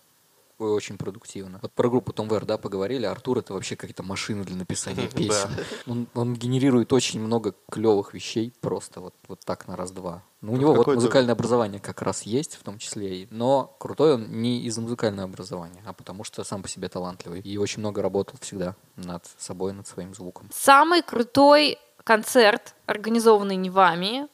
очень 0.60 0.98
продуктивно. 0.98 1.60
Вот 1.62 1.72
про 1.74 1.90
группу 1.90 2.14
Том 2.14 2.28
Вэр, 2.28 2.46
да, 2.46 2.58
поговорили. 2.58 3.06
Артур 3.06 3.40
это 3.40 3.54
вообще 3.54 3.76
какая-то 3.76 4.04
машина 4.04 4.44
для 4.44 4.56
написания 4.56 5.08
песен. 5.08 5.50
Он, 5.86 6.08
он 6.14 6.34
генерирует 6.34 6.92
очень 6.94 7.20
много 7.22 7.54
клевых 7.72 8.14
вещей 8.14 8.54
просто 8.62 9.00
вот, 9.02 9.14
вот 9.28 9.40
так 9.42 9.68
на 9.68 9.76
раз-два. 9.76 10.24
Ну, 10.42 10.54
у 10.54 10.58
него 10.58 10.74
вот 10.74 10.88
музыкальное 10.88 11.34
образование 11.34 11.80
как 11.80 12.02
раз 12.02 12.24
есть, 12.24 12.56
в 12.56 12.64
том 12.64 12.78
числе, 12.78 13.24
и- 13.24 13.28
но 13.32 13.76
крутой 13.80 14.16
он 14.16 14.42
не 14.42 14.62
из-за 14.66 14.82
музыкального 14.82 15.28
образования, 15.28 15.82
а 15.86 15.94
потому 15.94 16.24
что 16.24 16.44
сам 16.44 16.62
по 16.62 16.68
себе 16.70 16.90
талантливый. 16.90 17.42
И 17.42 17.58
очень 17.58 17.80
много 17.80 18.02
работал 18.02 18.38
всегда 18.42 18.76
над 18.96 19.26
собой, 19.38 19.74
над 19.74 19.88
своим 19.88 20.14
звуком. 20.14 20.50
Самый 20.54 21.02
крутой 21.02 21.78
концерт, 22.04 22.76
организованный 22.86 23.56
не 23.56 23.70
вами, 23.70 24.28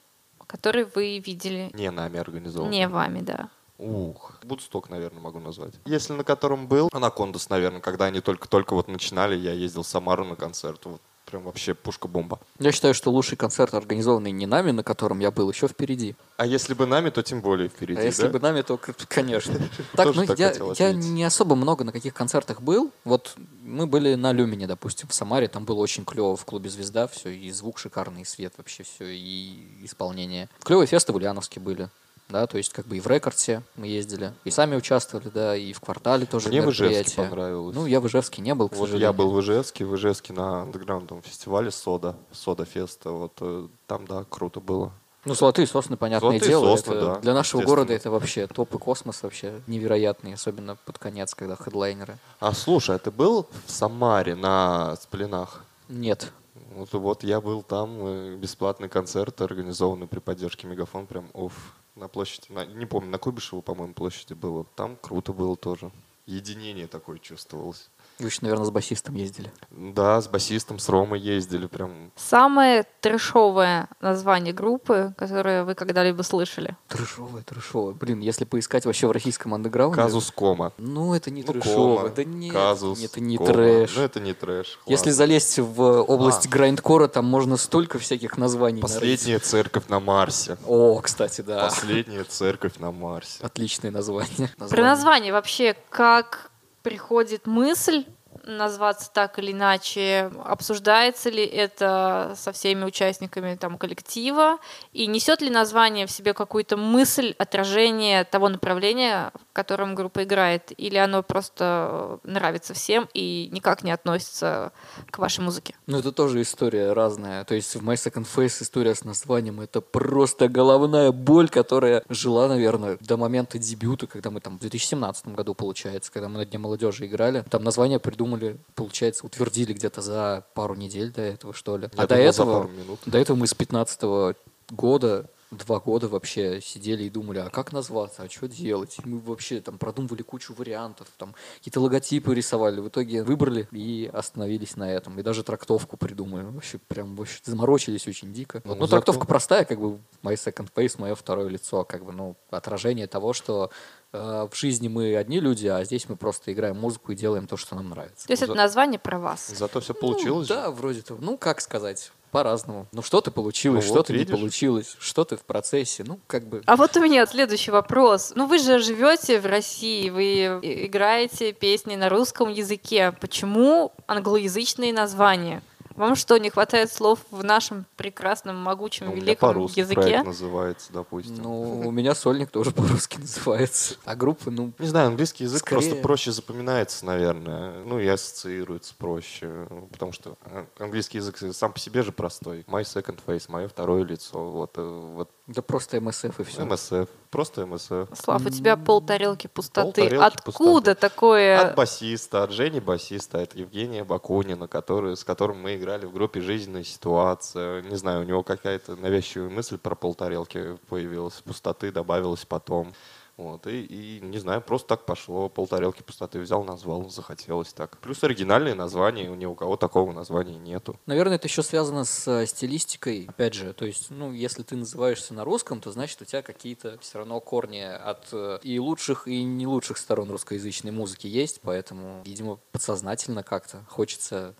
который 0.45 0.83
вы 0.83 1.17
видели 1.19 1.71
Не 1.73 1.89
нами 1.89 2.19
организовано. 2.19 2.69
не 2.69 2.87
вами, 2.87 3.21
да. 3.21 3.49
Ух, 3.77 4.33
Будсток, 4.43 4.89
наверное, 4.89 5.21
могу 5.21 5.39
назвать. 5.39 5.73
Если 5.85 6.13
на 6.13 6.23
котором 6.23 6.67
был, 6.67 6.89
Анакондас, 6.91 7.49
наверное, 7.49 7.81
когда 7.81 8.05
они 8.05 8.21
только-только 8.21 8.75
вот 8.75 8.87
начинали, 8.87 9.35
я 9.35 9.53
ездил 9.53 9.83
в 9.83 9.87
Самару 9.87 10.25
на 10.25 10.35
концерт. 10.35 10.85
Вот 10.85 11.01
прям 11.25 11.43
вообще 11.43 11.73
пушка-бомба. 11.73 12.39
Я 12.59 12.71
считаю, 12.71 12.93
что 12.93 13.09
лучший 13.09 13.37
концерт, 13.37 13.73
организованный 13.73 14.31
не 14.31 14.45
нами, 14.45 14.69
на 14.69 14.83
котором 14.83 15.19
я 15.19 15.31
был, 15.31 15.49
еще 15.49 15.67
впереди. 15.67 16.15
А 16.37 16.45
если 16.45 16.75
бы 16.75 16.85
нами, 16.85 17.09
то 17.09 17.23
тем 17.23 17.41
более 17.41 17.69
впереди, 17.69 17.99
а 17.99 18.03
если 18.03 18.23
да? 18.23 18.29
бы 18.29 18.39
нами, 18.39 18.61
то, 18.61 18.77
конечно. 19.07 19.55
Так, 19.93 20.13
ну, 20.13 20.23
я, 20.37 20.53
я 20.77 20.93
не 20.93 21.23
особо 21.23 21.55
много 21.55 21.83
на 21.83 21.91
каких 21.91 22.13
концертах 22.13 22.61
был. 22.61 22.91
Вот 23.03 23.35
мы 23.63 23.87
были 23.87 24.13
на 24.13 24.31
Люмине, 24.31 24.67
допустим, 24.67 25.07
в 25.07 25.13
Самаре. 25.13 25.47
Там 25.47 25.65
было 25.65 25.79
очень 25.79 26.05
клево 26.05 26.35
в 26.35 26.45
клубе 26.45 26.69
«Звезда». 26.69 27.07
Все, 27.07 27.29
и 27.29 27.51
звук 27.51 27.79
шикарный, 27.79 28.21
и 28.21 28.25
свет 28.25 28.53
вообще 28.57 28.83
все, 28.83 29.05
и 29.05 29.83
исполнение. 29.83 30.49
Клевые 30.63 30.85
фесты 30.85 31.13
в 31.13 31.15
Ульяновске 31.15 31.59
были. 31.59 31.89
Да, 32.33 32.47
то 32.47 32.57
есть 32.57 32.73
как 32.73 32.85
бы 32.87 32.97
и 32.97 32.99
в 32.99 33.07
рекордсе 33.07 33.61
мы 33.77 33.87
ездили, 33.87 34.33
и 34.43 34.51
сами 34.51 34.75
участвовали, 34.75 35.29
да, 35.29 35.55
и 35.55 35.71
в 35.71 35.79
квартале 35.79 36.25
тоже 36.25 36.49
Мне 36.49 36.61
в 36.61 36.69
Ижевске 36.71 37.15
понравилось. 37.15 37.75
Ну, 37.75 37.85
я 37.85 38.01
в 38.01 38.07
Ижевске 38.07 38.41
не 38.41 38.53
был, 38.53 38.67
к 38.67 38.73
Вот 38.73 38.87
сожалению. 38.89 39.07
я 39.07 39.13
был 39.13 39.31
в 39.31 39.39
Ижевске, 39.39 39.85
в 39.85 39.95
Ижевске 39.95 40.33
на 40.33 40.63
андеграундном 40.63 41.21
фестивале 41.21 41.71
Сода, 41.71 42.15
Сода 42.31 42.65
Феста. 42.65 43.11
Вот 43.11 43.33
э, 43.39 43.67
там, 43.87 44.05
да, 44.05 44.25
круто 44.29 44.59
было. 44.59 44.91
Ну, 45.25 45.35
золотые 45.35 45.67
сосны, 45.67 45.95
понятное 45.95 46.31
Золотые 46.31 46.49
дело. 46.49 46.75
сосны, 46.75 46.93
это 46.95 47.05
да, 47.05 47.19
для 47.19 47.33
нашего 47.33 47.61
города 47.61 47.93
это 47.93 48.11
вообще 48.11 48.45
топ 48.47 48.75
и 48.75 48.77
космос 48.77 49.23
вообще 49.23 49.61
невероятный, 49.67 50.33
особенно 50.33 50.75
под 50.75 50.97
конец, 50.97 51.33
когда 51.33 51.55
хедлайнеры. 51.55 52.17
А 52.41 52.51
слушай, 52.53 52.95
а 52.95 52.99
ты 52.99 53.09
был 53.09 53.47
в 53.65 53.71
Самаре 53.71 54.35
на 54.35 54.97
Сплинах? 54.97 55.63
Нет. 55.87 56.33
Вот, 56.75 56.91
вот 56.93 57.23
я 57.23 57.39
был 57.39 57.61
там, 57.61 57.97
э, 58.05 58.35
бесплатный 58.35 58.89
концерт, 58.89 59.39
организованный 59.41 60.07
при 60.07 60.19
поддержке 60.19 60.67
Мегафон, 60.67 61.05
прям 61.05 61.29
оф, 61.33 61.75
на 61.95 62.07
площади, 62.07 62.51
на- 62.51 62.65
не 62.65 62.85
помню, 62.85 63.09
на 63.11 63.17
Куйбышево, 63.19 63.61
по-моему, 63.61 63.93
площади 63.93 64.33
было. 64.33 64.65
Там 64.75 64.97
круто 64.97 65.33
было 65.33 65.55
тоже. 65.55 65.91
Единение 66.25 66.87
такое 66.87 67.19
чувствовалось. 67.19 67.89
Вы 68.19 68.27
еще, 68.27 68.39
наверное, 68.41 68.65
с 68.65 68.71
басистом 68.71 69.15
ездили. 69.15 69.51
Да, 69.71 70.21
с 70.21 70.27
басистом, 70.27 70.79
с 70.79 70.87
Ромой 70.89 71.19
ездили, 71.19 71.67
прям 71.67 72.11
Самое 72.15 72.85
трешовое 73.01 73.89
название 74.01 74.53
группы, 74.53 75.13
которое 75.17 75.63
вы 75.63 75.75
когда-либо 75.75 76.21
слышали? 76.21 76.77
Трешовое, 76.87 77.43
трешовое. 77.43 77.93
Блин, 77.93 78.19
если 78.19 78.45
поискать 78.45 78.85
вообще 78.85 79.07
в 79.07 79.11
российском 79.11 79.53
андеграунде... 79.53 79.95
казус 79.95 80.31
кома. 80.31 80.73
Ну, 80.77 81.13
это 81.13 81.31
не 81.31 81.43
Ну, 81.43 81.53
трешово. 81.53 81.97
кома, 81.97 82.09
Да 82.09 82.23
нет, 82.23 82.53
казус, 82.53 83.03
это 83.03 83.19
не 83.19 83.37
кома. 83.37 83.51
трэш. 83.51 83.95
Ну, 83.95 84.01
это 84.03 84.19
не 84.19 84.33
трэш. 84.33 84.79
Если 84.85 85.05
ладно. 85.09 85.13
залезть 85.13 85.59
в 85.59 85.81
область 86.03 86.45
А. 86.45 86.49
грайндкора, 86.49 87.07
там 87.07 87.25
можно 87.25 87.57
столько 87.57 87.99
всяких 87.99 88.37
названий 88.37 88.81
нарыть. 88.81 88.93
Последняя 88.93 89.39
церковь 89.39 89.87
на 89.89 89.99
Марсе. 89.99 90.57
О, 90.65 90.99
кстати, 91.01 91.41
да. 91.41 91.63
Последняя 91.63 92.23
церковь 92.23 92.77
на 92.77 92.91
Марсе. 92.91 93.43
Отличное 93.43 93.91
название. 93.91 94.49
Про 94.57 94.81
название 94.83 95.33
вообще, 95.33 95.75
как 95.89 96.51
приходит 96.83 97.47
мысль 97.47 98.05
назваться 98.45 99.11
так 99.11 99.39
или 99.39 99.51
иначе, 99.51 100.31
обсуждается 100.43 101.29
ли 101.29 101.45
это 101.45 102.33
со 102.35 102.51
всеми 102.51 102.83
участниками 102.83 103.55
там, 103.55 103.77
коллектива, 103.77 104.57
и 104.91 105.07
несет 105.07 105.41
ли 105.41 105.49
название 105.49 106.07
в 106.07 106.11
себе 106.11 106.33
какую-то 106.33 106.75
мысль, 106.75 107.35
отражение 107.37 108.23
того 108.25 108.49
направления, 108.49 109.31
в 109.53 109.55
котором 109.55 109.93
группа 109.93 110.23
играет, 110.23 110.71
или 110.77 110.97
оно 110.97 111.21
просто 111.21 112.19
нравится 112.23 112.73
всем 112.73 113.07
и 113.13 113.49
никак 113.51 113.83
не 113.83 113.91
относится 113.91 114.71
к 115.11 115.19
вашей 115.19 115.41
музыке? 115.41 115.75
Ну, 115.85 115.99
это 115.99 116.11
тоже 116.11 116.41
история 116.41 116.93
разная. 116.93 117.45
То 117.45 117.53
есть 117.53 117.75
в 117.75 117.87
My 117.87 117.93
Second 117.93 118.25
Face 118.35 118.63
история 118.63 118.95
с 118.95 119.03
названием 119.03 119.61
это 119.61 119.79
просто 119.79 120.47
головная 120.47 121.11
боль, 121.11 121.49
которая 121.49 122.03
жила, 122.09 122.47
наверное, 122.47 122.97
до 122.99 123.15
момента 123.15 123.59
дебюта, 123.59 124.07
когда 124.07 124.31
мы 124.31 124.39
там 124.39 124.57
в 124.57 124.61
2017 124.61 125.27
году, 125.27 125.53
получается, 125.53 126.11
когда 126.11 126.29
мы 126.29 126.39
на 126.39 126.45
Дне 126.45 126.57
молодежи 126.57 127.05
играли. 127.05 127.45
Там 127.51 127.63
название 127.63 127.99
придумали, 127.99 128.57
получается, 128.73 129.23
утвердили 129.23 129.73
где-то 129.73 130.01
за 130.01 130.45
пару 130.55 130.73
недель 130.73 131.11
до 131.11 131.21
этого, 131.21 131.53
что 131.53 131.77
ли. 131.77 131.89
Я 131.93 132.03
а 132.03 132.07
до 132.07 132.15
этого, 132.15 132.63
пару 132.63 132.69
минут. 132.69 133.01
до 133.05 133.19
этого 133.19 133.37
мы 133.37 133.45
с 133.45 133.53
15 133.53 134.35
года 134.71 135.29
два 135.53 135.79
года 135.79 136.07
вообще 136.07 136.59
сидели 136.61 137.03
и 137.03 137.09
думали, 137.09 137.39
а 137.39 137.49
как 137.49 137.71
назваться, 137.73 138.23
а 138.23 138.29
что 138.29 138.47
делать? 138.47 138.97
И 139.03 139.07
мы 139.07 139.19
вообще 139.19 139.61
там 139.61 139.77
продумывали 139.77 140.21
кучу 140.21 140.53
вариантов, 140.53 141.07
там 141.17 141.35
какие-то 141.57 141.79
логотипы 141.81 142.33
рисовали. 142.33 142.79
В 142.79 142.87
итоге 142.87 143.23
выбрали 143.23 143.67
и 143.71 144.09
остановились 144.13 144.75
на 144.75 144.91
этом. 144.91 145.19
И 145.19 145.23
даже 145.23 145.43
трактовку 145.43 145.97
придумали. 145.97 146.43
Вообще 146.45 146.77
прям 146.77 147.15
вообще 147.15 147.39
заморочились 147.43 148.07
очень 148.07 148.33
дико. 148.33 148.61
Вот, 148.65 148.75
Ну, 148.75 148.81
ну, 148.81 148.85
зато- 148.87 148.97
трактовка 148.97 149.25
простая, 149.27 149.65
как 149.65 149.79
бы 149.79 149.99
My 150.23 150.33
Second 150.35 150.69
Face, 150.75 150.95
мое 150.99 151.15
второе 151.15 151.47
лицо, 151.49 151.83
как 151.83 152.03
бы, 152.05 152.11
ну, 152.11 152.35
отражение 152.49 153.07
того, 153.07 153.33
что 153.33 153.69
э, 154.15 154.47
в 154.51 154.55
жизни 154.55 154.87
мы 154.89 155.15
одни 155.15 155.39
люди, 155.39 155.65
а 155.65 155.83
здесь 155.83 156.07
мы 156.07 156.15
просто 156.15 156.53
играем 156.53 156.77
музыку 156.79 157.11
и 157.11 157.15
делаем 157.15 157.47
то, 157.47 157.57
что 157.57 157.75
нам 157.75 157.89
нравится. 157.89 158.27
То 158.27 158.33
есть 158.33 158.43
это 158.43 158.51
За- 158.51 158.57
название 158.57 158.99
про 158.99 159.17
вас. 159.17 159.47
Зато 159.47 159.79
все 159.79 159.93
получилось 159.95 160.47
Ну, 160.49 160.55
же. 160.55 160.61
да, 160.61 160.69
вроде 160.71 161.01
того. 161.01 161.19
Ну, 161.21 161.35
как 161.37 161.61
сказать, 161.61 162.11
по-разному. 162.33 162.87
Ну, 162.91 163.01
что-то 163.01 163.31
получилось, 163.31 163.85
Ну 163.85 163.89
вот, 163.91 163.99
что-то 163.99 164.11
не 164.13 164.19
видишь. 164.19 164.35
получилось, 164.35 164.95
что-то 164.99 165.37
в 165.37 165.43
процессе. 165.43 166.03
Ну, 166.05 166.19
как 166.27 166.45
бы... 166.47 166.61
А 166.65 166.75
вот 166.75 166.97
у 166.97 166.99
меня 166.99 167.25
следующий 167.27 167.71
вопрос. 167.71 168.33
Ну, 168.35 168.47
вы 168.47 168.57
же 168.57 168.79
живете 168.79 169.39
в 169.39 169.45
России, 169.45 170.09
вы 170.09 170.45
играете 170.85 171.53
песни 171.53 171.95
на 171.95 172.09
русском 172.09 172.49
языке. 172.49 173.13
Почему 173.21 173.93
англоязычные 174.07 174.91
названия? 174.93 175.61
Вам 175.95 176.15
что, 176.15 176.37
не 176.37 176.49
хватает 176.49 176.91
слов 176.91 177.19
в 177.29 177.43
нашем 177.43 177.85
прекрасном, 177.97 178.55
могучем, 178.57 179.05
Ну, 179.07 179.11
У 179.11 179.15
меня 179.15 179.25
великом 179.25 179.65
языке? 179.67 179.93
проект 180.01 180.25
называется, 180.25 180.91
допустим. 180.93 181.35
Ну, 181.41 181.87
у 181.87 181.91
меня 181.91 182.15
сольник 182.15 182.49
тоже 182.49 182.71
по-русски 182.71 183.17
называется. 183.19 183.95
А 184.05 184.15
группа, 184.15 184.49
ну, 184.49 184.71
Не 184.79 184.87
знаю, 184.87 185.07
английский 185.07 185.43
язык 185.43 185.59
Скорее- 185.59 185.81
просто 185.81 186.01
проще 186.01 186.31
запоминается, 186.31 187.05
наверное. 187.05 187.83
Ну 187.83 187.99
и 187.99 188.07
ассоциируется 188.07 188.93
проще. 188.97 189.67
Потому 189.91 190.11
что 190.11 190.35
а- 190.45 190.65
английский 190.79 191.19
язык 191.19 191.37
сам 191.53 191.73
по 191.73 191.79
себе 191.79 192.01
же 192.03 192.11
простой. 192.11 192.61
My 192.67 192.81
second 192.83 193.19
face, 193.25 193.45
мое 193.47 193.67
второе 193.67 194.03
лицо. 194.03 194.43
Вот, 194.51 194.71
э, 194.77 194.81
вот 194.81 195.29
да 195.47 195.61
просто 195.61 195.99
МСФ 196.01 196.39
и 196.39 196.43
все. 196.43 196.65
МСФ. 196.65 197.07
Просто 197.33 197.65
МСФ. 197.65 198.09
Слав, 198.13 198.45
у 198.45 198.49
тебя 198.51 198.77
пол 198.77 199.01
тарелки 199.01 199.47
пустоты. 199.47 200.01
Полтарелки 200.01 200.23
Откуда 200.23 200.93
пустоты. 200.93 200.95
такое? 200.95 201.59
От 201.59 201.75
басиста, 201.75 202.43
от 202.43 202.51
Жени 202.51 202.79
басиста, 202.79 203.41
от 203.41 203.55
Евгения 203.55 204.03
Бакунина, 204.03 204.67
который, 204.67 205.17
с 205.17 205.23
которым 205.23 205.59
мы 205.59 205.75
играли 205.75 206.05
в 206.05 206.13
группе 206.13 206.41
«Жизненная 206.41 206.83
ситуация». 206.83 207.81
Не 207.81 207.95
знаю, 207.95 208.21
у 208.21 208.23
него 208.23 208.43
какая-то 208.43 208.95
навязчивая 208.97 209.49
мысль 209.49 209.79
про 209.79 209.95
полтарелки 209.95 210.77
появилась. 210.89 211.33
Пустоты 211.43 211.91
добавилась 211.91 212.45
потом. 212.45 212.93
Вот, 213.35 213.65
и, 213.65 213.83
и, 213.83 214.19
не 214.21 214.37
знаю, 214.37 214.61
просто 214.61 214.89
так 214.89 215.05
пошло. 215.07 215.49
Полтарелки 215.49 216.03
пустоты 216.03 216.39
взял, 216.39 216.63
назвал, 216.63 217.09
захотелось 217.09 217.73
так. 217.73 217.97
Плюс 217.97 218.23
оригинальные 218.23 218.75
названия, 218.75 219.27
ни 219.27 219.45
у 219.45 219.55
кого 219.55 219.75
такого 219.75 220.11
названия 220.11 220.55
нету. 220.57 220.99
Наверное, 221.07 221.37
это 221.37 221.47
еще 221.47 221.63
связано 221.63 222.05
с 222.05 222.27
э, 222.27 222.45
стилистикой. 222.45 223.25
Опять 223.27 223.55
же, 223.55 223.73
то 223.73 223.85
есть, 223.85 224.11
ну, 224.11 224.31
если 224.31 224.61
ты 224.61 224.75
называешься 224.75 225.33
на 225.33 225.43
русском, 225.43 225.81
то 225.81 225.91
значит 225.91 226.21
у 226.21 226.25
тебя 226.25 226.43
какие-то 226.43 226.99
все 226.99 227.17
равно 227.17 227.39
корни 227.39 227.79
от 227.81 228.27
э, 228.33 228.59
и 228.61 228.77
лучших, 228.77 229.27
и 229.27 229.43
не 229.43 229.65
лучших 229.65 229.97
сторон 229.97 230.29
русскоязычной 230.29 230.91
музыки 230.91 231.25
есть, 231.25 231.59
поэтому, 231.61 232.21
видимо, 232.25 232.59
подсознательно 232.71 233.41
как-то 233.41 233.83
хочется 233.89 234.53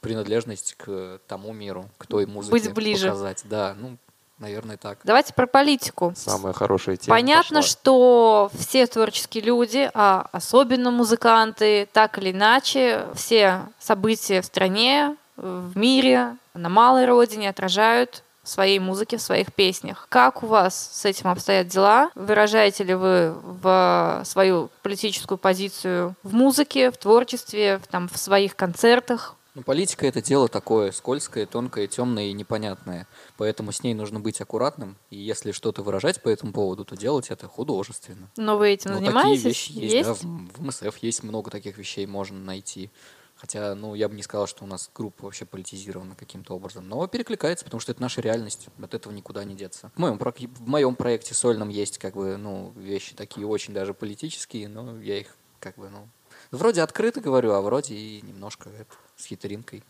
принадлежность 0.00 0.74
к 0.76 1.20
тому 1.26 1.52
миру, 1.52 1.90
к 1.98 2.06
той 2.06 2.24
музыке 2.24 2.52
Быть 2.52 2.72
ближе. 2.72 3.08
показать. 3.08 3.42
Да, 3.44 3.76
ну, 3.78 3.98
наверное, 4.38 4.76
так. 4.76 4.98
Давайте 5.04 5.34
про 5.34 5.46
политику. 5.46 6.12
Самая 6.16 6.52
хорошая 6.52 6.96
тема 6.96 7.16
Понятно, 7.16 7.60
пошла. 7.60 7.62
что 7.62 8.50
все 8.58 8.86
творческие 8.86 9.44
люди, 9.44 9.90
а 9.94 10.28
особенно 10.32 10.90
музыканты, 10.90 11.88
так 11.92 12.18
или 12.18 12.32
иначе, 12.32 13.06
все 13.14 13.62
события 13.78 14.40
в 14.40 14.46
стране, 14.46 15.16
в 15.36 15.76
мире, 15.76 16.36
на 16.54 16.68
малой 16.68 17.06
родине 17.06 17.48
отражают 17.48 18.22
в 18.42 18.48
своей 18.48 18.78
музыке, 18.78 19.18
в 19.18 19.22
своих 19.22 19.52
песнях. 19.52 20.06
Как 20.08 20.42
у 20.42 20.46
вас 20.46 20.90
с 20.92 21.04
этим 21.04 21.28
обстоят 21.28 21.68
дела? 21.68 22.10
Выражаете 22.14 22.82
ли 22.82 22.94
вы 22.94 23.34
в 23.42 24.22
свою 24.24 24.70
политическую 24.82 25.36
позицию 25.36 26.14
в 26.22 26.32
музыке, 26.34 26.90
в 26.90 26.96
творчестве, 26.96 27.78
в, 27.78 27.86
там, 27.86 28.08
в 28.08 28.16
своих 28.16 28.56
концертах? 28.56 29.34
Ну, 29.58 29.64
политика 29.64 30.06
это 30.06 30.22
дело 30.22 30.46
такое 30.46 30.92
скользкое, 30.92 31.44
тонкое, 31.44 31.88
темное 31.88 32.26
и 32.26 32.32
непонятное. 32.32 33.08
Поэтому 33.36 33.72
с 33.72 33.82
ней 33.82 33.92
нужно 33.92 34.20
быть 34.20 34.40
аккуратным. 34.40 34.96
И 35.10 35.16
если 35.16 35.50
что-то 35.50 35.82
выражать 35.82 36.22
по 36.22 36.28
этому 36.28 36.52
поводу, 36.52 36.84
то 36.84 36.96
делать 36.96 37.30
это 37.30 37.48
художественно. 37.48 38.30
Но 38.36 38.56
вы 38.56 38.70
этим 38.70 38.92
Ну, 38.92 38.98
занимаетесь? 38.98 39.42
такие 39.42 39.48
вещи 39.48 39.72
есть, 39.96 40.08
да, 40.08 40.14
в, 40.14 40.62
МСФ 40.62 40.96
есть 40.98 41.24
много 41.24 41.50
таких 41.50 41.76
вещей, 41.76 42.06
можно 42.06 42.38
найти. 42.38 42.88
Хотя, 43.34 43.74
ну, 43.74 43.96
я 43.96 44.08
бы 44.08 44.14
не 44.14 44.22
сказал, 44.22 44.46
что 44.46 44.62
у 44.62 44.68
нас 44.68 44.92
группа 44.94 45.24
вообще 45.24 45.44
политизирована 45.44 46.14
каким-то 46.14 46.54
образом. 46.54 46.88
Но 46.88 47.04
перекликается, 47.08 47.64
потому 47.64 47.80
что 47.80 47.90
это 47.90 48.00
наша 48.00 48.20
реальность. 48.20 48.68
От 48.80 48.94
этого 48.94 49.12
никуда 49.12 49.42
не 49.42 49.56
деться. 49.56 49.90
В 49.96 49.98
моем, 49.98 50.18
в 50.18 50.68
моем 50.68 50.94
проекте 50.94 51.34
сольном 51.34 51.68
есть, 51.68 51.98
как 51.98 52.14
бы, 52.14 52.36
ну, 52.36 52.72
вещи 52.76 53.16
такие 53.16 53.44
очень 53.44 53.74
даже 53.74 53.92
политические, 53.92 54.68
но 54.68 55.02
я 55.02 55.18
их, 55.18 55.36
как 55.58 55.74
бы, 55.78 55.88
ну, 55.88 56.08
вроде 56.52 56.82
открыто 56.82 57.20
говорю, 57.20 57.54
а 57.54 57.60
вроде 57.60 57.96
и 57.96 58.22
немножко 58.22 58.70
это, 58.70 58.94
с 59.18 59.26
хитринкой. 59.26 59.82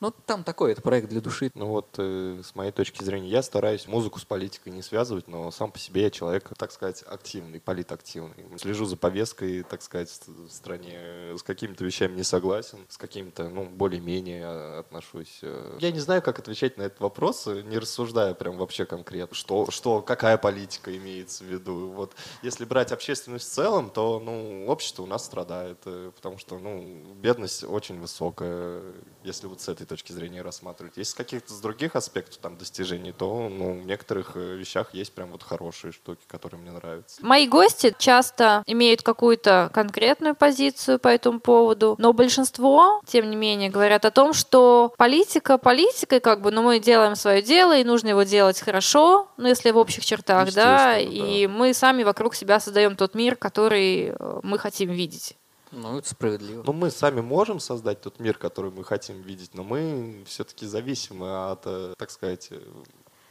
Ну, 0.00 0.14
там 0.24 0.44
такой, 0.44 0.72
это 0.72 0.80
проект 0.80 1.10
для 1.10 1.20
души. 1.20 1.50
Ну 1.54 1.66
вот, 1.66 1.88
э, 1.98 2.40
с 2.42 2.54
моей 2.54 2.72
точки 2.72 3.04
зрения, 3.04 3.28
я 3.28 3.42
стараюсь 3.42 3.86
музыку 3.86 4.18
с 4.18 4.24
политикой 4.24 4.70
не 4.70 4.80
связывать, 4.80 5.28
но 5.28 5.50
сам 5.50 5.70
по 5.70 5.78
себе 5.78 6.02
я 6.04 6.10
человек, 6.10 6.50
так 6.56 6.72
сказать, 6.72 7.04
активный, 7.06 7.60
политактивный. 7.60 8.46
Слежу 8.58 8.86
за 8.86 8.96
повесткой, 8.96 9.62
так 9.62 9.82
сказать, 9.82 10.08
в 10.26 10.48
стране, 10.48 11.36
с 11.36 11.42
какими-то 11.42 11.84
вещами 11.84 12.16
не 12.16 12.22
согласен, 12.22 12.78
с 12.88 12.96
какими-то, 12.96 13.50
ну, 13.50 13.66
более-менее 13.66 14.42
э, 14.42 14.78
отношусь. 14.78 15.40
э. 15.42 15.76
Я 15.80 15.92
не 15.92 16.00
знаю, 16.00 16.22
как 16.22 16.38
отвечать 16.38 16.78
на 16.78 16.82
этот 16.82 17.00
вопрос, 17.00 17.46
э, 17.46 17.60
не 17.60 17.78
рассуждая 17.78 18.32
прям 18.32 18.56
вообще 18.56 18.86
конкретно, 18.86 19.36
что, 19.36 19.70
что 19.70 20.00
какая 20.00 20.38
политика 20.38 20.96
имеется 20.96 21.44
в 21.44 21.48
виду. 21.48 21.90
Вот, 21.90 22.14
если 22.42 22.64
брать 22.64 22.90
общественность 22.90 23.50
в 23.50 23.52
целом, 23.52 23.90
то, 23.90 24.18
ну, 24.18 24.64
общество 24.66 25.02
у 25.02 25.06
нас 25.06 25.26
страдает, 25.26 25.78
э, 25.84 26.10
потому 26.16 26.38
что, 26.38 26.58
ну, 26.58 27.04
бедность 27.16 27.64
очень 27.64 28.00
высокая, 28.00 28.82
если 29.24 29.46
вот 29.46 29.60
с 29.60 29.68
этой 29.68 29.89
точки 29.90 30.12
зрения 30.12 30.42
рассматривать. 30.42 30.96
Если 30.96 31.10
с 31.10 31.14
каких-то 31.14 31.52
с 31.52 31.60
других 31.60 31.96
аспектов 31.96 32.38
там 32.38 32.56
достижений, 32.56 33.12
то 33.12 33.48
ну, 33.48 33.80
в 33.80 33.84
некоторых 33.84 34.32
э, 34.36 34.56
вещах 34.56 34.94
есть 34.94 35.12
прям 35.12 35.32
вот 35.32 35.42
хорошие 35.42 35.92
штуки, 35.92 36.22
которые 36.28 36.60
мне 36.60 36.70
нравятся. 36.70 37.24
Мои 37.24 37.48
гости 37.48 37.94
часто 37.98 38.62
имеют 38.66 39.02
какую-то 39.02 39.70
конкретную 39.74 40.36
позицию 40.36 41.00
по 41.00 41.08
этому 41.08 41.40
поводу, 41.40 41.96
но 41.98 42.12
большинство, 42.12 43.02
тем 43.04 43.28
не 43.30 43.36
менее, 43.36 43.68
говорят 43.68 44.04
о 44.04 44.12
том, 44.12 44.32
что 44.32 44.94
политика 44.96 45.58
политикой, 45.58 46.20
как 46.20 46.40
бы, 46.40 46.52
но 46.52 46.62
мы 46.62 46.78
делаем 46.78 47.16
свое 47.16 47.42
дело, 47.42 47.76
и 47.76 47.82
нужно 47.82 48.10
его 48.10 48.22
делать 48.22 48.60
хорошо, 48.60 49.28
ну, 49.36 49.48
если 49.48 49.72
в 49.72 49.76
общих 49.76 50.04
чертах, 50.04 50.52
да, 50.54 50.98
и 50.98 51.46
да. 51.46 51.52
мы 51.52 51.74
сами 51.74 52.04
вокруг 52.04 52.36
себя 52.36 52.60
создаем 52.60 52.94
тот 52.94 53.14
мир, 53.16 53.34
который 53.34 54.14
э, 54.16 54.40
мы 54.44 54.56
хотим 54.58 54.90
видеть. 54.90 55.36
Ну, 55.72 55.98
это 55.98 56.08
справедливо. 56.08 56.62
Ну, 56.66 56.72
мы 56.72 56.90
сами 56.90 57.20
можем 57.20 57.60
создать 57.60 58.00
тот 58.00 58.18
мир, 58.18 58.36
который 58.36 58.70
мы 58.70 58.84
хотим 58.84 59.22
видеть, 59.22 59.54
но 59.54 59.62
мы 59.62 60.24
все-таки 60.26 60.66
зависимы 60.66 61.50
от, 61.50 61.62
э, 61.66 61.94
так 61.96 62.10
сказать, 62.10 62.48
э, 62.50 62.60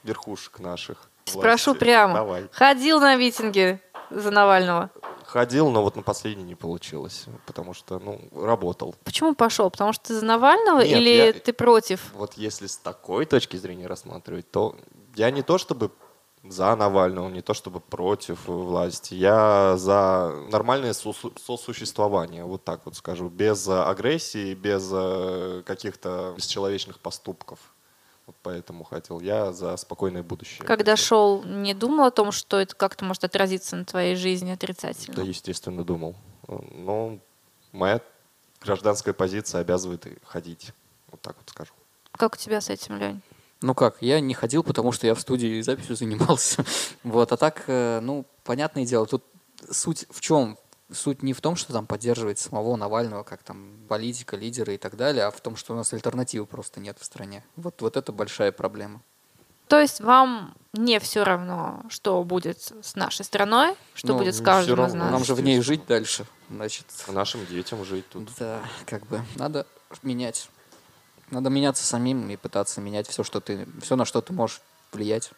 верхушек 0.03 0.60
наших. 0.60 1.10
Спрошу 1.26 1.72
власти. 1.72 1.80
прямо. 1.80 2.14
Давай. 2.14 2.49
Ходил 2.52 2.99
на 2.99 3.16
митинги 3.16 3.82
за 4.10 4.32
Навального. 4.32 4.90
Ходил, 5.26 5.70
но 5.70 5.84
вот 5.84 5.95
на 5.95 6.02
последний 6.02 6.44
не 6.44 6.56
получилось, 6.56 7.26
потому 7.45 7.74
что, 7.76 7.99
ну, 7.99 8.20
работал. 8.34 8.95
Почему 9.03 9.36
пошел? 9.36 9.70
Потому 9.70 9.94
что 9.94 10.07
ты 10.07 10.16
за 10.20 10.26
Навального 10.26 10.80
Нет, 10.80 10.98
или 10.98 11.10
я- 11.10 11.34
ты 11.34 11.53
против? 11.53 12.11
Вот 12.14 12.34
если 12.34 12.66
с 12.66 12.78
такой 12.78 13.26
точки 13.26 13.57
зрения 13.57 13.86
рассматривать, 13.86 14.49
то 14.49 14.76
я 15.16 15.30
не 15.30 15.44
то 15.44 15.60
чтобы 15.60 15.91
за 16.44 16.76
Навального, 16.76 17.30
не 17.30 17.41
то 17.41 17.53
чтобы 17.53 17.80
против 17.80 18.48
власти. 18.48 19.14
Я 19.14 19.76
за 19.78 20.34
нормальное 20.52 20.94
сосу- 20.94 21.38
сосуществование, 21.40 22.45
вот 22.45 22.64
так 22.64 22.86
вот 22.86 22.95
скажу, 22.95 23.30
без 23.30 23.68
агрессии, 23.68 24.53
без 24.53 24.90
э, 24.91 25.64
каких-то 25.66 26.34
бесчеловечных 26.38 26.99
поступков. 26.99 27.60
Вот 28.26 28.36
поэтому 28.44 28.84
хотел. 28.84 29.20
Я 29.20 29.52
за 29.53 29.76
спокойное 29.78 30.22
будущее. 30.22 30.66
Когда 30.66 30.95
шел, 30.95 31.44
не 31.44 31.74
думал 31.74 32.06
о 32.06 32.11
том, 32.11 32.32
что 32.32 32.60
это 32.60 32.76
как-то 32.76 33.03
может 33.03 33.24
отразиться 33.24 33.76
на 33.76 33.86
твоей 33.86 34.16
жизни 34.16 34.52
отрицательно? 34.52 35.16
Да, 35.16 35.24
естественно, 35.24 35.84
думал. 35.84 36.16
Но 36.48 37.18
моя 37.72 38.02
гражданская 38.61 39.14
позиция 39.14 39.61
обязывает 39.61 40.06
ходить. 40.24 40.74
Вот 41.11 41.22
так 41.22 41.36
вот 41.38 41.49
скажу. 41.49 41.74
Как 42.11 42.36
у 42.36 42.38
тебя 42.38 42.61
с 42.61 42.70
этим, 42.70 42.98
Лень? 42.98 43.22
Ну 43.61 43.76
как, 43.76 43.98
я 44.02 44.19
не 44.22 44.34
ходил, 44.34 44.64
потому 44.64 44.91
что 44.91 45.06
я 45.06 45.15
в 45.15 45.19
студии 45.19 45.61
записью 45.61 45.95
занимался. 45.95 46.64
Вот, 47.03 47.31
а 47.31 47.38
так, 47.38 47.64
э, 47.68 47.99
ну, 48.02 48.26
понятное 48.44 48.86
дело, 48.86 49.06
тут 49.06 49.23
суть 49.69 50.06
в 50.10 50.22
чем? 50.22 50.57
Суть 50.91 51.23
не 51.23 51.34
в 51.34 51.41
том, 51.41 51.56
что 51.56 51.72
там 51.72 51.86
поддерживать 51.86 52.40
самого 52.40 52.76
Навального, 52.76 53.23
как 53.23 53.44
там 53.44 53.72
политика, 53.88 54.36
лидеры 54.36 54.76
и 54.76 54.77
так 54.77 54.95
далее, 54.98 55.26
а 55.26 55.31
в 55.31 55.40
том, 55.40 55.56
что 55.56 55.73
у 55.73 55.76
нас 55.76 55.94
альтернативы 55.94 56.45
просто 56.45 56.80
нет 56.80 56.98
в 56.99 57.06
стране. 57.06 57.44
Вот, 57.56 57.81
вот 57.81 57.95
это 57.95 58.11
большая 58.11 58.52
проблема. 58.52 59.02
То 59.68 59.80
есть 59.80 60.02
вам 60.02 60.56
не 60.73 60.99
все 60.99 61.23
равно, 61.23 61.84
что 61.90 62.23
будет 62.23 62.73
с 62.81 62.95
нашей 62.95 63.23
страной, 63.23 63.76
что 63.94 64.14
Ну, 64.14 64.18
будет 64.18 64.34
с 64.34 64.41
каждым 64.41 64.84
из 64.86 64.94
нас? 64.94 65.11
Нам 65.11 65.23
же 65.23 65.36
в 65.36 65.41
ней 65.41 65.61
жить 65.61 65.86
дальше, 65.86 66.26
значит. 66.49 66.86
Нашим 67.07 67.45
детям 67.45 67.86
жить 67.86 68.10
тут. 68.10 68.30
Да, 68.40 68.61
как 68.88 69.06
бы 69.06 69.22
надо 69.36 69.68
менять. 70.02 70.49
Надо 71.31 71.49
меняться 71.49 71.85
самим 71.85 72.30
и 72.30 72.35
пытаться 72.35 72.81
менять 72.81 73.07
все, 73.07 73.23
что 73.23 73.39
ты, 73.39 73.68
все, 73.81 73.95
на 73.95 74.06
что 74.06 74.22
ты 74.22 74.34
можешь 74.34 74.61
влиять. 74.91 75.31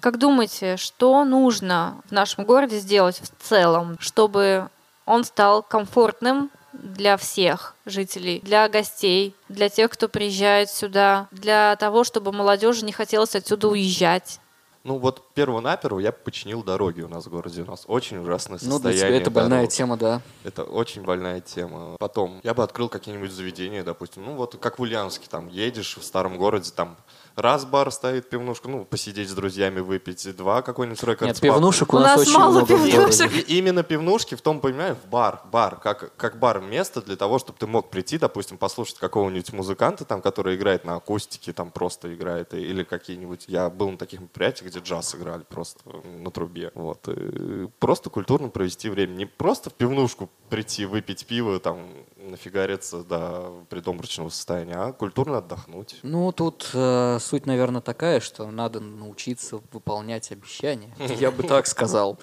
Как 0.00 0.18
думаете, 0.18 0.76
что 0.76 1.24
нужно 1.24 2.00
в 2.08 2.12
нашем 2.12 2.44
городе 2.44 2.78
сделать 2.78 3.20
в 3.20 3.48
целом, 3.48 3.96
чтобы 4.00 4.68
он 5.04 5.24
стал 5.24 5.62
комфортным 5.62 6.50
для 6.72 7.16
всех 7.16 7.74
жителей, 7.84 8.40
для 8.40 8.68
гостей, 8.68 9.34
для 9.48 9.68
тех, 9.68 9.90
кто 9.90 10.08
приезжает 10.08 10.70
сюда, 10.70 11.26
для 11.30 11.76
того, 11.76 12.04
чтобы 12.04 12.32
молодежи 12.32 12.84
не 12.84 12.92
хотелось 12.92 13.34
отсюда 13.34 13.68
уезжать? 13.68 14.40
Ну 14.82 14.96
вот 14.98 15.34
перво-наперво 15.34 15.98
я 16.00 16.10
починил 16.10 16.62
дороги 16.62 17.02
у 17.02 17.08
нас 17.08 17.26
в 17.26 17.30
городе. 17.30 17.62
У 17.62 17.66
нас 17.66 17.84
очень 17.86 18.16
ужасное 18.18 18.58
Ну, 18.62 18.72
состояние 18.76 19.00
для 19.00 19.08
тебя 19.08 19.20
это 19.22 19.30
больная 19.30 19.58
дорог. 19.60 19.72
тема, 19.72 19.96
да. 19.98 20.22
Это 20.42 20.64
очень 20.64 21.02
больная 21.02 21.40
тема. 21.42 21.96
Потом 21.98 22.40
я 22.42 22.54
бы 22.54 22.62
открыл 22.62 22.88
какие-нибудь 22.88 23.30
заведения, 23.30 23.84
допустим, 23.84 24.24
ну 24.24 24.34
вот 24.36 24.56
как 24.58 24.78
в 24.78 24.82
Ульяновске, 24.82 25.26
там 25.28 25.48
едешь 25.48 25.98
в 25.98 26.02
старом 26.02 26.38
городе, 26.38 26.70
там 26.74 26.96
раз 27.36 27.64
бар 27.64 27.90
стоит 27.90 28.28
пивнушка, 28.28 28.68
ну 28.68 28.84
посидеть 28.84 29.28
с 29.28 29.34
друзьями, 29.34 29.80
выпить, 29.80 30.36
два 30.36 30.62
какой-нибудь 30.62 31.02
рекорд 31.02 31.22
Нет, 31.22 31.40
пивнушек 31.40 31.92
у, 31.92 31.96
У 31.96 32.00
нас, 32.00 32.18
нас 32.18 32.28
очень 32.28 32.38
мало 32.38 32.50
много 32.50 32.66
пивнушек. 32.66 33.32
И 33.32 33.58
именно 33.58 33.82
пивнушки 33.82 34.34
в 34.34 34.42
том, 34.42 34.60
понимаешь, 34.60 34.96
в 35.04 35.08
бар, 35.08 35.40
бар, 35.50 35.76
как, 35.76 36.16
как 36.16 36.38
бар 36.38 36.60
место 36.60 37.02
для 37.02 37.16
того, 37.16 37.38
чтобы 37.38 37.58
ты 37.58 37.66
мог 37.66 37.90
прийти, 37.90 38.18
допустим, 38.18 38.58
послушать 38.58 38.98
какого-нибудь 38.98 39.52
музыканта, 39.52 40.04
там, 40.04 40.22
который 40.22 40.56
играет 40.56 40.84
на 40.84 40.96
акустике, 40.96 41.52
там 41.52 41.70
просто 41.70 42.14
играет, 42.14 42.54
или 42.54 42.84
какие-нибудь, 42.84 43.44
я 43.48 43.70
был 43.70 43.90
на 43.90 43.98
таких 43.98 44.20
мероприятиях, 44.20 44.70
где 44.70 44.80
джаз 44.80 45.14
играли 45.14 45.42
просто 45.42 45.80
на 46.04 46.30
трубе, 46.30 46.70
вот, 46.74 47.08
и 47.08 47.68
просто 47.78 48.10
культурно 48.10 48.48
провести 48.48 48.88
время, 48.88 49.12
не 49.12 49.26
просто 49.26 49.70
в 49.70 49.74
пивнушку 49.74 50.30
прийти, 50.48 50.84
выпить 50.84 51.26
пиво, 51.26 51.58
там, 51.60 51.88
нафигариться 52.22 53.02
до 53.02 53.64
предобморочного 53.68 54.28
состояния, 54.28 54.76
а 54.76 54.92
культурно 54.92 55.38
отдохнуть. 55.38 55.96
Ну, 56.02 56.30
тут 56.32 56.70
э, 56.74 57.18
суть, 57.20 57.46
наверное, 57.46 57.80
такая, 57.80 58.20
что 58.20 58.50
надо 58.50 58.80
научиться 58.80 59.60
выполнять 59.72 60.30
обещания. 60.32 60.94
Я 61.18 61.30
бы 61.30 61.42
так 61.42 61.66
сказал. 61.66 62.18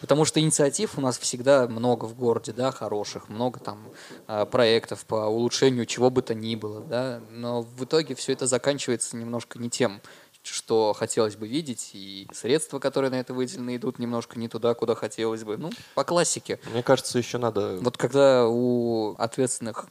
Потому 0.00 0.24
что 0.24 0.38
инициатив 0.38 0.96
у 0.96 1.00
нас 1.00 1.18
всегда 1.18 1.66
много 1.66 2.04
в 2.04 2.14
городе, 2.14 2.52
да, 2.52 2.70
хороших, 2.70 3.28
много 3.28 3.58
там 3.58 3.88
э, 4.28 4.46
проектов 4.46 5.04
по 5.04 5.26
улучшению 5.26 5.86
чего 5.86 6.08
бы 6.10 6.22
то 6.22 6.34
ни 6.34 6.54
было, 6.54 6.80
да, 6.80 7.20
но 7.30 7.62
в 7.62 7.84
итоге 7.84 8.14
все 8.14 8.32
это 8.32 8.46
заканчивается 8.46 9.16
немножко 9.16 9.58
не 9.58 9.70
тем, 9.70 10.00
что 10.54 10.92
хотелось 10.92 11.36
бы 11.36 11.46
видеть, 11.46 11.90
и 11.92 12.28
средства, 12.32 12.78
которые 12.78 13.10
на 13.10 13.20
это 13.20 13.34
выделены, 13.34 13.76
идут 13.76 13.98
немножко 13.98 14.38
не 14.38 14.48
туда, 14.48 14.74
куда 14.74 14.94
хотелось 14.94 15.44
бы. 15.44 15.56
Ну, 15.56 15.70
по 15.94 16.04
классике. 16.04 16.58
Мне 16.72 16.82
кажется, 16.82 17.18
еще 17.18 17.38
надо... 17.38 17.78
Вот 17.80 17.96
когда 17.96 18.46
у 18.46 19.14
ответственных 19.16 19.86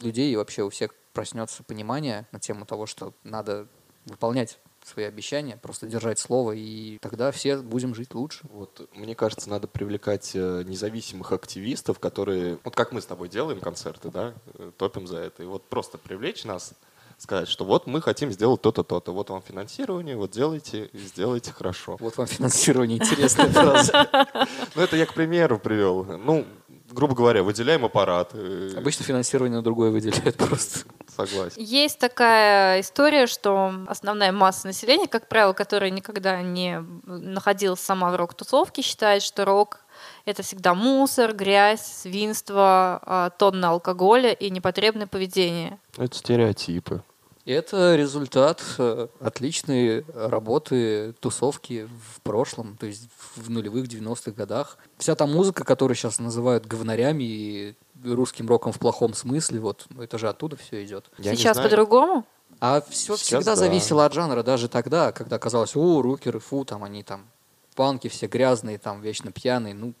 людей 0.00 0.32
и 0.32 0.36
вообще 0.36 0.62
у 0.62 0.70
всех 0.70 0.94
проснется 1.12 1.62
понимание 1.62 2.26
на 2.32 2.40
тему 2.40 2.66
того, 2.66 2.86
что 2.86 3.14
надо 3.24 3.66
выполнять 4.06 4.58
свои 4.84 5.04
обещания, 5.04 5.56
просто 5.56 5.86
держать 5.86 6.18
слово, 6.18 6.52
и 6.52 6.98
тогда 6.98 7.30
все 7.32 7.58
будем 7.58 7.94
жить 7.94 8.14
лучше. 8.14 8.46
Вот, 8.50 8.88
мне 8.94 9.14
кажется, 9.14 9.50
надо 9.50 9.68
привлекать 9.68 10.32
э, 10.34 10.62
независимых 10.66 11.32
активистов, 11.32 11.98
которые, 11.98 12.58
вот 12.64 12.74
как 12.74 12.92
мы 12.92 13.00
с 13.00 13.06
тобой 13.06 13.28
делаем 13.28 13.60
концерты, 13.60 14.10
да, 14.10 14.34
э, 14.54 14.72
топим 14.76 15.06
за 15.06 15.18
это, 15.18 15.42
и 15.42 15.46
вот 15.46 15.64
просто 15.64 15.98
привлечь 15.98 16.44
нас, 16.44 16.72
сказать, 17.20 17.48
что 17.48 17.64
вот 17.64 17.86
мы 17.86 18.00
хотим 18.00 18.32
сделать 18.32 18.62
то-то, 18.62 18.82
то-то, 18.82 19.12
вот 19.12 19.30
вам 19.30 19.42
финансирование, 19.42 20.16
вот 20.16 20.30
делайте, 20.30 20.86
и 20.86 20.98
сделайте 20.98 21.52
хорошо. 21.52 21.96
Вот 22.00 22.16
вам 22.16 22.26
финансирование, 22.26 22.98
интересная 22.98 23.48
фраза. 23.48 24.08
Ну, 24.74 24.82
это 24.82 24.96
я 24.96 25.06
к 25.06 25.14
примеру 25.14 25.58
привел. 25.58 26.04
Ну, 26.04 26.46
грубо 26.90 27.14
говоря, 27.14 27.42
выделяем 27.42 27.84
аппарат. 27.84 28.30
э, 28.34 28.72
Обычно 28.76 29.04
финансирование 29.04 29.56
на 29.56 29.62
другое 29.62 29.90
выделяют 29.90 30.36
просто. 30.36 30.80
Согласен. 31.14 31.60
Есть 31.62 31.98
такая 31.98 32.80
история, 32.80 33.26
что 33.26 33.72
основная 33.88 34.32
масса 34.32 34.66
населения, 34.66 35.06
как 35.06 35.28
правило, 35.28 35.52
которая 35.52 35.90
никогда 35.90 36.40
не 36.42 36.82
находилась 37.04 37.80
сама 37.80 38.10
в 38.10 38.16
рок-тусовке, 38.16 38.82
считает, 38.82 39.22
что 39.22 39.44
рок— 39.44 39.80
это 40.24 40.42
всегда 40.42 40.74
мусор, 40.74 41.34
грязь, 41.34 41.84
свинство, 41.84 43.00
а, 43.02 43.30
тонны 43.30 43.66
алкоголя 43.66 44.32
и 44.32 44.50
непотребное 44.50 45.06
поведение. 45.06 45.78
Это 45.96 46.16
стереотипы. 46.16 47.02
Это 47.46 47.96
результат 47.96 48.62
э, 48.78 49.08
отличной 49.18 50.04
работы 50.14 51.14
тусовки 51.20 51.88
в 52.14 52.20
прошлом, 52.20 52.76
то 52.76 52.86
есть 52.86 53.08
в 53.36 53.50
нулевых 53.50 53.86
90-х 53.86 54.32
годах. 54.32 54.78
Вся 54.98 55.14
та 55.14 55.26
музыка, 55.26 55.64
которую 55.64 55.96
сейчас 55.96 56.18
называют 56.18 56.66
говнарями 56.66 57.24
и 57.24 57.74
русским 58.04 58.48
роком 58.48 58.72
в 58.72 58.78
плохом 58.78 59.14
смысле, 59.14 59.60
вот 59.60 59.86
это 59.98 60.18
же 60.18 60.28
оттуда 60.28 60.56
все 60.56 60.84
идет. 60.84 61.10
Я 61.18 61.34
Сейчас 61.34 61.56
по-другому? 61.58 62.26
А 62.60 62.82
все 62.88 63.16
Сейчас 63.16 63.20
всегда 63.20 63.52
да. 63.52 63.56
зависело 63.56 64.04
от 64.04 64.12
жанра, 64.12 64.42
даже 64.42 64.68
тогда, 64.68 65.12
когда 65.12 65.38
казалось, 65.38 65.76
о, 65.76 66.02
рокеры, 66.02 66.40
фу, 66.40 66.64
там 66.64 66.84
они 66.84 67.02
там 67.02 67.26
панки 67.74 68.08
все 68.08 68.26
грязные, 68.26 68.78
там 68.78 69.00
вечно 69.00 69.32
пьяные, 69.32 69.74
ну 69.74 69.94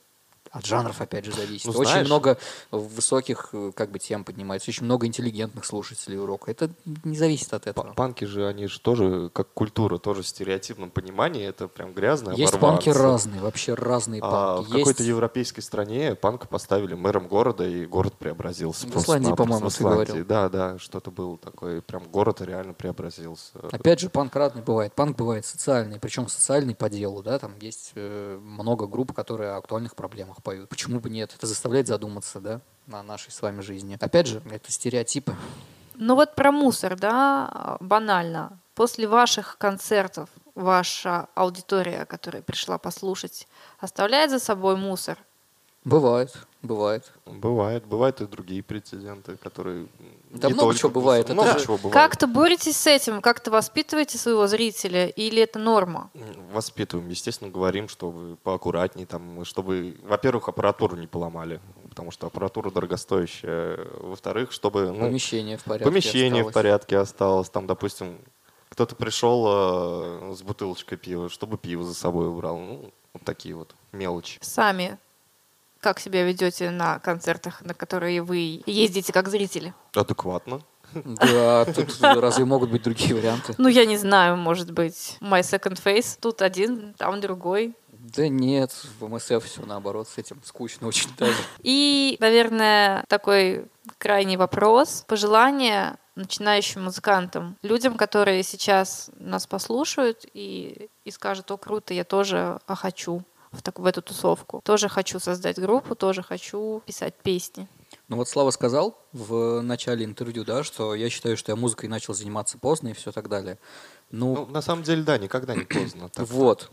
от 0.50 0.66
жанров 0.66 1.00
опять 1.00 1.24
же 1.24 1.32
зависит. 1.32 1.66
Ну, 1.66 1.72
очень 1.78 1.90
знаешь- 1.90 2.06
много 2.06 2.38
высоких 2.70 3.50
э, 3.52 3.72
как 3.74 3.90
бы 3.90 3.98
тем 3.98 4.24
поднимается, 4.24 4.70
очень 4.70 4.84
много 4.84 5.06
интеллигентных 5.06 5.64
слушателей 5.64 6.18
у 6.18 6.26
рока. 6.26 6.50
Это 6.50 6.70
не 7.04 7.16
зависит 7.16 7.52
от 7.54 7.66
этого. 7.66 7.92
Панки 7.94 8.24
же, 8.24 8.46
они 8.46 8.66
же 8.66 8.80
тоже, 8.80 9.30
как 9.32 9.52
культура, 9.52 9.98
тоже 9.98 10.22
в 10.22 10.28
стереотипном 10.28 10.90
понимании, 10.90 11.44
это 11.44 11.68
прям 11.68 11.92
грязно 11.92 12.30
Есть 12.32 12.58
панки 12.58 12.88
оборванцы. 12.88 13.02
разные, 13.26 13.40
вообще 13.42 13.74
разные 13.74 14.20
А 14.22 14.56
панки. 14.56 14.68
в 14.68 14.72
какой-то 14.72 15.02
Есть- 15.02 15.08
европейской 15.08 15.60
стране 15.60 16.14
панка 16.14 16.46
поставили 16.48 16.94
мэром 16.94 17.28
города, 17.28 17.66
и 17.66 17.86
город 17.86 18.14
преобразился. 18.18 18.86
В 18.86 18.96
Исландии, 18.96 19.32
по-моему, 19.34 19.68
ты 19.70 19.82
говорил. 19.84 20.24
Да, 20.26 20.48
да, 20.48 20.78
что-то 20.78 21.10
было 21.10 21.38
такое. 21.38 21.80
Прям 21.80 22.04
город 22.08 22.40
реально 22.40 22.72
преобразился. 22.74 23.52
Опять 23.72 24.00
же, 24.00 24.10
панк 24.10 24.34
разный 24.34 24.62
бывает. 24.62 24.92
Панк 24.94 25.16
бывает 25.16 25.46
социальный, 25.46 25.98
причем 26.00 26.28
социальный 26.28 26.74
по 26.74 26.88
делу, 26.90 27.22
да, 27.22 27.38
там 27.38 27.54
есть 27.60 27.92
э, 27.94 28.38
много 28.42 28.86
групп, 28.86 29.12
которые 29.12 29.52
о 29.52 29.56
актуальных 29.58 29.94
проблемах 29.94 30.39
поют. 30.40 30.68
Почему 30.68 31.00
бы 31.00 31.10
нет? 31.10 31.34
Это 31.36 31.46
заставляет 31.46 31.86
задуматься, 31.86 32.40
да, 32.40 32.60
на 32.86 33.02
нашей 33.02 33.30
с 33.30 33.40
вами 33.42 33.60
жизни. 33.60 33.96
Опять 34.00 34.26
же, 34.26 34.42
это 34.50 34.72
стереотипы. 34.72 35.34
Ну 35.94 36.14
вот 36.14 36.34
про 36.34 36.50
мусор, 36.50 36.96
да, 36.96 37.76
банально. 37.80 38.58
После 38.74 39.06
ваших 39.06 39.58
концертов 39.58 40.30
ваша 40.54 41.28
аудитория, 41.34 42.06
которая 42.06 42.42
пришла 42.42 42.78
послушать, 42.78 43.46
оставляет 43.78 44.30
за 44.30 44.38
собой 44.38 44.76
мусор? 44.76 45.18
Бывает, 45.84 46.34
бывает. 46.62 47.12
Бывает. 47.26 47.84
Бывают 47.86 48.20
и 48.20 48.26
другие 48.26 48.62
прецеденты, 48.62 49.36
которые... 49.36 49.86
Да 50.30 50.48
не 50.48 50.54
много 50.54 50.68
только 50.68 50.78
чего 50.80 50.90
бывает, 50.90 51.24
это 51.26 51.34
Много 51.34 51.58
же- 51.58 51.64
чего 51.64 51.76
бывает. 51.76 51.92
Как-то 51.94 52.26
боретесь 52.26 52.76
с 52.76 52.86
этим? 52.86 53.20
Как-то 53.20 53.50
воспитываете 53.50 54.18
своего 54.18 54.46
зрителя? 54.46 55.06
Или 55.08 55.42
это 55.42 55.58
норма? 55.58 56.10
Воспитываем. 56.52 57.08
Естественно, 57.08 57.50
говорим, 57.50 57.88
чтобы 57.88 58.36
поаккуратней, 58.36 59.06
там, 59.06 59.44
чтобы, 59.44 59.96
во-первых, 60.04 60.48
аппаратуру 60.48 60.96
не 60.96 61.06
поломали, 61.06 61.60
потому 61.88 62.10
что 62.10 62.26
аппаратура 62.28 62.70
дорогостоящая. 62.70 63.78
Во-вторых, 64.00 64.52
чтобы... 64.52 64.92
ну, 64.92 65.00
Помещение 65.06 65.56
в 65.56 65.64
порядке. 65.64 65.84
помещение 65.90 66.44
в 66.44 66.48
осталось. 66.48 66.54
порядке 66.54 66.98
осталось. 66.98 67.50
Там, 67.50 67.66
допустим, 67.66 68.18
кто-то 68.68 68.94
пришел 68.94 69.46
э, 69.48 70.34
с 70.36 70.42
бутылочкой 70.42 70.96
пива, 70.98 71.28
чтобы 71.28 71.58
пиво 71.58 71.82
за 71.84 71.94
собой 71.94 72.28
убрал. 72.28 72.56
Ну, 72.58 72.92
вот 73.12 73.24
такие 73.24 73.54
вот 73.56 73.74
мелочи. 73.92 74.38
Сами 74.40 74.96
как 75.80 75.98
себя 75.98 76.24
ведете 76.24 76.70
на 76.70 76.98
концертах, 76.98 77.62
на 77.62 77.74
которые 77.74 78.22
вы 78.22 78.62
ездите 78.66 79.12
как 79.12 79.28
зрители? 79.28 79.74
Адекватно. 79.94 80.60
Да, 80.94 81.64
тут 81.66 82.00
разве 82.00 82.44
могут 82.44 82.70
быть 82.70 82.82
другие 82.82 83.14
варианты? 83.14 83.54
Ну, 83.58 83.68
я 83.68 83.86
не 83.86 83.96
знаю, 83.96 84.36
может 84.36 84.72
быть, 84.72 85.16
My 85.20 85.40
Second 85.40 85.80
Face. 85.82 86.18
Тут 86.20 86.42
один, 86.42 86.94
там 86.94 87.20
другой. 87.20 87.74
Да 87.92 88.28
нет, 88.28 88.72
в 88.98 89.08
МСФ 89.08 89.44
все 89.44 89.64
наоборот, 89.64 90.08
с 90.08 90.18
этим 90.18 90.40
скучно 90.42 90.88
очень 90.88 91.10
даже. 91.18 91.36
И, 91.62 92.16
наверное, 92.18 93.04
такой 93.08 93.66
крайний 93.98 94.36
вопрос. 94.36 95.04
Пожелание 95.06 95.96
начинающим 96.16 96.84
музыкантам, 96.84 97.56
людям, 97.62 97.96
которые 97.96 98.42
сейчас 98.42 99.10
нас 99.18 99.46
послушают 99.46 100.26
и, 100.34 100.88
и 101.04 101.10
скажут, 101.10 101.50
о, 101.50 101.56
круто, 101.56 101.94
я 101.94 102.04
тоже 102.04 102.58
а, 102.66 102.74
хочу 102.74 103.22
в, 103.52 103.62
так, 103.62 103.78
в 103.78 103.86
эту 103.86 104.02
тусовку. 104.02 104.60
Тоже 104.64 104.88
хочу 104.88 105.18
создать 105.18 105.58
группу, 105.58 105.94
тоже 105.94 106.22
хочу 106.22 106.82
писать 106.86 107.14
песни. 107.14 107.68
Ну 108.08 108.16
вот 108.16 108.28
Слава 108.28 108.50
сказал 108.50 108.98
в 109.12 109.60
начале 109.60 110.04
интервью, 110.04 110.44
да, 110.44 110.62
что 110.62 110.94
я 110.94 111.10
считаю, 111.10 111.36
что 111.36 111.52
я 111.52 111.56
музыкой 111.56 111.88
начал 111.88 112.14
заниматься 112.14 112.58
поздно 112.58 112.88
и 112.88 112.92
все 112.92 113.12
так 113.12 113.28
далее. 113.28 113.58
Ну, 114.10 114.34
Ну, 114.34 114.46
на 114.46 114.62
самом 114.62 114.82
деле, 114.82 115.02
да, 115.02 115.18
никогда 115.18 115.54
не 115.54 115.64
поздно. 115.64 116.08
Так 116.08 116.26
вот, 116.28 116.70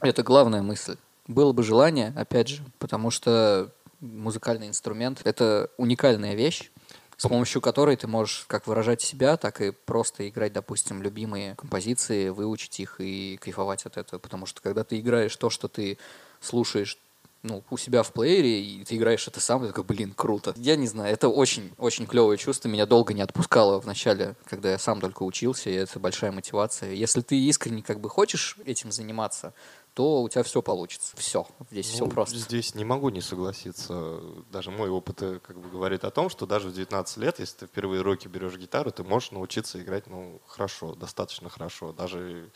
это 0.00 0.22
главная 0.22 0.62
мысль. 0.62 0.96
Было 1.26 1.52
бы 1.52 1.62
желание, 1.62 2.12
опять 2.16 2.48
же, 2.48 2.62
потому 2.78 3.10
что 3.10 3.72
музыкальный 4.00 4.68
инструмент— 4.68 5.20
это 5.24 5.70
уникальная 5.76 6.34
вещь, 6.34 6.70
с 7.18 7.28
помощью 7.28 7.60
которой 7.60 7.96
ты 7.96 8.06
можешь 8.06 8.44
как 8.46 8.68
выражать 8.68 9.02
себя, 9.02 9.36
так 9.36 9.60
и 9.60 9.72
просто 9.72 10.28
играть, 10.28 10.52
допустим, 10.52 11.02
любимые 11.02 11.56
композиции, 11.56 12.28
выучить 12.28 12.78
их 12.78 13.00
и 13.00 13.36
кайфовать 13.42 13.84
от 13.86 13.96
этого. 13.96 14.20
Потому 14.20 14.46
что 14.46 14.62
когда 14.62 14.84
ты 14.84 15.00
играешь 15.00 15.36
то, 15.36 15.50
что 15.50 15.66
ты 15.66 15.98
слушаешь 16.40 16.96
ну, 17.42 17.64
у 17.70 17.76
себя 17.76 18.04
в 18.04 18.12
плеере, 18.12 18.62
и 18.62 18.84
ты 18.84 18.96
играешь 18.96 19.26
это 19.26 19.40
сам, 19.40 19.62
ты 19.62 19.68
такой, 19.68 19.82
блин, 19.82 20.12
круто. 20.16 20.54
Я 20.56 20.76
не 20.76 20.86
знаю, 20.86 21.12
это 21.12 21.28
очень-очень 21.28 22.06
клевое 22.06 22.38
чувство. 22.38 22.68
Меня 22.68 22.86
долго 22.86 23.12
не 23.12 23.22
отпускало 23.22 23.80
в 23.80 23.86
начале, 23.86 24.36
когда 24.44 24.70
я 24.70 24.78
сам 24.78 25.00
только 25.00 25.24
учился, 25.24 25.70
и 25.70 25.74
это 25.74 25.98
большая 25.98 26.30
мотивация. 26.30 26.92
Если 26.92 27.20
ты 27.20 27.36
искренне 27.36 27.82
как 27.82 27.98
бы 27.98 28.08
хочешь 28.08 28.56
этим 28.64 28.92
заниматься, 28.92 29.54
то 29.98 30.22
у 30.22 30.28
тебя 30.28 30.44
все 30.44 30.62
получится. 30.62 31.16
Все. 31.16 31.44
Здесь 31.72 31.88
все 31.88 32.04
Ну, 32.04 32.10
просто. 32.12 32.36
Здесь 32.36 32.76
не 32.76 32.84
могу 32.84 33.08
не 33.08 33.20
согласиться. 33.20 34.20
Даже 34.52 34.70
мой 34.70 34.88
опыт 34.90 35.20
э, 35.22 35.40
как 35.44 35.58
бы 35.58 35.68
говорит 35.68 36.04
о 36.04 36.12
том, 36.12 36.30
что 36.30 36.46
даже 36.46 36.68
в 36.68 36.72
19 36.72 37.16
лет, 37.16 37.40
если 37.40 37.56
ты 37.56 37.66
впервые 37.66 38.02
руки 38.02 38.28
берешь 38.28 38.56
гитару, 38.56 38.92
ты 38.92 39.02
можешь 39.02 39.32
научиться 39.32 39.82
играть 39.82 40.06
ну, 40.06 40.40
хорошо, 40.46 40.94
достаточно 40.94 41.48
хорошо. 41.48 41.92
Даже 41.92 42.48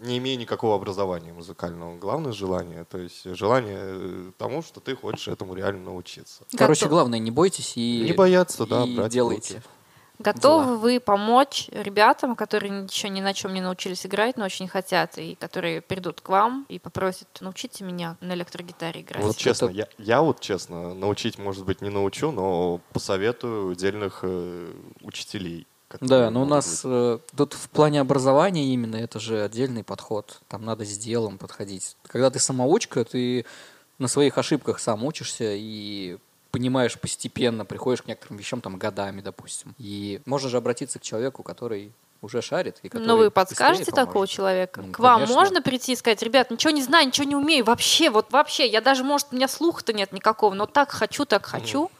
не 0.00 0.16
имея 0.16 0.38
никакого 0.38 0.76
образования 0.76 1.34
музыкального. 1.34 1.98
Главное 1.98 2.32
желание. 2.32 2.84
То 2.84 2.96
есть 2.96 3.24
желание 3.36 4.32
тому, 4.38 4.62
что 4.62 4.80
ты 4.80 4.96
хочешь 4.96 5.28
этому 5.28 5.52
реально 5.52 5.84
научиться. 5.84 6.44
Короче, 6.56 6.88
главное, 6.88 7.18
не 7.18 7.30
бойтесь 7.30 7.74
и, 7.76 8.00
Не 8.00 8.14
бояться, 8.14 8.64
да, 8.64 8.84
и 8.86 8.96
брать 8.96 9.12
делайте. 9.12 9.56
руки. 9.56 9.66
Готовы 10.18 10.64
дела. 10.64 10.76
вы 10.76 11.00
помочь 11.00 11.68
ребятам, 11.70 12.36
которые 12.36 12.84
еще 12.84 13.08
ни 13.08 13.20
на 13.20 13.34
чем 13.34 13.52
не 13.54 13.60
научились 13.60 14.06
играть, 14.06 14.36
но 14.36 14.44
очень 14.44 14.68
хотят, 14.68 15.18
и 15.18 15.34
которые 15.34 15.80
придут 15.80 16.20
к 16.20 16.28
вам 16.28 16.66
и 16.68 16.78
попросят, 16.78 17.28
научите 17.40 17.84
меня 17.84 18.16
на 18.20 18.34
электрогитаре 18.34 19.02
играть? 19.02 19.22
Вот 19.22 19.36
честно, 19.36 19.68
я, 19.68 19.86
я 19.98 20.22
вот 20.22 20.40
честно, 20.40 20.94
научить, 20.94 21.38
может 21.38 21.64
быть, 21.64 21.82
не 21.82 21.90
научу, 21.90 22.30
но 22.30 22.80
посоветую 22.92 23.72
отдельных 23.72 24.20
э, 24.22 24.72
учителей. 25.02 25.66
Да, 26.00 26.30
но 26.30 26.42
у 26.42 26.46
нас 26.46 26.82
э, 26.84 27.18
тут 27.36 27.54
в 27.54 27.68
плане 27.70 28.00
образования 28.00 28.72
именно 28.72 28.96
это 28.96 29.20
же 29.20 29.42
отдельный 29.42 29.84
подход. 29.84 30.40
Там 30.48 30.64
надо 30.64 30.84
с 30.84 30.98
делом 30.98 31.38
подходить. 31.38 31.96
Когда 32.06 32.30
ты 32.30 32.38
самоучка, 32.38 33.04
ты 33.04 33.46
на 33.98 34.08
своих 34.08 34.36
ошибках 34.36 34.80
сам 34.80 35.04
учишься 35.04 35.52
и 35.54 36.18
понимаешь 36.50 36.98
постепенно, 36.98 37.64
приходишь 37.64 38.02
к 38.02 38.06
некоторым 38.06 38.38
вещам 38.38 38.60
там 38.60 38.76
годами, 38.76 39.20
допустим. 39.20 39.74
И 39.78 40.20
можно 40.26 40.48
же 40.48 40.56
обратиться 40.56 40.98
к 40.98 41.02
человеку, 41.02 41.42
который 41.42 41.92
уже 42.22 42.42
шарит. 42.42 42.78
И 42.82 42.88
который 42.88 43.06
Но 43.06 43.14
Ну, 43.16 43.18
вы 43.22 43.30
подскажете 43.30 43.92
такого 43.92 44.26
человека? 44.26 44.82
Ну, 44.82 44.92
К 44.92 44.98
вам 44.98 45.16
конечно. 45.20 45.34
можно 45.34 45.62
прийти 45.62 45.92
и 45.92 45.96
сказать, 45.96 46.22
ребят, 46.22 46.50
ничего 46.50 46.70
не 46.70 46.82
знаю, 46.82 47.06
ничего 47.06 47.26
не 47.26 47.36
умею, 47.36 47.64
вообще, 47.64 48.10
вот 48.10 48.32
вообще, 48.32 48.66
я 48.66 48.80
даже, 48.80 49.04
может, 49.04 49.28
у 49.32 49.36
меня 49.36 49.48
слуха-то 49.48 49.92
нет 49.92 50.12
никакого, 50.12 50.54
но 50.54 50.66
так 50.66 50.90
хочу, 50.90 51.24
так 51.24 51.46
хочу. 51.46 51.90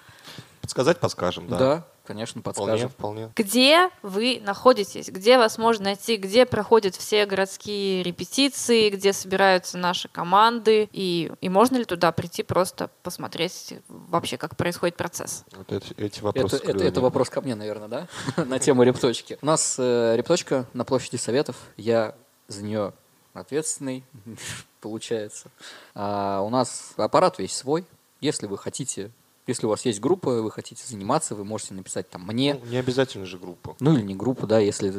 Подсказать 0.61 0.99
подскажем, 0.99 1.49
да. 1.49 1.59
Да, 1.59 1.85
конечно, 2.07 2.41
вполне, 2.41 2.55
подскажем. 2.57 2.89
вполне. 2.89 3.31
Где 3.37 3.91
вы 4.03 4.41
находитесь? 4.45 5.09
Где 5.09 5.39
вас 5.39 5.59
можно 5.59 5.85
найти? 5.85 6.17
Где 6.17 6.47
проходят 6.47 6.95
все 6.95 7.27
городские 7.27 8.03
репетиции? 8.03 8.91
Где 8.91 9.13
собираются 9.13 9.77
наши 9.77 10.09
команды? 10.09 10.89
И, 10.93 11.33
и 11.41 11.49
можно 11.49 11.77
ли 11.77 11.85
туда 11.85 12.13
прийти 12.13 12.43
просто 12.43 12.91
посмотреть 13.03 13.75
вообще, 13.89 14.37
как 14.37 14.57
происходит 14.57 14.97
процесс? 14.97 15.45
Вот 15.53 15.73
эти, 15.73 15.93
эти 15.95 16.21
вопросы. 16.21 16.57
Это, 16.57 16.71
это, 16.71 16.85
это 16.85 17.01
вопрос 17.01 17.29
ко 17.29 17.41
мне, 17.41 17.55
наверное, 17.55 17.89
да? 17.89 18.09
на 18.45 18.59
тему 18.59 18.83
репточки. 18.83 19.39
У 19.43 19.47
нас 19.47 19.77
э, 19.79 20.17
репточка 20.17 20.67
на 20.73 20.85
площади 20.85 21.17
Советов. 21.17 21.57
Я 21.77 22.15
за 22.49 22.63
нее 22.63 22.93
ответственный, 23.35 24.05
получается. 24.81 25.51
А 25.95 26.41
у 26.41 26.51
нас 26.51 26.93
аппарат 26.97 27.39
весь 27.39 27.55
свой. 27.55 27.85
Если 28.21 28.47
вы 28.47 28.57
хотите, 28.57 29.11
если 29.47 29.67
у 29.67 29.69
вас 29.69 29.85
есть 29.85 30.01
группа, 30.01 30.43
вы 30.43 30.51
хотите 30.51 30.83
заниматься, 30.87 31.35
вы 31.35 31.45
можете 31.45 31.75
написать 31.75 32.09
там 32.11 32.27
мне. 32.27 32.55
Ну, 32.55 32.71
не 32.71 32.77
обязательно 32.77 33.27
же 33.27 33.39
группу. 33.39 33.77
Ну 33.81 33.95
или 33.95 34.03
не 34.03 34.15
группу, 34.15 34.47
да, 34.47 34.59
если 34.59 34.93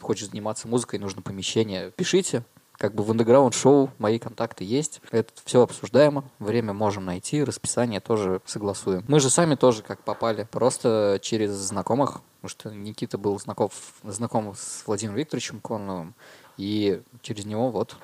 хочешь 0.00 0.28
заниматься 0.28 0.68
музыкой, 0.68 0.98
нужно 0.98 1.22
помещение. 1.22 1.92
Пишите. 1.92 2.44
Как 2.78 2.94
бы 2.94 3.02
в 3.02 3.10
андеграунд 3.10 3.54
шоу 3.54 3.90
мои 3.98 4.18
контакты 4.18 4.64
есть. 4.64 5.00
Это 5.10 5.32
все 5.46 5.62
обсуждаемо. 5.62 6.24
Время 6.38 6.74
можем 6.74 7.06
найти, 7.06 7.42
расписание 7.42 8.00
тоже 8.00 8.42
согласуем. 8.44 9.02
Мы 9.08 9.18
же 9.18 9.30
сами 9.30 9.54
тоже 9.54 9.82
как 9.82 10.04
попали. 10.04 10.46
Просто 10.50 11.18
через 11.22 11.52
знакомых. 11.52 12.20
Потому 12.42 12.50
что 12.50 12.70
Никита 12.70 13.16
был 13.16 13.38
знаком, 13.40 13.70
знаком 14.04 14.54
с 14.54 14.82
Владимиром 14.86 15.16
Викторовичем 15.16 15.60
Конновым. 15.60 16.14
И 16.58 17.00
через 17.22 17.46
него 17.46 17.70
вот 17.70 17.96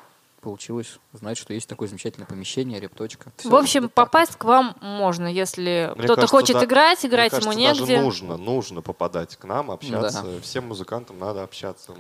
получилось 0.43 0.99
знать, 1.13 1.39
что 1.39 1.55
есть 1.55 1.69
такое 1.69 1.89
замечательное 1.89 2.27
помещение, 2.27 2.79
репточка. 2.81 3.33
Всё, 3.39 3.49
в 3.49 3.55
общем, 3.55 3.89
попасть 3.89 4.37
к 4.37 4.45
вам 4.45 4.77
можно, 4.81 5.27
если 5.27 5.93
Мне 5.95 6.05
кто-то 6.05 6.23
кажется, 6.23 6.37
хочет 6.37 6.57
да- 6.57 6.65
играть, 6.65 7.03
Мне 7.03 7.11
играть 7.11 7.33
ему 7.33 7.43
кажется, 7.53 7.59
негде. 7.61 7.81
даже 7.95 8.05
нужно, 8.05 8.37
нужно 8.37 8.83
попадать 8.83 9.37
к 9.37 9.45
нам, 9.45 9.71
общаться. 9.71 10.23
Да. 10.23 10.41
Всем 10.43 10.69
музыкантам 10.69 11.19
надо 11.19 11.43
общаться 11.45 11.95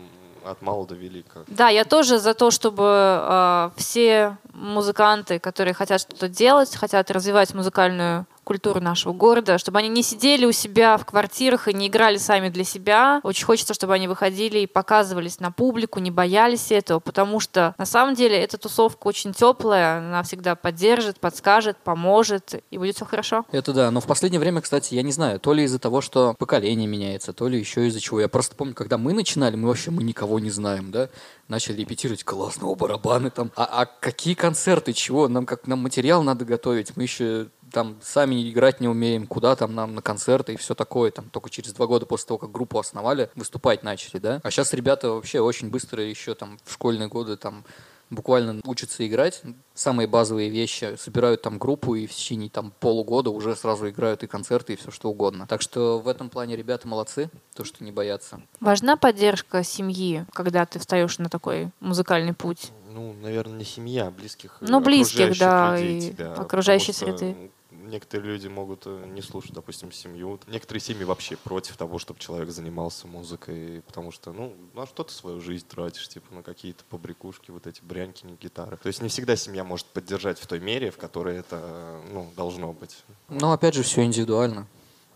от 0.44 0.62
мала 0.62 0.86
до 0.86 0.94
велика. 0.94 1.44
Да, 1.46 1.68
я 1.68 1.84
тоже 1.84 2.18
за 2.18 2.34
то, 2.34 2.50
чтобы 2.50 2.84
э, 2.84 3.70
все 3.76 4.38
музыканты, 4.52 5.38
которые 5.38 5.74
хотят 5.74 6.00
что-то 6.00 6.28
делать, 6.28 6.74
хотят 6.76 7.10
развивать 7.10 7.54
музыкальную 7.54 8.26
культуру 8.44 8.80
нашего 8.80 9.12
города, 9.12 9.58
чтобы 9.58 9.78
они 9.78 9.88
не 9.88 10.02
сидели 10.02 10.44
у 10.44 10.52
себя 10.52 10.96
в 10.96 11.06
квартирах 11.06 11.68
и 11.68 11.74
не 11.74 11.88
играли 11.88 12.16
сами 12.16 12.48
для 12.48 12.64
себя. 12.64 13.20
Очень 13.22 13.44
хочется, 13.44 13.74
чтобы 13.74 13.94
они 13.94 14.08
выходили 14.08 14.58
и 14.58 14.66
показывались 14.66 15.40
на 15.40 15.52
публику, 15.52 16.00
не 16.00 16.10
боялись 16.10 16.72
этого, 16.72 16.98
потому 16.98 17.40
что 17.40 17.74
на 17.78 17.86
самом 17.86 18.14
деле 18.14 18.36
эта 18.36 18.58
тусовка 18.58 19.06
очень 19.06 19.32
теплая, 19.32 19.98
она 19.98 20.22
всегда 20.22 20.54
поддержит, 20.54 21.20
подскажет, 21.20 21.76
поможет, 21.78 22.62
и 22.70 22.78
будет 22.78 22.96
все 22.96 23.04
хорошо. 23.04 23.44
Это 23.52 23.72
да, 23.72 23.90
но 23.90 24.00
в 24.00 24.06
последнее 24.06 24.40
время, 24.40 24.60
кстати, 24.60 24.94
я 24.94 25.02
не 25.02 25.12
знаю, 25.12 25.38
то 25.38 25.52
ли 25.52 25.64
из-за 25.64 25.78
того, 25.78 26.00
что 26.00 26.34
поколение 26.38 26.86
меняется, 26.86 27.32
то 27.32 27.48
ли 27.48 27.58
еще 27.58 27.86
из-за 27.86 28.00
чего. 28.00 28.20
Я 28.20 28.28
просто 28.28 28.56
помню, 28.56 28.74
когда 28.74 28.98
мы 28.98 29.12
начинали, 29.12 29.56
мы 29.56 29.68
вообще 29.68 29.90
мы 29.90 30.02
никого 30.02 30.31
не 30.38 30.50
знаем, 30.50 30.90
да, 30.90 31.08
начали 31.48 31.80
репетировать 31.80 32.24
классного 32.24 32.74
барабаны 32.74 33.30
там. 33.30 33.52
А, 33.56 33.82
а 33.82 33.86
какие 33.86 34.34
концерты, 34.34 34.92
чего? 34.92 35.28
Нам 35.28 35.46
как 35.46 35.66
нам 35.66 35.80
материал 35.80 36.22
надо 36.22 36.44
готовить, 36.44 36.96
мы 36.96 37.04
еще 37.04 37.48
там 37.72 37.98
сами 38.02 38.50
играть 38.50 38.80
не 38.80 38.88
умеем, 38.88 39.26
куда 39.26 39.56
там 39.56 39.74
нам 39.74 39.94
на 39.94 40.02
концерты 40.02 40.54
и 40.54 40.56
все 40.56 40.74
такое. 40.74 41.10
Там 41.10 41.30
только 41.30 41.50
через 41.50 41.72
два 41.72 41.86
года 41.86 42.06
после 42.06 42.28
того, 42.28 42.38
как 42.38 42.52
группу 42.52 42.78
основали, 42.78 43.30
выступать 43.34 43.82
начали, 43.82 44.18
да. 44.18 44.40
А 44.44 44.50
сейчас 44.50 44.72
ребята 44.74 45.10
вообще 45.10 45.40
очень 45.40 45.70
быстро 45.70 46.02
еще 46.02 46.34
там 46.34 46.58
в 46.64 46.72
школьные 46.72 47.08
годы 47.08 47.36
там 47.36 47.64
буквально 48.12 48.60
учатся 48.64 49.06
играть, 49.06 49.42
самые 49.74 50.06
базовые 50.06 50.50
вещи, 50.50 50.96
собирают 50.96 51.42
там 51.42 51.58
группу 51.58 51.94
и 51.94 52.06
в 52.06 52.12
течение 52.12 52.50
там 52.50 52.72
полугода 52.78 53.30
уже 53.30 53.56
сразу 53.56 53.88
играют 53.88 54.22
и 54.22 54.26
концерты, 54.26 54.74
и 54.74 54.76
все 54.76 54.90
что 54.90 55.10
угодно. 55.10 55.46
Так 55.48 55.62
что 55.62 55.98
в 55.98 56.06
этом 56.06 56.28
плане 56.28 56.56
ребята 56.56 56.86
молодцы, 56.86 57.30
то, 57.54 57.64
что 57.64 57.82
не 57.82 57.90
боятся. 57.90 58.42
Важна 58.60 58.96
поддержка 58.96 59.64
семьи, 59.64 60.26
когда 60.32 60.66
ты 60.66 60.78
встаешь 60.78 61.18
на 61.18 61.28
такой 61.28 61.70
музыкальный 61.80 62.34
путь? 62.34 62.70
Ну, 62.90 63.14
наверное, 63.22 63.58
не 63.58 63.64
семья, 63.64 64.08
а 64.08 64.10
близких. 64.10 64.58
Ну, 64.60 64.80
близких, 64.80 65.38
да, 65.38 65.76
людей 65.76 66.10
и 66.10 66.12
тебя. 66.12 66.34
окружающей 66.34 66.92
среды. 66.92 67.50
Некоторые 67.92 68.32
люди 68.32 68.48
могут 68.48 68.84
э, 68.86 69.04
не 69.06 69.20
слушать, 69.20 69.52
допустим, 69.52 69.92
семью. 69.92 70.40
Некоторые 70.46 70.80
семьи 70.80 71.04
вообще 71.04 71.36
против 71.36 71.76
того, 71.76 71.98
чтобы 71.98 72.20
человек 72.20 72.48
занимался 72.48 73.06
музыкой, 73.06 73.82
потому 73.86 74.10
что, 74.12 74.32
ну, 74.32 74.56
на 74.72 74.86
что 74.86 75.04
ты 75.04 75.12
свою 75.12 75.42
жизнь 75.42 75.66
тратишь, 75.68 76.08
типа, 76.08 76.34
на 76.34 76.42
какие-то 76.42 76.84
побрякушки, 76.88 77.50
вот 77.50 77.66
эти 77.66 77.82
брянки, 77.82 78.24
не 78.24 78.32
гитары. 78.34 78.78
То 78.78 78.86
есть 78.86 79.02
не 79.02 79.10
всегда 79.10 79.36
семья 79.36 79.62
может 79.62 79.86
поддержать 79.88 80.38
в 80.38 80.46
той 80.46 80.58
мере, 80.58 80.90
в 80.90 80.96
которой 80.96 81.36
это, 81.36 82.00
ну, 82.10 82.32
должно 82.34 82.72
быть. 82.72 82.96
Но 83.28 83.52
опять 83.52 83.74
же, 83.74 83.82
все 83.82 84.02
индивидуально. 84.04 84.66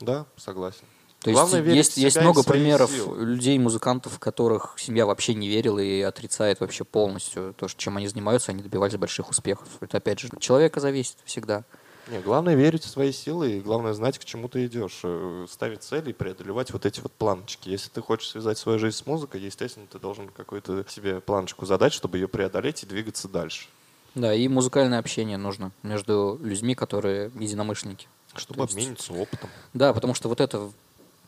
Да, 0.01 0.27
согласен. 0.37 0.85
То 1.21 1.33
Главное 1.33 1.63
есть 1.63 1.97
есть, 1.97 1.97
есть 1.97 2.21
много 2.21 2.43
примеров 2.43 2.91
силы. 2.91 3.25
людей, 3.25 3.59
музыкантов, 3.59 4.19
которых 4.19 4.75
семья 4.77 5.07
вообще 5.07 5.33
не 5.33 5.49
верила 5.49 5.79
и 5.79 6.03
отрицает 6.03 6.61
вообще 6.61 6.85
полностью 6.85 7.55
то, 7.57 7.69
чем 7.69 7.97
они 7.97 8.07
занимаются, 8.07 8.53
они 8.53 8.63
добивались 8.63 8.97
больших 8.97 9.31
успехов. 9.31 9.67
Это 9.81 9.97
опять 9.97 10.21
же 10.21 10.29
от 10.31 10.43
человека 10.43 10.79
зависит 10.79 11.17
всегда. 11.25 11.65
Не, 12.09 12.21
главное 12.21 12.55
верить 12.55 12.85
в 12.85 12.89
свои 12.89 13.11
силы 13.11 13.53
и 13.57 13.61
главное 13.61 13.93
знать, 13.93 14.19
к 14.19 14.25
чему 14.25 14.49
ты 14.49 14.67
идешь. 14.67 15.01
Э, 15.03 15.47
Ставить 15.51 15.83
цели 15.83 16.11
и 16.11 16.13
преодолевать 16.13 16.71
вот 16.73 16.87
эти 16.87 17.01
вот 17.01 17.13
планочки. 17.13 17.69
Если 17.69 17.89
ты 17.91 18.01
хочешь 18.01 18.29
связать 18.31 18.59
свою 18.59 18.79
жизнь 18.79 18.97
с 18.97 19.07
музыкой, 19.07 19.41
естественно, 19.41 19.87
ты 19.91 19.99
должен 19.99 20.29
какую-то 20.29 20.85
себе 20.89 21.21
планочку 21.21 21.67
задать, 21.67 21.93
чтобы 21.93 22.19
ее 22.19 22.29
преодолеть 22.29 22.83
и 22.85 22.87
двигаться 22.87 23.29
дальше. 23.29 23.67
Да, 24.15 24.33
и 24.33 24.47
музыкальное 24.49 24.99
общение 25.01 25.37
нужно 25.37 25.73
между 25.83 26.39
людьми, 26.43 26.75
которые 26.77 27.31
единомышленники. 27.35 28.07
Чтобы 28.37 28.59
То 28.59 28.63
есть- 28.65 28.75
обмениться 28.75 29.13
опытом. 29.13 29.51
Да, 29.75 29.93
потому 29.93 30.15
что 30.15 30.29
вот 30.29 30.41
это 30.41 30.71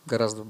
гораздо 0.07 0.47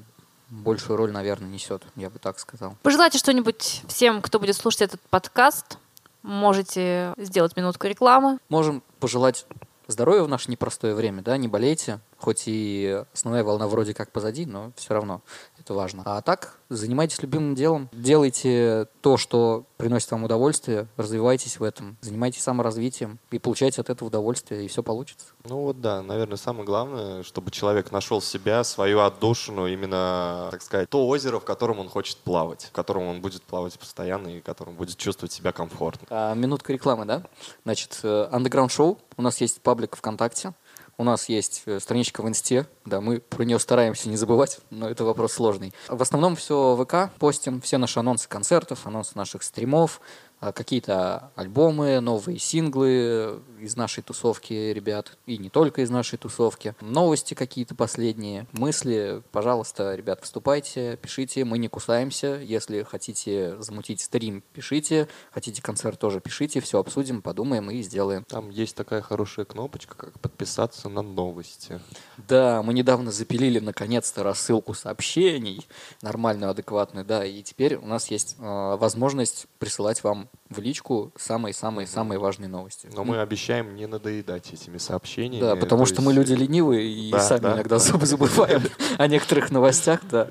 большую 0.51 0.97
роль, 0.99 1.11
наверное, 1.11 1.49
несет, 1.49 1.83
я 1.97 2.11
бы 2.11 2.19
так 2.19 2.39
сказал. 2.39 2.77
Пожелайте 2.83 3.19
что-нибудь 3.19 3.83
всем, 3.89 4.21
кто 4.23 4.39
будет 4.39 4.57
слушать 4.57 4.83
этот 4.83 5.01
подкаст. 5.09 5.79
Можете 6.23 7.15
сделать 7.17 7.57
минутку 7.57 7.87
рекламы. 7.87 8.39
Можем 8.49 8.83
пожелать 9.01 9.47
здоровья 9.89 10.23
в 10.23 10.29
наше 10.29 10.51
непростое 10.51 10.95
время, 10.95 11.23
да, 11.23 11.37
не 11.37 11.49
болейте, 11.49 12.01
хоть 12.19 12.45
и 12.47 13.05
основная 13.13 13.45
волна 13.45 13.69
вроде 13.69 13.95
как 13.95 14.11
позади, 14.11 14.45
но 14.45 14.73
все 14.77 14.95
равно 14.95 15.23
это 15.59 15.75
важно. 15.75 16.03
А 16.05 16.21
так, 16.21 16.59
занимайтесь 16.69 17.23
любимым 17.23 17.55
делом, 17.55 17.89
делайте 17.93 18.89
то, 19.01 19.17
что 19.17 19.65
приносит 19.77 20.11
вам 20.11 20.25
удовольствие, 20.25 20.89
развивайтесь 20.97 21.61
в 21.61 21.63
этом, 21.63 21.97
занимайтесь 22.01 22.43
саморазвитием 22.43 23.19
и 23.31 23.39
получайте 23.39 23.81
от 23.81 23.91
этого 23.91 24.09
удовольствие, 24.09 24.65
и 24.65 24.69
все 24.69 24.83
получится. 24.83 25.27
Ну 25.45 25.63
вот 25.63 25.81
да, 25.81 26.03
наверное, 26.03 26.37
самое 26.37 26.65
главное, 26.65 27.23
чтобы 27.23 27.51
человек 27.51 27.93
нашел 27.93 28.21
себя, 28.21 28.65
свою 28.65 29.01
отдушину, 29.01 29.67
именно, 29.67 30.49
так 30.51 30.63
сказать, 30.63 30.91
то 30.91 31.07
озеро, 31.07 31.39
в 31.39 31.45
котором 31.45 31.79
он 31.79 31.89
хочет 31.89 32.19
плавать, 32.19 32.65
в 32.65 32.73
котором 32.73 33.05
он 33.05 33.21
будет 33.21 33.43
плавать 33.43 33.79
постоянно 33.79 34.29
и 34.29 34.41
в 34.41 34.45
котором 34.45 34.75
будет 34.75 34.97
чувствовать 34.97 35.33
себя 35.33 35.53
комфортно. 35.53 36.07
А, 36.11 36.35
минутка 36.35 36.73
рекламы, 36.73 37.05
да? 37.05 37.23
Значит, 37.65 38.01
э, 38.03 38.29
Underground 38.33 38.69
Show, 38.69 38.99
у 39.17 39.23
нас 39.23 39.41
есть 39.41 39.61
паблик 39.61 39.97
ВКонтакте, 39.97 40.53
у 40.99 41.05
нас 41.05 41.29
есть 41.29 41.63
э, 41.67 41.79
страничка 41.79 42.23
в 42.23 42.29
Инсте, 42.29 42.67
да, 42.85 43.01
мы 43.01 43.21
про 43.21 43.45
нее 43.45 43.61
стараемся 43.61 44.09
не 44.09 44.17
забывать, 44.17 44.59
но 44.71 44.91
это 44.91 45.05
вопрос 45.05 45.33
сложный. 45.33 45.73
В 45.89 46.03
основном 46.03 46.35
все 46.35 46.77
ВК, 46.77 47.17
постим 47.19 47.61
все 47.61 47.79
наши 47.79 48.01
анонсы 48.01 48.29
концертов, 48.29 48.85
анонсы 48.85 49.13
наших 49.15 49.45
стримов, 49.45 50.01
какие-то 50.41 51.33
альбомы, 51.35 52.01
новые 52.01 52.39
синглы 52.39 53.41
из 53.61 53.77
нашей 53.77 54.03
тусовки 54.03 54.53
ребят, 54.53 55.19
и 55.27 55.39
не 55.39 55.51
только 55.51 55.83
из 55.83 55.91
нашей 55.91 56.19
тусовки, 56.19 56.75
новости 56.81 57.35
какие-то 57.35 57.75
последние, 57.75 58.47
мысли, 58.53 59.23
пожалуйста, 59.33 59.95
ребят, 59.95 60.21
вступайте, 60.23 60.97
пишите, 60.97 61.45
мы 61.45 61.59
не 61.59 61.69
кусаемся, 61.69 62.37
если 62.37 62.83
хотите 62.83 63.61
замутить 63.61 64.01
стрим, 64.01 64.43
пишите, 64.53 65.09
хотите 65.33 65.63
концерт 65.63 65.99
тоже 65.99 66.21
пишите, 66.21 66.61
все 66.61 66.79
обсудим, 66.79 67.23
подумаем 67.23 67.71
и 67.71 67.83
сделаем. 67.83 68.25
Там 68.25 68.51
есть 68.51 68.77
такая 68.77 69.01
хорошая 69.01 69.45
кнопочка, 69.45 69.97
как 69.97 70.21
подписаться 70.21 70.89
на 70.89 71.03
новости. 71.03 71.81
Да, 72.17 72.63
мы 72.63 72.75
недавно 72.75 73.11
запилили 73.11 73.59
наконец-то 73.59 74.23
рассылку 74.23 74.75
сообщений, 74.75 75.67
нормальную, 76.03 76.51
адекватную, 76.51 77.05
да, 77.05 77.25
и 77.25 77.43
теперь 77.43 77.77
у 77.77 77.87
нас 77.87 78.11
есть 78.11 78.37
э, 78.39 78.77
возможность 78.77 79.47
присылать 79.59 80.03
вам 80.05 80.28
в 80.51 80.61
личку 80.61 81.13
самые-самые-самые 81.17 82.19
важные 82.19 82.49
новости. 82.49 82.89
Но 82.93 83.05
мы 83.05 83.21
обещаем 83.21 83.75
не 83.77 83.87
надоедать 83.87 84.53
этими 84.53 84.79
сообщениями. 84.79 85.45
Да, 85.45 85.57
потому 85.57 85.85
то 85.85 85.93
что 85.93 86.03
мы 86.03 86.13
есть, 86.13 86.19
люди 86.31 86.41
ленивые 86.41 86.89
и 86.91 87.11
Да, 87.13 87.21
сами 87.21 87.41
да, 87.41 87.55
иногда 87.55 87.79
да. 87.79 87.85
заб- 87.85 88.05
забываем 88.05 88.63
о 88.99 89.07
некоторых 89.07 89.51
новостях, 89.51 90.01
да. 90.11 90.29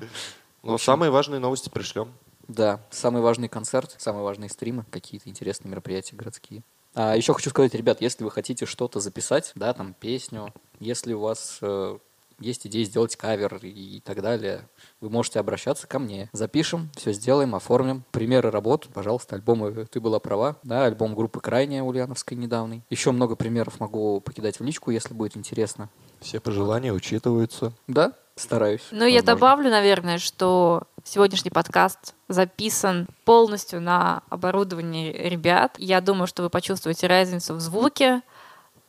Но 0.62 0.76
самые 0.78 1.10
важные 1.10 1.38
новости 1.40 1.68
пришлем. 1.68 2.12
Да, 2.48 2.80
самый 2.90 3.20
важный 3.22 3.48
концерт, 3.48 3.94
самые 3.98 4.22
важные 4.24 4.48
стримы, 4.50 4.84
какие-то 4.90 5.28
интересные 5.28 5.70
мероприятия 5.70 6.16
городские. 6.16 6.62
А 6.94 7.14
еще 7.14 7.32
хочу 7.34 7.50
сказать, 7.50 7.74
ребят, 7.74 8.00
если 8.00 8.24
вы 8.24 8.30
хотите 8.30 8.64
что-то 8.66 8.98
записать, 9.00 9.52
да, 9.54 9.72
там 9.74 9.94
песню, 9.94 10.52
если 10.80 11.12
у 11.12 11.20
вас 11.20 11.58
э, 11.60 11.98
есть 12.38 12.66
идеи 12.66 12.84
сделать 12.84 13.16
кавер 13.16 13.58
и 13.62 14.00
так 14.00 14.22
далее, 14.22 14.68
вы 15.00 15.10
можете 15.10 15.40
обращаться 15.40 15.86
ко 15.86 15.98
мне. 15.98 16.28
Запишем, 16.32 16.90
все 16.96 17.12
сделаем, 17.12 17.54
оформим. 17.54 18.04
Примеры 18.10 18.50
работ, 18.50 18.88
пожалуйста, 18.92 19.36
альбомы 19.36 19.86
«Ты 19.86 20.00
была 20.00 20.18
права», 20.18 20.56
да, 20.62 20.84
альбом 20.84 21.14
группы 21.14 21.40
«Крайняя» 21.40 21.82
Ульяновской 21.82 22.36
недавний. 22.36 22.82
Еще 22.90 23.10
много 23.12 23.36
примеров 23.36 23.80
могу 23.80 24.20
покидать 24.20 24.60
в 24.60 24.64
личку, 24.64 24.90
если 24.90 25.14
будет 25.14 25.36
интересно. 25.36 25.88
Все 26.20 26.40
пожелания 26.40 26.92
учитываются. 26.92 27.72
Да, 27.86 28.12
стараюсь. 28.36 28.82
Ну, 28.90 29.04
я 29.04 29.22
добавлю, 29.22 29.70
наверное, 29.70 30.18
что 30.18 30.84
сегодняшний 31.04 31.50
подкаст 31.50 32.14
записан 32.28 33.06
полностью 33.24 33.80
на 33.80 34.22
оборудовании 34.28 35.12
ребят. 35.12 35.74
Я 35.78 36.00
думаю, 36.00 36.26
что 36.26 36.42
вы 36.42 36.50
почувствуете 36.50 37.06
разницу 37.06 37.54
в 37.54 37.60
звуке, 37.60 38.22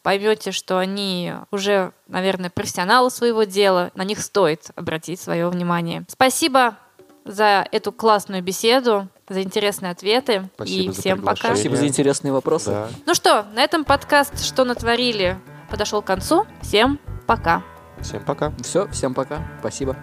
поймете, 0.02 0.52
что 0.52 0.78
они 0.78 1.34
уже, 1.52 1.92
наверное, 2.08 2.50
профессионалы 2.50 3.10
своего 3.10 3.44
дела, 3.44 3.92
на 3.96 4.04
них 4.04 4.20
стоит 4.22 4.72
обратить 4.76 5.20
свое 5.20 5.50
внимание. 5.50 6.06
Спасибо 6.08 6.78
за 7.26 7.68
эту 7.72 7.92
классную 7.92 8.42
беседу, 8.42 9.08
за 9.28 9.44
интересные 9.44 9.92
ответы. 9.92 10.50
Спасибо 10.56 10.92
и 10.92 10.94
за 10.94 11.02
всем 11.02 11.22
пока. 11.22 11.48
Спасибо 11.50 11.76
за 11.76 11.88
интересные 11.88 12.34
вопросы. 12.34 12.72
Да. 12.72 12.90
Ну 13.06 13.14
что, 13.14 13.46
на 13.54 13.62
этом 13.62 13.86
подкаст 13.86 14.44
«Что 14.44 14.64
натворили» 14.64 15.38
подошел 15.70 16.02
к 16.02 16.06
концу. 16.06 16.48
Всем 16.62 17.00
пока. 17.28 17.64
Всем 18.02 18.24
пока. 18.24 18.52
Все, 18.64 18.88
всем 18.88 19.14
пока. 19.14 19.40
Спасибо. 19.60 19.96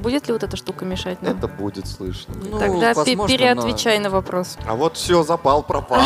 Будет 0.00 0.28
ли 0.28 0.32
вот 0.32 0.42
эта 0.44 0.56
штука 0.56 0.84
мешать 0.84 1.22
нам? 1.22 1.36
Это 1.36 1.48
будет 1.48 1.86
слышно. 1.88 2.34
Ну, 2.36 2.58
Тогда 2.58 2.94
возможно, 2.94 3.26
переотвечай 3.26 3.98
на 3.98 4.10
вопрос. 4.10 4.56
А 4.66 4.74
вот 4.74 4.96
все, 4.96 5.22
запал, 5.24 5.62
пропал. 5.62 6.02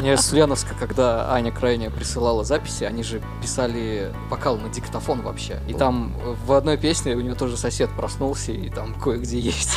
Мне 0.00 0.16
с 0.16 0.32
Ульяновска, 0.32 0.74
когда 0.78 1.32
Аня 1.32 1.52
крайне 1.52 1.90
присылала 1.90 2.44
записи, 2.44 2.84
они 2.84 3.02
же 3.02 3.22
писали 3.40 4.12
вокал 4.28 4.58
на 4.58 4.68
диктофон 4.68 5.22
вообще. 5.22 5.60
И 5.68 5.74
там 5.74 6.14
в 6.46 6.52
одной 6.52 6.76
песне 6.76 7.14
у 7.14 7.20
нее 7.20 7.34
тоже 7.34 7.56
сосед 7.56 7.90
проснулся, 7.96 8.52
и 8.52 8.68
там 8.68 8.94
кое-где 9.00 9.38
есть. 9.38 9.70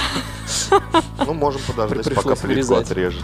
Ну, 1.26 1.34
можем 1.34 1.62
подождать, 1.68 2.14
пока 2.14 2.36
плитку 2.36 2.76
отрежет. 2.76 3.24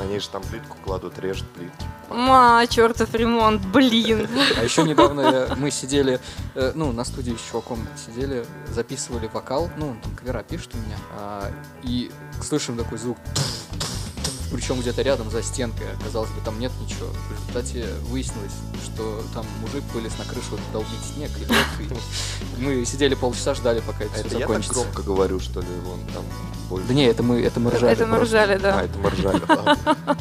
Они 0.00 0.18
же 0.18 0.28
там 0.28 0.42
плитку 0.42 0.76
кладут, 0.84 1.18
режут 1.18 1.48
плитки. 1.48 1.84
Ма, 2.10 2.64
чертов 2.68 3.12
ремонт, 3.14 3.60
блин. 3.66 4.28
А 4.58 4.64
еще 4.64 4.82
недавно 4.84 5.54
мы 5.56 5.70
сидели, 5.70 6.20
э, 6.54 6.72
ну, 6.74 6.92
на 6.92 7.04
студии 7.04 7.32
с 7.32 7.50
чуваком 7.50 7.86
сидели, 7.96 8.44
записывали 8.78 9.26
вокал, 9.26 9.68
ну, 9.76 9.88
он 9.88 10.00
там 10.00 10.14
кавера 10.14 10.44
пишет 10.44 10.70
у 10.74 10.78
меня, 10.78 10.96
а, 11.12 11.50
и 11.82 12.12
слышим 12.40 12.78
такой 12.78 12.98
звук, 12.98 13.18
причем 14.52 14.80
где-то 14.80 15.02
рядом 15.02 15.32
за 15.32 15.42
стенкой, 15.42 15.88
казалось 16.04 16.30
бы, 16.30 16.40
там 16.44 16.60
нет 16.60 16.70
ничего. 16.80 17.08
В 17.08 17.32
результате 17.32 17.92
выяснилось, 18.02 18.52
что 18.84 19.20
там 19.34 19.44
мужик 19.62 19.82
вылез 19.92 20.16
на 20.16 20.24
крышу 20.24 20.56
долбить 20.72 21.04
снег, 21.12 21.30
и, 21.38 21.40
лед, 21.40 21.98
и 22.56 22.62
мы 22.62 22.84
сидели 22.84 23.16
полчаса, 23.16 23.54
ждали, 23.54 23.80
пока 23.80 24.04
это, 24.04 24.20
Это 24.20 24.28
все 24.28 24.38
я 24.38 24.46
так 24.46 24.48
закончится. 24.48 24.74
громко 24.74 25.02
говорю, 25.02 25.40
что 25.40 25.60
ли? 25.60 25.66
Вон 25.84 25.98
там 26.14 26.24
больше. 26.68 26.86
Да 26.86 26.94
не, 26.94 27.06
это 27.06 27.24
мы, 27.24 27.42
это 27.42 27.58
мы 27.58 27.72
ржали. 27.72 27.92
Это 27.92 28.06
мы 28.06 28.20
ржали, 28.20 28.58
да. 28.58 28.78
А, 28.78 28.84
это 28.84 28.98
мы 29.00 29.10
ржали, 29.10 29.42
ладно. 29.48 30.16